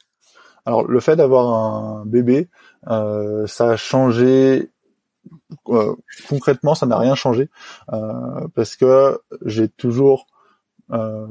Alors 0.67 0.87
le 0.87 1.01
fait 1.01 1.17
d'avoir 1.17 1.55
un 1.55 2.05
bébé, 2.07 2.49
ça 2.87 3.71
a 3.71 3.77
changé 3.77 4.71
euh, 5.69 5.95
concrètement, 6.29 6.75
ça 6.75 6.87
n'a 6.87 6.99
rien 6.99 7.15
changé 7.15 7.49
euh, 7.93 8.47
parce 8.55 8.77
que 8.77 9.21
j'ai 9.45 9.69
toujours 9.69 10.27
euh, 10.91 11.27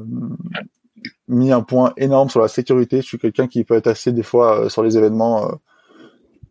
mis 1.28 1.52
un 1.52 1.62
point 1.62 1.92
énorme 1.96 2.30
sur 2.30 2.40
la 2.40 2.48
sécurité. 2.48 3.02
Je 3.02 3.06
suis 3.06 3.18
quelqu'un 3.18 3.46
qui 3.46 3.64
peut 3.64 3.74
être 3.74 3.88
assez 3.88 4.12
des 4.12 4.22
fois 4.22 4.70
sur 4.70 4.82
les 4.82 4.96
événements 4.96 5.52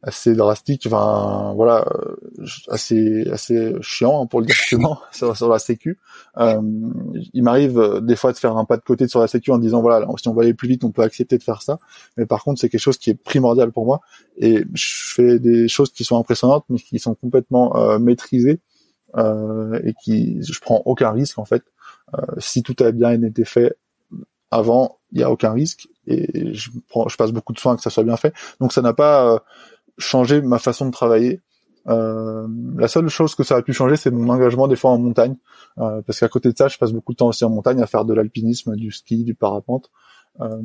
assez 0.02 0.34
drastique, 0.34 0.84
enfin 0.88 1.54
voilà, 1.56 1.86
euh, 1.92 2.46
assez 2.70 3.28
assez 3.32 3.76
chiant 3.82 4.24
hein, 4.24 4.26
pour 4.28 4.40
le 4.40 4.46
dire 4.46 4.56
sur, 5.12 5.36
sur 5.36 5.50
la 5.50 5.60
sécu. 5.60 6.00
Euh, 6.38 6.62
il 7.34 7.44
m'arrive 7.44 7.80
euh, 7.80 8.00
des 8.00 8.16
fois 8.16 8.32
de 8.32 8.38
faire 8.38 8.56
un 8.56 8.66
pas 8.66 8.78
de 8.78 8.82
côté 8.82 9.08
sur 9.08 9.20
la 9.20 9.28
sécu 9.28 9.52
en 9.52 9.58
disant 9.58 9.82
voilà, 9.82 10.08
si 10.18 10.28
on 10.30 10.34
va 10.34 10.44
aller 10.44 10.54
plus 10.54 10.70
vite, 10.70 10.84
on 10.84 10.92
peut 10.92 11.02
accepter 11.02 11.38
de 11.38 11.44
faire 11.44 11.62
ça. 11.62 11.80
Mais 12.18 12.26
par 12.26 12.44
contre, 12.44 12.62
c'est 12.62 12.70
quelque 12.70 12.82
chose 12.82 12.98
qui 12.98 13.10
est 13.10 13.22
primordial 13.22 13.72
pour 13.72 13.86
moi 13.86 14.00
et 14.38 14.64
je 14.74 15.14
fais 15.14 15.40
des 15.40 15.68
choses 15.68 15.92
qui 15.92 16.06
sont 16.06 16.18
impressionnantes 16.18 16.66
mais 16.70 16.80
qui 16.80 17.00
sont 17.00 17.16
complètement 17.16 17.76
euh, 17.76 18.00
maîtrisées 18.00 18.62
euh, 19.18 19.80
et 19.84 19.94
qui 20.02 20.42
je 20.44 20.60
prends 20.62 20.82
aucun 20.86 21.12
risque 21.12 21.40
en 21.40 21.46
fait. 21.46 21.64
si 22.38 22.64
tout 22.64 22.76
a 22.80 22.92
bien 22.92 23.22
été 23.22 23.44
fait 23.44 23.76
avant, 24.52 25.00
il 25.12 25.20
y 25.20 25.24
a 25.24 25.30
aucun 25.30 25.52
risque 25.52 25.90
et 26.08 26.54
je 26.54 26.72
prends, 26.88 27.08
je 27.08 27.18
passe 27.18 27.32
beaucoup 27.32 27.54
de 27.54 27.60
soin 27.60 27.76
que 27.76 27.82
ça 27.82 27.90
soit 27.90 28.04
bien 28.04 28.18
fait. 28.18 28.34
Donc 28.60 28.74
ça 28.74 28.82
n'a 28.82 28.94
pas 28.94 29.44
changer 30.00 30.42
ma 30.42 30.60
façon 30.60 30.86
de 30.88 30.92
travailler. 30.92 31.42
Euh, 31.88 32.48
la 32.78 32.88
seule 32.88 33.08
chose 33.10 33.36
que 33.36 33.44
ça 33.44 33.56
a 33.56 33.62
pu 33.62 33.74
changer, 33.74 33.96
c'est 33.96 34.12
mon 34.12 34.30
engagement 34.30 34.68
des 34.68 34.76
fois 34.76 34.92
en 34.92 35.00
montagne, 35.00 35.36
euh, 35.80 36.02
parce 36.06 36.20
qu'à 36.20 36.28
côté 36.28 36.52
de 36.52 36.58
ça, 36.58 36.68
je 36.68 36.78
passe 36.78 36.92
beaucoup 36.92 37.14
de 37.14 37.18
temps 37.18 37.28
aussi 37.28 37.46
en 37.46 37.50
montagne 37.50 37.82
à 37.82 37.88
faire 37.88 38.06
de 38.06 38.14
l'alpinisme, 38.14 38.76
du 38.76 38.92
ski, 38.92 39.24
du 39.24 39.34
parapente. 39.34 39.90
Euh, 40.42 40.62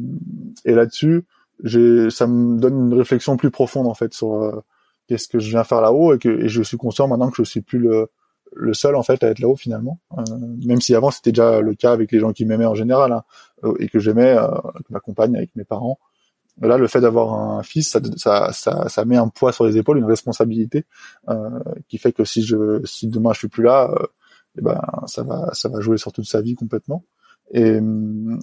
et 0.64 0.74
là-dessus, 0.74 1.24
ça 2.10 2.26
me 2.26 2.58
donne 2.58 2.92
une 2.92 2.94
réflexion 2.94 3.36
plus 3.36 3.50
profonde 3.50 3.86
en 3.86 3.94
fait 3.94 4.12
sur 4.12 4.34
euh, 4.34 4.60
qu'est-ce 5.08 5.28
que 5.28 5.38
je 5.38 5.50
viens 5.50 5.64
faire 5.64 5.80
là-haut 5.80 6.14
et 6.14 6.18
que 6.18 6.28
et 6.28 6.48
je 6.48 6.62
suis 6.62 6.76
conscient 6.76 7.08
maintenant 7.08 7.30
que 7.30 7.36
je 7.36 7.42
suis 7.42 7.60
plus 7.60 7.78
le, 7.78 8.08
le 8.52 8.74
seul 8.74 8.96
en 8.96 9.02
fait 9.02 9.22
à 9.22 9.28
être 9.28 9.38
là-haut 9.38 9.56
finalement. 9.56 10.00
Euh, 10.18 10.22
même 10.64 10.80
si 10.80 10.94
avant 10.94 11.10
c'était 11.10 11.32
déjà 11.32 11.60
le 11.60 11.74
cas 11.74 11.92
avec 11.92 12.12
les 12.12 12.18
gens 12.18 12.32
qui 12.32 12.44
m'aimaient 12.44 12.66
en 12.66 12.74
général 12.74 13.12
hein, 13.12 13.24
et 13.78 13.88
que 13.88 13.98
j'aimais, 13.98 14.36
ma 14.90 15.00
compagne 15.00 15.36
avec 15.36 15.54
mes 15.56 15.64
parents. 15.64 15.98
Là, 16.60 16.78
le 16.78 16.86
fait 16.86 17.00
d'avoir 17.00 17.34
un 17.34 17.62
fils, 17.62 17.90
ça, 17.90 18.00
ça, 18.16 18.52
ça, 18.52 18.88
ça, 18.88 19.04
met 19.04 19.16
un 19.16 19.28
poids 19.28 19.52
sur 19.52 19.64
les 19.64 19.76
épaules, 19.76 19.98
une 19.98 20.04
responsabilité 20.04 20.84
euh, 21.28 21.50
qui 21.88 21.98
fait 21.98 22.12
que 22.12 22.24
si 22.24 22.42
je, 22.42 22.80
si 22.84 23.08
demain 23.08 23.32
je 23.32 23.40
suis 23.40 23.48
plus 23.48 23.64
là, 23.64 23.90
euh, 23.90 24.06
eh 24.58 24.62
ben 24.62 24.80
ça 25.06 25.24
va, 25.24 25.50
ça 25.52 25.68
va 25.68 25.80
jouer 25.80 25.98
sur 25.98 26.12
toute 26.12 26.26
sa 26.26 26.40
vie 26.40 26.54
complètement. 26.54 27.04
Et, 27.50 27.80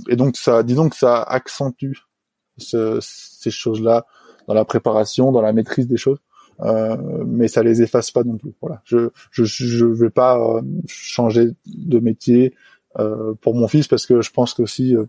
et 0.09 0.15
donc 0.15 0.35
ça, 0.35 0.61
disons 0.61 0.89
que 0.89 0.95
ça 0.95 1.21
accentue 1.21 1.93
ce, 2.57 2.99
ces 3.01 3.49
choses-là 3.49 4.05
dans 4.47 4.53
la 4.53 4.65
préparation, 4.65 5.31
dans 5.31 5.41
la 5.41 5.53
maîtrise 5.53 5.87
des 5.87 5.97
choses, 5.97 6.19
euh, 6.61 6.97
mais 7.25 7.47
ça 7.47 7.63
les 7.63 7.81
efface 7.81 8.11
pas 8.11 8.23
non 8.23 8.37
plus. 8.37 8.53
Voilà, 8.61 8.81
je, 8.85 9.09
je, 9.31 9.45
je 9.45 9.85
vais 9.85 10.09
pas 10.09 10.37
euh, 10.37 10.61
changer 10.87 11.51
de 11.65 11.99
métier 11.99 12.55
euh, 12.99 13.33
pour 13.41 13.55
mon 13.55 13.67
fils 13.67 13.87
parce 13.87 14.05
que 14.05 14.21
je 14.21 14.31
pense 14.31 14.53
que 14.53 14.61
aussi 14.61 14.95
euh, 14.95 15.05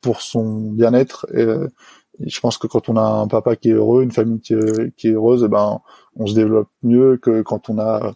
pour 0.00 0.20
son 0.20 0.70
bien-être 0.72 1.26
je 2.26 2.40
pense 2.40 2.58
que 2.58 2.66
quand 2.66 2.88
on 2.88 2.96
a 2.96 3.02
un 3.02 3.28
papa 3.28 3.56
qui 3.56 3.70
est 3.70 3.74
heureux, 3.74 4.02
une 4.02 4.12
famille 4.12 4.40
qui 4.40 4.54
est, 4.54 5.10
heureuse, 5.10 5.44
eh 5.44 5.48
ben 5.48 5.80
on 6.16 6.26
se 6.26 6.34
développe 6.34 6.68
mieux 6.82 7.16
que 7.16 7.42
quand 7.42 7.68
on 7.70 7.78
a 7.78 8.14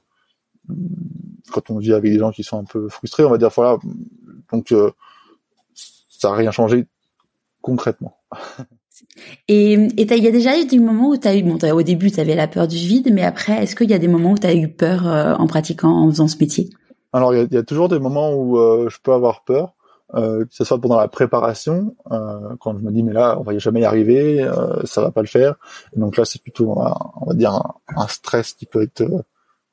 quand 1.52 1.70
on 1.70 1.78
vit 1.78 1.92
avec 1.92 2.11
des 2.11 2.18
gens 2.18 2.32
qui 2.32 2.42
sont 2.42 2.59
un 2.59 2.64
peu 2.64 2.88
frustrés, 2.88 3.24
on 3.24 3.30
va 3.30 3.38
dire 3.38 3.50
voilà. 3.50 3.78
Donc 4.52 4.72
euh, 4.72 4.90
ça 5.74 6.30
n'a 6.30 6.36
rien 6.36 6.50
changé 6.50 6.86
concrètement. 7.62 8.16
Et 9.48 9.74
il 9.74 9.98
y 9.98 10.28
a 10.28 10.30
déjà 10.30 10.59
eu 10.59 10.64
des 10.64 10.78
moments 10.78 11.11
où 11.11 11.16
tu 11.16 11.28
as 11.28 11.36
eu, 11.36 11.42
bon, 11.42 11.59
au 11.59 11.82
début 11.82 12.11
tu 12.11 12.20
avais 12.20 12.34
la 12.34 12.48
peur 12.48 12.66
du 12.66 12.76
vide, 12.76 13.11
mais 13.12 13.22
après, 13.22 13.62
est-ce 13.62 13.76
qu'il 13.76 13.90
y 13.90 13.94
a 13.94 13.98
des 13.98 14.09
moments 14.09 14.32
où 14.32 14.38
tu 14.38 14.46
as 14.46 14.54
eu 14.54 14.68
peur 14.68 15.07
euh, 15.07 15.34
en 15.34 15.46
pratiquant, 15.46 15.90
en 15.90 16.11
faisant 16.11 16.28
ce 16.28 16.38
métier? 16.38 16.70
Alors 17.12 17.34
il 17.34 17.48
y, 17.52 17.57
a, 17.57 17.62
toujours 17.62 17.88
des 17.88 17.98
moments 17.98 18.34
où 18.34 18.59
euh, 18.59 18.88
je 18.90 18.98
peux 19.02 19.12
avoir 19.12 19.44
peur 19.44 19.74
euh, 20.14 20.44
que 20.44 20.54
ce 20.54 20.64
soit 20.64 20.80
pendant 20.80 20.98
la 20.98 21.09
préparation, 21.09 21.96
euh, 22.12 22.54
quand 22.61 22.78
je 22.78 22.84
me 22.84 22.92
dis 22.92 23.02
mais 23.02 23.12
là 23.12 23.36
on 23.38 23.42
va 23.42 23.59
jamais 23.59 23.80
y 23.80 23.84
arriver, 23.84 24.42
euh, 24.42 24.84
ça 24.84 25.00
va 25.00 25.11
pas 25.11 25.20
le 25.20 25.26
faire. 25.26 25.57
Donc 25.96 26.16
là 26.16 26.24
c'est 26.24 26.40
plutôt 26.40 26.70
on 26.70 27.26
va 27.26 27.34
dire 27.34 27.61
un, 27.88 28.07
stress 28.09 28.52
qui 28.52 28.66
peut 28.66 28.82
être 28.82 29.00
euh, 29.02 29.22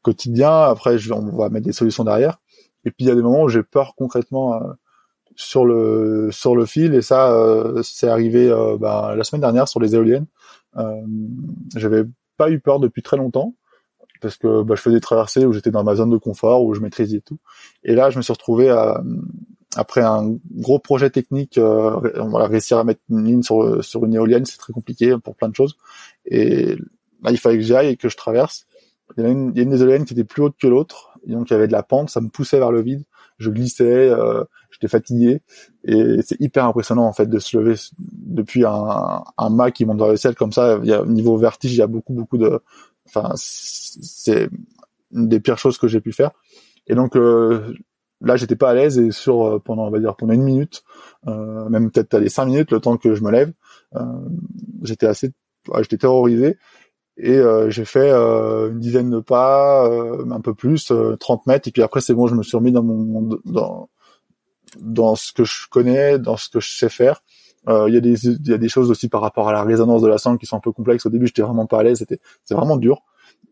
quotidien. 0.02 0.52
Après 0.64 0.98
je, 0.98 1.14
on 1.14 1.38
va 1.38 1.50
mettre 1.50 1.66
des 1.66 1.74
solutions 1.74 2.04
derrière. 2.04 2.40
Et 2.86 2.92
puis 2.92 3.06
il 3.06 3.08
y 3.08 3.12
a 3.12 3.16
des 3.16 3.22
moments 3.22 3.44
où 3.44 3.50
j'ai 3.50 3.64
peur 3.64 3.94
concrètement 3.96 4.56
euh, 4.56 4.74
sur 5.36 5.66
le 5.66 6.30
sur 6.32 6.56
le 6.56 6.66
fil 6.66 6.94
et 6.94 7.02
ça 7.02 7.36
c'est 7.82 8.08
arrivé 8.08 8.50
ben, 8.80 9.16
la 9.16 9.24
semaine 9.24 9.42
dernière 9.42 9.68
sur 9.68 9.80
les 9.80 9.96
éoliennes. 9.96 10.28
J'avais 11.76 12.04
pas 12.38 12.52
eu 12.52 12.60
peur 12.60 12.80
depuis 12.80 13.02
très 13.02 13.18
longtemps 13.18 13.56
parce 14.24 14.38
que 14.38 14.64
bah, 14.64 14.76
je 14.76 14.82
faisais 14.82 14.96
des 14.96 15.02
traversées 15.02 15.46
où 15.46 15.54
j'étais 15.54 15.70
dans 15.70 15.84
ma 15.84 15.96
zone 15.96 16.10
de 16.10 16.18
confort, 16.18 16.64
où 16.64 16.74
je 16.74 16.80
maîtrisais 16.80 17.20
tout. 17.20 17.38
Et 17.84 17.94
là, 17.94 18.10
je 18.10 18.18
me 18.18 18.22
suis 18.22 18.32
retrouvé 18.32 18.70
à, 18.70 19.04
après 19.76 20.02
un 20.02 20.36
gros 20.52 20.80
projet 20.80 21.10
technique, 21.10 21.58
euh, 21.58 22.00
va 22.16 22.48
réussir 22.48 22.78
à 22.78 22.84
mettre 22.84 23.02
une 23.10 23.26
ligne 23.26 23.44
sur, 23.44 23.84
sur 23.84 24.06
une 24.06 24.14
éolienne, 24.14 24.46
c'est 24.46 24.58
très 24.58 24.74
compliqué 24.74 25.16
pour 25.24 25.36
plein 25.36 25.50
de 25.50 25.56
choses. 25.56 25.78
Et 26.26 26.76
là, 27.24 27.32
il 27.32 27.38
fallait 27.38 27.58
que 27.58 27.64
j'aille 27.64 27.90
et 27.90 27.98
que 27.98 28.10
je 28.10 28.18
traverse. 28.18 28.66
Il 29.18 29.24
y, 29.24 29.28
a 29.28 29.30
une, 29.30 29.52
il 29.52 29.58
y 29.58 29.60
a 29.60 29.64
une 29.64 29.70
des 29.70 29.82
éoliennes 29.82 30.06
qui 30.06 30.14
était 30.14 30.24
plus 30.24 30.42
haute 30.42 30.56
que 30.60 30.68
l'autre, 30.68 31.20
donc 31.28 31.50
il 31.50 31.54
y 31.54 31.56
avait 31.56 31.68
de 31.68 31.72
la 31.72 31.84
pente, 31.84 32.10
ça 32.10 32.22
me 32.22 32.30
poussait 32.30 32.58
vers 32.58 32.72
le 32.72 32.82
vide. 32.82 33.04
Je 33.38 33.50
glissais, 33.50 34.10
euh, 34.10 34.44
j'étais 34.72 34.88
fatigué, 34.88 35.42
et 35.84 36.18
c'est 36.24 36.40
hyper 36.40 36.66
impressionnant 36.66 37.06
en 37.06 37.14
fait 37.14 37.28
de 37.28 37.40
se 37.40 37.58
lever 37.58 37.76
depuis 37.98 38.64
un, 38.66 39.24
un 39.38 39.50
mât 39.50 39.72
qui 39.72 39.86
monte 39.86 39.98
vers 39.98 40.10
le 40.10 40.18
ciel 40.18 40.36
comme 40.36 40.52
ça. 40.52 40.80
Il 40.84 40.90
y 40.90 40.94
a 40.94 41.02
au 41.02 41.06
niveau 41.06 41.36
vertige, 41.38 41.74
il 41.74 41.78
y 41.78 41.82
a 41.82 41.88
beaucoup 41.88 42.14
beaucoup 42.14 42.38
de, 42.38 42.60
enfin 43.08 43.32
c'est 43.36 44.50
une 45.12 45.28
des 45.28 45.40
pires 45.40 45.58
choses 45.58 45.78
que 45.78 45.88
j'ai 45.88 46.00
pu 46.00 46.12
faire. 46.12 46.32
Et 46.88 46.96
donc 46.96 47.16
euh, 47.16 47.74
là, 48.24 48.36
j'étais 48.36 48.56
pas 48.56 48.72
à 48.72 48.74
l'aise 48.74 48.98
et 48.98 49.12
sur 49.12 49.62
pendant 49.64 49.88
on 49.88 49.92
va 49.92 50.00
dire 50.00 50.16
pendant 50.16 50.34
une 50.34 50.44
minute, 50.44 50.84
même 51.26 51.92
peut-être 51.92 52.18
les 52.18 52.30
cinq 52.30 52.46
minutes, 52.46 52.72
le 52.72 52.80
temps 52.80 52.98
que 52.98 53.16
je 53.16 53.24
me 53.24 53.32
lève, 53.32 53.52
j'étais 54.82 55.08
assez, 55.08 55.32
j'étais 55.80 55.98
terrorisé 55.98 56.58
et 57.18 57.40
j'ai 57.68 57.86
fait 57.86 58.12
une 58.12 58.80
dizaine 58.80 59.10
de 59.10 59.20
pas, 59.20 59.88
un 59.88 60.42
peu 60.42 60.54
plus, 60.54 60.92
30 61.20 61.48
mètres 61.48 61.68
et 61.68 61.72
puis 61.72 61.84
après 61.84 62.02
c'est 62.02 62.14
bon, 62.14 62.28
je 62.28 62.36
me 62.36 62.44
suis 62.44 62.58
remis 62.58 62.72
dans 62.72 62.84
mon 62.84 63.40
dans 63.46 63.90
dans 64.80 65.16
ce 65.16 65.32
que 65.34 65.44
je 65.44 65.68
connais, 65.70 66.20
dans 66.20 66.38
ce 66.38 66.50
que 66.50 66.60
je 66.60 66.72
sais 66.72 66.90
faire. 66.90 67.22
Euh, 67.70 67.86
il 67.88 67.94
y 67.94 67.98
a 67.98 68.02
des 68.02 68.28
il 68.28 68.48
y 68.48 68.54
a 68.54 68.58
des 68.58 68.70
choses 68.70 68.92
aussi 68.92 69.08
par 69.08 69.22
rapport 69.22 69.48
à 69.48 69.54
la 69.54 69.64
résonance 69.64 70.02
de 70.02 70.08
la 70.08 70.18
sangle 70.18 70.38
qui 70.38 70.46
sont 70.46 70.58
un 70.58 70.62
peu 70.62 70.72
complexes. 70.72 71.06
Au 71.06 71.10
début, 71.10 71.28
j'étais 71.28 71.42
vraiment 71.42 71.66
pas 71.66 71.80
à 71.80 71.84
l'aise. 71.84 72.00
C'était 72.00 72.20
c'est 72.44 72.56
vraiment 72.56 72.78
dur 72.78 73.04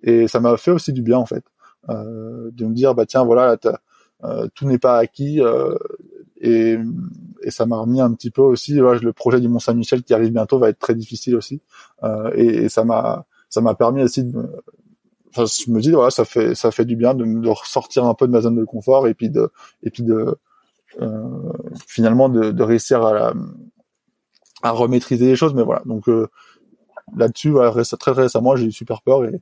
et 0.03 0.27
ça 0.27 0.39
m'a 0.39 0.57
fait 0.57 0.71
aussi 0.71 0.93
du 0.93 1.01
bien 1.01 1.17
en 1.17 1.25
fait 1.25 1.43
euh, 1.89 2.49
de 2.51 2.65
me 2.65 2.73
dire 2.73 2.95
bah 2.95 3.05
tiens 3.05 3.23
voilà 3.23 3.55
euh, 3.65 3.71
tout 4.53 4.67
n'est 4.67 4.77
pas 4.77 4.97
acquis 4.97 5.41
euh, 5.41 5.75
et, 6.39 6.77
et 7.43 7.51
ça 7.51 7.65
m'a 7.65 7.77
remis 7.77 8.01
un 8.01 8.13
petit 8.13 8.31
peu 8.31 8.41
aussi 8.41 8.73
le 8.73 9.11
projet 9.13 9.39
du 9.39 9.47
Mont 9.47 9.59
Saint-Michel 9.59 10.03
qui 10.03 10.13
arrive 10.13 10.31
bientôt 10.31 10.59
va 10.59 10.69
être 10.69 10.79
très 10.79 10.95
difficile 10.95 11.35
aussi 11.35 11.61
euh, 12.03 12.31
et, 12.35 12.69
ça 12.69 12.83
m'a 12.83 13.25
ça 13.49 13.61
m'a 13.61 13.75
permis 13.75 14.01
aussi 14.03 14.23
de 14.23 14.49
enfin, 15.29 15.45
je 15.45 15.71
me 15.71 15.81
dis 15.81 15.91
voilà 15.91 16.11
ça 16.11 16.25
fait 16.25 16.55
ça 16.55 16.71
fait 16.71 16.85
du 16.85 16.95
bien 16.95 17.13
de, 17.13 17.25
de 17.25 17.49
ressortir 17.49 18.05
un 18.05 18.13
peu 18.13 18.27
de 18.27 18.31
ma 18.31 18.41
zone 18.41 18.55
de 18.55 18.63
confort 18.63 19.07
et 19.07 19.13
puis 19.13 19.29
de 19.29 19.51
et 19.83 19.89
puis 19.89 20.03
de 20.03 20.37
euh, 20.99 21.53
finalement 21.87 22.27
de, 22.27 22.51
de, 22.51 22.63
réussir 22.63 23.01
à, 23.05 23.33
à 24.61 24.71
remaîtriser 24.71 25.25
les 25.25 25.35
choses. 25.35 25.53
Mais 25.53 25.63
voilà, 25.63 25.81
donc 25.85 26.09
euh, 26.09 26.27
là-dessus, 27.15 27.53
très 27.99 28.11
récemment, 28.11 28.55
j'ai 28.55 28.65
eu 28.65 28.71
super 28.71 29.01
peur 29.01 29.25
et, 29.25 29.41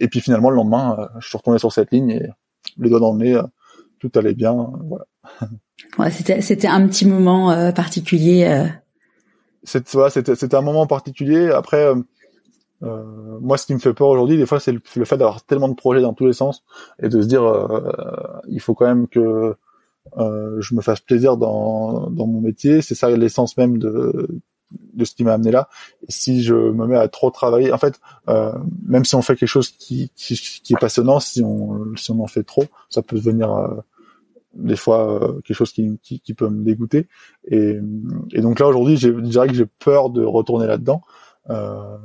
et 0.00 0.08
puis 0.08 0.20
finalement 0.20 0.50
le 0.50 0.56
lendemain, 0.56 0.96
euh, 0.98 1.06
je 1.20 1.28
suis 1.28 1.38
retourné 1.38 1.58
sur 1.58 1.72
cette 1.72 1.90
ligne 1.90 2.10
et 2.10 2.28
les 2.76 2.90
doigts 2.90 3.00
dans 3.00 3.12
le 3.14 3.18
nez, 3.18 3.40
tout 3.98 4.10
allait 4.16 4.34
bien. 4.34 4.70
Voilà. 4.84 5.06
Ouais, 5.98 6.10
c'était 6.10 6.40
c'était 6.40 6.68
un 6.68 6.86
petit 6.86 7.06
moment 7.06 7.50
euh, 7.50 7.72
particulier. 7.72 8.44
Euh... 8.44 8.66
C'était 9.62 10.34
c'était 10.34 10.56
un 10.56 10.62
moment 10.62 10.86
particulier. 10.86 11.50
Après, 11.50 11.92
euh, 12.82 13.38
moi, 13.40 13.56
ce 13.56 13.66
qui 13.66 13.74
me 13.74 13.78
fait 13.78 13.94
peur 13.94 14.08
aujourd'hui, 14.08 14.36
des 14.36 14.46
fois, 14.46 14.60
c'est 14.60 14.72
le, 14.72 14.80
le, 14.96 15.04
fait 15.04 15.16
d'avoir 15.16 15.42
tellement 15.42 15.68
de 15.68 15.74
projets 15.74 16.02
dans 16.02 16.12
tous 16.12 16.26
les 16.26 16.32
sens 16.32 16.64
et 17.02 17.08
de 17.08 17.22
se 17.22 17.26
dire, 17.26 17.42
il 18.48 18.60
faut 18.60 18.74
quand 18.74 18.86
même 18.86 19.08
que 19.08 19.56
euh, 20.18 20.60
je 20.60 20.74
me 20.74 20.80
fasse 20.80 21.00
plaisir 21.00 21.36
dans, 21.36 22.10
dans 22.10 22.26
mon 22.26 22.40
métier. 22.40 22.82
C'est 22.82 22.94
ça 22.94 23.10
l'essence 23.10 23.56
même 23.56 23.78
de, 23.78 24.28
de 24.94 25.04
ce 25.04 25.14
qui 25.14 25.24
m'a 25.24 25.34
amené 25.34 25.50
là. 25.50 25.68
Si 26.08 26.42
je 26.42 26.54
me 26.54 26.86
mets 26.86 26.96
à 26.96 27.08
trop 27.08 27.30
travailler, 27.30 27.72
en 27.72 27.78
fait, 27.78 28.00
euh, 28.28 28.52
même 28.86 29.04
si 29.04 29.14
on 29.14 29.22
fait 29.22 29.36
quelque 29.36 29.48
chose 29.48 29.70
qui, 29.70 30.10
qui, 30.14 30.36
qui, 30.36 30.72
est 30.72 30.80
passionnant, 30.80 31.20
si 31.20 31.42
on, 31.42 31.94
si 31.96 32.10
on 32.10 32.20
en 32.20 32.26
fait 32.26 32.44
trop, 32.44 32.64
ça 32.90 33.02
peut 33.02 33.16
devenir 33.16 33.52
euh, 33.52 33.80
des 34.54 34.76
fois 34.76 35.22
euh, 35.22 35.40
quelque 35.40 35.56
chose 35.56 35.72
qui, 35.72 35.98
qui, 36.02 36.20
qui, 36.20 36.34
peut 36.34 36.48
me 36.48 36.64
dégoûter. 36.64 37.08
Et, 37.48 37.78
et 38.32 38.40
donc 38.40 38.60
là 38.60 38.66
aujourd'hui, 38.66 38.96
je 38.96 39.08
dirais 39.08 39.48
que 39.48 39.54
j'ai 39.54 39.66
peur 39.66 40.10
de 40.10 40.24
retourner 40.24 40.66
là-dedans. 40.66 41.02
Euh, 41.50 41.96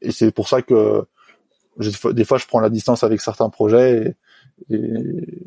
et 0.00 0.10
c'est 0.10 0.30
pour 0.32 0.48
ça 0.48 0.62
que 0.62 1.04
des 1.78 2.24
fois 2.24 2.36
je 2.36 2.46
prends 2.46 2.60
la 2.60 2.68
distance 2.68 3.02
avec 3.02 3.22
certains 3.22 3.48
projets 3.48 4.14
et, 4.68 4.74
et, 4.74 5.42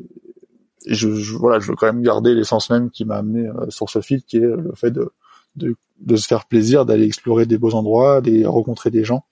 et 0.86 0.94
je, 0.94 1.08
voilà, 1.36 1.58
je 1.58 1.68
veux 1.68 1.76
quand 1.76 1.86
même 1.86 2.02
garder 2.02 2.34
l'essence 2.34 2.70
même 2.70 2.90
qui 2.90 3.04
m'a 3.04 3.16
amené 3.16 3.48
euh, 3.48 3.70
sur 3.70 3.90
ce 3.90 4.00
fil, 4.00 4.22
qui 4.22 4.38
est 4.38 4.40
le 4.40 4.72
fait 4.74 4.90
de, 4.90 5.12
de, 5.56 5.76
de 6.00 6.16
se 6.16 6.26
faire 6.26 6.46
plaisir, 6.46 6.86
d'aller 6.86 7.04
explorer 7.04 7.46
des 7.46 7.58
beaux 7.58 7.74
endroits, 7.74 8.20
d'aller 8.20 8.46
rencontrer 8.46 8.90
des 8.90 9.04
gens, 9.04 9.24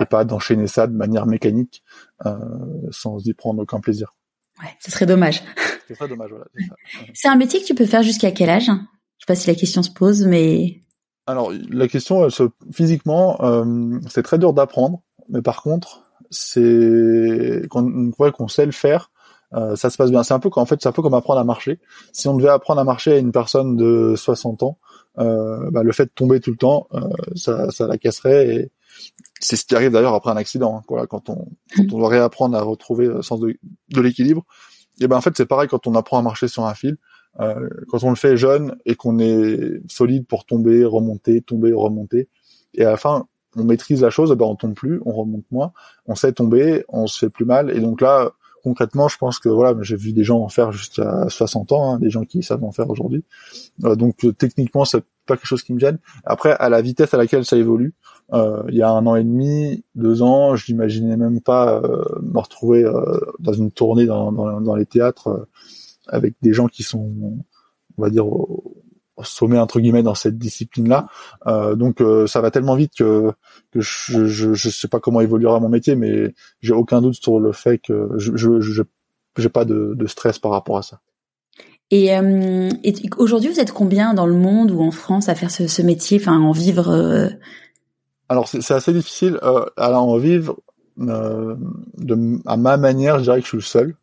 et 0.00 0.04
pas 0.04 0.24
d'enchaîner 0.24 0.66
ça 0.66 0.86
de 0.86 0.94
manière 0.94 1.26
mécanique 1.26 1.82
euh, 2.26 2.36
sans 2.90 3.24
y 3.26 3.34
prendre 3.34 3.62
aucun 3.62 3.80
plaisir. 3.80 4.14
Ouais, 4.62 4.70
ce 4.80 4.90
serait 4.90 5.06
dommage. 5.06 5.42
C'est 5.88 5.94
très 5.94 6.08
dommage, 6.08 6.30
voilà. 6.30 6.46
C'est 7.14 7.28
un 7.28 7.36
métier 7.36 7.60
que 7.60 7.66
tu 7.66 7.74
peux 7.74 7.86
faire 7.86 8.02
jusqu'à 8.02 8.30
quel 8.30 8.50
âge? 8.50 8.66
Je 8.66 9.24
sais 9.24 9.26
pas 9.26 9.34
si 9.34 9.48
la 9.48 9.54
question 9.54 9.82
se 9.82 9.90
pose, 9.90 10.26
mais. 10.26 10.82
Alors 11.26 11.52
la 11.70 11.88
question, 11.88 12.24
elle 12.24 12.30
se... 12.30 12.44
physiquement, 12.72 13.42
euh, 13.42 13.98
c'est 14.08 14.22
très 14.22 14.38
dur 14.38 14.52
d'apprendre, 14.52 15.02
mais 15.28 15.42
par 15.42 15.62
contre, 15.62 16.10
c'est 16.30 17.62
qu'on 17.70 18.10
voit 18.16 18.32
qu'on 18.32 18.48
sait 18.48 18.66
le 18.66 18.72
faire, 18.72 19.10
euh, 19.54 19.76
ça 19.76 19.90
se 19.90 19.96
passe 19.96 20.10
bien. 20.10 20.22
C'est 20.22 20.34
un 20.34 20.38
peu 20.38 20.50
en 20.54 20.64
fait, 20.64 20.80
c'est 20.80 20.88
un 20.88 20.92
peu 20.92 21.02
comme 21.02 21.14
apprendre 21.14 21.40
à 21.40 21.44
marcher. 21.44 21.80
Si 22.12 22.28
on 22.28 22.36
devait 22.36 22.50
apprendre 22.50 22.80
à 22.80 22.84
marcher 22.84 23.12
à 23.12 23.18
une 23.18 23.32
personne 23.32 23.76
de 23.76 24.14
60 24.16 24.62
ans, 24.62 24.78
bah, 25.16 25.82
le 25.82 25.92
fait 25.92 26.06
de 26.06 26.12
tomber 26.14 26.40
tout 26.40 26.50
le 26.50 26.56
temps, 26.56 26.88
euh, 26.94 27.00
ça, 27.34 27.70
ça 27.70 27.86
la 27.86 27.98
casserait. 27.98 28.54
Et 28.54 28.70
c'est 29.40 29.56
ce 29.56 29.64
qui 29.64 29.74
arrive 29.74 29.92
d'ailleurs 29.92 30.14
après 30.14 30.30
un 30.30 30.36
accident. 30.36 30.78
Hein. 30.78 30.82
Voilà, 30.88 31.06
quand 31.06 31.28
on, 31.28 31.48
quand 31.76 31.92
on 31.92 31.98
doit 31.98 32.08
réapprendre 32.08 32.56
à 32.56 32.62
retrouver 32.62 33.06
le 33.06 33.22
sens 33.22 33.40
de, 33.40 33.56
de 33.88 34.00
l'équilibre. 34.00 34.44
Et 35.00 35.08
ben 35.08 35.16
en 35.16 35.20
fait, 35.20 35.36
c'est 35.36 35.46
pareil 35.46 35.68
quand 35.68 35.86
on 35.86 35.94
apprend 35.94 36.18
à 36.18 36.22
marcher 36.22 36.48
sur 36.48 36.66
un 36.66 36.74
fil. 36.74 36.96
Euh, 37.38 37.68
quand 37.88 38.02
on 38.02 38.10
le 38.10 38.16
fait 38.16 38.36
jeune 38.36 38.76
et 38.84 38.96
qu'on 38.96 39.20
est 39.20 39.80
solide 39.88 40.26
pour 40.26 40.44
tomber, 40.44 40.84
remonter, 40.84 41.40
tomber, 41.42 41.72
remonter, 41.72 42.28
et 42.74 42.84
à 42.84 42.90
la 42.90 42.96
fin, 42.96 43.26
on 43.56 43.62
maîtrise 43.62 44.02
la 44.02 44.10
chose, 44.10 44.32
ben 44.32 44.46
on 44.46 44.56
tombe 44.56 44.74
plus, 44.74 45.00
on 45.06 45.12
remonte 45.12 45.44
moins, 45.52 45.72
on 46.06 46.16
sait 46.16 46.32
tomber, 46.32 46.84
on 46.88 47.06
se 47.06 47.18
fait 47.18 47.30
plus 47.30 47.44
mal, 47.44 47.70
et 47.70 47.78
donc 47.78 48.00
là, 48.00 48.32
concrètement, 48.62 49.08
je 49.08 49.18
pense 49.18 49.38
que 49.38 49.48
voilà, 49.48 49.76
j'ai 49.82 49.96
vu 49.96 50.12
des 50.12 50.24
gens 50.24 50.40
en 50.40 50.48
faire 50.48 50.72
jusqu'à 50.72 51.26
60 51.28 51.72
ans, 51.72 51.92
hein, 51.92 51.98
des 51.98 52.10
gens 52.10 52.24
qui 52.24 52.42
savent 52.42 52.64
en 52.64 52.72
faire 52.72 52.90
aujourd'hui. 52.90 53.24
Euh, 53.84 53.96
donc 53.96 54.24
euh, 54.24 54.32
techniquement, 54.32 54.84
c'est 54.84 55.02
pas 55.26 55.36
quelque 55.36 55.46
chose 55.46 55.62
qui 55.62 55.72
me 55.72 55.78
gêne. 55.78 55.98
Après, 56.24 56.52
à 56.52 56.68
la 56.68 56.82
vitesse 56.82 57.14
à 57.14 57.16
laquelle 57.16 57.44
ça 57.44 57.56
évolue, 57.56 57.94
euh, 58.32 58.62
il 58.68 58.76
y 58.76 58.82
a 58.82 58.90
un 58.90 59.06
an 59.06 59.16
et 59.16 59.24
demi, 59.24 59.84
deux 59.94 60.22
ans, 60.22 60.56
je 60.56 60.70
n'imaginais 60.70 61.16
même 61.16 61.40
pas 61.40 61.82
me 62.22 62.38
retrouver 62.38 62.84
dans 63.38 63.52
une 63.52 63.70
tournée 63.70 64.06
dans, 64.06 64.74
les 64.76 64.86
théâtres 64.86 65.48
avec 66.06 66.34
des 66.42 66.52
gens 66.52 66.66
qui 66.66 66.82
sont, 66.82 67.12
on 67.98 68.02
va 68.02 68.10
dire, 68.10 68.26
sommet 69.22 69.58
entre 69.58 69.80
guillemets 69.80 70.02
dans 70.02 70.14
cette 70.14 70.38
discipline-là. 70.38 71.08
Euh, 71.46 71.74
donc 71.74 72.00
euh, 72.00 72.26
ça 72.26 72.40
va 72.40 72.50
tellement 72.50 72.74
vite 72.74 72.92
que, 72.98 73.32
que 73.72 73.80
je, 73.80 74.26
je, 74.26 74.54
je 74.54 74.70
sais 74.70 74.88
pas 74.88 75.00
comment 75.00 75.20
évoluera 75.20 75.60
mon 75.60 75.68
métier, 75.68 75.96
mais 75.96 76.34
j'ai 76.60 76.72
aucun 76.72 77.00
doute 77.00 77.14
sur 77.14 77.40
le 77.40 77.52
fait 77.52 77.78
que 77.78 78.10
je 78.16 78.36
je, 78.36 78.82
j'ai 79.36 79.48
pas 79.48 79.64
de, 79.64 79.94
de, 79.94 80.06
stress 80.06 80.38
par 80.38 80.50
rapport 80.50 80.76
à 80.76 80.82
ça. 80.82 81.00
Et, 81.90 82.16
euh, 82.16 82.68
et 82.84 82.94
aujourd'hui, 83.16 83.50
vous 83.50 83.60
êtes 83.60 83.72
combien 83.72 84.14
dans 84.14 84.26
le 84.26 84.34
monde 84.34 84.70
ou 84.70 84.80
en 84.80 84.90
France 84.90 85.28
à 85.28 85.34
faire 85.34 85.50
ce, 85.50 85.66
ce 85.66 85.82
métier, 85.82 86.18
enfin 86.20 86.38
en 86.38 86.52
vivre? 86.52 87.30
Alors 88.28 88.48
c'est 88.48 88.74
assez 88.74 88.92
difficile 88.92 89.38
à 89.42 90.00
en 90.00 90.16
vivre. 90.18 90.56
de, 90.96 92.48
à 92.48 92.56
ma 92.56 92.76
manière, 92.76 93.18
je 93.18 93.24
dirais 93.24 93.38
que 93.38 93.44
je 93.44 93.48
suis 93.48 93.56
le 93.56 93.62
seul. 93.62 93.96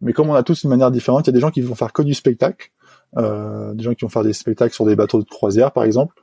mais 0.00 0.12
comme 0.12 0.30
on 0.30 0.34
a 0.34 0.42
tous 0.42 0.64
une 0.64 0.70
manière 0.70 0.90
différente, 0.90 1.26
il 1.26 1.30
y 1.30 1.30
a 1.30 1.34
des 1.34 1.40
gens 1.40 1.50
qui 1.50 1.60
vont 1.60 1.74
faire 1.74 1.92
que 1.92 2.02
du 2.02 2.14
spectacle 2.14 2.70
euh, 3.16 3.74
des 3.74 3.84
gens 3.84 3.94
qui 3.94 4.04
vont 4.04 4.08
faire 4.08 4.24
des 4.24 4.32
spectacles 4.32 4.74
sur 4.74 4.84
des 4.84 4.96
bateaux 4.96 5.22
de 5.22 5.28
croisière 5.28 5.72
par 5.72 5.84
exemple. 5.84 6.14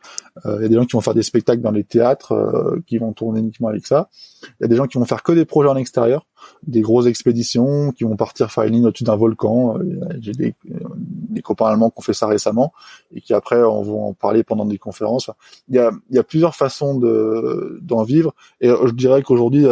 Euh, 0.45 0.57
il 0.59 0.63
y 0.63 0.65
a 0.65 0.69
des 0.69 0.75
gens 0.75 0.85
qui 0.85 0.93
vont 0.93 1.01
faire 1.01 1.13
des 1.13 1.23
spectacles 1.23 1.61
dans 1.61 1.71
les 1.71 1.83
théâtres, 1.83 2.33
euh, 2.33 2.81
qui 2.85 2.97
vont 2.97 3.13
tourner 3.13 3.39
uniquement 3.39 3.69
avec 3.69 3.87
ça. 3.87 4.09
Il 4.43 4.63
y 4.63 4.65
a 4.65 4.67
des 4.67 4.75
gens 4.75 4.87
qui 4.87 4.97
vont 4.97 5.05
faire 5.05 5.23
que 5.23 5.31
des 5.31 5.45
projets 5.45 5.69
en 5.69 5.75
extérieur, 5.77 6.25
des 6.63 6.81
grosses 6.81 7.05
expéditions, 7.05 7.91
qui 7.91 8.03
vont 8.03 8.15
partir 8.15 8.51
faire 8.51 8.65
une 8.65 8.73
ligne 8.73 8.85
au-dessus 8.87 9.03
d'un 9.03 9.15
volcan. 9.15 9.77
J'ai 10.19 10.33
des, 10.33 10.55
des, 10.65 11.41
copains 11.41 11.67
allemands 11.67 11.89
qui 11.89 11.99
ont 11.99 12.01
fait 12.01 12.13
ça 12.13 12.27
récemment 12.27 12.73
et 13.13 13.21
qui 13.21 13.33
après 13.33 13.61
on 13.61 13.81
va 13.83 13.93
en 13.93 14.13
parler 14.13 14.43
pendant 14.43 14.65
des 14.65 14.77
conférences. 14.77 15.29
Il 15.69 15.75
y 15.75 15.79
a, 15.79 15.91
y 16.09 16.19
a 16.19 16.23
plusieurs 16.23 16.55
façons 16.55 16.97
de 16.97 17.79
d'en 17.81 18.03
vivre 18.03 18.33
et 18.59 18.69
je 18.69 18.91
dirais 18.91 19.21
qu'aujourd'hui 19.21 19.65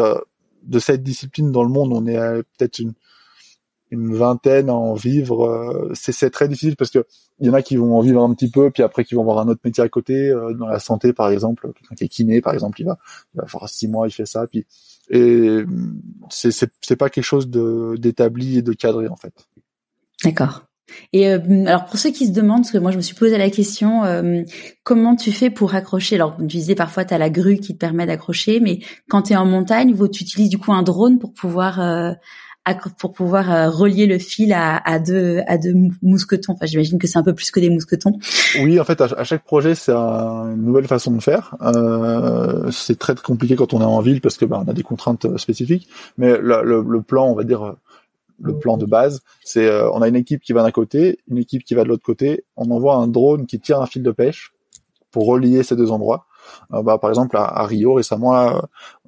de 0.63 0.79
cette 0.79 1.03
discipline 1.03 1.51
dans 1.51 1.63
le 1.63 1.69
monde, 1.69 1.91
on 1.93 2.05
est 2.05 2.43
peut-être 2.57 2.79
une 2.79 2.93
une 3.91 4.15
vingtaine 4.15 4.69
à 4.69 4.73
en 4.73 4.93
vivre, 4.93 5.45
euh, 5.45 5.91
c'est 5.93 6.29
très 6.29 6.47
difficile 6.47 6.75
parce 6.75 6.91
que 6.91 7.05
il 7.39 7.47
y 7.47 7.49
en 7.49 7.53
a 7.53 7.61
qui 7.61 7.77
vont 7.77 7.97
en 7.97 8.01
vivre 8.01 8.23
un 8.23 8.33
petit 8.33 8.49
peu, 8.49 8.69
puis 8.69 8.83
après 8.83 9.03
qui 9.03 9.15
vont 9.15 9.21
avoir 9.21 9.39
un 9.39 9.47
autre 9.47 9.61
métier 9.63 9.83
à 9.83 9.89
côté, 9.89 10.29
euh, 10.29 10.53
dans 10.53 10.67
la 10.67 10.79
santé 10.79 11.13
par 11.13 11.29
exemple, 11.29 11.71
quelqu'un 11.73 11.95
qui 11.95 12.03
est 12.03 12.07
kiné 12.07 12.41
par 12.41 12.53
exemple, 12.53 12.79
il 12.81 12.85
va, 12.85 12.97
il 13.33 13.41
va 13.41 13.47
faire 13.47 13.67
six 13.67 13.87
mois, 13.87 14.07
il 14.07 14.11
fait 14.11 14.25
ça, 14.25 14.45
puis 14.47 14.65
et 15.09 15.63
c'est 16.29 16.51
c'est 16.51 16.95
pas 16.95 17.09
quelque 17.09 17.23
chose 17.23 17.49
d'établi 17.49 18.59
et 18.59 18.61
de 18.61 18.73
cadré 18.73 19.07
en 19.07 19.15
fait. 19.15 19.33
D'accord. 20.23 20.65
Et 21.13 21.29
euh, 21.29 21.39
alors 21.65 21.85
pour 21.85 21.97
ceux 21.97 22.11
qui 22.11 22.27
se 22.27 22.31
demandent, 22.31 22.61
parce 22.61 22.71
que 22.71 22.77
moi 22.77 22.91
je 22.91 22.97
me 22.97 23.01
suis 23.01 23.15
posé 23.15 23.37
la 23.37 23.49
question, 23.49 24.03
comment 24.83 25.15
tu 25.15 25.31
fais 25.31 25.49
pour 25.49 25.73
accrocher? 25.73 26.15
Alors 26.15 26.37
tu 26.37 26.45
disais 26.45 26.75
parfois 26.75 27.05
tu 27.05 27.13
as 27.13 27.17
la 27.17 27.31
grue 27.31 27.57
qui 27.57 27.73
te 27.73 27.79
permet 27.79 28.05
d'accrocher, 28.05 28.59
mais 28.59 28.79
quand 29.07 29.23
tu 29.23 29.33
es 29.33 29.35
en 29.35 29.45
montagne, 29.45 29.95
tu 30.11 30.23
utilises 30.23 30.49
du 30.49 30.59
coup 30.59 30.73
un 30.73 30.83
drone 30.83 31.17
pour 31.17 31.33
pouvoir 31.33 31.79
pour 32.99 33.13
pouvoir 33.13 33.51
euh, 33.51 33.69
relier 33.69 34.05
le 34.05 34.19
fil 34.19 34.53
à, 34.53 34.99
deux 34.99 35.41
mousquetons. 36.01 36.53
Enfin, 36.53 36.65
j'imagine 36.65 36.99
que 36.99 37.07
c'est 37.07 37.17
un 37.17 37.23
peu 37.23 37.33
plus 37.33 37.51
que 37.51 37.59
des 37.59 37.69
mousquetons. 37.69 38.19
Oui, 38.61 38.79
en 38.79 38.83
fait, 38.83 39.01
à, 39.01 39.23
chaque 39.23 39.43
projet, 39.43 39.75
c'est 39.75 39.91
une 39.91 40.63
nouvelle 40.63 40.87
façon 40.87 41.11
de 41.11 41.21
faire. 41.21 41.55
Euh, 41.61 42.69
c'est 42.71 42.97
très 42.99 43.15
compliqué 43.15 43.55
quand 43.55 43.73
on 43.73 43.81
est 43.81 43.85
en 43.85 44.01
ville 44.01 44.21
parce 44.21 44.37
que 44.37 44.45
bah, 44.45 44.61
on 44.65 44.69
a 44.69 44.73
des 44.73 44.83
contraintes 44.83 45.25
euh, 45.25 45.37
spécifiques. 45.37 45.87
Mais 46.17 46.37
le, 46.37 47.01
plan, 47.01 47.27
on 47.27 47.35
va 47.35 47.43
dire 47.43 47.63
euh, 47.63 47.73
le 48.41 48.57
plan 48.57 48.77
de 48.77 48.85
base, 48.85 49.21
c'est 49.43 49.69
on 49.91 50.01
a 50.01 50.07
une 50.07 50.15
équipe 50.15 50.41
qui 50.41 50.53
va 50.53 50.63
d'un 50.63 50.71
côté, 50.71 51.19
une 51.29 51.37
équipe 51.37 51.63
qui 51.63 51.73
va 51.73 51.83
de 51.83 51.89
l'autre 51.89 52.05
côté. 52.05 52.45
On 52.55 52.71
envoie 52.71 52.95
un 52.95 53.07
drone 53.07 53.47
qui 53.47 53.59
tire 53.59 53.81
un 53.81 53.85
fil 53.85 54.03
de 54.03 54.11
pêche 54.11 54.53
pour 55.11 55.25
relier 55.25 55.63
ces 55.63 55.75
deux 55.75 55.91
endroits. 55.91 56.25
Euh, 56.73 56.81
bah, 56.81 56.97
par 56.97 57.09
exemple 57.09 57.37
à, 57.37 57.65
Rio 57.65 57.95
récemment, 57.95 58.61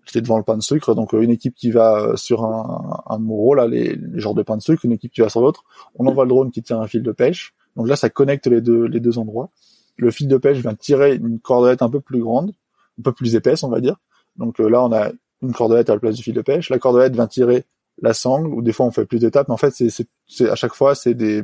j'étais 0.05 0.21
devant 0.21 0.37
le 0.37 0.43
pain 0.43 0.57
de 0.57 0.61
sucre, 0.63 0.95
donc 0.95 1.13
une 1.13 1.29
équipe 1.29 1.55
qui 1.55 1.71
va 1.71 2.13
sur 2.15 2.43
un, 2.45 3.01
un 3.05 3.17
moreau, 3.17 3.53
là, 3.53 3.67
les, 3.67 3.95
les 3.95 4.19
genres 4.19 4.33
de 4.33 4.43
pain 4.43 4.57
de 4.57 4.61
sucre, 4.61 4.85
une 4.85 4.91
équipe 4.91 5.11
qui 5.11 5.21
va 5.21 5.29
sur 5.29 5.41
l'autre. 5.41 5.63
On 5.95 6.07
envoie 6.07 6.25
le 6.25 6.29
drone 6.29 6.51
qui 6.51 6.63
tient 6.63 6.79
un 6.79 6.87
fil 6.87 7.03
de 7.03 7.11
pêche. 7.11 7.53
Donc 7.75 7.87
là, 7.87 7.95
ça 7.95 8.09
connecte 8.09 8.47
les 8.47 8.61
deux, 8.61 8.85
les 8.85 8.99
deux 8.99 9.17
endroits. 9.17 9.49
Le 9.97 10.11
fil 10.11 10.27
de 10.27 10.37
pêche 10.37 10.57
vient 10.57 10.73
tirer 10.73 11.15
une 11.15 11.39
cordelette 11.39 11.81
un 11.81 11.89
peu 11.89 11.99
plus 11.99 12.21
grande, 12.21 12.53
un 12.99 13.03
peu 13.03 13.11
plus 13.11 13.35
épaisse, 13.35 13.63
on 13.63 13.69
va 13.69 13.79
dire. 13.79 13.97
Donc 14.35 14.59
là, 14.59 14.83
on 14.83 14.91
a 14.91 15.11
une 15.41 15.53
cordelette 15.53 15.89
à 15.89 15.93
la 15.93 15.99
place 15.99 16.15
du 16.15 16.23
fil 16.23 16.33
de 16.33 16.41
pêche. 16.41 16.69
La 16.69 16.79
cordelette 16.79 17.13
vient 17.13 17.27
tirer 17.27 17.65
la 18.01 18.13
sangle, 18.13 18.47
ou 18.47 18.61
des 18.61 18.73
fois 18.73 18.85
on 18.85 18.91
fait 18.91 19.05
plus 19.05 19.19
d'étapes, 19.19 19.47
mais 19.47 19.53
en 19.53 19.57
fait, 19.57 19.73
c'est 19.73 20.49
à 20.49 20.55
chaque 20.55 20.73
fois, 20.73 20.95
c'est 20.95 21.13
des, 21.13 21.43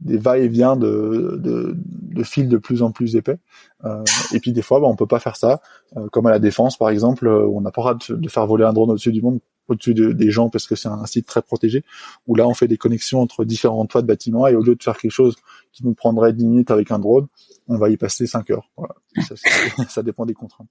des 0.00 0.18
va-et-vient 0.18 0.76
de, 0.76 1.38
de, 1.40 1.76
de, 1.76 2.22
fils 2.22 2.48
de 2.48 2.56
plus 2.56 2.82
en 2.82 2.90
plus 2.90 3.16
épais. 3.16 3.38
Euh, 3.84 4.02
et 4.32 4.40
puis 4.40 4.52
des 4.52 4.62
fois, 4.62 4.80
bah, 4.80 4.86
on 4.86 4.96
peut 4.96 5.06
pas 5.06 5.20
faire 5.20 5.36
ça, 5.36 5.60
euh, 5.96 6.08
comme 6.08 6.26
à 6.26 6.30
la 6.30 6.38
défense 6.38 6.76
par 6.76 6.90
exemple, 6.90 7.26
euh, 7.26 7.46
où 7.46 7.58
on 7.58 7.60
n'a 7.60 7.70
pas 7.70 7.80
le 7.92 7.96
droit 7.96 8.18
de, 8.18 8.28
faire 8.28 8.46
voler 8.46 8.64
un 8.64 8.72
drone 8.72 8.90
au-dessus 8.90 9.12
du 9.12 9.22
monde, 9.22 9.40
au-dessus 9.68 9.94
des 9.94 10.30
gens, 10.30 10.50
parce 10.50 10.66
que 10.66 10.74
c'est 10.74 10.88
un 10.88 11.06
site 11.06 11.26
très 11.26 11.42
protégé. 11.42 11.84
Où 12.26 12.34
là, 12.34 12.46
on 12.46 12.54
fait 12.54 12.68
des 12.68 12.76
connexions 12.76 13.20
entre 13.20 13.44
différents 13.44 13.86
toits 13.86 14.02
de 14.02 14.06
bâtiments, 14.06 14.46
et 14.46 14.54
au 14.54 14.62
lieu 14.62 14.74
de 14.74 14.82
faire 14.82 14.96
quelque 14.96 15.10
chose 15.10 15.36
qui 15.72 15.84
nous 15.84 15.94
prendrait 15.94 16.32
10 16.32 16.44
minutes 16.44 16.70
avec 16.70 16.90
un 16.90 16.98
drone, 16.98 17.26
on 17.68 17.78
va 17.78 17.88
y 17.88 17.96
passer 17.96 18.26
5 18.26 18.50
heures. 18.50 18.70
Voilà. 18.76 18.94
Ça, 19.26 19.34
ça 19.88 20.02
dépend 20.02 20.26
des 20.26 20.34
contraintes. 20.34 20.68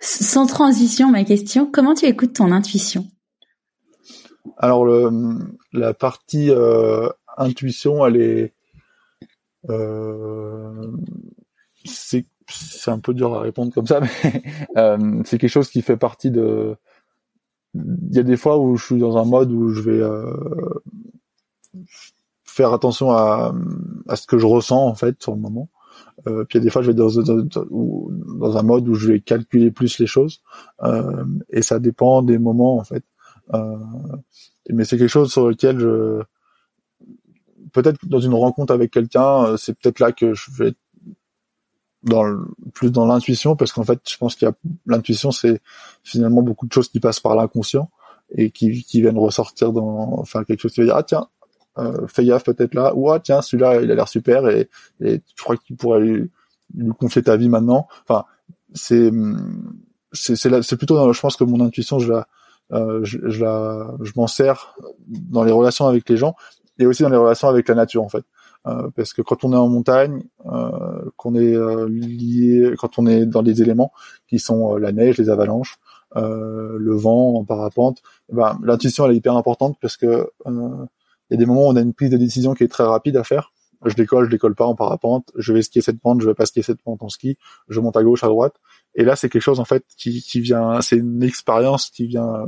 Sans 0.00 0.46
transition, 0.46 1.10
ma 1.10 1.24
question, 1.24 1.70
comment 1.70 1.94
tu 1.94 2.06
écoutes 2.06 2.34
ton 2.34 2.50
intuition? 2.50 3.06
Alors, 4.56 4.84
le, 4.84 5.10
la 5.72 5.94
partie 5.94 6.50
euh, 6.50 7.08
intuition, 7.38 8.06
elle 8.06 8.16
est, 8.16 8.54
euh, 9.70 10.92
c'est 11.84 12.90
un 12.90 12.98
peu 12.98 13.14
dur 13.14 13.34
à 13.34 13.40
répondre 13.40 13.72
comme 13.72 13.86
ça, 13.86 14.00
mais 14.24 14.42
euh, 14.76 15.22
c'est 15.24 15.38
quelque 15.38 15.50
chose 15.50 15.70
qui 15.70 15.82
fait 15.82 15.96
partie 15.96 16.30
de. 16.30 16.76
Il 17.74 18.14
y 18.14 18.18
a 18.18 18.22
des 18.22 18.36
fois 18.36 18.58
où 18.58 18.76
je 18.76 18.84
suis 18.84 18.98
dans 18.98 19.16
un 19.16 19.24
mode 19.24 19.50
où 19.50 19.70
je 19.70 19.80
vais 19.80 20.02
euh, 20.02 20.34
faire 22.44 22.72
attention 22.74 23.12
à, 23.12 23.54
à 24.08 24.16
ce 24.16 24.26
que 24.26 24.36
je 24.36 24.44
ressens 24.44 24.86
en 24.86 24.94
fait 24.94 25.22
sur 25.22 25.34
le 25.34 25.40
moment. 25.40 25.70
Euh, 26.26 26.44
puis 26.44 26.58
il 26.58 26.60
y 26.60 26.62
a 26.62 26.64
des 26.64 26.70
fois 26.70 26.82
je 26.82 26.88
vais 26.88 26.94
dans, 26.94 27.08
dans, 27.08 27.42
dans, 27.42 28.56
un 28.56 28.62
mode 28.62 28.86
où 28.88 28.94
je 28.94 29.12
vais 29.12 29.20
calculer 29.20 29.70
plus 29.70 29.98
les 29.98 30.06
choses, 30.06 30.42
et 31.50 31.62
ça 31.62 31.78
dépend 31.78 32.22
des 32.22 32.38
moments 32.38 32.76
en 32.76 32.84
fait. 32.84 33.04
Mais 34.68 34.84
c'est 34.84 34.98
quelque 34.98 35.08
chose 35.08 35.32
sur 35.32 35.48
lequel 35.48 35.78
je 35.78 36.22
peut-être 37.72 38.06
dans 38.06 38.20
une 38.20 38.34
rencontre 38.34 38.72
avec 38.72 38.90
quelqu'un, 38.90 39.44
euh, 39.44 39.56
c'est 39.56 39.78
peut-être 39.78 40.00
là 40.00 40.12
que 40.12 40.34
je 40.34 40.50
vais 40.52 40.74
dans 42.02 42.24
plus 42.74 42.90
dans 42.90 43.06
l'intuition 43.06 43.56
parce 43.56 43.72
qu'en 43.72 43.84
fait, 43.84 44.00
je 44.08 44.16
pense 44.16 44.34
qu'il 44.34 44.46
y 44.46 44.50
a 44.50 44.54
l'intuition, 44.86 45.30
c'est 45.30 45.60
finalement 46.02 46.42
beaucoup 46.42 46.66
de 46.66 46.72
choses 46.72 46.88
qui 46.88 47.00
passent 47.00 47.20
par 47.20 47.36
l'inconscient 47.36 47.90
et 48.34 48.50
qui, 48.50 48.82
qui 48.82 49.00
viennent 49.00 49.18
ressortir 49.18 49.72
dans 49.72 50.18
enfin 50.18 50.44
quelque 50.44 50.60
chose 50.60 50.72
qui 50.72 50.80
va 50.80 50.86
dire 50.86 50.96
ah 50.96 51.02
tiens 51.02 51.28
euh, 51.78 52.06
fais 52.06 52.24
gaffe 52.24 52.44
peut-être 52.44 52.74
là 52.74 52.94
ou 52.94 53.10
ah 53.10 53.20
tiens 53.20 53.42
celui-là 53.42 53.80
il 53.82 53.90
a 53.90 53.94
l'air 53.94 54.08
super 54.08 54.48
et, 54.48 54.68
et 55.00 55.22
je 55.36 55.42
crois 55.42 55.56
que 55.56 55.62
tu 55.64 55.74
pourrais 55.74 56.00
lui, 56.00 56.30
lui, 56.74 56.90
confier 56.98 57.22
ta 57.22 57.36
vie 57.36 57.48
maintenant. 57.48 57.88
Enfin 58.06 58.24
c'est 58.74 59.10
c'est 60.12 60.36
c'est 60.36 60.76
plutôt 60.76 60.96
dans, 60.96 61.12
je 61.12 61.20
pense 61.20 61.36
que 61.36 61.44
mon 61.44 61.64
intuition 61.64 61.98
je 61.98 62.12
la 62.12 62.28
euh, 62.72 63.00
je, 63.04 63.18
la 63.42 63.94
je 64.02 64.12
m'en 64.16 64.26
sers 64.26 64.76
dans 65.06 65.44
les 65.44 65.52
relations 65.52 65.86
avec 65.86 66.08
les 66.08 66.16
gens 66.16 66.34
et 66.82 66.86
aussi 66.86 67.02
dans 67.02 67.08
les 67.08 67.16
relations 67.16 67.48
avec 67.48 67.68
la 67.68 67.74
nature 67.74 68.02
en 68.02 68.08
fait. 68.08 68.24
Euh, 68.66 68.90
parce 68.94 69.12
que 69.12 69.22
quand 69.22 69.44
on 69.44 69.52
est 69.52 69.56
en 69.56 69.68
montagne, 69.68 70.22
euh, 70.46 71.10
qu'on 71.16 71.34
est 71.34 71.54
euh, 71.54 71.88
lié, 71.88 72.74
quand 72.78 72.98
on 72.98 73.06
est 73.06 73.26
dans 73.26 73.42
des 73.42 73.60
éléments 73.60 73.92
qui 74.28 74.38
sont 74.38 74.74
euh, 74.74 74.78
la 74.78 74.92
neige, 74.92 75.18
les 75.18 75.30
avalanches, 75.30 75.78
le 76.14 76.94
vent 76.94 77.36
en 77.36 77.44
parapente, 77.44 78.02
eh 78.30 78.34
ben, 78.34 78.58
l'intuition 78.62 79.06
elle 79.06 79.12
est 79.12 79.16
hyper 79.16 79.34
importante 79.34 79.78
parce 79.80 79.96
que 79.96 80.28
il 80.46 80.50
y 81.30 81.34
a 81.34 81.36
des 81.38 81.46
moments 81.46 81.68
où 81.68 81.70
on 81.70 81.76
a 81.76 81.80
une 81.80 81.94
prise 81.94 82.10
de 82.10 82.18
décision 82.18 82.52
qui 82.52 82.64
est 82.64 82.68
très 82.68 82.84
rapide 82.84 83.16
à 83.16 83.24
faire. 83.24 83.54
Je 83.86 83.94
décolle, 83.94 84.26
je 84.26 84.30
décolle 84.30 84.54
pas 84.54 84.66
en 84.66 84.74
parapente, 84.74 85.32
je 85.36 85.54
vais 85.54 85.62
skier 85.62 85.80
cette 85.80 86.00
pente, 86.00 86.20
je 86.20 86.26
vais 86.26 86.34
pas 86.34 86.44
skier 86.44 86.62
cette 86.62 86.82
pente 86.82 87.02
en 87.02 87.08
ski, 87.08 87.38
je 87.68 87.80
monte 87.80 87.96
à 87.96 88.02
gauche, 88.04 88.22
à 88.22 88.28
droite. 88.28 88.54
Et 88.94 89.04
là, 89.04 89.16
c'est 89.16 89.30
quelque 89.30 89.42
chose 89.42 89.58
en 89.58 89.64
fait 89.64 89.84
qui, 89.96 90.20
qui 90.20 90.40
vient, 90.40 90.82
c'est 90.82 90.98
une 90.98 91.22
expérience 91.22 91.88
qui 91.88 92.06
vient 92.06 92.46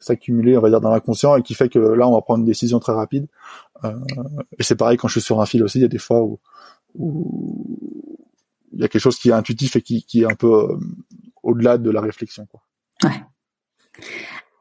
s'accumuler, 0.00 0.56
on 0.56 0.60
va 0.60 0.70
dire, 0.70 0.80
dans 0.80 0.90
l'inconscient 0.90 1.36
et 1.36 1.42
qui 1.42 1.54
fait 1.54 1.68
que 1.68 1.78
là, 1.78 2.08
on 2.08 2.14
va 2.14 2.22
prendre 2.22 2.40
une 2.40 2.46
décision 2.46 2.80
très 2.80 2.92
rapide. 2.92 3.26
Euh, 3.84 3.94
et 4.58 4.62
c'est 4.62 4.76
pareil 4.76 4.96
quand 4.96 5.08
je 5.08 5.12
suis 5.12 5.20
sur 5.20 5.40
un 5.40 5.46
fil 5.46 5.62
aussi, 5.62 5.78
il 5.78 5.82
y 5.82 5.84
a 5.84 5.88
des 5.88 5.98
fois 5.98 6.22
où, 6.22 6.40
il 8.72 8.80
y 8.80 8.84
a 8.84 8.88
quelque 8.88 9.02
chose 9.02 9.18
qui 9.18 9.28
est 9.28 9.32
intuitif 9.32 9.76
et 9.76 9.82
qui, 9.82 10.02
qui 10.04 10.22
est 10.22 10.30
un 10.30 10.34
peu 10.34 10.70
euh, 10.70 10.78
au-delà 11.42 11.78
de 11.78 11.90
la 11.90 12.00
réflexion. 12.00 12.46
Quoi. 12.46 12.62
Ouais. 13.04 13.22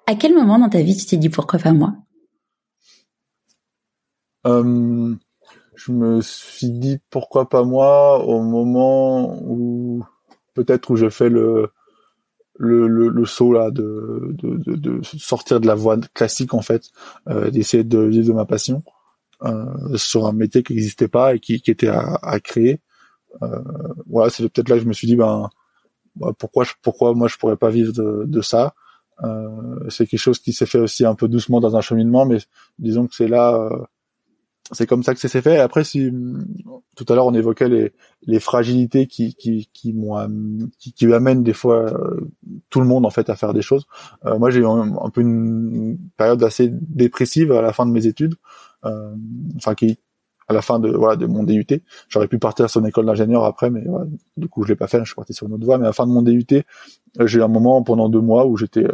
À 0.07 0.15
quel 0.15 0.33
moment 0.33 0.59
dans 0.59 0.69
ta 0.69 0.81
vie 0.81 0.95
tu 0.95 1.05
t'es 1.05 1.17
dit 1.17 1.29
pourquoi 1.29 1.59
pas 1.59 1.71
moi? 1.71 1.95
Euh, 4.47 5.15
Je 5.75 5.91
me 5.91 6.21
suis 6.21 6.71
dit 6.71 6.99
pourquoi 7.09 7.47
pas 7.47 7.63
moi 7.63 8.23
au 8.25 8.41
moment 8.41 9.39
où 9.43 10.03
peut-être 10.53 10.91
où 10.91 10.95
je 10.95 11.09
fais 11.09 11.29
le 11.29 11.71
le, 12.59 12.87
le, 12.87 13.07
le, 13.07 13.25
saut 13.25 13.53
là 13.53 13.71
de, 13.71 14.35
de, 14.37 14.75
de, 14.75 15.01
sortir 15.03 15.61
de 15.61 15.67
la 15.67 15.75
voie 15.75 15.97
classique 16.13 16.53
en 16.53 16.61
fait, 16.61 16.91
euh, 17.29 17.49
d'essayer 17.49 17.83
de 17.85 17.99
vivre 17.99 18.27
de 18.27 18.33
ma 18.33 18.45
passion 18.45 18.83
euh, 19.43 19.95
sur 19.95 20.27
un 20.27 20.33
métier 20.33 20.61
qui 20.61 20.73
n'existait 20.73 21.07
pas 21.07 21.33
et 21.33 21.39
qui, 21.39 21.61
qui 21.61 21.71
était 21.71 21.87
à, 21.87 22.19
à 22.21 22.39
créer. 22.39 22.81
Euh, 23.41 23.63
voilà, 24.07 24.29
c'est 24.29 24.43
peut-être 24.49 24.69
là 24.69 24.75
que 24.75 24.83
je 24.83 24.87
me 24.87 24.93
suis 24.93 25.07
dit 25.07 25.15
ben 25.15 25.49
bah, 26.17 26.33
pourquoi 26.37 26.65
je, 26.65 26.73
pourquoi 26.81 27.13
moi 27.13 27.29
je 27.29 27.37
pourrais 27.37 27.55
pas 27.55 27.69
vivre 27.69 27.93
de, 27.93 28.25
de 28.25 28.41
ça. 28.41 28.75
Euh, 29.23 29.89
c'est 29.89 30.05
quelque 30.05 30.19
chose 30.19 30.39
qui 30.39 30.53
s'est 30.53 30.65
fait 30.65 30.79
aussi 30.79 31.05
un 31.05 31.15
peu 31.15 31.27
doucement 31.27 31.61
dans 31.61 31.77
un 31.77 31.81
cheminement, 31.81 32.25
mais 32.25 32.39
disons 32.77 33.07
que 33.07 33.15
c'est 33.15 33.27
là 33.27 33.55
euh, 33.55 33.83
c'est 34.71 34.85
comme 34.85 35.03
ça 35.03 35.13
que 35.13 35.19
c'est 35.19 35.41
fait. 35.41 35.57
Après, 35.57 35.83
si 35.83 36.11
tout 36.95 37.05
à 37.09 37.15
l'heure 37.15 37.25
on 37.25 37.33
évoquait 37.33 37.69
les, 37.69 37.93
les 38.23 38.39
fragilités 38.39 39.07
qui 39.07 39.33
qui 39.35 39.69
qui, 39.73 39.95
qui, 40.77 40.93
qui 40.93 41.13
amènent 41.13 41.43
des 41.43 41.53
fois 41.53 41.91
euh, 41.91 42.29
tout 42.69 42.79
le 42.79 42.85
monde 42.85 43.05
en 43.05 43.09
fait 43.09 43.29
à 43.29 43.35
faire 43.35 43.53
des 43.53 43.61
choses. 43.61 43.87
Euh, 44.25 44.37
moi, 44.37 44.49
j'ai 44.51 44.59
eu 44.59 44.67
un, 44.67 45.09
peu 45.09 45.21
une, 45.21 45.97
période 46.17 46.43
assez 46.43 46.69
dépressive 46.71 47.51
à 47.51 47.61
la 47.61 47.73
fin 47.73 47.85
de 47.85 47.91
mes 47.91 48.05
études, 48.05 48.35
euh, 48.85 49.15
enfin 49.57 49.75
qui 49.75 49.99
à 50.47 50.53
la 50.53 50.61
fin 50.61 50.79
de 50.79 50.89
voilà 50.89 51.15
de 51.15 51.25
mon 51.25 51.43
DUT. 51.43 51.65
J'aurais 52.07 52.27
pu 52.27 52.39
partir 52.39 52.69
sur 52.69 52.81
une 52.81 52.87
école 52.87 53.05
d'ingénieur 53.05 53.43
après, 53.45 53.69
mais 53.69 53.83
du 54.37 54.47
coup 54.47 54.63
je 54.63 54.69
l'ai 54.69 54.75
pas 54.75 54.87
fait. 54.87 54.99
Je 54.99 55.05
suis 55.05 55.15
parti 55.15 55.33
sur 55.33 55.47
une 55.47 55.53
autre 55.53 55.65
voie. 55.65 55.77
Mais 55.77 55.85
à 55.85 55.89
la 55.89 55.93
fin 55.93 56.07
de 56.07 56.11
mon 56.11 56.21
DUT, 56.21 56.45
j'ai 57.19 57.39
eu 57.39 57.43
un 57.43 57.47
moment 57.47 57.81
pendant 57.83 58.09
deux 58.09 58.21
mois 58.21 58.45
où 58.47 58.57
j'étais 58.57 58.87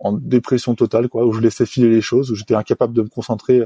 en 0.00 0.12
dépression 0.12 0.74
totale, 0.74 1.08
quoi, 1.08 1.24
où 1.26 1.32
je 1.32 1.40
laissais 1.40 1.66
filer 1.66 1.88
les 1.88 2.00
choses, 2.00 2.30
où 2.30 2.34
j'étais 2.34 2.54
incapable 2.54 2.94
de 2.94 3.02
me 3.02 3.08
concentrer 3.08 3.62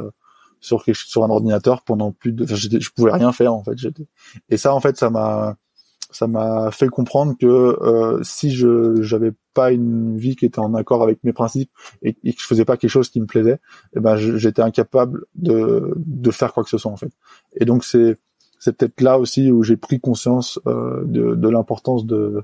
sur 0.60 0.84
sur 0.94 1.24
un 1.24 1.30
ordinateur 1.30 1.82
pendant 1.82 2.12
plus 2.12 2.32
de 2.32 2.46
je 2.46 2.90
pouvais 2.90 3.12
rien 3.12 3.32
faire 3.32 3.54
en 3.54 3.62
fait 3.62 3.76
et 4.48 4.56
ça 4.56 4.74
en 4.74 4.80
fait 4.80 4.96
ça 4.96 5.10
m'a 5.10 5.56
ça 6.10 6.26
m'a 6.26 6.70
fait 6.70 6.88
comprendre 6.88 7.34
que 7.38 7.46
euh, 7.46 8.22
si 8.22 8.50
je 8.50 9.02
j'avais 9.02 9.32
pas 9.54 9.72
une 9.72 10.16
vie 10.16 10.36
qui 10.36 10.46
était 10.46 10.58
en 10.58 10.74
accord 10.74 11.02
avec 11.02 11.22
mes 11.24 11.32
principes 11.32 11.70
et, 12.02 12.14
que 12.14 12.40
je 12.40 12.46
faisais 12.46 12.64
pas 12.64 12.76
quelque 12.76 12.90
chose 12.90 13.10
qui 13.10 13.20
me 13.20 13.26
plaisait 13.26 13.54
et 13.54 13.98
eh 13.98 14.00
ben 14.00 14.16
j'étais 14.16 14.62
incapable 14.62 15.24
de 15.34 15.94
de 15.96 16.30
faire 16.30 16.52
quoi 16.52 16.62
que 16.64 16.70
ce 16.70 16.78
soit 16.78 16.92
en 16.92 16.96
fait. 16.96 17.12
Et 17.56 17.64
donc 17.64 17.84
c'est 17.84 18.18
c'est 18.58 18.76
peut-être 18.76 19.00
là 19.00 19.18
aussi 19.18 19.50
où 19.50 19.62
j'ai 19.62 19.76
pris 19.76 20.00
conscience 20.00 20.58
euh, 20.66 21.04
de, 21.04 21.34
de 21.34 21.48
l'importance 21.48 22.06
de 22.06 22.42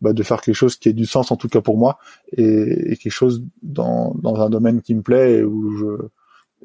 bah, 0.00 0.12
de 0.12 0.22
faire 0.22 0.40
quelque 0.40 0.56
chose 0.56 0.76
qui 0.76 0.88
ait 0.88 0.92
du 0.92 1.06
sens 1.06 1.30
en 1.30 1.36
tout 1.36 1.48
cas 1.48 1.60
pour 1.60 1.78
moi 1.78 1.98
et, 2.36 2.92
et 2.92 2.96
quelque 2.96 3.12
chose 3.12 3.44
dans 3.62 4.14
dans 4.20 4.40
un 4.40 4.50
domaine 4.50 4.82
qui 4.82 4.94
me 4.94 5.02
plaît 5.02 5.38
et 5.38 5.44
où 5.44 5.76
je 5.76 6.08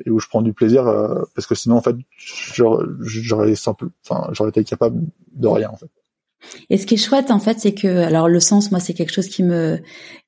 et 0.06 0.10
où 0.10 0.20
je 0.20 0.28
prends 0.28 0.42
du 0.42 0.54
plaisir 0.54 0.88
euh, 0.88 1.24
parce 1.36 1.48
que 1.48 1.56
sinon 1.56 1.78
en 1.78 1.82
fait 1.82 1.96
j'aurais 3.04 3.56
simple 3.56 3.90
enfin 4.08 4.30
j'aurais 4.34 4.50
été 4.50 4.64
capable 4.64 5.02
de 5.34 5.48
rien 5.48 5.70
en 5.70 5.78
fait 5.78 5.90
et 6.70 6.78
ce 6.78 6.86
qui 6.86 6.96
est 6.96 6.98
chouette 6.98 7.32
en 7.32 7.40
fait, 7.40 7.60
c'est 7.60 7.74
que 7.74 7.88
alors 7.88 8.30
le 8.30 8.40
sens, 8.40 8.72
moi, 8.72 8.80
c'est 8.80 8.94
quelque 8.94 9.12
chose 9.14 9.28
qui 9.28 9.44
me 9.44 9.80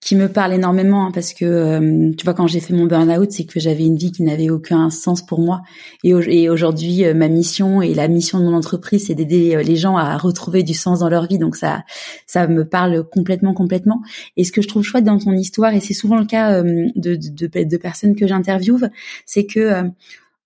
qui 0.01 0.15
me 0.15 0.29
parle 0.29 0.53
énormément 0.53 1.05
hein, 1.05 1.11
parce 1.13 1.33
que 1.33 1.45
euh, 1.45 2.11
tu 2.17 2.23
vois 2.23 2.33
quand 2.33 2.47
j'ai 2.47 2.59
fait 2.59 2.73
mon 2.73 2.85
burn-out, 2.85 3.31
c'est 3.31 3.45
que 3.45 3.59
j'avais 3.59 3.83
une 3.83 3.97
vie 3.97 4.11
qui 4.11 4.23
n'avait 4.23 4.49
aucun 4.49 4.89
sens 4.89 5.25
pour 5.25 5.39
moi. 5.39 5.61
Et, 6.03 6.49
aujourd'hui, 6.49 7.05
euh, 7.05 7.13
ma 7.13 7.27
mission 7.27 7.81
et 7.81 7.93
la 7.93 8.07
mission 8.07 8.39
de 8.39 8.45
mon 8.45 8.55
entreprise, 8.55 9.07
c'est 9.07 9.15
d'aider 9.15 9.55
euh, 9.55 9.61
les 9.61 9.75
gens 9.75 9.97
à 9.97 10.17
retrouver 10.17 10.63
du 10.63 10.73
sens 10.73 10.99
dans 10.99 11.09
leur 11.09 11.27
vie. 11.27 11.37
Donc 11.37 11.55
ça 11.55 11.83
ça 12.25 12.47
me 12.47 12.67
parle 12.67 13.03
complètement 13.03 13.53
complètement. 13.53 14.01
Et 14.37 14.43
ce 14.43 14.51
que 14.51 14.61
je 14.61 14.67
trouve 14.67 14.83
chouette 14.83 15.03
dans 15.03 15.19
ton 15.19 15.33
histoire, 15.33 15.73
et 15.73 15.79
c'est 15.79 15.93
souvent 15.93 16.17
le 16.17 16.25
cas 16.25 16.63
de, 16.63 16.91
de, 16.95 17.15
de, 17.15 17.63
de 17.63 17.77
personnes 17.77 18.15
que 18.15 18.27
j'interviewe, 18.27 18.89
c'est 19.25 19.45
que 19.45 19.83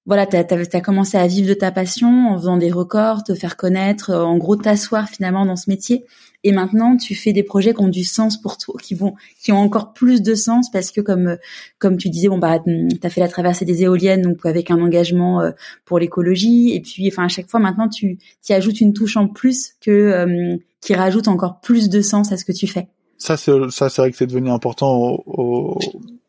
voilà, 0.05 0.25
tu 0.25 0.35
as, 0.35 0.81
commencé 0.81 1.17
à 1.17 1.27
vivre 1.27 1.47
de 1.47 1.53
ta 1.53 1.71
passion 1.71 2.29
en 2.29 2.37
faisant 2.37 2.57
des 2.57 2.71
records, 2.71 3.23
te 3.23 3.33
faire 3.33 3.55
connaître, 3.55 4.09
euh, 4.09 4.23
en 4.23 4.37
gros 4.37 4.57
t'asseoir 4.57 5.07
finalement 5.07 5.45
dans 5.45 5.55
ce 5.55 5.69
métier. 5.69 6.03
Et 6.43 6.51
maintenant, 6.51 6.97
tu 6.97 7.15
fais 7.15 7.31
des 7.31 7.43
projets 7.43 7.73
qui 7.73 7.81
ont 7.81 7.87
du 7.87 8.03
sens 8.03 8.41
pour 8.41 8.57
toi, 8.57 8.75
qui 8.81 8.95
vont, 8.95 9.13
qui 9.41 9.53
ont 9.53 9.59
encore 9.59 9.93
plus 9.93 10.21
de 10.21 10.35
sens 10.35 10.69
parce 10.69 10.91
que 10.91 10.99
comme, 10.99 11.27
euh, 11.27 11.35
comme 11.79 11.95
tu 11.95 12.09
disais, 12.09 12.27
bon 12.27 12.37
bah, 12.37 12.59
t'as 12.99 13.09
fait 13.09 13.21
la 13.21 13.29
traversée 13.29 13.63
des 13.63 13.83
éoliennes, 13.83 14.23
donc 14.23 14.45
avec 14.45 14.71
un 14.71 14.81
engagement 14.81 15.39
euh, 15.39 15.51
pour 15.85 15.99
l'écologie. 15.99 16.73
Et 16.73 16.81
puis, 16.81 17.07
enfin, 17.07 17.23
à 17.23 17.29
chaque 17.29 17.49
fois 17.49 17.61
maintenant, 17.61 17.87
tu, 17.87 18.17
tu 18.45 18.51
ajoutes 18.51 18.81
une 18.81 18.91
touche 18.91 19.15
en 19.15 19.29
plus 19.29 19.75
que, 19.79 20.57
qui 20.81 20.93
rajoute 20.93 21.29
encore 21.29 21.61
plus 21.61 21.87
de 21.87 22.01
sens 22.01 22.33
à 22.33 22.37
ce 22.37 22.43
que 22.43 22.51
tu 22.51 22.67
fais. 22.67 22.87
ça 23.17 23.37
c'est 23.37 23.53
ça 23.69 23.87
c'est 23.87 24.01
vrai 24.01 24.11
que 24.11 24.17
c'est 24.17 24.27
devenu 24.27 24.49
important 24.49 24.97
au, 24.97 25.23
au, 25.27 25.79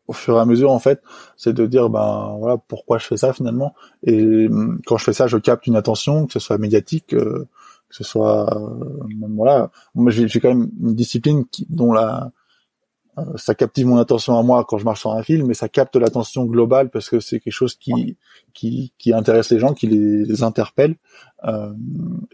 au, 0.07 0.13
fur 0.13 0.37
et 0.37 0.39
à 0.39 0.45
mesure 0.45 0.71
en 0.71 0.79
fait, 0.79 1.01
c'est 1.37 1.53
de 1.53 1.65
dire 1.65 1.89
ben 1.89 2.35
voilà 2.39 2.57
pourquoi 2.57 2.97
je 2.97 3.05
fais 3.05 3.17
ça 3.17 3.33
finalement. 3.33 3.73
Et 4.03 4.47
hum, 4.47 4.79
quand 4.85 4.97
je 4.97 5.03
fais 5.03 5.13
ça, 5.13 5.27
je 5.27 5.37
capte 5.37 5.67
une 5.67 5.75
attention, 5.75 6.27
que 6.27 6.33
ce 6.33 6.39
soit 6.39 6.57
médiatique, 6.57 7.13
euh, 7.13 7.47
que 7.89 7.95
ce 7.95 8.03
soit 8.03 8.55
euh, 8.57 9.07
voilà. 9.35 9.71
Moi 9.93 10.11
j'ai 10.11 10.39
quand 10.39 10.49
même 10.49 10.69
une 10.81 10.95
discipline 10.95 11.45
qui, 11.45 11.65
dont 11.69 11.93
la 11.93 12.31
euh, 13.17 13.23
ça 13.37 13.55
captive 13.55 13.87
mon 13.87 13.97
attention 13.97 14.37
à 14.37 14.43
moi 14.43 14.65
quand 14.67 14.77
je 14.77 14.83
marche 14.83 14.99
sur 15.01 15.11
un 15.11 15.23
film, 15.23 15.47
mais 15.47 15.53
ça 15.53 15.69
capte 15.69 15.95
l'attention 15.95 16.45
globale 16.45 16.89
parce 16.89 17.09
que 17.09 17.19
c'est 17.19 17.39
quelque 17.39 17.53
chose 17.53 17.75
qui, 17.75 18.17
qui, 18.53 18.93
qui 18.97 19.13
intéresse 19.13 19.51
les 19.51 19.59
gens, 19.59 19.73
qui 19.73 19.87
les, 19.87 20.43
interpelle. 20.43 20.95
Euh, 21.45 21.71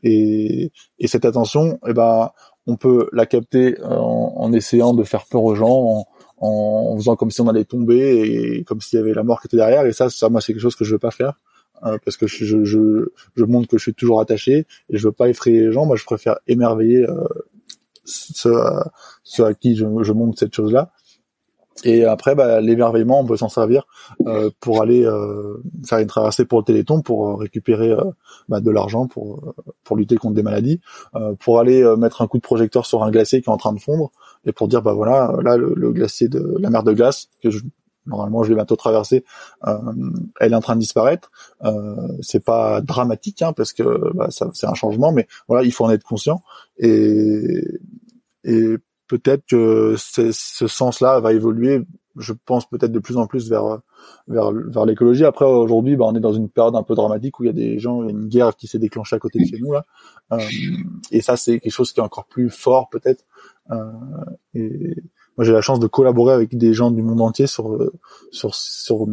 et, 0.01 0.71
et, 0.97 1.07
cette 1.07 1.25
attention, 1.25 1.79
eh 1.87 1.93
ben, 1.93 2.31
on 2.65 2.77
peut 2.77 3.09
la 3.13 3.25
capter 3.27 3.79
euh, 3.79 3.95
en, 3.95 4.33
en, 4.37 4.53
essayant 4.53 4.93
de 4.93 5.03
faire 5.03 5.25
peur 5.25 5.43
aux 5.43 5.55
gens, 5.55 5.69
en, 5.69 6.07
en, 6.41 6.97
faisant 6.97 7.15
comme 7.15 7.31
si 7.31 7.39
on 7.41 7.47
allait 7.47 7.65
tomber 7.65 8.57
et 8.57 8.63
comme 8.63 8.81
s'il 8.81 8.99
y 8.99 9.01
avait 9.01 9.13
la 9.13 9.23
mort 9.23 9.39
qui 9.41 9.47
était 9.47 9.57
derrière. 9.57 9.85
Et 9.85 9.93
ça, 9.93 10.09
ça 10.09 10.27
moi, 10.29 10.41
c'est 10.41 10.53
quelque 10.53 10.61
chose 10.61 10.75
que 10.75 10.83
je 10.83 10.93
veux 10.93 10.99
pas 10.99 11.11
faire. 11.11 11.33
Euh, 11.83 11.97
parce 12.03 12.15
que 12.17 12.27
je, 12.27 12.63
je, 12.63 13.05
je, 13.35 13.43
montre 13.43 13.67
que 13.67 13.77
je 13.77 13.83
suis 13.83 13.93
toujours 13.93 14.21
attaché 14.21 14.67
et 14.89 14.97
je 14.97 15.07
veux 15.07 15.11
pas 15.11 15.29
effrayer 15.29 15.61
les 15.61 15.71
gens. 15.71 15.85
Moi, 15.85 15.95
je 15.95 16.03
préfère 16.03 16.37
émerveiller 16.47 17.09
euh, 17.09 17.27
ceux, 18.03 18.55
à, 18.55 18.91
à 19.39 19.53
qui 19.53 19.75
je, 19.75 19.85
je 20.01 20.13
montre 20.13 20.37
cette 20.37 20.53
chose-là. 20.53 20.91
Et 21.83 22.05
après, 22.05 22.35
bah, 22.35 22.61
l'émerveillement, 22.61 23.19
on 23.19 23.25
peut 23.25 23.37
s'en 23.37 23.49
servir 23.49 23.87
euh, 24.27 24.49
pour 24.59 24.81
aller 24.81 25.03
euh, 25.05 25.61
faire 25.85 25.99
une 25.99 26.07
traversée 26.07 26.45
pour 26.45 26.59
le 26.59 26.65
Téléthon, 26.65 27.01
pour 27.01 27.29
euh, 27.29 27.35
récupérer 27.35 27.91
euh, 27.91 28.03
bah, 28.49 28.59
de 28.59 28.69
l'argent 28.69 29.07
pour 29.07 29.53
pour 29.83 29.97
lutter 29.97 30.17
contre 30.17 30.35
des 30.35 30.43
maladies, 30.43 30.79
pour 31.39 31.59
aller 31.59 31.83
mettre 31.97 32.21
un 32.21 32.27
coup 32.27 32.37
de 32.37 32.43
projecteur 32.43 32.85
sur 32.85 33.03
un 33.03 33.11
glacier 33.11 33.41
qui 33.41 33.49
est 33.49 33.53
en 33.53 33.57
train 33.57 33.73
de 33.73 33.79
fondre 33.79 34.11
et 34.45 34.51
pour 34.51 34.67
dire 34.67 34.81
bah 34.81 34.93
voilà, 34.93 35.33
là 35.43 35.57
le, 35.57 35.73
le 35.75 35.91
glacier 35.91 36.27
de 36.27 36.55
la 36.59 36.69
mer 36.69 36.83
de 36.83 36.93
glace 36.93 37.27
que 37.43 37.49
je, 37.49 37.59
normalement 38.05 38.43
je 38.43 38.49
vais 38.49 38.55
bientôt 38.55 38.75
traverser, 38.75 39.25
elle 40.39 40.53
est 40.53 40.55
en 40.55 40.61
train 40.61 40.75
de 40.75 40.81
disparaître. 40.81 41.31
c'est 42.21 42.43
pas 42.43 42.81
dramatique 42.81 43.41
hein, 43.41 43.53
parce 43.53 43.73
que 43.73 44.13
bah, 44.13 44.29
c'est 44.31 44.67
un 44.67 44.73
changement, 44.75 45.11
mais 45.11 45.27
voilà, 45.47 45.63
il 45.63 45.71
faut 45.73 45.85
en 45.85 45.89
être 45.89 46.03
conscient 46.03 46.41
et 46.77 47.63
et 48.43 48.77
peut-être 49.11 49.45
que 49.45 49.95
ce 49.97 50.67
sens-là 50.67 51.19
va 51.19 51.33
évoluer. 51.33 51.83
Je 52.17 52.31
pense 52.45 52.65
peut-être 52.69 52.93
de 52.93 52.99
plus 52.99 53.17
en 53.17 53.27
plus 53.27 53.49
vers 53.49 53.81
vers, 54.29 54.51
vers 54.51 54.85
l'écologie. 54.85 55.25
Après, 55.25 55.45
aujourd'hui, 55.45 55.97
bah, 55.97 56.05
on 56.07 56.15
est 56.15 56.21
dans 56.21 56.31
une 56.31 56.49
période 56.49 56.75
un 56.75 56.83
peu 56.83 56.95
dramatique 56.95 57.39
où 57.39 57.43
il 57.43 57.47
y 57.47 57.49
a 57.49 57.53
des 57.53 57.77
gens, 57.77 58.03
il 58.03 58.05
y 58.05 58.09
a 58.09 58.11
une 58.11 58.27
guerre 58.29 58.55
qui 58.55 58.67
s'est 58.67 58.79
déclenchée 58.79 59.17
à 59.17 59.19
côté 59.19 59.39
de 59.39 59.45
chez 59.45 59.59
nous 59.59 59.73
là, 59.73 59.85
euh, 60.31 60.39
et 61.11 61.21
ça 61.21 61.35
c'est 61.35 61.59
quelque 61.59 61.73
chose 61.73 61.91
qui 61.91 61.99
est 61.99 62.03
encore 62.03 62.25
plus 62.25 62.49
fort 62.49 62.89
peut-être. 62.89 63.25
Euh, 63.71 64.93
moi, 65.37 65.45
j'ai 65.45 65.53
la 65.53 65.61
chance 65.61 65.79
de 65.79 65.87
collaborer 65.87 66.33
avec 66.33 66.57
des 66.57 66.73
gens 66.73 66.91
du 66.91 67.01
monde 67.01 67.21
entier 67.21 67.47
sur 67.47 67.79
sur 68.31 68.53
sur 68.53 69.07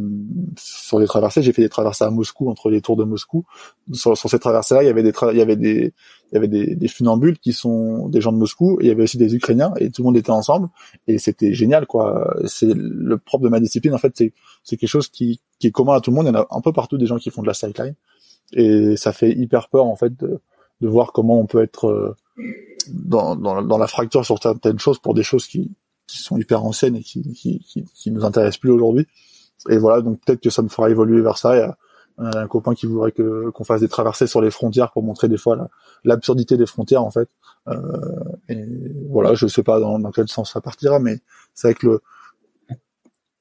sur 0.56 0.98
les 0.98 1.06
traversées. 1.06 1.42
J'ai 1.42 1.52
fait 1.52 1.62
des 1.62 1.68
traversées 1.68 2.04
à 2.04 2.10
Moscou 2.10 2.50
entre 2.50 2.70
les 2.70 2.80
tours 2.80 2.96
de 2.96 3.04
Moscou. 3.04 3.44
Sur, 3.92 4.16
sur 4.16 4.28
ces 4.28 4.38
traversées-là, 4.40 4.82
il 4.82 4.86
y 4.86 4.90
avait 4.90 5.04
des 5.04 5.12
il 5.32 5.38
y 5.38 5.40
avait 5.40 5.56
des 5.56 5.94
il 6.30 6.34
y 6.34 6.36
avait 6.36 6.48
des, 6.48 6.88
funambules 6.88 7.38
qui 7.38 7.52
sont 7.52 8.08
des 8.08 8.20
gens 8.20 8.32
de 8.32 8.36
Moscou 8.36 8.78
et 8.80 8.84
il 8.84 8.88
y 8.88 8.90
avait 8.90 9.04
aussi 9.04 9.16
des 9.16 9.34
Ukrainiens 9.34 9.72
et 9.78 9.90
tout 9.90 10.02
le 10.02 10.06
monde 10.06 10.16
était 10.16 10.30
ensemble 10.30 10.68
et 11.06 11.18
c'était 11.18 11.54
génial 11.54 11.86
quoi. 11.86 12.34
C'est 12.46 12.74
le 12.74 13.16
propre 13.16 13.44
de 13.44 13.48
ma 13.48 13.60
discipline 13.60 13.94
en 13.94 13.98
fait, 13.98 14.12
c'est 14.16 14.32
c'est 14.64 14.76
quelque 14.76 14.90
chose 14.90 15.08
qui 15.08 15.40
qui 15.60 15.68
est 15.68 15.72
commun 15.72 15.94
à 15.94 16.00
tout 16.00 16.10
le 16.10 16.16
monde. 16.16 16.26
Il 16.26 16.34
y 16.34 16.36
en 16.36 16.40
a 16.40 16.46
un 16.50 16.60
peu 16.60 16.72
partout 16.72 16.98
des 16.98 17.06
gens 17.06 17.18
qui 17.18 17.30
font 17.30 17.42
de 17.42 17.46
la 17.46 17.54
sideline 17.54 17.94
et 18.54 18.96
ça 18.96 19.12
fait 19.12 19.30
hyper 19.30 19.68
peur 19.68 19.86
en 19.86 19.96
fait 19.96 20.14
de 20.18 20.40
de 20.80 20.88
voir 20.88 21.12
comment 21.12 21.38
on 21.38 21.46
peut 21.46 21.62
être 21.62 21.86
euh, 21.86 22.16
dans, 22.88 23.36
dans 23.36 23.78
la 23.78 23.86
fracture 23.86 24.24
sur 24.24 24.40
certaines 24.40 24.78
choses 24.78 24.98
pour 24.98 25.14
des 25.14 25.22
choses 25.22 25.46
qui 25.46 25.70
qui 26.08 26.18
sont 26.18 26.36
hyper 26.36 26.64
anciennes 26.64 26.96
et 26.96 27.02
qui, 27.02 27.22
qui, 27.34 27.60
qui, 27.60 27.84
qui 27.84 28.10
nous 28.10 28.24
intéressent 28.24 28.58
plus 28.58 28.72
aujourd'hui. 28.72 29.06
Et 29.68 29.78
voilà, 29.78 30.00
donc 30.02 30.20
peut-être 30.24 30.40
que 30.40 30.50
ça 30.50 30.62
me 30.62 30.68
fera 30.68 30.90
évoluer 30.90 31.20
vers 31.20 31.38
ça. 31.38 31.54
Il 31.56 31.60
y 31.60 31.62
a 31.62 31.76
un 32.18 32.48
copain 32.48 32.74
qui 32.74 32.86
voudrait 32.86 33.12
que 33.12 33.50
qu'on 33.50 33.64
fasse 33.64 33.80
des 33.80 33.88
traversées 33.88 34.26
sur 34.26 34.40
les 34.40 34.50
frontières 34.50 34.90
pour 34.90 35.04
montrer 35.04 35.28
des 35.28 35.36
fois 35.36 35.68
l'absurdité 36.04 36.56
des 36.56 36.66
frontières 36.66 37.04
en 37.04 37.10
fait. 37.10 37.28
Euh, 37.68 37.76
et 38.48 38.64
voilà, 39.08 39.34
je 39.34 39.46
sais 39.46 39.62
pas 39.62 39.78
dans, 39.78 39.98
dans 40.00 40.10
quel 40.10 40.26
sens 40.26 40.52
ça 40.52 40.60
partira, 40.60 40.98
mais 40.98 41.20
c'est 41.54 41.68
vrai 41.68 41.74
que 41.74 41.86
le 41.86 42.00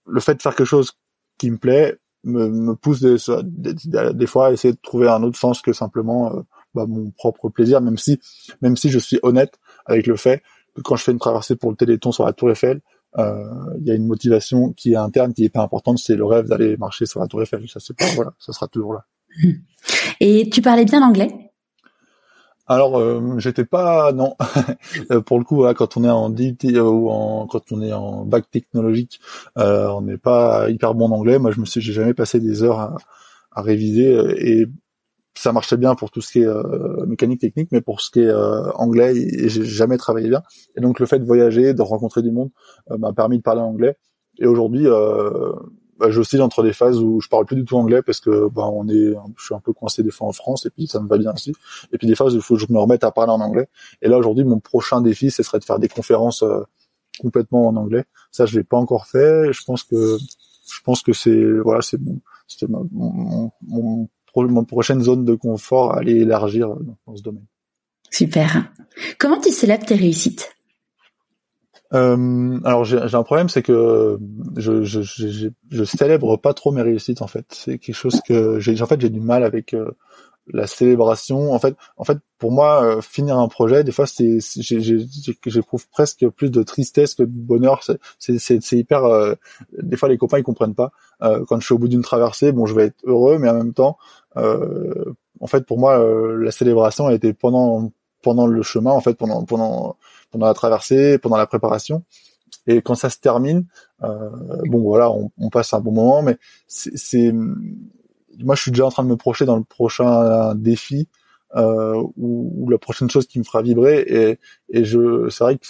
le 0.10 0.20
fait 0.22 0.36
de 0.36 0.42
faire 0.42 0.56
quelque 0.56 0.68
chose 0.68 0.94
qui 1.38 1.52
me 1.52 1.58
plaît 1.58 1.98
me, 2.24 2.50
me 2.50 2.76
pousse 2.76 3.02
des, 3.02 3.18
des, 3.44 4.14
des, 4.14 4.28
fois 4.28 4.48
à 4.48 4.52
essayer 4.52 4.74
de 4.74 4.80
trouver 4.82 5.08
un 5.08 5.24
autre 5.24 5.38
sens 5.38 5.62
que 5.62 5.74
simplement 5.74 6.34
euh, 6.36 6.42
bah, 6.74 6.86
mon 6.88 7.12
propre 7.12 7.50
plaisir, 7.50 7.82
même 7.82 7.98
si 7.98 8.20
même 8.62 8.76
si 8.76 8.90
je 8.90 9.00
suis 9.00 9.20
honnête 9.24 9.60
avec 9.86 10.08
le 10.08 10.16
fait 10.16 10.42
quand 10.84 10.96
je 10.96 11.04
fais 11.04 11.12
une 11.12 11.20
traversée 11.20 11.56
pour 11.56 11.72
le 11.72 11.78
Téléthon 11.78 12.12
sur 12.12 12.26
la 12.26 12.34
Tour 12.34 12.52
Eiffel, 12.52 12.82
euh, 13.18 13.44
il 13.80 13.88
y 13.88 13.92
a 13.92 13.96
une 13.96 14.06
motivation 14.06 14.74
qui 14.74 14.94
est 14.94 14.98
interne, 14.98 15.34
qui 15.34 15.46
est 15.46 15.50
pas 15.50 15.62
importante, 15.62 15.98
c'est 15.98 16.16
le 16.16 16.26
rêve 16.26 16.48
d'aller 16.48 16.78
marcher 16.78 17.06
sur 17.06 17.20
la 17.20 17.28
Tour 17.28 17.42
Eiffel. 17.42 17.68
Ça 17.68 17.80
c'est 17.80 17.96
pas 17.96 18.06
voilà, 18.16 18.34
ça 18.40 18.54
sera 18.54 18.68
toujours 18.68 18.94
là. 18.94 19.06
Et 20.20 20.50
tu 20.50 20.62
parlais 20.62 20.86
bien 20.86 21.00
l'anglais? 21.00 21.48
Alors, 22.70 23.00
euh, 23.00 23.40
j'étais 23.40 23.66
pas 23.66 24.12
non. 24.12 24.36
Euh, 25.12 25.22
pour 25.22 25.38
le 25.38 25.46
coup, 25.46 25.66
quand 25.76 25.98
on 25.98 26.04
est 26.04 26.10
en 26.10 26.30
DIT 26.30 26.66
euh, 26.76 26.82
ou 26.82 27.10
en 27.10 27.46
quand 27.48 27.72
on 27.72 27.82
est 27.82 27.94
en 27.94 28.26
bac 28.26 28.50
technologique, 28.50 29.20
euh, 29.58 29.88
on 29.90 30.02
n'est 30.02 30.18
pas 30.18 30.70
hyper 30.70 30.94
bon 30.96 31.06
en 31.08 31.12
anglais. 31.12 31.40
Moi, 31.40 31.52
je 31.52 31.60
me 31.60 31.66
suis, 31.66 31.82
j'ai 31.82 31.94
jamais 31.94 32.14
passé 32.14 32.40
des 32.40 32.64
heures 32.64 32.80
à, 32.80 32.98
à 33.52 33.62
réviser 33.62 34.18
et 34.38 34.68
ça 35.38 35.54
marchait 35.54 35.78
bien 35.78 35.96
pour 35.96 36.12
tout 36.12 36.22
ce 36.22 36.32
qui 36.32 36.40
est 36.40 36.48
euh, 36.48 37.06
mécanique 37.06 37.42
technique, 37.42 37.70
mais 37.72 37.82
pour 37.82 38.02
ce 38.02 38.10
qui 38.10 38.22
est 38.22 38.28
euh, 38.28 38.72
anglais, 38.74 39.14
j'ai 39.48 39.64
jamais 39.64 39.98
travaillé 39.98 40.30
bien. 40.30 40.42
Et 40.76 40.82
donc 40.82 41.00
le 41.00 41.06
fait 41.06 41.20
de 41.20 41.26
voyager, 41.26 41.74
de 41.74 41.82
rencontrer 41.82 42.22
du 42.22 42.32
monde, 42.32 42.50
euh, 42.92 42.98
m'a 42.98 43.14
permis 43.14 43.38
de 43.38 43.44
parler 43.44 43.62
anglais. 43.62 43.98
Et 44.40 44.46
aujourd'hui, 44.46 44.86
bah, 45.98 46.12
j'oscille 46.12 46.44
entre 46.44 46.62
des 46.62 46.74
phases 46.74 47.00
où 47.00 47.20
je 47.22 47.28
parle 47.28 47.46
plus 47.46 47.56
du 47.56 47.66
tout 47.66 47.76
anglais 47.76 48.04
parce 48.04 48.20
que 48.20 48.50
bah, 48.50 48.70
on 48.72 48.88
est, 48.88 49.16
je 49.36 49.44
suis 49.44 49.56
un 49.56 49.60
peu 49.60 49.74
coincé 49.74 50.04
des 50.04 50.12
fois 50.12 50.28
en 50.28 50.32
France 50.32 50.68
et 50.68 50.70
puis 50.70 50.86
ça 50.86 51.00
me 51.00 51.08
va 51.08 51.18
bien 51.18 51.34
aussi. 51.34 51.54
Et 51.92 51.98
puis 51.98 52.06
des 52.06 52.14
phases 52.14 52.36
où 52.36 52.38
il 52.38 52.44
faut 52.44 52.56
que 52.56 52.62
je 52.62 52.72
me 52.72 52.78
remette 52.78 53.04
à 53.04 53.10
parler 53.10 53.32
en 53.32 53.42
anglais. 53.42 53.68
Et 54.04 54.10
là 54.10 54.20
aujourd'hui, 54.20 54.44
mon 54.44 54.60
prochain 54.60 55.02
défi, 55.02 55.32
ce 55.32 55.42
serait 55.42 55.58
de 55.58 55.64
faire 55.64 55.80
des 55.80 55.88
conférences 55.88 56.44
complètement 57.20 57.68
en 57.68 57.76
anglais. 57.78 58.06
Ça, 58.32 58.46
je 58.46 58.58
l'ai 58.60 58.64
pas 58.64 58.78
encore 58.78 59.08
fait. 59.08 59.52
Je 59.52 59.64
pense 59.66 59.84
que 59.84 60.18
je 60.72 60.82
pense 60.84 61.02
que 61.02 61.14
c'est 61.14 61.44
voilà, 61.64 61.82
c'est 61.82 61.98
c'était 62.48 62.72
mon, 62.72 62.88
mon, 63.62 64.10
mon 64.44 64.52
mon 64.52 64.64
prochaine 64.64 65.02
zone 65.02 65.26
de 65.26 65.36
confort 65.36 65.94
à 65.94 66.00
aller 66.00 66.16
élargir 66.22 66.70
dans 67.06 67.16
ce 67.16 67.22
domaine. 67.22 67.46
Super. 68.10 68.72
Comment 69.20 69.40
tu 69.40 69.52
célèbres 69.52 69.86
tes 69.86 69.96
réussites? 69.96 70.52
Euh, 71.94 72.60
alors 72.66 72.84
j'ai 72.84 72.98
un 72.98 73.24
problème, 73.24 73.48
c'est 73.48 73.62
que 73.62 74.18
je, 74.58 74.84
je, 74.84 75.02
je, 75.02 75.50
je, 75.72 75.84
célèbre 75.86 76.36
pas 76.36 76.54
trop 76.54 76.72
mes 76.72 76.82
réussites 76.82 77.22
en 77.22 77.28
fait. 77.28 77.46
C'est 77.50 77.78
quelque 77.78 77.96
chose 77.96 78.20
que 78.28 78.60
j'ai 78.60 78.82
en 78.82 78.86
fait 78.86 79.00
j'ai 79.00 79.10
du 79.10 79.22
mal 79.22 79.44
avec 79.44 79.74
euh, 79.74 79.92
la 80.54 80.68
célébration. 80.68 81.52
En 81.52 81.60
fait, 81.60 81.76
en 81.98 82.04
fait, 82.04 82.18
pour 82.38 82.52
moi, 82.52 82.84
euh, 82.84 83.02
finir 83.02 83.38
un 83.38 83.48
projet, 83.48 83.84
des 83.84 83.92
fois, 83.92 84.08
c'est, 84.08 84.40
j'éprouve 85.46 85.88
presque 85.90 86.28
plus 86.30 86.52
de 86.52 86.64
tristesse 86.64 87.16
que 87.16 87.24
de 87.24 87.30
bonheur. 87.30 87.82
C'est, 88.20 88.72
hyper. 88.74 89.06
Euh, 89.06 89.36
des 89.82 89.98
fois, 89.98 90.10
les 90.10 90.18
copains 90.18 90.38
ils 90.40 90.44
comprennent 90.44 90.76
pas. 90.76 90.92
Euh, 91.22 91.44
quand 91.48 91.60
je 91.60 91.66
suis 91.66 91.74
au 91.74 91.80
bout 91.80 91.88
d'une 91.88 92.02
traversée, 92.02 92.52
bon, 92.52 92.66
je 92.66 92.76
vais 92.76 92.86
être 92.86 93.00
heureux, 93.04 93.38
mais 93.38 93.50
en 93.50 93.56
même 93.56 93.74
temps, 93.74 93.98
en 94.36 95.48
fait, 95.48 95.66
pour 95.66 95.80
moi, 95.80 95.98
la 96.38 96.52
célébration 96.52 97.08
a 97.08 97.14
été 97.14 97.34
pendant 97.34 97.92
pendant 98.24 98.48
le 98.48 98.62
chemin, 98.64 98.92
en 98.92 99.02
fait, 99.02 99.14
pendant 99.14 99.44
pendant 99.46 99.98
pendant 100.32 100.46
la 100.46 100.54
traversée, 100.54 101.18
pendant 101.18 101.38
la 101.38 101.48
préparation. 101.48 102.04
Et 102.68 102.82
quand 102.82 102.96
ça 102.96 103.10
se 103.10 103.18
termine, 103.18 103.66
bon, 104.02 104.82
voilà, 104.82 105.10
on, 105.12 105.32
on 105.38 105.50
passe 105.50 105.74
un 105.74 105.80
bon 105.80 105.92
moment, 105.92 106.22
mais 106.22 106.38
c'est 106.68 107.34
moi, 108.40 108.56
je 108.56 108.62
suis 108.62 108.72
déjà 108.72 108.86
en 108.86 108.92
train 108.92 109.04
de 109.04 109.10
me 109.10 109.16
projeter 109.16 109.46
dans 109.46 109.58
le 109.58 109.64
prochain 109.64 110.56
défi 110.56 111.08
euh, 111.56 112.02
ou, 112.18 112.70
la 112.70 112.78
prochaine 112.78 113.10
chose 113.10 113.28
qui 113.28 113.40
me 113.40 113.44
fera 113.44 113.62
vibrer. 113.62 114.00
Et, 114.08 114.40
et 114.70 114.84
je, 114.84 115.30
c'est 115.30 115.44
vrai 115.44 115.58
que 115.58 115.66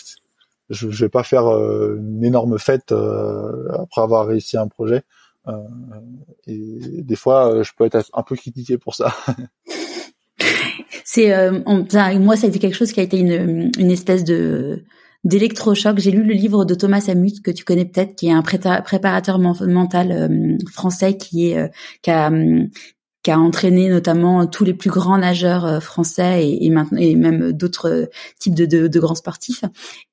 je, 0.70 0.90
je 0.90 1.06
vais 1.06 1.10
pas 1.10 1.24
faire 1.24 1.48
euh, 1.48 1.98
une 2.00 2.24
énorme 2.24 2.58
fête 2.60 2.92
euh, 2.92 3.68
après 3.74 4.02
avoir 4.02 4.28
réussi 4.28 4.58
un 4.58 4.68
projet. 4.68 5.04
Euh, 5.48 5.54
et 6.46 7.02
des 7.04 7.16
fois, 7.16 7.64
je 7.64 7.72
peux 7.78 7.86
être 7.86 8.10
un 8.14 8.24
peu 8.24 8.36
critiqué 8.36 8.78
pour 8.78 8.96
ça. 8.96 9.16
C'est 11.06 11.52
moi, 12.20 12.36
ça 12.36 12.48
a 12.48 12.50
été 12.50 12.60
quelque 12.60 12.76
chose 12.76 12.92
qui 12.92 13.00
a 13.00 13.04
été 13.04 13.18
une, 13.18 13.72
une 13.78 13.92
espèce 13.92 14.26
de 14.26 14.84
d'électrochoc. 15.28 16.00
J'ai 16.00 16.12
lu 16.12 16.24
le 16.24 16.34
livre 16.34 16.64
de 16.64 16.74
Thomas 16.74 17.02
Samut 17.02 17.42
que 17.44 17.52
tu 17.52 17.66
connais 17.66 17.86
peut-être, 17.86 18.16
qui 18.16 18.28
est 18.28 18.32
un 18.32 18.42
préparateur 18.42 19.40
mental 19.40 20.12
euh, 20.12 20.58
français 20.72 21.18
qui 21.18 21.50
est 21.50 21.58
euh, 21.58 21.68
qui 22.02 22.12
a 22.12 22.28
hum, 22.28 22.70
qui 23.24 23.32
a 23.32 23.40
entraîné 23.40 23.90
notamment 23.90 24.48
tous 24.48 24.64
les 24.64 24.74
plus 24.74 24.90
grands 24.90 25.18
nageurs 25.18 25.66
euh, 25.66 25.80
français 25.82 26.50
et, 26.50 26.70
maintenant, 26.70 26.98
et 26.98 27.16
même 27.16 27.52
d'autres 27.52 28.10
types 28.40 28.56
de, 28.56 28.66
de, 28.66 28.88
de, 28.88 29.00
grands 29.02 29.16
sportifs. 29.16 29.66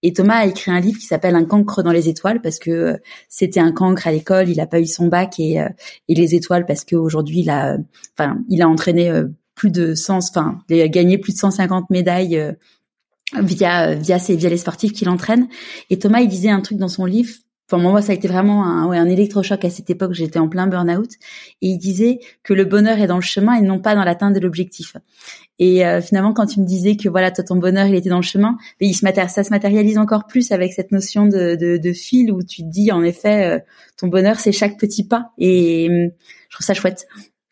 Et 0.02 0.12
Thomas 0.12 0.38
a 0.38 0.46
écrit 0.46 0.72
un 0.72 0.80
livre 0.80 0.98
qui 0.98 1.06
s'appelle 1.06 1.36
Un 1.36 1.44
cancre 1.44 1.84
dans 1.84 1.92
les 1.92 2.08
étoiles 2.08 2.40
parce 2.42 2.58
que 2.58 2.98
c'était 3.28 3.60
un 3.60 3.70
cancre 3.70 4.08
à 4.08 4.10
l'école, 4.10 4.48
il 4.48 4.58
a 4.58 4.66
pas 4.66 4.80
eu 4.80 4.86
son 4.86 5.06
bac 5.06 5.38
et, 5.38 5.64
et 6.08 6.14
les 6.14 6.34
étoiles 6.34 6.66
parce 6.66 6.84
qu'aujourd'hui 6.84 7.40
il 7.40 7.50
a, 7.50 7.76
enfin, 8.18 8.38
il 8.48 8.62
a 8.62 8.68
entraîné 8.68 9.12
plus 9.54 9.70
de 9.70 9.94
100, 9.94 10.18
enfin, 10.30 10.58
il 10.68 10.80
a 10.80 10.88
gagné 10.88 11.16
plus 11.18 11.34
de 11.34 11.38
150 11.38 11.90
médailles 11.90 12.56
via 13.32 13.94
via 13.94 14.18
ses 14.18 14.36
via 14.36 14.48
les 14.48 14.56
sportifs 14.56 14.92
qui 14.92 15.04
l'entraînent. 15.04 15.48
Et 15.90 15.98
Thomas, 15.98 16.20
il 16.20 16.28
disait 16.28 16.50
un 16.50 16.60
truc 16.60 16.78
dans 16.78 16.88
son 16.88 17.04
livre 17.04 17.34
Enfin, 17.70 17.82
moi, 17.82 18.02
ça 18.02 18.12
a 18.12 18.14
été 18.14 18.28
vraiment 18.28 18.64
un, 18.64 18.86
ouais, 18.86 18.98
un 18.98 19.08
électrochoc 19.08 19.64
à 19.64 19.70
cette 19.70 19.88
époque. 19.88 20.12
J'étais 20.12 20.38
en 20.38 20.48
plein 20.48 20.66
burn-out. 20.66 21.10
Et 21.62 21.68
il 21.68 21.78
disait 21.78 22.20
que 22.42 22.52
le 22.52 22.66
bonheur 22.66 22.98
est 22.98 23.06
dans 23.06 23.16
le 23.16 23.22
chemin 23.22 23.54
et 23.54 23.62
non 23.62 23.80
pas 23.80 23.94
dans 23.94 24.04
l'atteinte 24.04 24.34
de 24.34 24.40
l'objectif. 24.40 24.96
Et 25.58 25.86
euh, 25.86 26.02
finalement, 26.02 26.34
quand 26.34 26.46
tu 26.46 26.60
me 26.60 26.66
disais 26.66 26.96
que 26.96 27.08
voilà, 27.08 27.30
toi, 27.30 27.42
ton 27.42 27.56
bonheur, 27.56 27.86
il 27.86 27.94
était 27.94 28.10
dans 28.10 28.18
le 28.18 28.22
chemin, 28.22 28.58
mais 28.80 28.88
il 28.88 28.94
se 28.94 29.06
ça 29.28 29.44
se 29.44 29.50
matérialise 29.50 29.96
encore 29.96 30.26
plus 30.26 30.52
avec 30.52 30.74
cette 30.74 30.92
notion 30.92 31.24
de, 31.24 31.56
de, 31.56 31.78
de 31.78 31.92
fil 31.92 32.32
où 32.32 32.42
tu 32.42 32.62
te 32.62 32.68
dis, 32.68 32.92
en 32.92 33.02
effet, 33.02 33.46
euh, 33.46 33.58
ton 33.96 34.08
bonheur, 34.08 34.38
c'est 34.40 34.52
chaque 34.52 34.78
petit 34.78 35.06
pas. 35.06 35.30
Et 35.38 35.88
hum, 35.88 36.10
je 36.50 36.56
trouve 36.56 36.66
ça 36.66 36.74
chouette. 36.74 37.06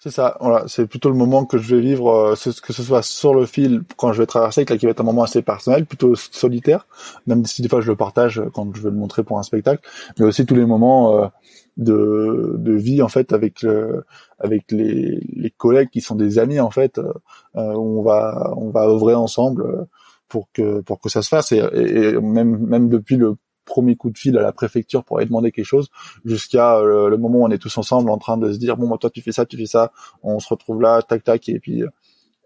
C'est 0.05 0.11
ça, 0.11 0.37
voilà, 0.41 0.65
c'est 0.67 0.89
plutôt 0.89 1.11
le 1.11 1.15
moment 1.15 1.45
que 1.45 1.59
je 1.59 1.77
vais 1.77 1.81
vivre, 1.81 2.11
euh, 2.11 2.35
que 2.35 2.73
ce 2.73 2.83
soit 2.83 3.03
sur 3.03 3.35
le 3.35 3.47
fil 3.47 3.85
quand 3.97 4.13
je 4.13 4.21
vais 4.21 4.27
traverser, 4.27 4.65
qui 4.65 4.77
va 4.85 4.91
être 4.91 5.01
un 5.01 5.05
moment 5.05 5.23
assez 5.23 5.43
personnel, 5.43 5.87
plutôt 5.87 6.17
solitaire, 6.17 6.89
même 7.29 7.45
si 7.45 7.63
des 7.63 7.69
fois 7.69 7.81
je 7.81 7.87
le 7.89 7.95
partage 7.95 8.43
quand 8.53 8.75
je 8.75 8.81
veux 8.83 8.91
le 8.91 8.97
montrer 8.97 9.23
pour 9.23 9.39
un 9.39 9.45
spectacle, 9.45 9.81
mais 10.19 10.25
aussi 10.25 10.45
tous 10.45 10.57
les 10.57 10.67
moments 10.67 11.23
euh, 11.23 11.29
de, 11.77 12.57
de 12.59 12.73
vie 12.73 13.01
en 13.01 13.07
fait 13.07 13.33
avec 13.33 13.63
le, 13.63 14.05
avec 14.41 14.73
les, 14.73 15.21
les 15.37 15.51
collègues 15.51 15.91
qui 15.91 16.01
sont 16.01 16.17
des 16.17 16.41
amis 16.41 16.59
en 16.59 16.73
fait, 16.73 16.99
euh, 16.99 17.13
où 17.55 18.01
on 18.01 18.03
va 18.03 18.55
on 18.57 18.71
va 18.71 18.89
œuvrer 18.89 19.15
ensemble 19.15 19.87
pour 20.29 20.49
que 20.53 20.81
pour 20.81 21.01
que 21.01 21.11
ça 21.11 21.23
se 21.23 21.29
fasse. 21.29 21.53
Et, 21.53 21.59
et 21.59 22.21
même 22.21 22.59
même 22.59 22.89
depuis 22.89 23.17
le 23.17 23.37
premier 23.65 23.97
coup 23.97 24.11
de 24.11 24.19
fil 24.19 24.37
à 24.39 24.43
la 24.43 24.53
préfecture 24.53 25.05
pour 25.05 25.19
aller 25.19 25.27
demander 25.27 25.53
quelque 25.53 25.65
chose, 25.65 25.91
jusqu'à 26.25 26.77
euh, 26.77 27.09
le, 27.09 27.17
moment 27.17 27.41
où 27.41 27.45
on 27.47 27.51
est 27.51 27.59
tous 27.59 27.77
ensemble 27.79 28.11
en 28.11 28.19
train 28.19 28.37
de 28.37 28.53
se 28.53 28.59
dire 28.59 28.77
bon 28.77 28.87
moi 28.87 28.99
toi 28.99 29.11
tu 29.11 29.23
fais 29.23 29.33
ça, 29.33 29.47
tu 29.47 29.57
fais 29.57 29.67
ça, 29.67 29.93
on 30.23 30.39
se 30.39 30.49
retrouve 30.49 30.81
là, 30.83 31.03
tac 31.03 31.25
tac 31.25 31.49
et 31.49 31.61
puis 31.61 31.83
euh, 31.83 31.89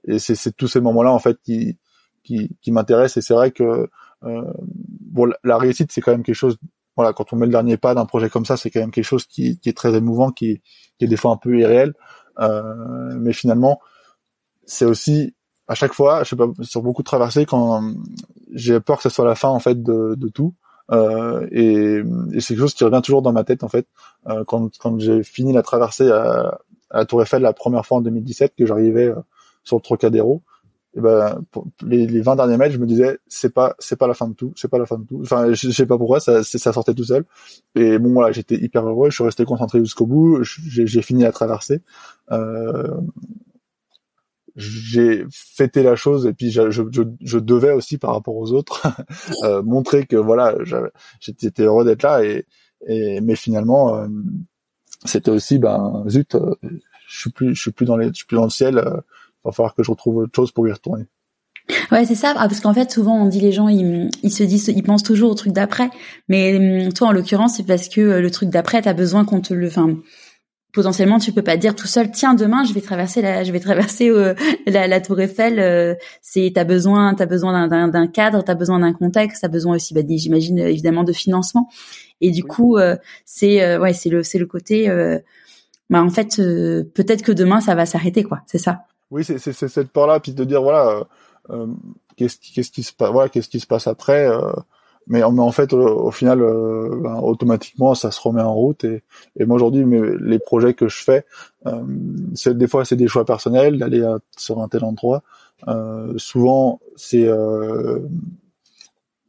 et 0.07 0.19
c'est 0.19 0.57
tous 0.57 0.69
ces 0.69 0.81
moments-là 0.81 1.13
en 1.13 1.19
fait 1.19 1.39
qui 1.43 1.77
qui, 2.23 2.51
qui 2.61 2.73
m'intéressent 2.73 3.19
et 3.19 3.27
c'est 3.27 3.35
vrai 3.35 3.51
que 3.51 3.89
euh, 4.25 4.53
bon 4.57 5.33
la 5.45 5.59
réussite 5.59 5.93
c'est 5.93 6.01
quand 6.01 6.13
même 6.13 6.23
quelque 6.23 6.35
chose 6.35 6.57
voilà 6.97 7.13
quand 7.13 7.33
on 7.33 7.37
met 7.37 7.47
le 7.47 7.53
dernier 7.53 7.77
pas 7.77 7.95
d'un 7.95 8.07
projet 8.07 8.31
comme 8.31 8.45
ça 8.45 8.57
c'est 8.57 8.71
quand 8.71 8.81
même 8.81 8.91
quelque 8.91 9.05
chose 9.05 9.27
qui, 9.27 9.59
qui 9.59 9.69
est 9.69 9.77
très 9.77 9.95
émouvant 9.95 10.31
qui, 10.31 10.61
qui 10.99 11.05
est 11.05 11.09
des 11.09 11.17
fois 11.17 11.33
un 11.33 11.37
peu 11.37 11.59
irréel 11.59 11.95
euh, 12.39 13.15
mais 13.19 13.33
finalement 13.33 13.81
c'est 14.65 14.85
aussi 14.85 15.35
à 15.69 15.75
chaque 15.75 15.93
fois 15.93 16.25
je 16.25 16.31
sais 16.31 16.37
pas 16.37 16.49
sur 16.63 16.83
beaucoup 16.83 17.03
de 17.03 17.07
traversées 17.07 17.47
quand 17.47 17.93
j'ai 18.53 18.81
peur 18.81 18.97
que 18.97 19.03
ce 19.03 19.09
soit 19.09 19.27
la 19.27 19.35
fin 19.35 19.49
en 19.49 19.61
fait 19.61 19.83
de, 19.83 20.15
de 20.17 20.29
tout 20.29 20.55
euh, 20.93 21.47
et, 21.51 22.03
et 22.33 22.41
c'est 22.41 22.55
quelque 22.55 22.61
chose 22.61 22.75
qui 22.75 22.85
revient 22.85 23.01
toujours 23.03 23.23
dans 23.23 23.33
ma 23.33 23.45
tête 23.45 23.65
en 23.65 23.69
fait. 23.69 23.87
Euh, 24.29 24.45
quand 24.45 24.71
quand 24.79 24.99
j'ai 25.01 25.23
fini 25.23 25.53
la 25.53 25.63
traversée 25.63 26.11
à, 26.11 26.59
à 26.91 27.05
Tour 27.05 27.23
Eiffel 27.23 27.43
la 27.43 27.53
première 27.53 27.85
fois 27.87 27.99
en 27.99 28.01
2017, 28.01 28.55
que 28.57 28.67
j'arrivais 28.67 29.09
euh, 29.09 29.17
sur 29.65 29.77
le 29.77 29.83
Trocadéro, 29.83 30.43
et 30.97 31.01
ben 31.01 31.43
les, 31.83 32.07
les 32.07 32.21
20 32.23 32.37
derniers 32.37 32.57
mètres, 32.57 32.73
je 32.75 32.79
me 32.79 32.87
disais 32.87 33.19
c'est 33.27 33.53
pas 33.53 33.75
c'est 33.79 33.97
pas 33.97 34.07
la 34.07 34.15
fin 34.15 34.29
de 34.29 34.35
tout, 34.35 34.53
c'est 34.57 34.69
pas 34.69 34.79
la 34.79 34.87
fin 34.87 34.99
de 34.99 35.05
tout. 35.05 35.21
Enfin, 35.23 35.53
je, 35.53 35.69
je 35.69 35.71
sais 35.71 35.87
pas 35.87 35.99
pourquoi 35.99 36.21
ça 36.21 36.43
ça 36.43 36.73
sortait 36.73 36.95
tout 36.95 37.05
seul. 37.05 37.25
Et 37.75 37.99
bon 37.99 38.13
voilà, 38.13 38.33
j'étais 38.33 38.57
hyper 38.57 38.87
heureux, 38.87 39.11
je 39.11 39.17
suis 39.17 39.25
resté 39.25 39.45
concentré 39.45 39.81
jusqu'au 39.81 40.07
bout, 40.07 40.43
j'ai 40.43 41.03
fini 41.03 41.23
la 41.25 41.33
traversée. 41.33 41.83
Euh, 44.57 44.61
j'ai 44.61 45.25
fêté 45.31 45.83
la 45.83 45.97
chose 45.97 46.27
et 46.27 46.33
puis 46.33 46.51
je, 46.51 46.71
je, 46.71 46.83
je, 47.21 47.39
devais 47.39 47.73
aussi 47.73 47.99
par 47.99 48.13
rapport 48.13 48.37
aux 48.37 48.53
autres 48.53 48.87
euh, 49.45 49.63
montrer 49.63 50.07
que 50.07 50.17
voilà 50.17 50.55
j'étais 51.21 51.63
heureux 51.63 51.85
d'être 51.85 52.03
là 52.03 52.25
et, 52.25 52.47
et 52.87 53.21
mais 53.21 53.37
finalement 53.37 53.97
euh, 53.97 54.09
c'était 55.05 55.31
aussi 55.31 55.59
ben 55.59 56.05
zut 56.09 56.35
euh, 56.35 56.55
je 57.09 57.19
suis 57.19 57.31
plus 57.31 57.55
je 57.55 57.61
suis 57.61 57.71
plus 57.71 57.87
dans 57.87 57.97
les 57.97 58.09
je 58.09 58.15
suis 58.15 58.27
plus 58.27 58.37
dans 58.37 58.45
le 58.45 58.51
ciel 58.51 58.79
euh, 58.79 58.97
va 59.45 59.53
falloir 59.53 59.75
que 59.75 59.83
je 59.83 59.91
retrouve 59.91 60.17
autre 60.17 60.35
chose 60.35 60.53
pour 60.53 60.67
y 60.69 60.73
retourner 60.73 61.07
Ouais, 61.91 62.05
c'est 62.05 62.15
ça, 62.15 62.33
ah, 62.37 62.47
parce 62.47 62.61
qu'en 62.61 62.73
fait, 62.73 62.93
souvent, 62.93 63.17
on 63.21 63.27
dit 63.27 63.41
les 63.41 63.51
gens, 63.51 63.67
ils, 63.69 64.09
ils 64.23 64.31
se 64.31 64.45
disent, 64.45 64.69
ils 64.69 64.85
pensent 64.85 65.03
toujours 65.03 65.33
au 65.33 65.35
truc 65.35 65.53
d'après. 65.53 65.91
Mais 66.29 66.85
hum, 66.85 66.93
toi, 66.93 67.09
en 67.09 67.13
l'occurrence, 67.13 67.57
c'est 67.57 67.67
parce 67.67 67.89
que 67.89 68.01
le 68.01 68.31
truc 68.31 68.51
d'après, 68.51 68.83
t'as 68.83 68.93
besoin 68.93 69.25
qu'on 69.25 69.41
te 69.41 69.53
le, 69.53 69.67
enfin, 69.67 69.97
potentiellement 70.77 71.19
tu 71.19 71.33
peux 71.33 71.43
pas 71.43 71.57
dire 71.57 71.75
tout 71.75 71.87
seul 71.87 72.11
tiens 72.11 72.35
demain 72.35 72.63
je 72.63 72.75
vais 72.75 72.83
traverser 72.83 73.23
la 73.23 73.45
je 73.45 73.51
vais 73.51 73.61
traverser 73.61 74.11
euh, 74.11 74.35
la, 74.67 74.87
la, 74.87 75.01
tour 75.01 75.19
Eiffel 75.19 75.59
euh, 75.59 75.95
c'est 76.21 76.53
t'as 76.55 76.65
besoin 76.65 77.15
t'as 77.15 77.25
besoin 77.25 77.67
d'un 77.67 78.07
cadre 78.07 78.45
t'as 78.45 78.55
besoin 78.55 78.81
d'un 78.81 78.93
contexte 78.93 79.41
t'as 79.41 79.49
besoin 79.49 79.77
aussi 79.77 79.95
bah, 79.95 80.03
j'imagine 80.07 80.59
évidemment 80.59 81.03
de 81.03 81.15
financement. 81.15 81.71
Et 82.21 82.31
du 82.31 82.45
coup 82.45 82.77
euh, 82.77 82.97
c'est 83.25 83.79
ouais 83.79 83.95
c'est 83.95 84.11
le 84.11 84.23
c'est 84.23 84.39
le 84.39 84.45
côté 84.45 84.89
bah 85.89 86.03
en 86.03 86.11
fait 86.11 86.37
peut-être 86.37 87.23
que 87.23 87.33
demain 87.33 87.61
ça 87.61 87.75
va 87.75 87.87
s'arrêter 87.87 88.23
quoi. 88.23 88.43
C'est 88.47 88.59
ça. 88.59 88.81
Oui 89.11 89.25
c'est 89.25 89.39
c'est 89.39 89.55
cette 89.55 89.89
part 89.89 90.07
là 90.07 90.21
puis 90.21 90.33
de 90.33 90.45
dire 90.45 90.61
voilà 90.61 91.05
qu'est-ce 92.17 92.37
qu'est-ce 92.55 92.71
qui 92.71 92.83
se 92.83 92.93
passe 92.93 93.11
voilà 93.11 93.31
qu'est-ce 93.31 93.49
qui 93.49 93.61
se 93.61 93.67
passe 93.67 93.87
après 93.87 94.29
mais, 95.07 95.23
en 95.23 95.53
fait 95.53 95.73
au, 95.73 96.11
final 96.11 96.43
euh, 96.43 97.01
ben, 97.03 97.17
automatiquement 97.21 97.95
ça 97.95 98.11
se 98.11 98.21
remet 98.21 98.43
en 98.43 98.55
route 98.55 98.85
et, 98.85 99.03
et 99.39 99.45
moi 99.45 99.57
aujourd'hui 99.57 99.85
les 100.21 100.39
projets 100.39 100.75
que 100.75 100.89
je 100.89 101.03
fais 101.03 101.25
euh, 101.67 101.83
c'est 102.35 102.57
des 102.57 102.67
fois 102.67 102.85
c'est 102.85 102.97
des 102.97 103.09
choix 103.09 103.25
personnels 103.25 103.79
d'aller 103.79 104.05
sur 104.37 104.61
un 104.61 104.69
tel 104.69 104.85
endroit 104.85 105.23
euh, 105.69 106.13
souvent 106.17 106.81
c'est 106.97 107.27
euh, 107.27 108.01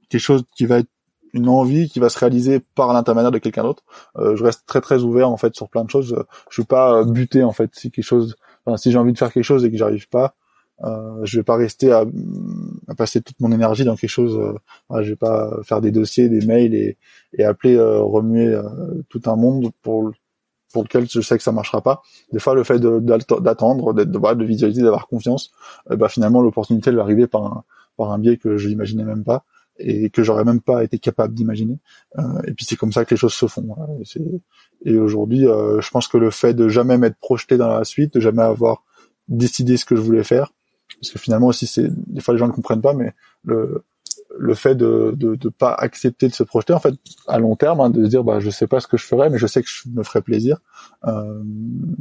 quelque 0.10 0.22
chose 0.22 0.44
qui 0.56 0.66
va 0.66 0.80
être 0.80 0.90
une 1.34 1.50
envie 1.50 1.90
qui 1.90 2.00
va 2.00 2.10
se 2.10 2.18
réaliser 2.18 2.60
par 2.60 2.94
l'intermédiaire 2.94 3.32
de 3.32 3.38
quelqu'un 3.38 3.64
d'autre. 3.64 3.84
Euh, 4.18 4.36
je 4.36 4.44
reste 4.44 4.64
très 4.66 4.82
très 4.82 5.04
ouvert 5.04 5.30
en 5.30 5.38
fait 5.38 5.56
sur 5.56 5.70
plein 5.70 5.84
de 5.84 5.90
choses. 5.90 6.24
Je 6.50 6.54
suis 6.54 6.66
pas 6.66 7.04
buté 7.04 7.44
en 7.44 7.52
fait 7.52 7.70
si 7.74 7.92
quelque 7.92 8.06
chose, 8.06 8.36
enfin, 8.66 8.78
si 8.78 8.92
j'ai 8.92 8.98
envie 8.98 9.14
de 9.14 9.18
faire 9.18 9.32
quelque 9.32 9.44
chose 9.44 9.64
et 9.66 9.72
que 9.72 9.78
j'arrive 9.78 10.08
pas, 10.10 10.36
euh, 10.84 11.20
je 11.24 11.38
vais 11.38 11.44
pas 11.44 11.56
rester 11.56 11.92
à, 11.92 12.06
à, 12.88 12.96
passer 12.96 13.22
toute 13.22 13.40
mon 13.40 13.52
énergie 13.52 13.84
dans 13.84 13.96
quelque 13.96 14.10
chose. 14.10 14.38
Euh, 14.38 15.02
je 15.02 15.10
vais 15.10 15.16
pas 15.16 15.52
faire 15.64 15.82
des 15.82 15.92
dossiers, 15.92 16.30
des 16.30 16.46
mails 16.46 16.74
et, 16.74 16.98
et 17.38 17.44
appeler, 17.44 17.76
euh, 17.76 18.02
remuer 18.02 18.48
euh, 18.48 18.64
tout 19.10 19.22
un 19.26 19.36
monde 19.36 19.72
pour 19.82 20.12
pour 20.74 20.84
lequel 20.84 21.10
je 21.10 21.22
sais 21.22 21.38
que 21.38 21.44
ça 21.44 21.52
marchera 21.52 21.82
pas. 21.82 22.02
Des 22.34 22.40
fois, 22.40 22.54
le 22.54 22.64
fait 22.64 22.80
d'attendre, 22.80 23.94
d'être 23.94 24.12
de, 24.12 24.34
de, 24.34 24.46
visualiser, 24.46 24.82
d'avoir 24.82 25.08
confiance, 25.08 25.52
euh, 25.92 25.96
bah, 25.96 26.10
finalement, 26.10 26.42
l'opportunité 26.42 26.90
elle 26.90 26.98
va 26.98 27.04
arriver 27.04 27.26
par 27.28 27.46
un, 27.46 27.64
par 27.96 28.12
un 28.12 28.20
biais 28.20 28.38
que 28.38 28.58
je 28.58 28.68
n'imaginais 28.68 29.06
même 29.06 29.24
pas 29.24 29.46
et 29.80 30.10
que 30.10 30.24
j'aurais 30.24 30.44
même 30.44 30.60
pas 30.60 30.84
été 30.84 30.98
capable 30.98 31.34
d'imaginer. 31.36 31.80
Euh, 32.18 32.42
et 32.48 32.54
puis 32.54 32.66
c'est 32.66 32.76
comme 32.76 32.92
ça 32.92 33.06
que 33.06 33.14
les 33.14 33.18
choses 33.18 33.34
se 33.34 33.48
font. 33.48 33.76
Et, 34.84 34.92
et 34.92 34.98
aujourd'hui, 34.98 35.42
je 35.44 35.90
pense 35.90 36.08
que 36.08 36.18
le 36.18 36.32
fait 36.32 36.54
de 36.54 36.68
jamais 36.68 36.98
m'être 36.98 37.18
projeté 37.18 37.58
dans 37.58 37.70
la 37.70 37.84
suite, 37.84 38.16
de 38.16 38.20
jamais 38.20 38.42
avoir 38.42 38.84
décidé 39.28 39.78
ce 39.78 39.86
que 39.86 39.96
je 39.96 40.02
voulais 40.02 40.24
faire, 40.24 40.52
parce 41.00 41.12
que 41.12 41.20
finalement 41.20 41.48
aussi 41.48 41.68
c'est 41.68 41.88
des 41.90 42.22
fois 42.22 42.34
les 42.34 42.40
gens 42.40 42.48
ne 42.48 42.54
comprennent 42.54 42.82
pas 42.82 42.94
mais 42.94 43.14
le 43.44 43.84
le 44.38 44.54
fait 44.54 44.76
de, 44.76 45.14
de 45.16 45.36
de 45.36 45.50
pas 45.50 45.74
accepter 45.74 46.28
de 46.28 46.34
se 46.34 46.44
projeter 46.44 46.74
en 46.74 46.80
fait 46.80 46.94
à 47.28 47.40
long 47.40 47.56
terme 47.56 47.80
hein, 47.80 47.90
de 47.90 48.04
se 48.04 48.10
dire 48.10 48.24
bah 48.24 48.40
je 48.40 48.50
sais 48.50 48.68
pas 48.68 48.80
ce 48.80 48.88
que 48.88 48.98
je 48.98 49.06
ferai 49.06 49.30
mais 49.30 49.38
je 49.38 49.48
sais 49.48 49.62
que 49.62 49.70
je 49.70 49.90
me 49.90 50.04
ferai 50.04 50.22
plaisir 50.22 50.60
euh, 51.06 51.44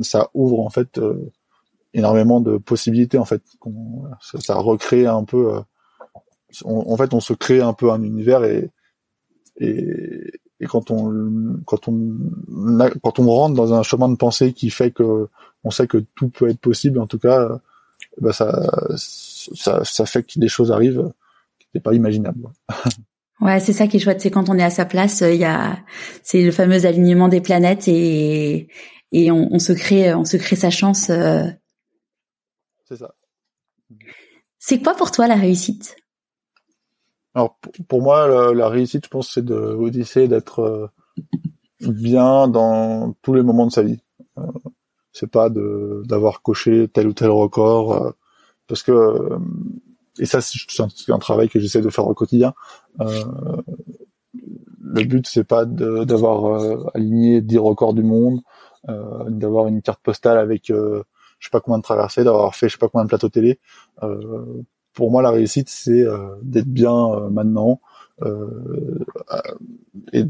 ça 0.02 0.30
ouvre 0.34 0.60
en 0.60 0.70
fait 0.70 0.98
euh, 0.98 1.30
énormément 1.94 2.40
de 2.40 2.58
possibilités 2.58 3.18
en 3.18 3.24
fait 3.24 3.42
ça, 4.20 4.38
ça, 4.40 4.54
recrée 4.56 5.06
un 5.06 5.24
peu 5.24 5.54
euh, 5.54 5.60
en 6.64 6.96
fait 6.96 7.14
on 7.14 7.20
se 7.20 7.32
crée 7.32 7.60
un 7.60 7.72
peu 7.72 7.90
un 7.90 8.02
univers 8.02 8.44
et 8.44 8.70
et, 9.58 10.32
et 10.60 10.66
quand 10.66 10.90
on 10.90 11.60
quand 11.64 11.88
on 11.88 12.18
quand 13.02 13.18
on 13.18 13.26
rentre 13.26 13.54
dans 13.54 13.72
un 13.72 13.82
chemin 13.82 14.08
de 14.08 14.16
pensée 14.16 14.52
qui 14.52 14.70
fait 14.70 14.90
que 14.90 15.28
on 15.64 15.70
sait 15.70 15.86
que 15.86 15.98
tout 16.14 16.28
peut 16.28 16.48
être 16.48 16.60
possible 16.60 16.98
en 16.98 17.06
tout 17.06 17.18
cas 17.18 17.60
bah 18.20 18.32
ça, 18.32 18.96
ça, 18.96 19.84
ça 19.84 20.06
fait 20.06 20.22
que 20.22 20.38
des 20.38 20.48
choses 20.48 20.72
arrivent 20.72 21.12
qui 21.58 21.66
n'étaient 21.68 21.82
pas 21.82 21.94
imaginables. 21.94 22.48
Ouais, 23.38 23.60
c'est 23.60 23.74
ça 23.74 23.86
qui 23.86 23.98
est 23.98 24.00
chouette, 24.00 24.22
c'est 24.22 24.30
quand 24.30 24.48
on 24.48 24.58
est 24.58 24.62
à 24.64 24.70
sa 24.70 24.86
place, 24.86 25.20
il 25.20 25.36
y 25.36 25.44
a, 25.44 25.76
c'est 26.22 26.42
le 26.42 26.50
fameux 26.50 26.86
alignement 26.86 27.28
des 27.28 27.42
planètes 27.42 27.86
et 27.86 28.68
et 29.12 29.30
on, 29.30 29.48
on 29.52 29.58
se 29.58 29.72
crée, 29.72 30.14
on 30.14 30.24
se 30.24 30.36
crée 30.36 30.56
sa 30.56 30.70
chance. 30.70 31.10
Euh. 31.10 31.44
C'est 32.86 32.96
ça. 32.96 33.14
C'est 34.58 34.82
quoi 34.82 34.94
pour 34.94 35.10
toi 35.10 35.26
la 35.26 35.36
réussite? 35.36 35.96
Alors 37.34 37.58
pour 37.88 38.02
moi, 38.02 38.26
la, 38.26 38.54
la, 38.54 38.68
réussite, 38.68 39.04
je 39.04 39.10
pense, 39.10 39.34
c'est 39.34 39.44
de 39.44 40.26
d'être 40.26 40.60
euh, 40.60 40.90
bien 41.80 42.48
dans 42.48 43.12
tous 43.22 43.34
les 43.34 43.42
moments 43.42 43.66
de 43.66 43.72
sa 43.72 43.82
vie. 43.82 44.00
C'est 45.18 45.30
pas 45.30 45.48
de 45.48 46.02
d'avoir 46.04 46.42
coché 46.42 46.88
tel 46.88 47.06
ou 47.06 47.14
tel 47.14 47.30
record 47.30 47.94
euh, 47.94 48.10
parce 48.68 48.82
que 48.82 48.92
euh, 48.92 49.38
et 50.18 50.26
ça 50.26 50.42
c'est 50.42 50.82
un, 51.10 51.18
travail 51.18 51.48
que 51.48 51.58
j'essaie 51.58 51.80
de 51.80 51.88
faire 51.88 52.06
au 52.06 52.12
quotidien. 52.12 52.52
Euh, 53.00 53.24
le 54.34 55.04
but 55.04 55.26
c'est 55.26 55.44
pas 55.44 55.64
d'avoir 55.64 56.90
aligné 56.94 57.40
10 57.40 57.58
records 57.58 57.94
du 57.94 58.02
monde 58.02 58.42
d'avoir 59.28 59.68
une 59.68 59.80
carte 59.80 60.00
postale 60.02 60.36
avec 60.36 60.66
je 60.66 61.02
sais 61.40 61.50
pas 61.50 61.60
combien 61.60 61.78
de 61.78 61.82
traversées 61.82 62.22
d'avoir 62.22 62.54
fait 62.54 62.68
je 62.68 62.74
sais 62.74 62.78
pas 62.78 62.88
combien 62.88 63.04
de 63.04 63.08
plateaux 63.08 63.30
télé. 63.30 63.58
Pour 64.92 65.10
moi 65.10 65.22
la 65.22 65.30
réussite 65.30 65.70
c'est 65.70 66.04
d'être 66.42 66.68
bien 66.68 67.30
maintenant 67.30 67.80
et 70.12 70.24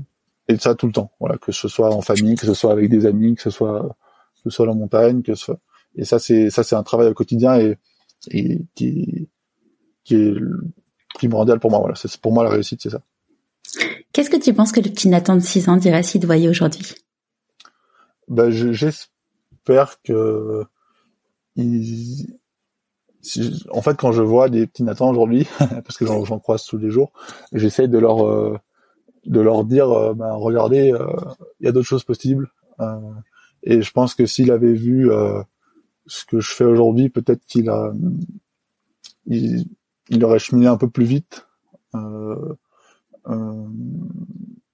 et 0.49 0.57
ça 0.59 0.77
tout 0.77 0.87
le 0.87 0.93
temps. 0.93 1.11
Voilà 1.19 1.39
que 1.39 1.51
ce 1.51 1.67
soit 1.67 1.93
en 1.93 2.03
famille 2.03 2.37
que 2.37 2.47
ce 2.47 2.55
soit 2.55 2.71
avec 2.71 2.89
des 2.89 3.05
amis 3.05 3.35
que 3.35 3.43
ce 3.43 3.51
soit 3.51 3.97
ce 4.51 4.57
soit 4.57 4.67
la 4.67 4.75
montagne, 4.75 5.23
que 5.23 5.35
ce 5.35 5.45
soit... 5.45 5.59
et 5.97 6.05
ça 6.05 6.19
c'est 6.19 6.51
ça 6.51 6.63
c'est 6.63 6.77
un 6.77 6.83
travail 6.83 7.09
au 7.09 7.15
quotidien 7.15 7.59
et, 7.59 7.77
et 8.31 8.61
qui 8.75 9.29
qui 10.05 10.15
est 10.15 10.35
primordial 11.15 11.59
pour 11.59 11.71
moi. 11.71 11.81
Voilà, 11.81 11.95
c'est 11.95 12.17
pour 12.19 12.33
moi 12.33 12.45
la 12.45 12.51
réussite, 12.51 12.81
c'est 12.83 12.91
ça. 12.91 13.03
Qu'est-ce 14.13 14.31
que 14.31 14.37
tu 14.37 14.55
penses 14.55 14.73
que 14.73 14.81
le 14.81 14.91
petit 14.91 15.09
Nathan 15.09 15.35
de 15.35 15.41
6 15.41 15.69
ans 15.69 15.77
dirait 15.77 16.03
s'il 16.03 16.21
te 16.21 16.27
voyait 16.27 16.49
aujourd'hui? 16.49 16.95
Ben, 18.29 18.51
J'espère 18.51 20.01
que 20.03 20.65
il... 21.57 22.39
en 23.71 23.83
fait, 23.83 23.97
quand 23.97 24.13
je 24.13 24.23
vois 24.23 24.49
des 24.49 24.67
petits 24.67 24.85
Nathan 24.85 25.11
aujourd'hui, 25.11 25.47
parce 25.59 25.97
que 25.97 26.07
j'en 26.07 26.39
croise 26.39 26.65
tous 26.65 26.79
les 26.79 26.91
jours, 26.91 27.13
j'essaye 27.53 27.89
de 27.89 27.99
leur 27.99 28.27
euh, 28.27 28.59
de 29.27 29.41
leur 29.41 29.65
dire, 29.65 29.91
euh, 29.91 30.15
ben, 30.15 30.33
regardez, 30.33 30.93
euh, 30.93 31.07
il 31.61 31.67
y 31.67 31.69
a 31.69 31.73
d'autres 31.73 31.89
choses 31.89 32.05
possibles. 32.05 32.51
Et 33.67 33.83
je 33.83 33.93
pense 33.93 34.15
que 34.15 34.27
s'il 34.27 34.51
avait 34.51 34.73
vu 34.73 35.11
ce 36.07 36.25
que 36.25 36.41
je 36.41 36.53
fais 36.53 36.65
aujourd'hui, 36.65 37.09
peut-être 37.09 37.45
qu'il 37.47 37.69
a 37.69 37.93
il, 39.27 40.25
aurait 40.25 40.39
cheminé 40.39 40.67
un 40.67 40.77
peu 40.77 40.89
plus 40.89 41.05
vite. 41.05 41.47
Euh, 41.95 42.55
euh, 43.29 43.67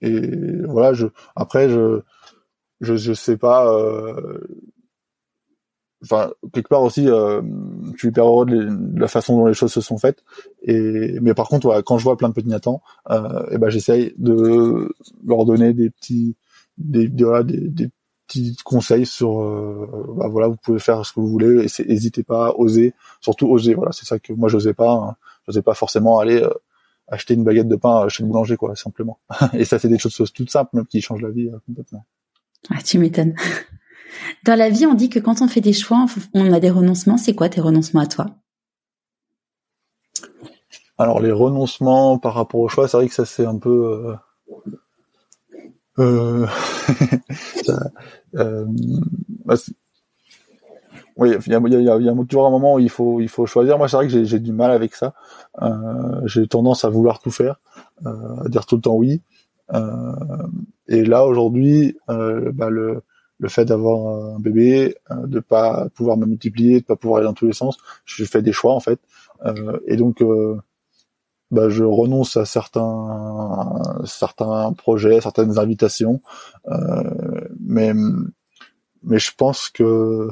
et 0.01 0.63
voilà, 0.67 0.93
après 1.37 1.69
je 1.69 2.03
je 2.81 3.13
sais 3.13 3.37
pas. 3.37 3.73
Euh, 3.73 4.39
enfin 6.03 6.33
quelque 6.53 6.69
part 6.69 6.83
aussi, 6.83 7.09
euh, 7.09 7.41
je 7.93 7.99
suis 7.99 8.09
hyper 8.09 8.27
heureux 8.27 8.47
de, 8.47 8.99
la 8.99 9.09
façon 9.09 9.39
dont 9.39 9.47
les 9.47 9.55
choses 9.55 9.73
se 9.73 9.81
sont 9.81 9.99
faites. 9.99 10.25
Et 10.63 11.19
mais 11.21 11.35
par 11.35 11.49
contre, 11.49 11.81
quand 11.83 11.99
je 11.99 12.05
vois 12.05 12.17
plein 12.17 12.29
de 12.29 12.35
petits 12.35 12.49
Nathan, 12.49 12.83
euh, 13.11 13.47
et 13.51 13.59
ben 13.59 13.71
j'essaye 13.71 14.15
de 14.19 14.93
leur 15.25 15.45
donner 15.45 15.73
des 15.73 15.91
petits 15.91 16.37
des, 16.79 17.09
des, 17.09 17.91
petits 18.27 18.57
conseils 18.65 19.07
sur 19.07 19.41
euh, 19.41 20.15
bah 20.17 20.29
voilà 20.29 20.49
vous 20.49 20.57
pouvez 20.57 20.79
faire 20.79 21.05
ce 21.05 21.13
que 21.13 21.21
vous 21.21 21.29
voulez 21.29 21.67
et 21.67 21.85
n'hésitez 21.87 22.23
pas 22.23 22.55
oser 22.57 22.95
surtout 23.21 23.49
oser 23.49 23.75
voilà 23.75 23.93
c'est 23.93 24.07
ça 24.07 24.19
que 24.19 24.33
moi 24.33 24.49
j'osais 24.49 24.75
pas 24.75 24.93
hein. 24.93 25.17
j'osais 25.47 25.63
pas 25.63 25.75
forcément 25.75 26.19
aller 26.19 26.41
euh, 26.41 26.51
acheter 27.13 27.35
une 27.35 27.45
baguette 27.45 27.69
de 27.69 27.77
pain 27.77 28.09
chez 28.09 28.23
le 28.23 28.29
boulanger, 28.29 28.57
quoi, 28.57 28.75
simplement. 28.75 29.19
et 29.53 29.65
ça, 29.65 29.79
c'est 29.79 29.89
des 29.89 29.99
choses 29.99 30.33
toutes 30.33 30.51
simples, 30.51 30.71
même 30.75 30.87
qui 30.87 31.01
changent 31.01 31.23
la 31.23 31.31
vie 31.31 31.49
euh, 31.49 31.59
complètement. 31.67 32.05
Ah, 32.71 32.83
tu 32.83 32.99
m'étonnes. 32.99 33.35
Dans 34.45 34.57
la 34.57 34.71
vie, 34.71 34.87
on 34.87 34.95
dit 34.95 35.09
que 35.09 35.19
quand 35.19 35.43
on 35.43 35.49
fait 35.49 35.61
des 35.61 35.73
choix, 35.73 36.07
on 36.35 36.53
a 36.53 36.61
des 36.61 36.71
renoncements. 36.71 37.17
C'est 37.17 37.35
quoi 37.35 37.49
tes 37.49 37.61
renoncements 37.61 38.01
à 38.01 38.07
toi? 38.07 38.27
Alors, 40.99 41.21
les 41.21 41.33
renoncements 41.33 42.19
par 42.19 42.35
rapport 42.35 42.61
au 42.61 42.69
choix, 42.69 42.89
c'est 42.89 42.97
vrai 42.97 43.09
que 43.09 43.15
ça, 43.15 43.25
c'est 43.25 43.47
un 43.47 43.59
peu... 43.59 44.15
Euh... 45.99 46.47
euh. 48.35 48.67
Bah, 49.45 49.55
oui, 51.17 51.35
il 51.47 51.53
y 51.53 51.55
a, 51.55 52.15
toujours 52.27 52.47
un 52.47 52.51
moment 52.51 52.75
où 52.75 52.79
il 52.79 52.89
faut, 52.89 53.47
choisir. 53.47 53.77
Moi, 53.77 53.89
c'est 53.89 53.97
vrai 53.97 54.09
que 54.09 54.25
j'ai 54.25 54.39
du 54.39 54.53
mal 54.53 54.71
avec 54.71 54.95
ça. 54.95 55.13
Euh, 55.61 56.23
j'ai 56.25 56.47
tendance 56.47 56.85
à 56.85 56.89
vouloir 56.89 57.21
tout 57.21 57.31
faire, 57.31 57.61
euh, 58.07 58.45
à 58.45 58.49
dire 58.49 58.65
tout 58.65 58.77
le 58.77 58.83
temps 58.83 58.97
oui. 58.97 59.21
Et 60.89 61.05
là, 61.05 61.27
aujourd'hui, 61.27 61.97
bah, 62.09 62.71
le, 62.71 63.03
le 63.39 63.49
fait 63.49 63.67
d'avoir 63.67 64.35
un 64.37 64.41
bébé, 64.41 64.97
de 65.11 65.41
pas 65.41 65.89
pouvoir 65.95 66.17
me 66.17 66.25
multiplier, 66.25 66.81
de 66.81 66.87
pas 66.87 66.97
pouvoir 66.97 67.19
aller 67.19 67.27
dans 67.27 67.35
tous 67.35 67.47
les 67.47 67.53
sens, 67.53 67.77
je 68.05 68.25
fais 68.25 68.41
des 68.41 68.53
choix 68.53 68.73
en 68.73 68.81
fait. 68.81 69.01
et 69.87 69.97
donc, 69.97 70.23
bah, 71.53 71.69
je 71.69 71.85
renonce 71.85 72.37
à 72.37 72.45
certains, 72.45 73.81
certains 74.05 74.73
projets, 74.73 75.21
certaines 75.21 75.59
invitations. 75.59 76.21
mais, 77.61 77.93
mais 79.05 79.19
je 79.19 79.31
pense 79.37 79.69
que 79.69 80.29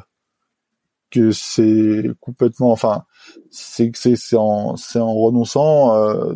que 1.10 1.32
c'est 1.32 2.04
complètement, 2.20 2.70
enfin, 2.70 3.04
c'est 3.50 3.90
c'est 3.94 4.16
c'est 4.16 4.36
en 4.36 4.76
c'est 4.76 5.00
en 5.00 5.12
renonçant 5.12 5.94
euh, 5.96 6.34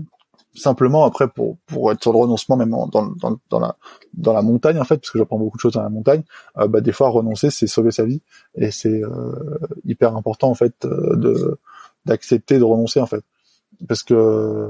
simplement 0.54 1.04
après 1.04 1.28
pour 1.28 1.58
pour 1.66 1.92
être 1.92 2.02
sur 2.02 2.12
le 2.12 2.18
renoncement 2.18 2.56
même 2.56 2.70
dans 2.70 2.86
dans 2.88 3.38
dans 3.50 3.60
la 3.60 3.76
dans 4.14 4.32
la 4.32 4.42
montagne 4.42 4.78
en 4.78 4.84
fait 4.84 4.98
parce 4.98 5.10
que 5.10 5.18
j'apprends 5.18 5.38
beaucoup 5.38 5.56
de 5.56 5.60
choses 5.60 5.72
dans 5.74 5.82
la 5.82 5.88
montagne 5.88 6.22
euh, 6.58 6.68
bah 6.68 6.80
des 6.80 6.92
fois 6.92 7.08
renoncer 7.08 7.50
c'est 7.50 7.66
sauver 7.66 7.90
sa 7.90 8.04
vie 8.04 8.22
et 8.54 8.70
c'est 8.70 9.02
euh, 9.02 9.58
hyper 9.84 10.16
important 10.16 10.50
en 10.50 10.54
fait 10.54 10.74
de 10.86 11.58
d'accepter 12.04 12.58
de 12.58 12.64
renoncer 12.64 13.00
en 13.00 13.06
fait 13.06 13.24
parce 13.86 14.02
que 14.02 14.68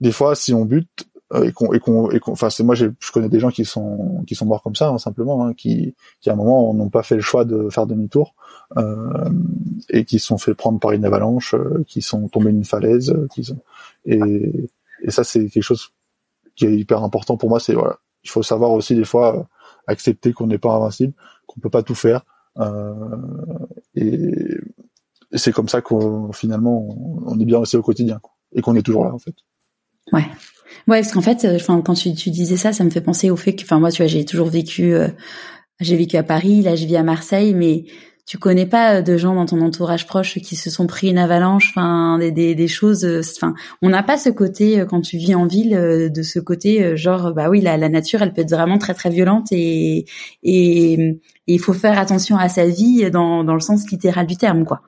des 0.00 0.12
fois 0.12 0.34
si 0.34 0.52
on 0.54 0.64
bute 0.64 1.08
euh, 1.32 1.44
et 1.44 1.52
qu'on 1.52 1.72
et 1.72 1.80
qu'on 1.80 2.10
et 2.10 2.20
enfin 2.26 2.50
c'est 2.50 2.62
moi 2.62 2.74
je 2.74 2.88
connais 3.12 3.28
des 3.28 3.40
gens 3.40 3.50
qui 3.50 3.64
sont 3.64 4.22
qui 4.26 4.34
sont 4.34 4.46
morts 4.46 4.62
comme 4.62 4.76
ça 4.76 4.90
hein, 4.90 4.98
simplement 4.98 5.44
hein, 5.44 5.54
qui 5.54 5.94
qui 6.20 6.30
à 6.30 6.34
un 6.34 6.36
moment 6.36 6.72
n'ont 6.72 6.88
pas 6.88 7.02
fait 7.02 7.16
le 7.16 7.20
choix 7.20 7.44
de 7.44 7.68
faire 7.68 7.86
demi-tour 7.86 8.34
euh, 8.76 9.30
et 9.90 10.04
qui 10.04 10.18
sont 10.18 10.38
fait 10.38 10.54
prendre 10.54 10.78
par 10.78 10.92
une 10.92 11.04
avalanche 11.04 11.54
euh, 11.54 11.84
qui 11.88 12.00
sont 12.02 12.28
tombés 12.28 12.52
d'une 12.52 12.64
falaise 12.64 13.10
euh, 13.10 13.26
qui 13.32 13.42
sont 13.42 13.58
et 14.04 14.68
et 15.02 15.10
ça 15.10 15.24
c'est 15.24 15.48
quelque 15.48 15.62
chose 15.62 15.90
qui 16.54 16.66
est 16.66 16.76
hyper 16.76 17.02
important 17.02 17.36
pour 17.36 17.48
moi 17.48 17.58
c'est 17.58 17.74
voilà 17.74 17.98
il 18.22 18.30
faut 18.30 18.42
savoir 18.42 18.70
aussi 18.70 18.94
des 18.94 19.04
fois 19.04 19.48
accepter 19.88 20.32
qu'on 20.32 20.46
n'est 20.46 20.58
pas 20.58 20.74
invincible 20.74 21.12
qu'on 21.46 21.60
peut 21.60 21.70
pas 21.70 21.82
tout 21.82 21.94
faire 21.94 22.24
et, 23.94 24.58
et 25.32 25.38
c'est 25.38 25.52
comme 25.52 25.68
ça 25.68 25.80
qu'on 25.80 26.32
finalement 26.32 26.86
on 27.26 27.38
est 27.38 27.44
bien 27.44 27.58
aussi 27.58 27.76
au 27.76 27.82
quotidien 27.82 28.18
quoi, 28.20 28.32
et 28.54 28.62
qu'on 28.62 28.74
est 28.76 28.82
toujours 28.82 29.04
là 29.04 29.14
en 29.14 29.18
fait. 29.18 29.34
Ouais. 30.12 30.24
Ouais, 30.88 31.00
parce 31.00 31.12
qu'en 31.12 31.20
fait, 31.20 31.44
euh, 31.44 31.56
enfin, 31.56 31.80
quand 31.80 31.94
tu, 31.94 32.10
disais 32.10 32.56
ça, 32.56 32.72
ça 32.72 32.84
me 32.84 32.90
fait 32.90 33.00
penser 33.00 33.30
au 33.30 33.36
fait 33.36 33.54
que, 33.54 33.62
enfin, 33.62 33.80
moi, 33.80 33.90
tu 33.90 34.02
vois, 34.02 34.06
j'ai 34.06 34.24
toujours 34.24 34.48
vécu, 34.48 34.94
euh, 34.94 35.08
j'ai 35.80 35.96
vécu 35.96 36.16
à 36.16 36.22
Paris, 36.22 36.62
là, 36.62 36.76
je 36.76 36.86
vis 36.86 36.96
à 36.96 37.02
Marseille, 37.02 37.54
mais 37.54 37.84
tu 38.26 38.38
connais 38.38 38.66
pas 38.66 39.02
de 39.02 39.16
gens 39.16 39.34
dans 39.34 39.46
ton 39.46 39.60
entourage 39.60 40.06
proche 40.06 40.38
qui 40.40 40.56
se 40.56 40.70
sont 40.70 40.86
pris 40.86 41.08
une 41.08 41.18
avalanche, 41.18 41.70
enfin, 41.70 42.18
des, 42.18 42.54
des, 42.54 42.68
choses, 42.68 43.04
euh, 43.04 43.20
enfin, 43.36 43.54
on 43.82 43.88
n'a 43.88 44.02
pas 44.02 44.16
ce 44.18 44.30
côté 44.30 44.84
quand 44.88 45.00
tu 45.00 45.16
vis 45.16 45.34
en 45.34 45.46
ville, 45.46 46.10
de 46.12 46.22
ce 46.22 46.38
côté, 46.40 46.96
genre, 46.96 47.32
bah 47.34 47.48
oui, 47.48 47.60
la, 47.60 47.76
la 47.76 47.88
nature, 47.88 48.22
elle 48.22 48.32
peut 48.32 48.42
être 48.42 48.50
vraiment 48.50 48.78
très 48.78 48.94
très 48.94 49.10
violente 49.10 49.48
et 49.52 50.06
et 50.42 51.20
il 51.46 51.60
faut 51.60 51.72
faire 51.72 51.98
attention 51.98 52.36
à 52.36 52.48
sa 52.48 52.66
vie 52.66 53.10
dans 53.12 53.44
dans 53.44 53.54
le 53.54 53.60
sens 53.60 53.88
littéral 53.90 54.26
du 54.26 54.36
terme, 54.36 54.64
quoi. 54.64 54.82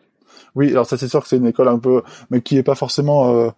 Oui, 0.58 0.70
alors 0.72 0.86
ça 0.86 0.98
c'est 0.98 1.08
sûr 1.08 1.22
que 1.22 1.28
c'est 1.28 1.36
une 1.38 1.46
école 1.46 1.68
un 1.68 1.78
peu, 1.78 2.02
mais 2.30 2.42
qui 2.42 2.58
est 2.58 2.62
pas 2.62 2.74
forcément 2.74 3.52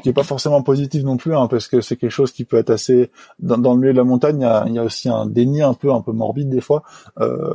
qui 0.00 0.08
est 0.08 0.14
pas 0.14 0.22
forcément 0.22 0.62
positif 0.62 1.02
non 1.02 1.18
plus, 1.18 1.34
hein, 1.34 1.48
parce 1.48 1.68
que 1.68 1.82
c'est 1.82 1.96
quelque 1.96 2.10
chose 2.10 2.32
qui 2.32 2.44
peut 2.44 2.56
être 2.56 2.70
assez 2.70 3.10
dans, 3.38 3.74
le 3.74 3.78
milieu 3.78 3.92
de 3.92 3.98
la 3.98 4.04
montagne. 4.04 4.48
Il 4.66 4.72
y, 4.72 4.78
a, 4.78 4.82
aussi 4.82 5.10
un 5.10 5.26
déni 5.26 5.60
un 5.60 5.74
peu 5.74 5.92
un 5.92 6.00
peu 6.00 6.12
morbide 6.12 6.48
des 6.48 6.62
fois. 6.62 6.82
Euh, 7.20 7.52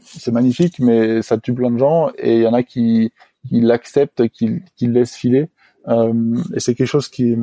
c'est 0.00 0.30
magnifique, 0.30 0.78
mais 0.78 1.22
ça 1.22 1.38
tue 1.38 1.52
plein 1.52 1.72
de 1.72 1.78
gens 1.78 2.10
et 2.16 2.36
il 2.36 2.42
y 2.42 2.46
en 2.46 2.54
a 2.54 2.62
qui, 2.62 3.12
qui 3.48 3.60
l'acceptent, 3.60 4.28
qui, 4.28 4.60
qui 4.76 4.86
le 4.86 4.92
laissent 4.92 5.16
filer. 5.16 5.50
Euh, 5.88 6.36
et 6.54 6.60
c'est 6.60 6.76
quelque 6.76 6.86
chose 6.86 7.08
qui, 7.08 7.36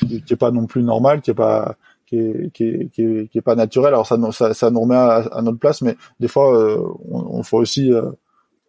qui 0.00 0.32
est 0.32 0.36
pas 0.36 0.50
non 0.50 0.66
plus 0.66 0.82
normal, 0.82 1.20
qui 1.20 1.30
est 1.30 1.34
pas 1.34 1.76
qui 2.06 2.18
est, 2.18 2.50
qui 2.52 2.64
est, 2.64 2.88
qui 2.90 3.02
est, 3.02 3.28
qui 3.28 3.38
est 3.38 3.42
pas 3.42 3.54
naturel. 3.54 3.94
Alors 3.94 4.06
ça, 4.06 4.18
ça, 4.32 4.52
ça 4.52 4.70
nous 4.70 4.80
remet 4.80 4.96
à, 4.96 5.28
à, 5.32 5.42
notre 5.42 5.58
place, 5.58 5.80
mais 5.80 5.96
des 6.18 6.28
fois, 6.28 6.54
euh, 6.54 6.78
on, 7.08 7.38
on, 7.38 7.42
faut 7.42 7.58
aussi 7.58 7.92
euh, 7.92 8.10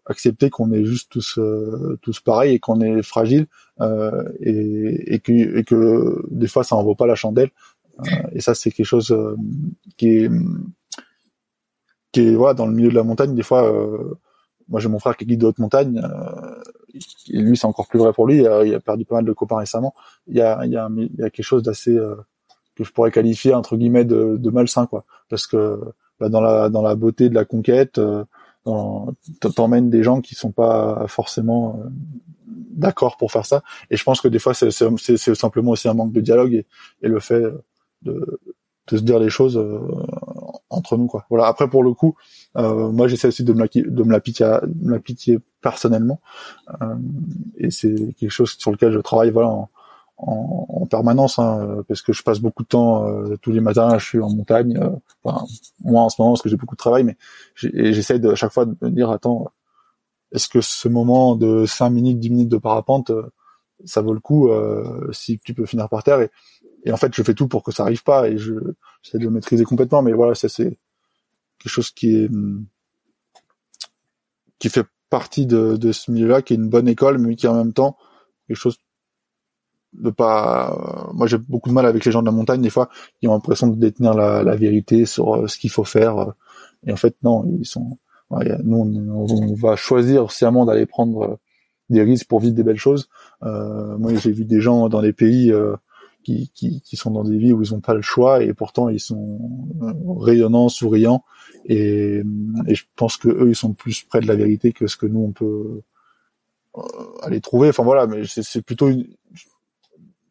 accepter 0.05 0.49
qu'on 0.49 0.71
est 0.71 0.83
juste 0.85 1.11
tous 1.11 1.37
euh, 1.37 1.97
tous 2.01 2.19
pareils 2.19 2.55
et 2.55 2.59
qu'on 2.59 2.81
est 2.81 3.01
fragile 3.01 3.47
euh, 3.81 4.23
et, 4.39 5.15
et, 5.15 5.19
que, 5.19 5.57
et 5.57 5.63
que 5.63 6.23
des 6.29 6.47
fois 6.47 6.63
ça 6.63 6.75
en 6.75 6.83
vaut 6.83 6.95
pas 6.95 7.07
la 7.07 7.15
chandelle. 7.15 7.49
Euh, 7.99 8.03
et 8.33 8.41
ça 8.41 8.55
c'est 8.55 8.71
quelque 8.71 8.85
chose 8.85 9.11
euh, 9.11 9.35
qui 9.97 10.07
est 10.07 10.29
qui 12.11 12.21
est 12.21 12.35
voilà 12.35 12.53
dans 12.53 12.65
le 12.65 12.73
milieu 12.73 12.89
de 12.89 12.95
la 12.95 13.03
montagne 13.03 13.35
des 13.35 13.43
fois 13.43 13.71
euh, 13.71 14.15
moi 14.67 14.79
j'ai 14.79 14.89
mon 14.89 14.97
frère 14.99 15.15
qui 15.15 15.25
guide 15.25 15.41
de 15.41 15.45
haute 15.45 15.59
montagne 15.59 16.01
et 17.29 17.39
lui 17.39 17.55
c'est 17.55 17.67
encore 17.67 17.87
plus 17.87 17.99
vrai 17.99 18.13
pour 18.13 18.27
lui. 18.27 18.37
Il 18.37 18.73
a, 18.73 18.79
perdu 18.79 19.05
pas 19.05 19.15
mal 19.15 19.25
de 19.25 19.33
copains 19.33 19.57
récemment. 19.57 19.93
Il 20.27 20.35
y 20.35 20.41
a 20.41 20.65
il 20.65 20.71
y 20.71 20.77
a, 20.77 20.89
il 20.95 21.15
y 21.17 21.23
a 21.23 21.29
quelque 21.29 21.45
chose 21.45 21.63
d'assez 21.63 21.95
que 22.75 22.83
je 22.83 22.91
pourrais 22.91 23.11
qualifier 23.11 23.53
entre 23.53 23.77
guillemets 23.77 24.05
de, 24.05 24.37
de 24.37 24.49
malsain 24.49 24.85
quoi. 24.87 25.05
Parce 25.29 25.47
que 25.47 25.79
bah, 26.19 26.29
dans 26.29 26.41
la 26.41 26.69
dans 26.69 26.81
la 26.81 26.95
beauté 26.95 27.29
de 27.29 27.35
la 27.35 27.45
conquête 27.45 27.99
t'emmènes 28.63 29.89
des 29.89 30.03
gens 30.03 30.21
qui 30.21 30.35
sont 30.35 30.51
pas 30.51 31.05
forcément 31.07 31.79
euh, 31.79 31.89
d'accord 32.47 33.17
pour 33.17 33.31
faire 33.31 33.45
ça. 33.45 33.63
Et 33.89 33.97
je 33.97 34.03
pense 34.03 34.21
que 34.21 34.27
des 34.27 34.39
fois, 34.39 34.53
c'est 34.53 34.71
simplement 35.35 35.71
aussi 35.71 35.87
un 35.87 35.93
manque 35.93 36.11
de 36.11 36.21
dialogue 36.21 36.53
et, 37.01 37.07
le 37.07 37.19
fait 37.19 37.41
de, 38.01 38.39
de, 38.87 38.97
se 38.97 39.01
dire 39.03 39.19
les 39.19 39.29
choses 39.29 39.57
euh, 39.57 39.79
entre 40.69 40.97
nous, 40.97 41.07
quoi. 41.07 41.25
Voilà. 41.29 41.47
Après, 41.47 41.69
pour 41.69 41.83
le 41.83 41.93
coup, 41.93 42.15
euh, 42.57 42.91
moi, 42.91 43.07
j'essaie 43.07 43.27
aussi 43.27 43.43
de 43.43 43.53
me 43.53 43.59
la, 43.59 43.67
de 43.67 44.03
me 44.03 45.39
personnellement, 45.61 46.19
euh, 46.81 46.95
et 47.57 47.71
c'est 47.71 48.13
quelque 48.19 48.31
chose 48.31 48.55
sur 48.57 48.71
lequel 48.71 48.91
je 48.91 48.99
travaille, 48.99 49.31
voilà, 49.31 49.67
en, 50.17 50.65
en 50.69 50.85
permanence, 50.85 51.39
hein, 51.39 51.83
parce 51.87 52.01
que 52.01 52.13
je 52.13 52.23
passe 52.23 52.39
beaucoup 52.39 52.63
de 52.63 52.67
temps 52.67 53.07
euh, 53.07 53.35
tous 53.41 53.51
les 53.51 53.61
matins. 53.61 53.97
Je 53.97 54.05
suis 54.05 54.19
en 54.19 54.29
montagne, 54.29 54.77
euh, 54.77 54.89
enfin, 55.23 55.45
moi 55.83 56.03
en 56.03 56.09
ce 56.09 56.21
moment 56.21 56.33
parce 56.33 56.41
que 56.41 56.49
j'ai 56.49 56.57
beaucoup 56.57 56.75
de 56.75 56.79
travail, 56.79 57.03
mais 57.03 57.17
j'essaie 57.55 58.19
de 58.19 58.29
à 58.29 58.35
chaque 58.35 58.51
fois 58.51 58.65
de 58.65 58.75
me 58.81 58.89
dire 58.89 59.09
attends, 59.09 59.47
est-ce 60.31 60.47
que 60.47 60.61
ce 60.61 60.87
moment 60.87 61.35
de 61.35 61.65
5 61.65 61.89
minutes, 61.89 62.19
10 62.19 62.29
minutes 62.29 62.49
de 62.49 62.57
parapente, 62.57 63.09
euh, 63.11 63.31
ça 63.85 64.01
vaut 64.01 64.13
le 64.13 64.19
coup 64.19 64.49
si 65.11 65.39
tu 65.39 65.53
peux 65.53 65.65
finir 65.65 65.89
par 65.89 66.03
terre? 66.03 66.21
Et, 66.21 66.31
et, 66.85 66.91
en 66.93 66.97
fait, 66.97 67.13
je 67.13 67.21
fais 67.21 67.33
tout 67.33 67.47
pour 67.47 67.63
que 67.63 67.71
ça 67.71 67.83
arrive 67.83 68.03
pas 68.03 68.29
et 68.29 68.37
je 68.37 68.53
j'essaie 69.01 69.17
de 69.17 69.25
le 69.25 69.29
maîtriser 69.29 69.65
complètement. 69.65 70.01
Mais 70.01 70.13
voilà, 70.13 70.35
ça 70.35 70.47
c'est 70.47 70.79
quelque 71.59 71.71
chose 71.71 71.91
qui 71.91 72.15
est 72.15 72.29
qui 74.59 74.69
fait 74.69 74.85
partie 75.09 75.45
de, 75.45 75.75
de 75.75 75.91
ce 75.91 76.11
milieu-là, 76.11 76.41
qui 76.41 76.53
est 76.53 76.55
une 76.55 76.69
bonne 76.69 76.87
école, 76.87 77.17
mais 77.17 77.35
qui 77.35 77.47
en 77.47 77.55
même 77.55 77.73
temps 77.73 77.97
quelque 78.47 78.57
chose 78.57 78.77
de 79.93 80.09
pas. 80.09 81.11
moi, 81.13 81.27
j'ai 81.27 81.37
beaucoup 81.37 81.69
de 81.69 81.73
mal 81.73 81.85
avec 81.85 82.05
les 82.05 82.11
gens 82.11 82.21
de 82.21 82.25
la 82.25 82.31
montagne 82.31 82.61
des 82.61 82.69
fois, 82.69 82.89
qui 83.19 83.27
ont 83.27 83.33
l'impression 83.33 83.67
de 83.67 83.75
détenir 83.75 84.13
la, 84.13 84.43
la 84.43 84.55
vérité 84.55 85.05
sur 85.05 85.49
ce 85.49 85.57
qu'il 85.57 85.69
faut 85.69 85.83
faire. 85.83 86.33
Et 86.85 86.91
en 86.91 86.95
fait, 86.95 87.15
non, 87.23 87.45
ils 87.59 87.65
sont. 87.65 87.97
nous, 88.63 88.77
on, 89.13 89.53
va 89.55 89.75
choisir 89.75 90.31
sciemment 90.31 90.65
d'aller 90.65 90.85
prendre 90.85 91.39
des 91.89 92.01
risques 92.01 92.27
pour 92.27 92.39
vivre 92.39 92.55
des 92.55 92.63
belles 92.63 92.77
choses. 92.77 93.09
moi, 93.41 94.13
j'ai 94.15 94.31
vu 94.31 94.45
des 94.45 94.61
gens 94.61 94.89
dans 94.89 95.01
des 95.01 95.13
pays 95.13 95.53
qui, 96.23 96.49
qui, 96.53 96.81
qui, 96.81 96.95
sont 96.95 97.11
dans 97.11 97.23
des 97.23 97.37
vies 97.37 97.53
où 97.53 97.61
ils 97.61 97.73
n'ont 97.73 97.81
pas 97.81 97.93
le 97.93 98.01
choix 98.01 98.41
et 98.43 98.53
pourtant 98.53 98.89
ils 98.89 98.99
sont 98.99 99.39
rayonnants, 100.19 100.69
souriants 100.69 101.23
et, 101.65 102.23
et, 102.67 102.75
je 102.75 102.85
pense 102.95 103.17
que 103.17 103.27
eux 103.27 103.49
ils 103.49 103.55
sont 103.55 103.73
plus 103.73 104.03
près 104.03 104.21
de 104.21 104.27
la 104.27 104.35
vérité 104.35 104.71
que 104.71 104.87
ce 104.87 104.97
que 104.97 105.05
nous 105.05 105.21
on 105.21 105.31
peut 105.31 105.81
euh, 106.77 106.81
aller 107.21 107.41
trouver. 107.41 107.69
Enfin 107.69 107.83
voilà, 107.83 108.07
mais 108.07 108.23
c'est 108.25 108.61
plutôt 108.61 108.89
une, 108.89 109.05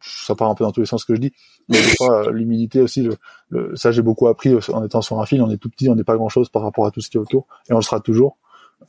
ça 0.03 0.35
part 0.35 0.51
un 0.51 0.55
peu 0.55 0.65
dans 0.65 0.73
tous 0.73 0.81
les 0.81 0.87
sens 0.87 1.03
ce 1.03 1.07
que 1.07 1.15
je 1.15 1.21
dis, 1.21 1.33
mais 1.69 1.77
des 1.77 1.97
fois 1.97 2.31
l'humilité 2.31 2.81
aussi, 2.81 3.09
le, 3.51 3.77
ça 3.77 3.93
j'ai 3.93 4.03
beaucoup 4.03 4.27
appris 4.29 4.55
en 4.73 4.85
étant 4.85 5.03
sur 5.03 5.21
un 5.21 5.27
fil. 5.27 5.43
On 5.43 5.51
est 5.51 5.59
tout 5.59 5.71
petit, 5.71 5.89
on 5.89 5.95
n'est 5.95 6.05
pas 6.05 6.17
grand 6.17 6.29
chose 6.29 6.49
par 6.49 6.63
rapport 6.63 6.87
à 6.87 6.91
tout 6.91 7.01
ce 7.01 7.11
qui 7.11 7.17
est 7.17 7.21
autour 7.21 7.47
et 7.69 7.73
on 7.73 7.77
le 7.77 7.83
sera 7.83 8.01
toujours, 8.01 8.39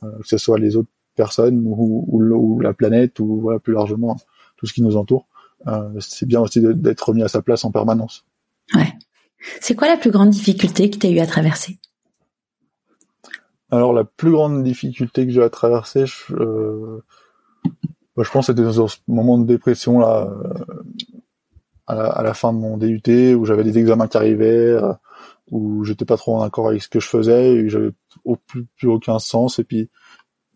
euh, 0.02 0.18
que 0.20 0.28
ce 0.28 0.38
soit 0.38 0.58
les 0.58 0.76
autres 0.76 0.90
personnes 1.14 1.62
ou, 1.66 2.04
ou, 2.08 2.22
ou 2.22 2.60
la 2.60 2.74
planète 2.74 3.20
ou 3.20 3.40
voilà 3.40 3.58
plus 3.58 3.72
largement 3.72 4.16
tout 4.56 4.66
ce 4.66 4.72
qui 4.72 4.82
nous 4.82 4.96
entoure. 4.96 5.26
Euh, 5.66 5.90
c'est 6.00 6.26
bien 6.26 6.40
aussi 6.40 6.60
d'être 6.60 7.08
remis 7.08 7.22
à 7.22 7.28
sa 7.28 7.40
place 7.40 7.64
en 7.64 7.70
permanence. 7.70 8.24
Ouais. 8.74 8.92
C'est 9.60 9.74
quoi 9.74 9.88
la 9.88 9.96
plus 9.96 10.10
grande 10.10 10.30
difficulté 10.30 10.90
que 10.90 10.98
tu 10.98 11.06
as 11.06 11.10
eu 11.10 11.20
à 11.20 11.26
traverser? 11.26 11.78
Alors 13.70 13.92
la 13.92 14.04
plus 14.04 14.30
grande 14.30 14.62
difficulté 14.62 15.26
que 15.26 15.32
j'ai 15.32 15.42
à 15.42 15.50
traverser, 15.50 16.06
je, 16.06 16.34
euh, 16.34 17.02
bah, 18.16 18.22
je 18.24 18.30
pense 18.30 18.46
que 18.46 18.52
c'était 18.52 18.62
dans 18.62 18.88
ce 18.88 18.98
moment 19.08 19.38
de 19.38 19.46
dépression 19.46 19.98
là, 19.98 20.28
euh, 20.28 20.74
à, 21.86 21.94
la, 21.94 22.06
à, 22.06 22.22
la, 22.22 22.34
fin 22.34 22.52
de 22.52 22.58
mon 22.58 22.76
DUT, 22.76 23.34
où 23.34 23.44
j'avais 23.44 23.64
des 23.64 23.78
examens 23.78 24.08
qui 24.08 24.16
arrivaient, 24.16 24.70
euh, 24.70 24.92
où 25.50 25.84
j'étais 25.84 26.04
pas 26.04 26.16
trop 26.16 26.36
en 26.36 26.42
accord 26.42 26.68
avec 26.68 26.82
ce 26.82 26.88
que 26.88 27.00
je 27.00 27.08
faisais, 27.08 27.54
et 27.54 27.68
j'avais 27.68 27.90
plus, 28.46 28.66
plus 28.76 28.88
aucun 28.88 29.18
sens, 29.18 29.58
et 29.58 29.64
puis 29.64 29.90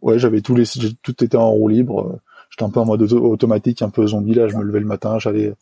ouais, 0.03 0.19
j'avais 0.19 0.41
tout 0.41 0.55
les, 0.55 0.65
tout 1.03 1.25
était 1.25 1.37
en 1.37 1.51
roue 1.51 1.69
libre 1.69 2.21
j'étais 2.51 2.65
un 2.65 2.71
peu 2.71 2.81
en 2.81 2.87
mode 2.87 3.03
automatique, 3.13 3.83
un 3.83 3.91
peu 3.91 4.07
zombie 4.07 4.35
là. 4.35 4.49
Je 4.49 4.57
me 4.57 4.63
levais 4.63 4.81
le 4.81 4.87
matin, 4.87 5.19
j'allais 5.19 5.55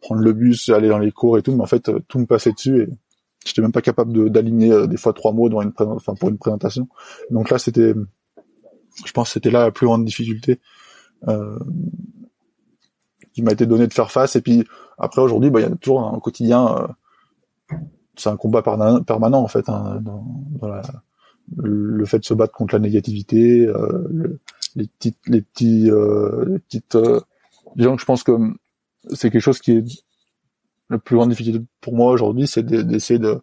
prendre 0.00 0.20
le 0.20 0.32
bus, 0.32 0.66
j'allais 0.66 0.88
dans 0.88 0.98
les 0.98 1.12
cours 1.12 1.38
et 1.38 1.42
tout, 1.42 1.52
mais 1.52 1.62
en 1.62 1.66
fait 1.66 1.88
euh, 1.88 2.00
tout 2.08 2.18
me 2.18 2.26
passait 2.26 2.52
dessus 2.52 2.82
et 2.82 2.88
j'étais 3.44 3.62
même 3.62 3.72
pas 3.72 3.82
capable 3.82 4.30
d'aligner 4.30 4.72
euh, 4.72 4.86
des 4.86 4.96
fois 4.96 5.12
trois 5.12 5.32
mots 5.32 5.48
dans 5.48 5.62
une 5.62 5.72
enfin 5.78 6.14
pour 6.14 6.28
une 6.28 6.38
présentation. 6.38 6.88
Donc 7.30 7.50
là 7.50 7.58
c'était, 7.58 7.94
je 9.04 9.12
pense 9.12 9.30
c'était 9.30 9.50
là 9.50 9.64
la 9.64 9.70
plus 9.70 9.86
grande 9.86 10.04
difficulté 10.04 10.52
euh, 10.52 10.56
qui 13.32 13.42
m'a 13.42 13.52
été 13.52 13.66
donnée 13.66 13.86
de 13.86 13.94
faire 13.94 14.10
face. 14.10 14.36
Et 14.36 14.40
puis 14.40 14.66
après 14.98 15.22
aujourd'hui, 15.22 15.50
bah 15.50 15.60
il 15.60 15.62
y 15.64 15.66
a 15.66 15.74
toujours 15.76 16.02
un 16.02 16.18
quotidien. 16.20 16.76
Euh, 17.70 17.76
c'est 18.16 18.28
un 18.28 18.36
combat 18.36 18.62
permanent 18.62 19.42
en 19.42 19.48
fait 19.48 19.68
hein, 19.68 20.00
dans, 20.02 20.68
la, 20.68 20.82
le 21.56 22.04
fait 22.04 22.18
de 22.18 22.24
se 22.24 22.34
battre 22.34 22.52
contre 22.52 22.74
la 22.74 22.80
négativité, 22.80 23.66
euh, 23.66 24.06
le, 24.10 24.40
les 24.76 24.86
petites, 24.86 25.18
les 25.26 25.42
petits, 25.42 25.90
euh, 25.90 26.44
les 26.46 26.58
petites. 26.58 26.94
Euh, 26.94 27.20
disons 27.76 27.96
que 27.96 28.00
je 28.00 28.06
pense 28.06 28.22
que 28.22 28.32
c'est 29.12 29.30
quelque 29.30 29.42
chose 29.42 29.60
qui 29.60 29.72
est 29.72 29.84
la 30.90 30.98
plus 30.98 31.16
grande 31.16 31.30
difficulté 31.30 31.64
pour 31.80 31.94
moi 31.94 32.12
aujourd'hui, 32.12 32.46
c'est 32.46 32.64
d'essayer 32.64 33.18
de, 33.18 33.40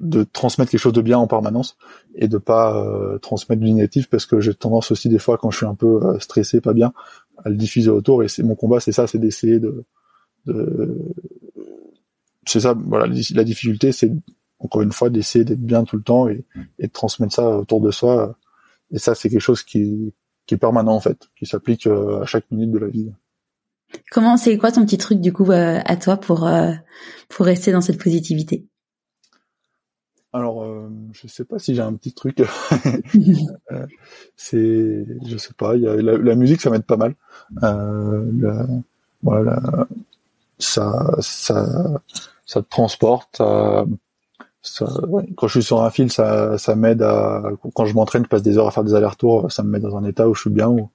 de 0.00 0.24
transmettre 0.24 0.70
quelque 0.70 0.80
chose 0.80 0.94
de 0.94 1.02
bien 1.02 1.18
en 1.18 1.26
permanence 1.26 1.76
et 2.14 2.26
de 2.26 2.38
pas 2.38 2.74
euh, 2.74 3.18
transmettre 3.18 3.60
du 3.60 3.70
négatif 3.70 4.08
parce 4.08 4.24
que 4.24 4.40
j'ai 4.40 4.54
tendance 4.54 4.90
aussi 4.90 5.10
des 5.10 5.18
fois 5.18 5.36
quand 5.36 5.50
je 5.50 5.58
suis 5.58 5.66
un 5.66 5.74
peu 5.74 6.00
euh, 6.02 6.18
stressé, 6.18 6.60
pas 6.62 6.72
bien, 6.72 6.92
à 7.44 7.50
le 7.50 7.56
diffuser 7.56 7.90
autour 7.90 8.24
et 8.24 8.28
c'est 8.28 8.42
mon 8.42 8.54
combat, 8.54 8.80
c'est 8.80 8.92
ça, 8.92 9.06
c'est 9.06 9.18
d'essayer 9.18 9.60
de, 9.60 9.84
de 10.46 10.96
c'est 12.46 12.60
ça, 12.60 12.74
voilà, 12.74 13.06
la 13.06 13.44
difficulté, 13.44 13.92
c'est 13.92 14.10
encore 14.58 14.80
une 14.80 14.92
fois 14.92 15.10
d'essayer 15.10 15.44
d'être 15.44 15.60
bien 15.60 15.84
tout 15.84 15.96
le 15.96 16.02
temps 16.02 16.28
et, 16.28 16.44
et, 16.78 16.86
de 16.86 16.92
transmettre 16.92 17.34
ça 17.34 17.58
autour 17.58 17.80
de 17.80 17.90
soi. 17.90 18.36
Et 18.90 18.98
ça, 18.98 19.14
c'est 19.14 19.28
quelque 19.28 19.40
chose 19.40 19.62
qui, 19.62 20.14
qui 20.46 20.54
est 20.54 20.58
permanent 20.58 20.94
en 20.94 21.00
fait, 21.00 21.28
qui 21.36 21.44
s'applique 21.44 21.86
euh, 21.86 22.22
à 22.22 22.26
chaque 22.26 22.50
minute 22.50 22.70
de 22.70 22.78
la 22.78 22.88
vie. 22.88 23.10
Comment, 24.10 24.36
c'est 24.38 24.56
quoi 24.56 24.72
ton 24.72 24.84
petit 24.84 24.98
truc 24.98 25.20
du 25.20 25.32
coup 25.32 25.50
euh, 25.50 25.80
à 25.84 25.96
toi 25.96 26.16
pour 26.16 26.50
pour 27.28 27.46
rester 27.46 27.70
dans 27.72 27.80
cette 27.82 28.02
positivité? 28.02 28.66
Alors, 30.32 30.64
je 31.12 31.26
sais 31.26 31.44
pas 31.44 31.58
si 31.58 31.74
j'ai 31.74 31.82
un 31.82 31.94
petit 31.94 32.12
truc. 32.12 32.38
c'est, 34.36 35.06
je 35.26 35.36
sais 35.36 35.54
pas. 35.56 35.76
Y 35.76 35.88
a 35.88 35.96
la, 35.96 36.34
musique, 36.34 36.60
ça 36.60 36.70
m'aide 36.70 36.84
pas 36.84 36.96
mal. 36.96 37.14
La, 37.60 38.66
voilà, 39.22 39.60
ça, 40.58 41.16
ça, 41.20 42.00
ça 42.46 42.62
te 42.62 42.68
transporte. 42.68 43.36
Ça, 43.36 43.84
ça, 44.62 44.86
quand 45.36 45.46
je 45.46 45.60
suis 45.60 45.62
sur 45.62 45.82
un 45.82 45.90
fil, 45.90 46.12
ça, 46.12 46.58
ça 46.58 46.74
m'aide 46.76 47.02
à 47.02 47.42
quand 47.74 47.86
je 47.86 47.94
m'entraîne, 47.94 48.24
je 48.24 48.28
passe 48.28 48.42
des 48.42 48.58
heures 48.58 48.66
à 48.66 48.70
faire 48.70 48.84
des 48.84 48.94
allers-retours, 48.94 49.50
ça 49.50 49.62
me 49.62 49.70
met 49.70 49.80
dans 49.80 49.96
un 49.96 50.04
état 50.04 50.28
où 50.28 50.34
je 50.34 50.42
suis 50.42 50.50
bien, 50.50 50.68
où, 50.68 50.90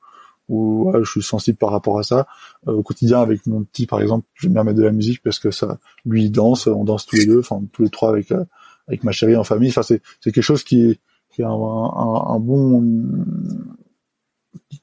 où 0.49 0.91
je 1.03 1.09
suis 1.09 1.23
sensible 1.23 1.57
par 1.57 1.71
rapport 1.71 1.97
à 1.97 2.03
ça. 2.03 2.27
Euh, 2.67 2.73
au 2.73 2.83
quotidien, 2.83 3.21
avec 3.21 3.45
mon 3.47 3.63
petit, 3.63 3.87
par 3.87 4.01
exemple, 4.01 4.27
j'aime 4.35 4.53
bien 4.53 4.63
mettre 4.63 4.77
de 4.77 4.83
la 4.83 4.91
musique 4.91 5.23
parce 5.23 5.39
que 5.39 5.49
ça, 5.51 5.79
lui, 6.05 6.25
il 6.25 6.31
danse, 6.31 6.67
on 6.67 6.83
danse 6.83 7.05
tous 7.05 7.15
les 7.15 7.25
deux, 7.25 7.39
enfin 7.39 7.61
tous 7.71 7.83
les 7.83 7.89
trois 7.89 8.09
avec 8.09 8.31
euh, 8.31 8.45
avec 8.87 9.03
ma 9.03 9.11
chérie 9.11 9.35
en 9.35 9.43
famille. 9.43 9.69
Enfin, 9.69 9.83
c'est 9.83 10.01
quelque 10.23 10.41
chose 10.41 10.63
qui 10.63 10.99
qui 11.31 11.41
est 11.41 11.45
un, 11.45 11.49
un, 11.49 12.35
un 12.35 12.39
bon 12.39 12.81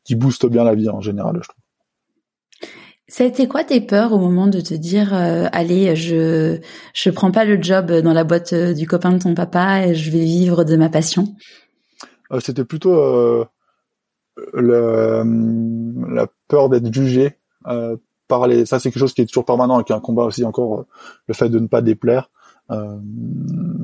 qui 0.05 0.15
booste 0.15 0.47
bien 0.47 0.65
la 0.65 0.75
vie 0.75 0.89
en 0.89 1.01
général, 1.01 1.39
je 1.43 1.49
trouve. 1.49 1.63
Ça 3.09 3.25
a 3.25 3.27
été 3.27 3.47
quoi 3.47 3.63
tes 3.63 3.81
peurs 3.83 4.13
au 4.13 4.19
moment 4.19 4.47
de 4.47 4.61
te 4.61 4.73
dire 4.73 5.13
euh, 5.13 5.47
allez 5.53 5.95
je 5.97 6.61
je 6.95 7.11
prends 7.11 7.31
pas 7.31 7.45
le 7.45 7.61
job 7.61 7.93
dans 7.93 8.15
la 8.15 8.25
boîte 8.25 8.55
euh, 8.55 8.73
du 8.73 8.87
copain 8.87 9.13
de 9.13 9.19
ton 9.19 9.35
papa 9.35 9.87
et 9.87 9.95
je 9.95 10.11
vais 10.11 10.25
vivre 10.25 10.65
de 10.65 10.77
ma 10.77 10.89
passion? 10.89 11.35
Euh, 12.33 12.41
C'était 12.41 12.65
plutôt 12.65 12.95
euh, 12.95 13.45
la, 14.55 15.25
la, 16.09 16.27
peur 16.49 16.71
d'être 16.71 16.91
jugé 16.91 17.37
par 18.29 18.47
les 18.47 18.65
ça 18.65 18.79
c'est 18.79 18.91
quelque 18.91 19.01
chose 19.01 19.13
qui 19.13 19.21
est 19.21 19.27
toujours 19.27 19.45
permanent 19.45 19.79
et 19.81 19.85
qui 19.85 19.93
est 19.93 19.97
un 19.97 20.01
combat 20.01 20.25
aussi 20.25 20.45
encore 20.45 20.87
le 21.27 21.35
fait 21.35 21.51
de 21.51 21.59
ne 21.59 21.67
pas 21.67 21.83
déplaire 21.83 22.31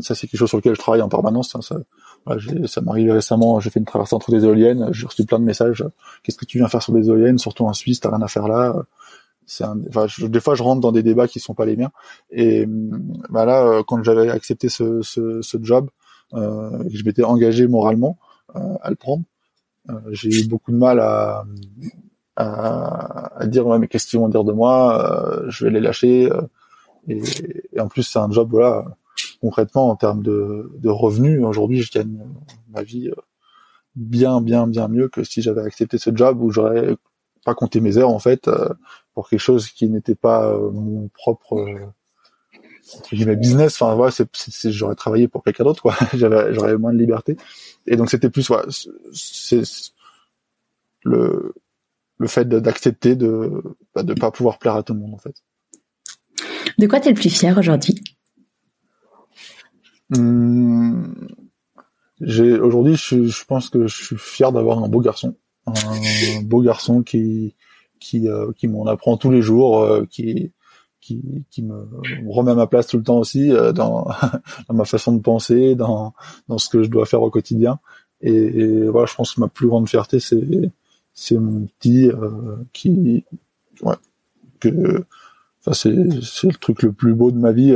ça 0.01 0.14
c'est 0.14 0.26
quelque 0.26 0.38
chose 0.38 0.49
sur 0.49 0.59
lequel 0.59 0.74
je 0.74 0.80
travaille 0.80 1.03
en 1.03 1.09
permanence 1.09 1.55
hein, 1.55 1.62
ça. 1.62 1.76
Voilà, 2.26 2.40
arrivé 2.86 3.12
récemment 3.12 3.61
j'ai 3.61 3.70
fait 3.70 3.80
une 3.80 3.86
traversée 3.86 4.14
entre 4.14 4.30
des 4.30 4.44
éoliennes 4.44 4.88
j'ai 4.92 5.07
reçu 5.07 5.24
plein 5.24 5.38
de 5.38 5.44
messages 5.44 5.84
qu'est-ce 6.22 6.36
que 6.36 6.44
tu 6.44 6.59
viens 6.59 6.68
faire 6.68 6.82
sur 6.82 6.92
des 6.92 7.09
éoliennes 7.09 7.38
surtout 7.38 7.64
en 7.64 7.72
Suisse 7.72 8.01
t'as 8.01 8.11
rien 8.11 8.22
à 8.22 8.28
faire 8.28 8.49
là? 8.49 8.74
Des 9.49 10.40
fois 10.40 10.55
je 10.55 10.62
rentre 10.62 10.80
dans 10.80 10.92
des 10.92 11.03
débats 11.03 11.26
qui 11.26 11.40
sont 11.40 11.55
pas 11.55 11.64
les 11.64 11.76
miens. 11.76 11.90
Et 12.30 12.66
bah 13.30 13.44
là 13.46 13.64
euh, 13.64 13.82
quand 13.86 14.03
j'avais 14.03 14.28
accepté 14.28 14.68
ce, 14.68 15.01
job 15.62 15.88
euh, 16.34 16.84
je 16.90 17.03
m'étais 17.05 17.24
engagé 17.24 17.66
moralement 17.66 18.18
euh, 18.57 18.76
à 18.82 18.90
le 18.90 18.96
prendre. 18.96 19.24
J'ai 20.11 20.28
eu 20.28 20.46
beaucoup 20.46 20.70
de 20.70 20.76
mal 20.76 21.01
à 22.36 23.46
dire 23.46 23.66
ouais 23.66 23.78
mais 23.78 23.88
qu'est-ce 23.88 24.07
qu'ils 24.07 24.18
vont 24.18 24.28
dire 24.28 24.44
de 24.44 24.53
moi? 24.53 25.44
Je 25.48 25.64
vais 25.64 25.70
les 25.70 25.81
lâcher 25.81 26.31
et, 27.09 27.22
et, 27.72 27.81
en 27.81 27.89
plus 27.89 28.02
c'est 28.02 28.18
un 28.18 28.31
job 28.31 28.48
voilà 28.51 28.85
concrètement 29.40 29.89
en 29.90 29.97
termes 29.97 30.23
de, 30.23 30.70
revenus 30.85 31.43
aujourd'hui 31.44 31.82
je 31.82 31.93
gagne 31.93 32.19
ma 32.70 32.82
vie 32.82 33.10
bien 33.94 34.40
bien 34.40 34.66
bien 34.66 34.89
mieux 34.89 35.09
que 35.09 35.24
si 35.24 35.43
j'avais 35.43 35.62
accepté 35.62 35.98
ce 35.98 36.10
job 36.15 36.40
où 36.43 36.51
j'aurais 36.51 36.97
pas 37.44 37.55
compté 37.55 37.81
mes 37.81 37.97
heures 37.97 38.10
en 38.10 38.19
fait 38.19 38.48
pour 39.19 39.28
quelque 39.28 39.40
chose 39.40 39.69
qui 39.69 39.89
n'était 39.89 40.15
pas 40.15 40.52
euh, 40.52 40.70
mon 40.70 41.09
propre 41.09 41.59
euh, 41.59 43.35
business. 43.35 43.82
Enfin 43.82 43.97
voilà 43.97 44.15
j'aurais 44.66 44.94
travaillé 44.94 45.27
pour 45.27 45.43
quelqu'un 45.43 45.65
d'autre 45.65 45.82
quoi. 45.82 45.97
J'aurais 46.15 46.77
moins 46.77 46.93
de 46.93 46.98
liberté. 46.98 47.36
Et 47.89 47.97
donc 47.97 48.10
c'était 48.10 48.31
plus 48.31 48.47
voilà, 48.47 48.66
c'est 49.12 49.62
le 51.02 51.52
fait 52.27 52.48
d'accepter 52.48 53.16
de 53.16 53.62
bah, 53.93 54.05
de 54.05 54.15
pas 54.15 54.31
pouvoir 54.31 54.60
plaire 54.60 54.77
à 54.77 54.85
tout 54.85 54.94
le 54.94 55.01
monde 55.01 55.15
en 55.15 55.19
fait. 55.19 55.35
De 56.78 56.86
quoi 56.86 57.01
tu 57.01 57.09
es 57.09 57.12
le 57.12 57.16
plus 57.16 57.31
fier 57.31 57.59
aujourd'hui? 57.59 58.01
Hum, 60.14 61.14
j'ai 62.20 62.59
aujourd'hui 62.59 62.97
je, 62.97 63.24
je 63.24 63.44
pense 63.44 63.70
que 63.70 63.86
je 63.86 64.05
suis 64.05 64.16
fier 64.16 64.52
d'avoir 64.52 64.82
un 64.82 64.89
beau 64.89 65.01
garçon 65.01 65.36
un 65.66 66.43
beau 66.43 66.62
garçon 66.62 67.02
qui 67.02 67.55
qui, 67.98 68.28
euh, 68.28 68.52
qui 68.56 68.68
m'en 68.68 68.86
apprend 68.86 69.16
tous 69.16 69.30
les 69.30 69.43
jours, 69.43 69.82
euh, 69.82 70.05
qui, 70.09 70.52
qui, 71.01 71.44
qui 71.51 71.62
me 71.62 71.86
remet 72.28 72.52
à 72.52 72.55
ma 72.55 72.66
place 72.66 72.86
tout 72.86 72.97
le 72.97 73.02
temps 73.02 73.18
aussi 73.18 73.52
euh, 73.52 73.72
dans, 73.72 74.09
dans, 74.68 74.74
ma 74.74 74.85
façon 74.85 75.12
de 75.12 75.20
penser, 75.20 75.74
dans, 75.74 76.14
dans 76.48 76.59
ce 76.59 76.68
que 76.68 76.82
je 76.82 76.90
dois 76.90 77.06
faire 77.06 77.22
au 77.22 77.30
quotidien. 77.30 77.78
Et, 78.20 78.32
et 78.32 78.89
voilà, 78.89 79.06
je 79.06 79.14
pense 79.14 79.35
que 79.35 79.40
ma 79.40 79.48
plus 79.48 79.68
grande 79.68 79.89
fierté, 79.89 80.20
c'est 80.20 80.72
c'est 81.14 81.36
mon 81.36 81.66
petit 81.66 82.10
qui, 82.72 83.24
ouais, 83.82 83.97
que, 84.60 85.05
enfin 85.60 85.72
c'est 85.72 85.94
c'est 86.22 86.48
le 86.48 86.56
truc 86.59 86.82
le 86.82 86.93
plus 86.93 87.14
beau 87.14 87.30
de 87.30 87.39
ma 87.39 87.52
vie 87.52 87.74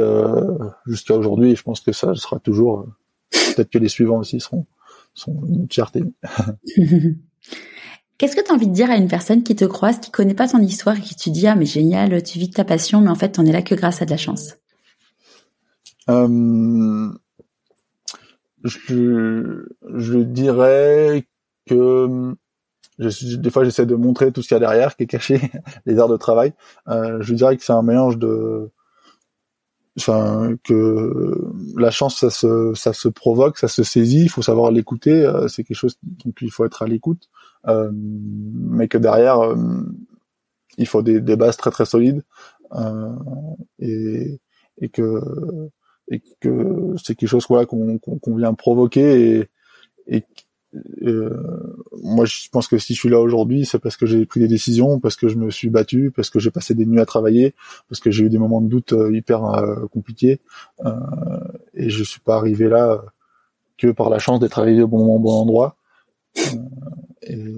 jusqu'à 0.86 1.14
aujourd'hui. 1.16 1.52
Et 1.52 1.56
je 1.56 1.62
pense 1.62 1.80
que 1.80 1.92
ça 1.92 2.14
sera 2.14 2.38
toujours. 2.38 2.86
Peut-être 3.30 3.70
que 3.70 3.78
les 3.78 3.88
suivants 3.88 4.18
aussi 4.18 4.40
seront 4.40 4.66
sont 5.14 5.44
une 5.46 5.66
fierté. 5.70 6.02
Qu'est-ce 8.18 8.36
que 8.36 8.44
tu 8.44 8.52
as 8.52 8.54
envie 8.54 8.68
de 8.68 8.72
dire 8.72 8.90
à 8.90 8.96
une 8.96 9.09
personne 9.09 9.42
qui 9.42 9.56
te 9.56 9.64
croise, 9.64 9.98
qui 9.98 10.10
connaît 10.10 10.34
pas 10.34 10.48
ton 10.48 10.60
histoire 10.60 10.96
et 10.96 11.00
qui 11.00 11.16
te 11.16 11.28
dit 11.28 11.46
ah 11.46 11.54
mais 11.54 11.66
génial, 11.66 12.22
tu 12.22 12.38
vis 12.38 12.48
de 12.48 12.54
ta 12.54 12.64
passion, 12.64 13.00
mais 13.00 13.10
en 13.10 13.14
fait 13.14 13.30
t'en 13.30 13.44
es 13.44 13.52
là 13.52 13.62
que 13.62 13.74
grâce 13.74 14.00
à 14.00 14.04
de 14.04 14.10
la 14.10 14.16
chance. 14.16 14.54
Euh, 16.09 17.12
je, 18.64 19.66
je 19.94 20.18
dirais 20.18 21.26
que 21.66 22.34
je, 22.98 23.36
des 23.36 23.51
fois 23.51 23.64
j'essaie 23.64 23.86
de 23.86 23.94
montrer 23.94 24.32
tout 24.32 24.43
ce 24.43 24.48
qu'il 24.48 24.55
y 24.55 24.56
a 24.56 24.60
derrière, 24.60 24.97
qui 24.97 25.05
est 25.05 25.06
caché, 25.06 25.40
les 25.86 25.98
heures 25.98 26.09
de 26.09 26.16
travail. 26.16 26.52
Euh, 26.89 27.19
je 27.20 27.35
dirais 27.35 27.56
que 27.56 27.64
c'est 27.64 27.73
un 27.73 27.82
mélange 27.82 28.19
de 28.19 28.70
enfin 29.98 30.56
que 30.64 31.52
la 31.77 31.90
chance 31.90 32.20
ça 32.20 32.31
se 32.31 32.73
ça 32.74 32.93
se 32.93 33.09
provoque 33.09 33.59
ça 33.59 33.69
se 33.69 33.82
saisit 33.82 34.23
il 34.23 34.31
faut 34.31 34.40
savoir 34.40 34.70
l'écouter 34.70 35.24
euh, 35.24 35.48
c'est 35.48 35.64
quelque 35.64 35.77
chose 35.77 35.98
donc 36.24 36.35
il 36.40 36.51
faut 36.51 36.64
être 36.64 36.82
à 36.82 36.86
l'écoute 36.86 37.28
euh, 37.69 37.90
mais 37.93 38.89
que 38.89 38.97
derrière 38.97 39.40
euh, 39.40 39.56
il 40.78 40.86
faut 40.86 41.02
des, 41.02 41.20
des, 41.20 41.36
bases 41.36 41.59
très 41.59 41.70
très 41.70 41.85
solides 41.85 42.23
euh, 42.74 43.14
et 43.81 44.40
et 44.81 44.89
que 44.89 45.20
et 46.09 46.23
que 46.40 46.94
c'est 47.02 47.14
quelque 47.14 47.28
chose 47.28 47.44
voilà 47.48 47.66
qu'on 47.66 47.98
qu'on 47.98 48.36
vient 48.36 48.55
provoquer 48.55 49.36
et 49.36 49.51
et 50.06 50.24
euh, 51.02 51.30
moi, 52.02 52.24
je 52.24 52.48
pense 52.50 52.66
que 52.66 52.78
si 52.78 52.94
je 52.94 52.98
suis 52.98 53.08
là 53.08 53.20
aujourd'hui, 53.20 53.66
c'est 53.66 53.78
parce 53.78 53.96
que 53.96 54.06
j'ai 54.06 54.24
pris 54.24 54.40
des 54.40 54.48
décisions, 54.48 55.00
parce 55.00 55.16
que 55.16 55.28
je 55.28 55.36
me 55.36 55.50
suis 55.50 55.68
battu, 55.68 56.10
parce 56.14 56.30
que 56.30 56.38
j'ai 56.38 56.50
passé 56.50 56.74
des 56.74 56.86
nuits 56.86 57.00
à 57.00 57.06
travailler, 57.06 57.54
parce 57.88 58.00
que 58.00 58.10
j'ai 58.10 58.24
eu 58.24 58.30
des 58.30 58.38
moments 58.38 58.60
de 58.60 58.68
doute 58.68 58.92
euh, 58.92 59.14
hyper 59.14 59.44
euh, 59.44 59.86
compliqués, 59.88 60.40
et 61.74 61.90
je 61.90 62.04
suis 62.04 62.20
pas 62.20 62.36
arrivé 62.36 62.68
là 62.68 63.02
que 63.76 63.88
par 63.88 64.10
la 64.10 64.18
chance 64.18 64.40
d'être 64.40 64.58
arrivé 64.58 64.82
au 64.82 64.88
bon 64.88 64.98
moment, 64.98 65.16
au 65.16 65.18
bon 65.18 65.32
endroit. 65.32 65.76
et 67.22 67.48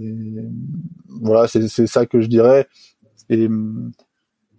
voilà, 1.09 1.47
c'est 1.47 1.87
ça 1.87 2.07
que 2.07 2.21
je 2.21 2.27
dirais. 2.27 2.67
Et, 3.31 3.49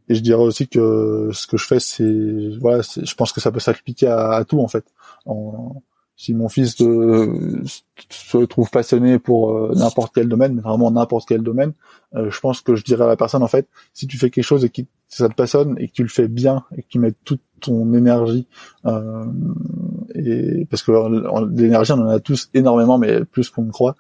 je 0.07 0.19
dirais 0.19 0.43
aussi 0.43 0.67
que 0.67 1.31
ce 1.33 1.47
que 1.47 1.57
je 1.57 1.65
fais, 1.65 1.79
c'est 1.79 2.57
voilà, 2.59 2.83
je 2.83 3.13
pense 3.15 3.31
que 3.31 3.41
ça 3.41 3.51
peut 3.51 3.59
s'appliquer 3.59 4.07
à, 4.07 4.45
tout 4.47 4.59
en 4.59 4.67
fait. 4.67 4.85
Si 6.17 6.33
mon 6.33 6.47
fils 6.47 6.75
se 6.77 8.45
trouve 8.45 8.69
passionné 8.69 9.19
pour 9.19 9.51
euh, 9.51 9.73
n'importe 9.75 10.13
quel 10.15 10.29
domaine, 10.29 10.61
vraiment 10.61 10.89
n'importe 10.89 11.27
quel 11.27 11.41
domaine, 11.41 11.73
euh, 12.15 12.29
je 12.31 12.39
pense 12.39 12.61
que 12.61 12.75
je 12.75 12.83
dirais 12.83 13.03
à 13.03 13.07
la 13.07 13.17
personne 13.17 13.43
en 13.43 13.47
fait, 13.47 13.67
si 13.93 14.07
tu 14.07 14.17
fais 14.17 14.29
quelque 14.29 14.43
chose 14.45 14.63
et 14.63 14.69
que 14.69 14.81
ça 15.09 15.27
te 15.27 15.33
passionne 15.33 15.75
et 15.77 15.87
que 15.87 15.93
tu 15.93 16.03
le 16.03 16.09
fais 16.09 16.27
bien 16.27 16.63
et 16.75 16.83
que 16.83 16.87
tu 16.87 16.99
mets 16.99 17.13
toute 17.25 17.41
ton 17.59 17.93
énergie, 17.93 18.47
euh, 18.85 19.25
et 20.13 20.65
parce 20.69 20.83
que 20.83 20.91
l'énergie 21.53 21.91
on 21.91 22.01
en 22.01 22.07
a 22.07 22.19
tous 22.19 22.49
énormément, 22.53 22.97
mais 22.97 23.25
plus 23.25 23.49
qu'on 23.49 23.63
ne 23.63 23.71
croit, 23.71 23.95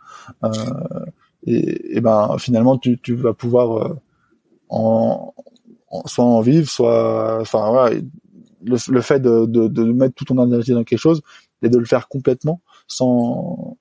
et, 1.45 1.97
et, 1.97 2.01
ben 2.01 2.37
finalement 2.39 2.77
tu, 2.77 2.97
tu 2.99 3.15
vas 3.15 3.33
pouvoir 3.33 3.97
en, 4.69 5.33
soit 6.05 6.25
en 6.25 6.41
vivre, 6.41 6.69
soit, 6.69 7.39
enfin 7.41 7.69
voilà, 7.69 7.95
le, 8.63 8.77
le 8.91 9.01
fait 9.01 9.19
de, 9.19 9.45
de, 9.45 9.67
de 9.67 9.83
mettre 9.83 10.15
toute 10.15 10.29
ton 10.29 10.43
énergie 10.45 10.71
dans 10.71 10.83
quelque 10.83 10.99
chose 10.99 11.21
et 11.65 11.69
de 11.69 11.77
le 11.77 11.85
faire 11.85 12.07
complètement 12.07 12.61
sans 12.87 13.77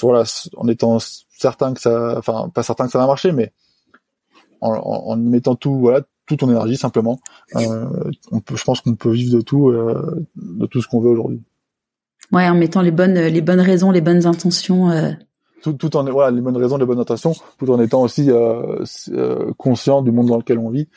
voilà 0.00 0.24
en 0.56 0.68
étant 0.68 0.98
certain 0.98 1.72
que 1.72 1.80
ça 1.80 2.18
enfin 2.18 2.50
pas 2.52 2.62
certain 2.62 2.86
que 2.86 2.92
ça 2.92 2.98
va 2.98 3.06
marcher 3.06 3.32
mais 3.32 3.52
en, 4.60 4.72
en, 4.72 5.16
mettant 5.16 5.54
tout 5.54 5.78
voilà 5.78 6.02
toute 6.26 6.40
ton 6.40 6.50
énergie 6.50 6.76
simplement 6.76 7.20
euh, 7.56 7.86
on 8.32 8.40
peut 8.40 8.56
je 8.56 8.64
pense 8.64 8.80
qu'on 8.80 8.96
peut 8.96 9.12
vivre 9.12 9.36
de 9.36 9.40
tout 9.40 9.68
euh, 9.68 10.26
de 10.36 10.66
tout 10.66 10.82
ce 10.82 10.88
qu'on 10.88 11.00
veut 11.00 11.10
aujourd'hui 11.10 11.42
ouais 12.32 12.48
en 12.48 12.56
mettant 12.56 12.82
les 12.82 12.90
bonnes 12.90 13.14
les 13.14 13.40
bonnes 13.40 13.60
raisons 13.60 13.92
les 13.92 14.00
bonnes 14.00 14.26
intentions 14.26 14.90
euh. 14.90 15.12
tout, 15.62 15.74
tout 15.74 15.96
en 15.96 16.04
voilà 16.10 16.32
les 16.32 16.40
bonnes 16.40 16.56
raisons 16.56 16.76
les 16.76 16.86
bonnes 16.86 17.00
intentions 17.00 17.34
tout 17.58 17.70
en 17.70 17.80
étant 17.80 18.02
aussi 18.02 18.30
conscient 19.58 20.02
du 20.02 20.10
monde 20.10 20.26
dans 20.26 20.38
lequel 20.38 20.58
on 20.58 20.70
vit 20.70 20.88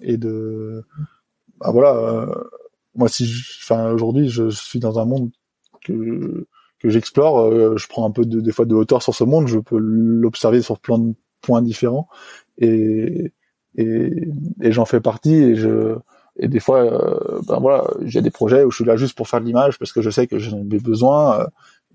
et 0.00 0.16
de 0.16 0.84
bah, 1.60 1.70
voilà 1.70 2.26
moi, 2.94 3.08
si, 3.08 3.24
enfin, 3.62 3.90
aujourd'hui, 3.90 4.28
je 4.28 4.50
suis 4.50 4.78
dans 4.80 4.98
un 4.98 5.04
monde 5.04 5.30
que 5.84 6.46
que 6.84 6.90
j'explore. 6.90 7.40
Euh, 7.40 7.76
je 7.76 7.88
prends 7.88 8.06
un 8.06 8.10
peu 8.10 8.26
de, 8.26 8.40
des 8.40 8.52
fois 8.52 8.66
de 8.66 8.74
hauteur 8.74 9.02
sur 9.02 9.14
ce 9.14 9.24
monde. 9.24 9.48
Je 9.48 9.58
peux 9.58 9.78
l'observer 9.78 10.62
sur 10.62 10.78
plein 10.78 10.98
de 10.98 11.14
points 11.40 11.62
différents 11.62 12.08
et 12.58 13.32
et, 13.76 14.28
et 14.62 14.72
j'en 14.72 14.84
fais 14.84 15.00
partie. 15.00 15.34
Et 15.34 15.56
je 15.56 15.96
et 16.36 16.48
des 16.48 16.60
fois, 16.60 16.82
euh, 16.82 17.40
ben 17.48 17.58
voilà, 17.60 17.86
j'ai 18.02 18.20
des 18.20 18.30
projets 18.30 18.64
où 18.64 18.70
je 18.70 18.76
suis 18.76 18.84
là 18.84 18.96
juste 18.96 19.16
pour 19.16 19.28
faire 19.28 19.40
de 19.40 19.46
l'image 19.46 19.78
parce 19.78 19.92
que 19.92 20.02
je 20.02 20.10
sais 20.10 20.26
que 20.26 20.38
j'en 20.38 20.58
ai 20.58 20.78
besoin. 20.78 21.40
Euh, 21.40 21.46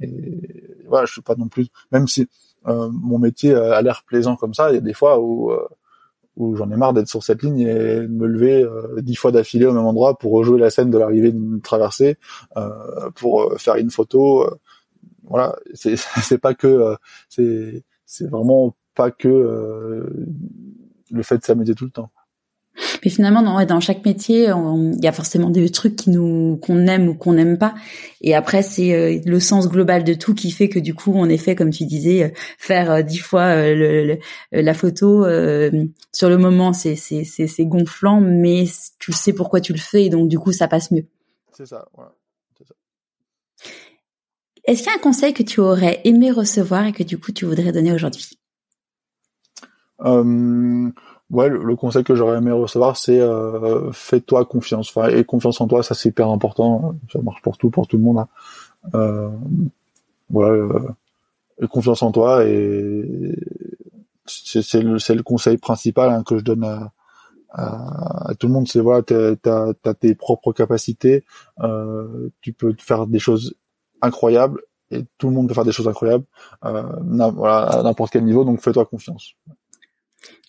et 0.02 0.42
voilà, 0.88 1.06
je 1.06 1.12
suis 1.12 1.22
pas 1.22 1.36
non 1.36 1.50
plus, 1.50 1.68
même 1.92 2.08
si 2.08 2.28
mon 2.66 3.20
métier 3.20 3.54
a 3.54 3.82
l'air 3.82 4.04
plaisant 4.06 4.36
comme 4.36 4.54
ça, 4.54 4.70
il 4.70 4.76
y 4.76 4.78
a 4.78 4.82
des 4.82 4.94
fois 4.94 5.20
où 5.20 5.52
où 6.36 6.56
j'en 6.56 6.72
ai 6.72 6.76
marre 6.76 6.94
d'être 6.94 7.08
sur 7.08 7.24
cette 7.24 7.44
ligne 7.44 7.60
et 7.60 8.02
de 8.02 8.08
me 8.08 8.28
lever 8.28 8.64
euh, 8.64 9.02
dix 9.02 9.16
fois 9.16 9.32
d'affilée 9.32 9.66
au 9.66 9.74
même 9.74 9.86
endroit 9.86 10.18
pour 10.18 10.32
rejouer 10.32 10.60
la 10.60 10.70
scène 10.70 10.90
de 10.90 10.98
l'arrivée 10.98 11.32
d'une 11.32 11.62
traversée, 11.62 12.18
euh, 12.58 13.10
pour 13.16 13.44
euh, 13.44 13.58
faire 13.58 13.76
une 13.76 13.90
photo. 13.90 14.50
Voilà, 15.24 15.56
c'est 15.74 16.38
pas 16.38 16.54
que 16.54 16.96
c'est 17.28 17.84
c'est 18.06 18.30
vraiment 18.30 18.76
pas 18.96 19.12
que 19.12 19.30
le 21.12 21.24
fait 21.24 21.38
de 21.38 21.44
s'amuser 21.44 21.76
tout 21.76 21.86
le 21.86 21.92
temps. 21.92 22.12
Mais 23.04 23.10
finalement, 23.10 23.42
dans, 23.42 23.64
dans 23.66 23.80
chaque 23.80 24.06
métier, 24.06 24.46
il 24.46 25.04
y 25.04 25.08
a 25.08 25.12
forcément 25.12 25.50
des 25.50 25.70
trucs 25.70 25.96
qui 25.96 26.10
nous 26.10 26.58
qu'on 26.62 26.88
aime 26.88 27.10
ou 27.10 27.14
qu'on 27.14 27.34
n'aime 27.34 27.58
pas. 27.58 27.74
Et 28.22 28.36
après, 28.36 28.62
c'est 28.62 28.94
euh, 28.94 29.20
le 29.26 29.40
sens 29.40 29.70
global 29.70 30.04
de 30.04 30.14
tout 30.14 30.34
qui 30.34 30.52
fait 30.52 30.70
que 30.70 30.80
du 30.80 30.94
coup, 30.94 31.14
en 31.14 31.30
effet, 31.30 31.56
comme 31.56 31.70
tu 31.70 31.86
disais, 31.86 32.24
euh, 32.24 32.30
faire 32.58 32.92
euh, 32.92 33.02
dix 33.02 33.20
fois 33.20 33.56
le, 33.56 34.18
la 34.52 34.74
photo 34.74 35.26
sur 36.14 36.30
le 36.30 36.38
moment, 36.38 36.74
c'est 36.74 36.96
c'est 36.96 37.24
c'est 37.24 37.66
gonflant, 37.66 38.22
mais 38.22 38.66
tu 39.00 39.12
sais 39.12 39.34
pourquoi 39.34 39.62
tu 39.62 39.74
le 39.74 39.80
fais, 39.80 40.06
et 40.06 40.10
donc 40.10 40.28
du 40.30 40.40
coup, 40.40 40.52
ça 40.52 40.68
passe 40.68 40.92
mieux. 40.92 41.06
C'est 41.56 41.66
ça. 41.66 41.88
Voilà. 41.96 42.14
Est-ce 44.66 44.84
qu'il 44.84 44.92
y 44.92 44.94
a 44.94 44.98
un 44.98 45.02
conseil 45.02 45.34
que 45.34 45.42
tu 45.42 45.62
aurais 45.62 46.00
aimé 46.04 46.30
recevoir 46.32 46.86
et 46.86 46.92
que 46.92 47.02
du 47.02 47.18
coup 47.18 47.32
tu 47.32 47.46
voudrais 47.46 47.72
donner 47.72 47.92
aujourd'hui? 47.92 48.38
Euh, 50.02 50.92
ouais, 51.32 51.50
le, 51.50 51.76
conseil 51.76 52.04
que 52.04 52.16
j'aurais 52.16 52.38
aimé 52.38 52.52
recevoir, 52.52 52.98
c'est 52.98 53.20
euh, 53.20 53.92
fais-toi 53.92 54.46
confiance. 54.46 54.90
Enfin, 54.90 55.10
et 55.10 55.24
confiance 55.24 55.62
en 55.62 55.68
toi, 55.68 55.84
ça 55.84 55.96
c'est 55.96 56.10
hyper 56.10 56.30
important. 56.30 56.96
Ça 57.12 57.22
marche 57.22 57.42
pour 57.42 57.58
tout, 57.58 57.70
pour 57.70 57.88
tout 57.88 57.98
le 57.98 58.04
monde. 58.04 58.20
Hein. 58.20 58.28
Euh, 58.96 59.30
voilà, 60.30 60.54
euh, 60.54 61.68
confiance 61.68 62.04
en 62.04 62.12
toi 62.12 62.46
et 62.46 63.36
c'est 64.26 64.82
le, 64.82 64.98
le 65.14 65.24
conseil 65.24 65.58
principal 65.58 66.10
hein, 66.12 66.24
que 66.24 66.38
je 66.38 66.44
donne 66.44 66.64
à, 66.64 66.92
à, 67.52 68.34
tout 68.40 68.48
le 68.48 68.54
monde. 68.54 68.68
C'est 68.68 68.80
voilà, 68.80 69.04
t'as 69.04 69.74
as, 69.84 69.94
tes 69.94 70.16
propres 70.16 70.54
capacités, 70.54 71.24
euh, 71.62 72.30
tu 72.42 72.54
peux 72.54 72.76
faire 72.78 73.08
des 73.08 73.20
choses 73.20 73.56
incroyables 74.02 74.62
et 74.92 75.06
tout 75.18 75.28
le 75.28 75.34
monde 75.34 75.48
peut 75.48 75.54
faire 75.54 75.66
des 75.66 75.72
choses 75.72 75.88
incroyables, 75.88 76.26
euh, 76.66 76.84
voilà, 77.32 77.64
à 77.64 77.84
n'importe 77.84 78.12
quel 78.12 78.24
niveau. 78.24 78.44
Donc 78.44 78.62
fais-toi 78.62 78.86
confiance. 78.86 79.34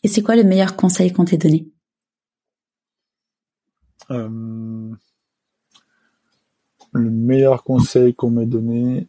Et 0.02 0.08
c'est 0.08 0.22
quoi 0.22 0.36
le 0.36 0.44
meilleur 0.44 0.76
conseil 0.76 1.12
qu'on 1.12 1.24
t'ait 1.24 1.36
donné? 1.36 1.68
Euh, 4.10 4.90
Le 6.92 7.10
meilleur 7.10 7.62
conseil 7.62 8.14
qu'on 8.14 8.30
m'ait 8.30 8.46
donné, 8.46 9.08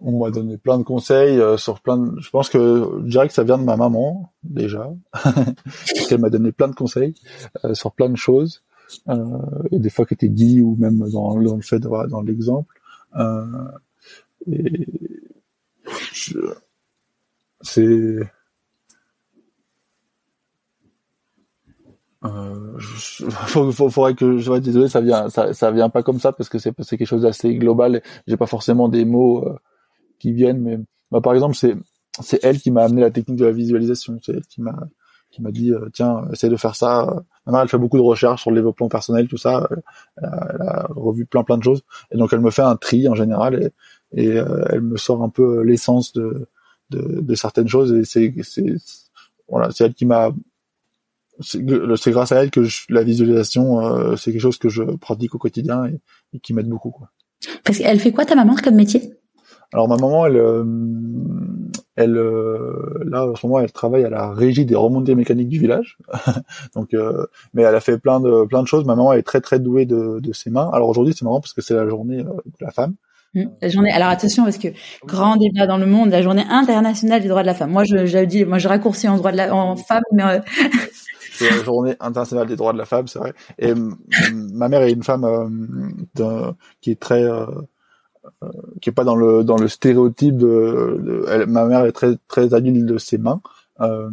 on 0.00 0.18
m'a 0.20 0.30
donné 0.30 0.58
plein 0.58 0.78
de 0.78 0.84
conseils 0.84 1.40
euh, 1.40 1.56
sur 1.56 1.80
plein 1.80 1.98
de... 1.98 2.20
Je 2.20 2.30
pense 2.30 2.48
que 2.48 3.00
je 3.04 3.10
dirais 3.10 3.28
que 3.28 3.34
ça 3.34 3.42
vient 3.42 3.58
de 3.58 3.64
ma 3.64 3.76
maman 3.76 4.32
déjà, 4.44 4.90
parce 5.12 6.12
m'a 6.14 6.30
donné 6.30 6.52
plein 6.52 6.68
de 6.68 6.74
conseils 6.74 7.14
euh, 7.64 7.74
sur 7.74 7.92
plein 7.92 8.08
de 8.08 8.16
choses, 8.16 8.62
et 9.70 9.78
des 9.78 9.90
fois 9.90 10.06
qui 10.06 10.14
étaient 10.14 10.28
dit 10.28 10.60
ou 10.60 10.76
même 10.78 10.98
dans, 11.10 11.36
le 11.36 11.62
fait 11.62 11.80
dans 11.80 12.20
l'exemple. 12.20 12.80
et 14.46 14.86
c'est 17.62 18.18
Euh, 22.24 22.78
faudrait 23.72 24.14
que 24.14 24.38
je 24.38 24.44
sois 24.44 24.60
désolé, 24.60 24.88
ça 24.88 25.00
vient, 25.00 25.28
ça, 25.28 25.52
ça 25.52 25.70
vient 25.70 25.88
pas 25.88 26.02
comme 26.02 26.20
ça 26.20 26.32
parce 26.32 26.48
que 26.48 26.58
c'est 26.58 26.72
quelque 26.72 27.04
chose 27.04 27.22
d'assez 27.22 27.54
global. 27.56 28.02
J'ai 28.26 28.36
pas 28.36 28.46
forcément 28.46 28.88
des 28.88 29.04
mots 29.04 29.46
euh, 29.46 29.58
qui 30.18 30.32
viennent, 30.32 30.60
mais 30.60 30.78
bah, 31.10 31.20
par 31.20 31.34
exemple 31.34 31.56
c'est 31.56 31.74
c'est 32.20 32.44
elle 32.44 32.58
qui 32.58 32.70
m'a 32.70 32.84
amené 32.84 33.00
la 33.00 33.10
technique 33.10 33.38
de 33.38 33.46
la 33.46 33.52
visualisation. 33.52 34.18
C'est 34.22 34.32
elle 34.32 34.46
qui 34.46 34.60
m'a 34.60 34.76
qui 35.30 35.42
m'a 35.42 35.50
dit 35.50 35.72
euh, 35.72 35.88
tiens 35.92 36.24
essaie 36.32 36.48
de 36.48 36.56
faire 36.56 36.76
ça. 36.76 37.22
Maintenant 37.46 37.62
elle 37.62 37.68
fait 37.68 37.78
beaucoup 37.78 37.96
de 37.96 38.02
recherches 38.02 38.42
sur 38.42 38.50
le 38.50 38.56
développement 38.56 38.88
personnel, 38.88 39.28
tout 39.28 39.38
ça. 39.38 39.68
Elle 40.18 40.28
a, 40.28 40.86
revu 40.90 41.26
plein 41.26 41.42
plein 41.42 41.58
de 41.58 41.64
choses 41.64 41.82
et 42.12 42.16
donc 42.18 42.32
elle 42.32 42.40
me 42.40 42.50
fait 42.50 42.62
un 42.62 42.76
tri 42.76 43.08
en 43.08 43.14
général 43.14 43.72
et, 44.12 44.22
et 44.24 44.38
euh, 44.38 44.64
elle 44.68 44.82
me 44.82 44.96
sort 44.96 45.22
un 45.22 45.28
peu 45.30 45.62
l'essence 45.62 46.12
de, 46.12 46.48
de, 46.90 47.20
de 47.20 47.34
certaines 47.34 47.68
choses 47.68 47.92
et 47.92 48.04
c'est 48.04 48.32
voilà 49.48 49.70
c'est 49.70 49.84
elle 49.84 49.94
qui 49.94 50.06
m'a 50.06 50.32
c'est 51.40 52.10
grâce 52.10 52.32
à 52.32 52.42
elle 52.42 52.50
que 52.50 52.60
la 52.88 53.02
visualisation, 53.02 53.80
euh, 53.80 54.16
c'est 54.16 54.32
quelque 54.32 54.40
chose 54.40 54.58
que 54.58 54.68
je 54.68 54.82
pratique 54.82 55.34
au 55.34 55.38
quotidien 55.38 55.86
et, 55.86 56.38
qui 56.40 56.54
m'aide 56.54 56.68
beaucoup. 56.68 56.90
Quoi. 56.90 57.10
Parce 57.64 57.78
qu'elle 57.78 58.00
fait 58.00 58.12
quoi 58.12 58.24
ta 58.24 58.34
maman 58.34 58.54
comme 58.62 58.74
métier? 58.76 59.14
Alors 59.72 59.88
ma 59.88 59.96
maman, 59.96 60.26
elle, 60.26 60.36
euh, 60.36 60.64
elle, 61.96 62.16
euh, 62.18 63.02
là 63.06 63.26
en 63.26 63.34
ce 63.34 63.46
moment, 63.46 63.58
elle 63.60 63.72
travaille 63.72 64.04
à 64.04 64.10
la 64.10 64.30
régie 64.30 64.66
des 64.66 64.74
remontées 64.74 65.14
mécaniques 65.14 65.48
du 65.48 65.58
village. 65.58 65.96
Donc, 66.74 66.92
euh, 66.92 67.26
mais 67.54 67.62
elle 67.62 67.74
a 67.74 67.80
fait 67.80 67.96
plein 67.96 68.20
de 68.20 68.44
plein 68.44 68.62
de 68.62 68.68
choses. 68.68 68.84
Ma 68.84 68.94
maman 68.94 69.14
est 69.14 69.22
très 69.22 69.40
très 69.40 69.58
douée 69.58 69.86
de, 69.86 70.20
de 70.20 70.32
ses 70.34 70.50
mains. 70.50 70.68
Alors 70.74 70.90
aujourd'hui, 70.90 71.14
c'est 71.16 71.24
marrant 71.24 71.40
parce 71.40 71.54
que 71.54 71.62
c'est 71.62 71.74
la 71.74 71.88
journée 71.88 72.22
de 72.22 72.42
la 72.60 72.70
femme. 72.70 72.94
Mmh. 73.34 73.44
La 73.62 73.68
journée. 73.70 73.90
Alors 73.92 74.08
attention 74.08 74.44
parce 74.44 74.58
que 74.58 74.68
grand 75.06 75.36
débat 75.36 75.66
dans 75.66 75.78
le 75.78 75.86
monde, 75.86 76.10
la 76.10 76.20
journée 76.20 76.44
internationale 76.50 77.22
des 77.22 77.28
droits 77.28 77.40
de 77.40 77.46
la 77.46 77.54
femme. 77.54 77.70
Moi, 77.70 77.84
je, 77.84 78.04
je 78.04 78.18
dis, 78.18 78.44
moi, 78.44 78.58
je 78.58 78.68
raccourcis 78.68 79.08
en 79.08 79.16
droit 79.16 79.32
de 79.32 79.38
la 79.38 79.54
en 79.54 79.74
femme, 79.76 80.02
mais 80.12 80.42
c'est 80.92 81.11
la 81.50 81.64
journée 81.64 81.96
internationale 82.00 82.46
des 82.46 82.56
droits 82.56 82.72
de 82.72 82.78
la 82.78 82.84
femme, 82.84 83.08
c'est 83.08 83.18
vrai. 83.18 83.34
Et 83.58 83.72
ma 84.32 84.68
mère 84.68 84.82
est 84.82 84.92
une 84.92 85.02
femme 85.02 86.06
qui 86.80 86.90
est 86.90 87.00
très 87.00 87.24
euh, 87.24 88.48
qui 88.80 88.90
est 88.90 88.92
pas 88.92 89.04
dans 89.04 89.16
le 89.16 89.42
dans 89.42 89.56
le 89.56 89.68
stéréotype 89.68 90.36
de, 90.36 91.24
elle, 91.28 91.46
ma 91.46 91.64
mère 91.64 91.84
est 91.84 91.92
très 91.92 92.16
très 92.28 92.54
habile 92.54 92.86
de 92.86 92.98
ses 92.98 93.18
mains. 93.18 93.40
Euh, 93.80 94.10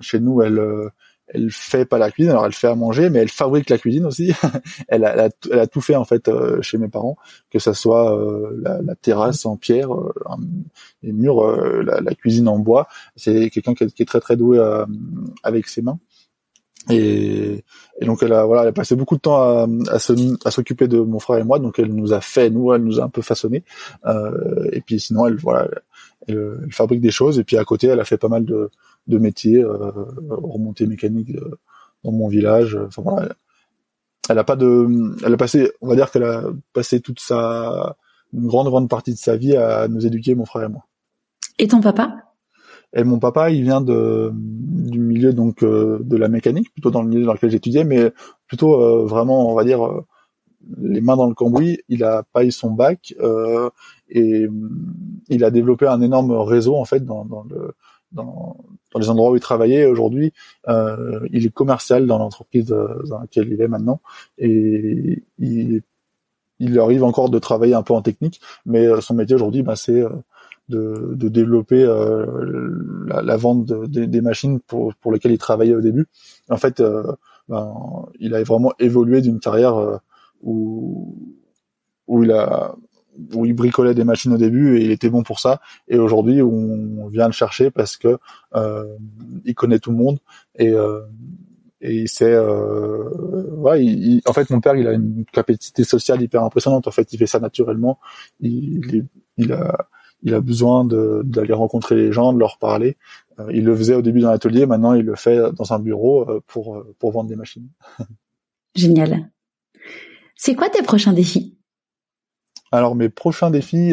chez 0.00 0.18
nous, 0.20 0.40
elle 0.40 0.58
euh, 0.58 0.88
elle 1.28 1.50
fait 1.50 1.84
pas 1.84 1.98
la 1.98 2.10
cuisine, 2.10 2.30
alors 2.30 2.46
elle 2.46 2.52
fait 2.54 2.68
à 2.68 2.74
manger, 2.74 3.10
mais 3.10 3.18
elle 3.18 3.28
fabrique 3.28 3.68
la 3.68 3.76
cuisine 3.76 4.06
aussi. 4.06 4.32
elle, 4.88 5.04
a, 5.04 5.28
elle, 5.50 5.58
a, 5.58 5.66
tout 5.66 5.80
fait 5.80 5.96
en 5.96 6.04
fait 6.04 6.28
euh, 6.28 6.62
chez 6.62 6.78
mes 6.78 6.88
parents, 6.88 7.16
que 7.50 7.58
ça 7.58 7.74
soit 7.74 8.18
la, 8.62 8.80
la, 8.82 8.94
terrasse 8.94 9.44
en 9.44 9.56
pierre, 9.56 9.90
les 11.02 11.12
murs, 11.12 11.44
la, 11.82 12.00
la, 12.00 12.14
cuisine 12.14 12.48
en 12.48 12.58
bois. 12.58 12.88
C'est 13.16 13.50
quelqu'un 13.50 13.74
qui, 13.74 13.86
qui, 13.92 14.02
est 14.02 14.06
très 14.06 14.20
très 14.20 14.36
doué 14.36 14.58
avec 15.42 15.66
ses 15.68 15.82
mains. 15.82 15.98
Et, 16.90 17.64
et, 18.00 18.04
donc 18.04 18.22
elle 18.22 18.32
a 18.32 18.44
voilà, 18.44 18.62
elle 18.62 18.68
a 18.68 18.72
passé 18.72 18.94
beaucoup 18.94 19.16
de 19.16 19.20
temps 19.20 19.40
à, 19.40 19.66
à 19.90 19.98
s'occuper 20.50 20.86
de 20.86 21.00
mon 21.00 21.18
frère 21.18 21.38
et 21.38 21.44
moi, 21.44 21.58
donc 21.58 21.78
elle 21.78 21.94
nous 21.94 22.12
a 22.12 22.20
fait, 22.20 22.50
nous, 22.50 22.72
elle 22.72 22.82
nous 22.82 23.00
a 23.00 23.04
un 23.04 23.08
peu 23.08 23.22
façonné. 23.22 23.64
Euh, 24.04 24.68
et 24.72 24.80
puis 24.80 25.00
sinon, 25.00 25.26
elle 25.26 25.36
voilà, 25.36 25.68
elle, 26.28 26.58
elle, 26.62 26.72
fabrique 26.72 27.00
des 27.00 27.10
choses. 27.10 27.38
Et 27.38 27.44
puis 27.44 27.56
à 27.56 27.64
côté, 27.64 27.86
elle 27.86 28.00
a 28.00 28.04
fait 28.04 28.18
pas 28.18 28.28
mal 28.28 28.44
de, 28.44 28.70
de 29.06 29.18
métiers, 29.18 29.62
euh, 29.62 29.92
remontée 30.28 30.86
mécanique 30.86 31.34
dans 32.04 32.12
mon 32.12 32.28
village. 32.28 32.78
Enfin 32.86 33.02
voilà, 33.02 33.28
elle 34.28 34.38
a 34.38 34.44
pas 34.44 34.56
de, 34.56 34.86
elle 35.24 35.34
a 35.34 35.36
passé, 35.36 35.72
on 35.80 35.88
va 35.88 35.96
dire 35.96 36.10
qu'elle 36.10 36.24
a 36.24 36.44
passé 36.72 37.00
toute 37.00 37.20
sa, 37.20 37.96
une 38.32 38.46
grande 38.46 38.68
grande 38.68 38.88
partie 38.88 39.12
de 39.12 39.18
sa 39.18 39.36
vie 39.36 39.56
à 39.56 39.88
nous 39.88 40.06
éduquer, 40.06 40.34
mon 40.34 40.44
frère 40.44 40.64
et 40.64 40.68
moi. 40.68 40.86
Et 41.58 41.68
ton 41.68 41.80
papa? 41.80 42.23
Et 42.94 43.04
mon 43.04 43.18
papa, 43.18 43.50
il 43.50 43.62
vient 43.64 43.80
de 43.80 44.32
du 44.32 45.00
milieu 45.00 45.32
donc 45.32 45.62
euh, 45.62 45.98
de 46.02 46.16
la 46.16 46.28
mécanique, 46.28 46.72
plutôt 46.72 46.90
dans 46.90 47.02
le 47.02 47.08
milieu 47.08 47.24
dans 47.24 47.32
lequel 47.32 47.50
j'étudiais, 47.50 47.84
mais 47.84 48.12
plutôt 48.46 48.80
euh, 48.80 49.04
vraiment, 49.04 49.50
on 49.50 49.54
va 49.54 49.64
dire, 49.64 49.84
euh, 49.84 50.04
les 50.80 51.00
mains 51.00 51.16
dans 51.16 51.26
le 51.26 51.34
cambouis. 51.34 51.80
Il 51.88 52.04
a 52.04 52.22
pas 52.32 52.44
eu 52.44 52.52
son 52.52 52.70
bac 52.70 53.14
et 54.08 54.46
il 55.28 55.44
a 55.44 55.50
développé 55.50 55.86
un 55.86 56.00
énorme 56.00 56.32
réseau 56.32 56.76
en 56.76 56.84
fait 56.84 57.04
dans, 57.04 57.24
dans 57.24 57.44
le 57.50 57.74
dans, 58.12 58.56
dans, 58.92 59.00
les 59.00 59.10
endroits 59.10 59.32
où 59.32 59.36
il 59.36 59.40
travaillait 59.40 59.86
aujourd'hui. 59.86 60.32
il 60.68 61.46
est 61.46 61.52
commercial 61.52 62.06
dans 62.06 62.18
l'entreprise 62.18 62.66
dans 62.66 63.18
laquelle 63.20 63.52
il 63.52 63.60
est 63.60 63.68
maintenant 63.68 64.00
et 64.38 65.22
il 65.38 65.82
il 66.60 66.78
arrive 66.78 67.02
encore 67.02 67.28
de 67.28 67.38
travailler 67.40 67.74
un 67.74 67.82
peu 67.82 67.92
en 67.92 68.00
technique, 68.00 68.40
mais 68.64 68.86
son 69.00 69.14
métier 69.14 69.34
aujourd'hui, 69.34 69.62
bah, 69.62 69.76
c'est 69.76 70.02
de, 70.68 71.14
de 71.14 71.28
développer 71.28 71.82
euh, 71.82 72.26
la, 73.06 73.22
la, 73.22 73.36
vente 73.36 73.66
de, 73.66 74.04
des 74.04 74.20
machines 74.20 74.60
pour, 74.60 74.94
pour 74.94 75.12
lesquelles 75.12 75.32
il 75.32 75.38
travaillait 75.38 75.74
au 75.74 75.80
début. 75.80 76.06
En 76.48 76.56
fait, 76.56 76.80
euh, 76.80 77.12
ben, 77.48 77.74
il 78.18 78.34
a 78.34 78.42
vraiment 78.42 78.72
évolué 78.78 79.20
d'une 79.20 79.40
carrière 79.40 79.76
euh, 79.76 79.96
où, 80.42 81.16
où 82.06 82.24
il 82.24 82.32
a 82.32 82.74
où 83.32 83.46
il 83.46 83.52
bricolait 83.52 83.94
des 83.94 84.02
machines 84.02 84.32
au 84.32 84.36
début 84.36 84.76
et 84.76 84.84
il 84.84 84.90
était 84.90 85.08
bon 85.08 85.22
pour 85.22 85.38
ça. 85.38 85.60
Et 85.86 85.98
aujourd'hui, 85.98 86.42
on 86.42 87.06
vient 87.08 87.26
le 87.26 87.32
chercher 87.32 87.70
parce 87.70 87.96
que 87.96 88.18
euh, 88.56 88.96
il 89.44 89.54
connaît 89.54 89.78
tout 89.78 89.90
le 89.90 89.96
monde 89.96 90.18
et 90.56 90.70
euh, 90.70 91.00
et 91.80 91.94
il 91.94 92.08
sait 92.08 92.32
euh, 92.32 93.10
ouais, 93.56 93.84
il, 93.84 94.22
en 94.26 94.32
fait 94.32 94.48
mon 94.50 94.60
père 94.60 94.74
il 94.74 94.88
a 94.88 94.92
une 94.92 95.24
capacité 95.30 95.84
sociale 95.84 96.22
hyper 96.22 96.42
impressionnante 96.42 96.88
en 96.88 96.90
fait 96.90 97.12
il 97.12 97.18
fait 97.18 97.26
ça 97.26 97.40
naturellement 97.40 97.98
il, 98.40 98.80
il, 98.86 99.06
il 99.36 99.52
a 99.52 99.86
il 100.24 100.34
a 100.34 100.40
besoin 100.40 100.84
d'aller 100.84 101.52
rencontrer 101.52 101.94
les 101.94 102.12
gens, 102.12 102.32
de 102.32 102.38
leur 102.38 102.58
parler. 102.58 102.96
Euh, 103.38 103.50
il 103.52 103.64
le 103.64 103.76
faisait 103.76 103.94
au 103.94 104.02
début 104.02 104.20
dans 104.20 104.30
l'atelier, 104.30 104.66
maintenant 104.66 104.94
il 104.94 105.04
le 105.04 105.14
fait 105.14 105.38
dans 105.52 105.72
un 105.72 105.78
bureau 105.78 106.28
euh, 106.28 106.42
pour 106.46 106.76
euh, 106.76 106.94
pour 106.98 107.12
vendre 107.12 107.28
des 107.28 107.36
machines. 107.36 107.68
Génial. 108.74 109.30
C'est 110.34 110.54
quoi 110.54 110.68
tes 110.68 110.82
prochains 110.82 111.12
défis? 111.12 111.56
Alors 112.72 112.96
mes 112.96 113.08
prochains 113.08 113.50
défis, 113.50 113.92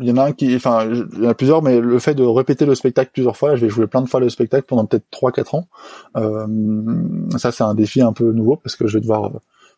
il 0.00 0.06
y 0.08 0.10
en 0.10 0.16
a 0.16 0.24
un 0.24 0.32
qui, 0.32 0.56
enfin, 0.56 0.88
il 0.90 1.22
y 1.22 1.26
en 1.26 1.30
a 1.30 1.34
plusieurs, 1.34 1.62
mais 1.62 1.78
le 1.78 1.98
fait 1.98 2.14
de 2.14 2.22
répéter 2.22 2.64
le 2.64 2.74
spectacle 2.74 3.10
plusieurs 3.12 3.36
fois, 3.36 3.54
je 3.54 3.66
vais 3.66 3.68
jouer 3.68 3.86
plein 3.86 4.00
de 4.00 4.08
fois 4.08 4.18
le 4.18 4.30
spectacle 4.30 4.64
pendant 4.66 4.86
peut-être 4.86 5.04
3-4 5.12 5.56
ans. 5.56 5.68
ça, 7.36 7.52
c'est 7.52 7.64
un 7.64 7.74
défi 7.74 8.00
un 8.00 8.14
peu 8.14 8.32
nouveau 8.32 8.56
parce 8.56 8.76
que 8.76 8.86
je 8.86 8.94
vais 8.94 9.02
devoir 9.02 9.30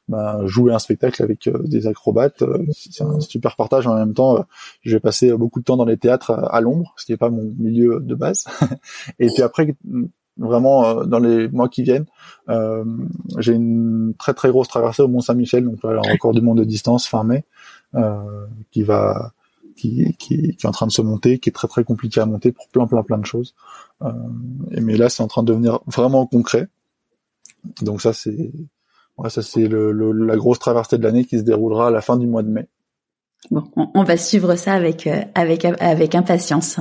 bah, 0.08 0.40
jouer 0.44 0.72
un 0.72 0.78
spectacle 0.78 1.22
avec 1.22 1.46
euh, 1.46 1.62
des 1.64 1.86
acrobates, 1.86 2.42
euh, 2.42 2.64
c'est 2.72 3.02
un 3.02 3.20
super 3.20 3.56
partage 3.56 3.86
en 3.86 3.94
même 3.94 4.14
temps. 4.14 4.38
Euh, 4.38 4.42
je 4.82 4.96
vais 4.96 5.00
passer 5.00 5.32
beaucoup 5.32 5.60
de 5.60 5.64
temps 5.64 5.76
dans 5.76 5.84
les 5.84 5.96
théâtres 5.96 6.30
à, 6.30 6.60
l'ombre, 6.60 6.94
ce 6.96 7.06
qui 7.06 7.12
n'est 7.12 7.18
pas 7.18 7.30
mon 7.30 7.52
milieu 7.58 8.00
de 8.00 8.14
base. 8.14 8.44
et 9.18 9.28
puis 9.28 9.42
après, 9.42 9.74
vraiment 10.36 11.04
dans 11.06 11.20
les 11.20 11.48
mois 11.48 11.68
qui 11.68 11.82
viennent, 11.82 12.06
j'ai 13.38 13.54
une 13.54 14.14
très 14.18 14.34
très 14.34 14.50
grosse 14.50 14.68
traversée 14.68 15.02
au 15.02 15.08
Mont 15.08 15.20
Saint-Michel, 15.20 15.64
donc 15.64 15.82
là, 15.82 16.00
encore 16.12 16.34
du 16.34 16.40
monde 16.40 16.58
de 16.58 16.64
distance 16.64 17.06
fin 17.06 17.24
mai, 17.24 17.44
qui 18.70 18.82
va 18.82 19.32
qui, 19.76 20.14
qui, 20.18 20.56
qui, 20.56 20.66
est 20.66 20.68
en 20.68 20.72
train 20.72 20.86
de 20.86 20.92
se 20.92 21.02
monter, 21.02 21.38
qui 21.38 21.48
est 21.48 21.52
très 21.52 21.68
très 21.68 21.84
compliqué 21.84 22.20
à 22.20 22.26
monter 22.26 22.52
pour 22.52 22.68
plein 22.68 22.86
plein 22.86 23.02
plein 23.02 23.18
de 23.18 23.26
choses. 23.26 23.54
Euh, 24.02 24.12
mais 24.70 24.96
là, 24.96 25.08
c'est 25.08 25.22
en 25.22 25.28
train 25.28 25.42
de 25.42 25.48
devenir 25.48 25.80
vraiment 25.86 26.26
concret. 26.26 26.68
Donc 27.82 28.00
ça, 28.02 28.12
c'est 28.12 28.52
Ouais, 29.16 29.30
ça 29.30 29.42
c'est 29.42 29.68
le, 29.68 29.92
la 29.92 30.36
grosse 30.36 30.58
traversée 30.58 30.98
de 30.98 31.02
l'année 31.02 31.24
qui 31.24 31.38
se 31.38 31.44
déroulera 31.44 31.88
à 31.88 31.90
la 31.90 32.00
fin 32.00 32.16
du 32.16 32.26
mois 32.26 32.42
de 32.42 32.48
mai. 32.48 32.68
Bon, 33.50 33.64
on, 33.76 34.04
va 34.04 34.16
suivre 34.16 34.56
ça 34.56 34.72
avec 34.72 35.06
euh, 35.06 35.22
avec 35.34 35.64
avec 35.64 36.14
impatience. 36.14 36.80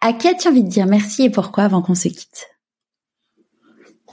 À 0.00 0.12
qui 0.12 0.28
as-tu 0.28 0.48
envie 0.48 0.64
de 0.64 0.68
dire 0.68 0.86
merci 0.86 1.24
et 1.24 1.30
pourquoi 1.30 1.64
avant 1.64 1.80
qu'on 1.80 1.94
se 1.94 2.08
quitte? 2.08 2.48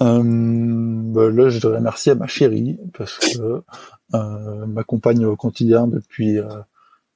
Euh, 0.01 0.21
bah 0.23 1.29
Là, 1.29 1.49
je 1.49 1.59
dirais 1.59 1.81
merci 1.81 2.09
à 2.09 2.15
ma 2.15 2.27
chérie 2.27 2.79
parce 2.97 3.17
que 3.19 3.63
euh, 4.13 4.65
m'accompagne 4.65 5.25
au 5.25 5.35
quotidien 5.35 5.87
depuis 5.87 6.39
euh, 6.39 6.47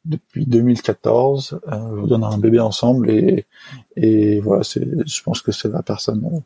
depuis 0.05 0.45
2014. 0.45 1.59
Euh, 1.67 2.05
on 2.09 2.21
a 2.21 2.27
un 2.27 2.37
bébé 2.37 2.59
ensemble 2.59 3.09
et 3.09 3.45
et 3.95 4.39
voilà, 4.39 4.63
c'est 4.63 4.85
je 5.07 5.23
pense 5.23 5.41
que 5.41 5.51
c'est 5.51 5.69
la 5.69 5.83
personne 5.83 6.43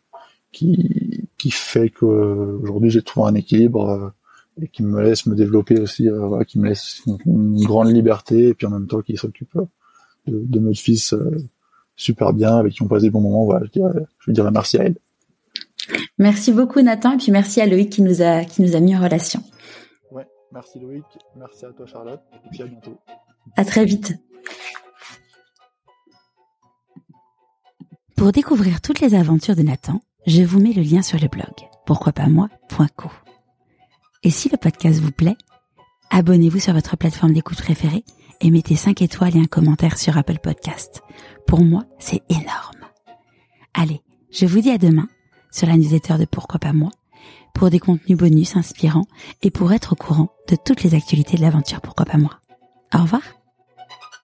qui 0.51 1.20
qui 1.41 1.49
fait 1.49 1.89
que 1.89 2.05
aujourd'hui 2.05 2.91
j'ai 2.91 3.01
trouvé 3.01 3.31
un 3.31 3.33
équilibre 3.33 3.89
euh, 3.89 4.09
et 4.61 4.67
qui 4.67 4.83
me 4.83 5.01
laisse 5.01 5.25
me 5.25 5.33
développer 5.33 5.79
aussi, 5.79 6.07
euh, 6.07 6.27
voilà, 6.27 6.45
qui 6.45 6.59
me 6.59 6.67
laisse 6.67 7.01
une, 7.25 7.63
grande 7.63 7.91
liberté 7.91 8.49
et 8.49 8.53
puis 8.53 8.67
en 8.67 8.69
même 8.69 8.85
temps 8.85 9.01
qui 9.01 9.17
s'occupe 9.17 9.55
euh, 9.55 9.65
de, 10.27 10.39
de, 10.45 10.59
notre 10.59 10.79
fils 10.79 11.15
super 11.95 12.33
bien, 12.33 12.57
avec 12.57 12.73
qui 12.73 12.83
on 12.83 12.87
passe 12.87 13.01
des 13.01 13.09
bons 13.09 13.21
moments. 13.21 13.45
Voilà, 13.45 13.65
je 13.65 13.71
dirais, 13.71 14.05
je 14.19 14.31
dirais 14.31 14.51
merci 14.51 14.77
à 14.77 14.83
elle. 14.83 14.97
Merci 16.19 16.51
beaucoup 16.51 16.81
Nathan 16.81 17.13
et 17.13 17.17
puis 17.17 17.31
merci 17.31 17.59
à 17.59 17.65
Loïc 17.65 17.89
qui 17.89 18.03
nous 18.03 18.21
a 18.21 18.43
qui 18.45 18.61
nous 18.61 18.75
a 18.75 18.79
mis 18.79 18.95
en 18.95 19.01
relation. 19.01 19.41
Ouais, 20.11 20.27
merci 20.53 20.79
Loïc, 20.79 21.05
merci 21.35 21.65
à 21.65 21.71
toi 21.71 21.87
Charlotte 21.87 22.21
et 22.45 22.49
puis 22.51 22.61
à 22.61 22.67
bientôt. 22.67 22.99
À 23.55 23.65
très 23.65 23.83
vite. 23.83 24.13
Pour 28.15 28.31
découvrir 28.31 28.79
toutes 28.81 28.99
les 28.99 29.15
aventures 29.15 29.55
de 29.55 29.63
Nathan, 29.63 30.01
je 30.25 30.43
vous 30.43 30.59
mets 30.59 30.73
le 30.73 30.81
lien 30.81 31.01
sur 31.01 31.19
le 31.19 31.27
blog 31.27 31.71
pourquoi 31.91 32.13
pas 32.13 32.27
moi.co. 32.27 33.09
Et 34.23 34.29
si 34.29 34.47
le 34.47 34.55
podcast 34.55 34.99
vous 35.01 35.11
plaît, 35.11 35.35
abonnez-vous 36.09 36.59
sur 36.59 36.73
votre 36.73 36.95
plateforme 36.95 37.33
d'écoute 37.33 37.61
préférée 37.61 38.05
et 38.39 38.49
mettez 38.49 38.77
5 38.77 39.01
étoiles 39.01 39.35
et 39.35 39.41
un 39.41 39.45
commentaire 39.45 39.97
sur 39.97 40.17
Apple 40.17 40.39
Podcast. 40.41 41.01
Pour 41.47 41.65
moi, 41.65 41.83
c'est 41.99 42.21
énorme. 42.29 42.87
Allez, 43.73 44.01
je 44.31 44.45
vous 44.45 44.61
dis 44.61 44.71
à 44.71 44.77
demain 44.77 45.09
sur 45.51 45.67
la 45.67 45.75
newsletter 45.75 46.17
de 46.17 46.25
Pourquoi 46.25 46.59
pas 46.59 46.71
moi 46.71 46.91
pour 47.53 47.69
des 47.69 47.79
contenus 47.79 48.17
bonus 48.17 48.55
inspirants 48.55 49.07
et 49.41 49.51
pour 49.51 49.73
être 49.73 49.91
au 49.91 49.95
courant 49.97 50.29
de 50.47 50.55
toutes 50.55 50.83
les 50.83 50.95
actualités 50.95 51.35
de 51.35 51.41
l'aventure 51.41 51.81
Pourquoi 51.81 52.05
pas 52.05 52.17
moi. 52.17 52.39
Au 52.95 52.99
revoir. 52.99 53.40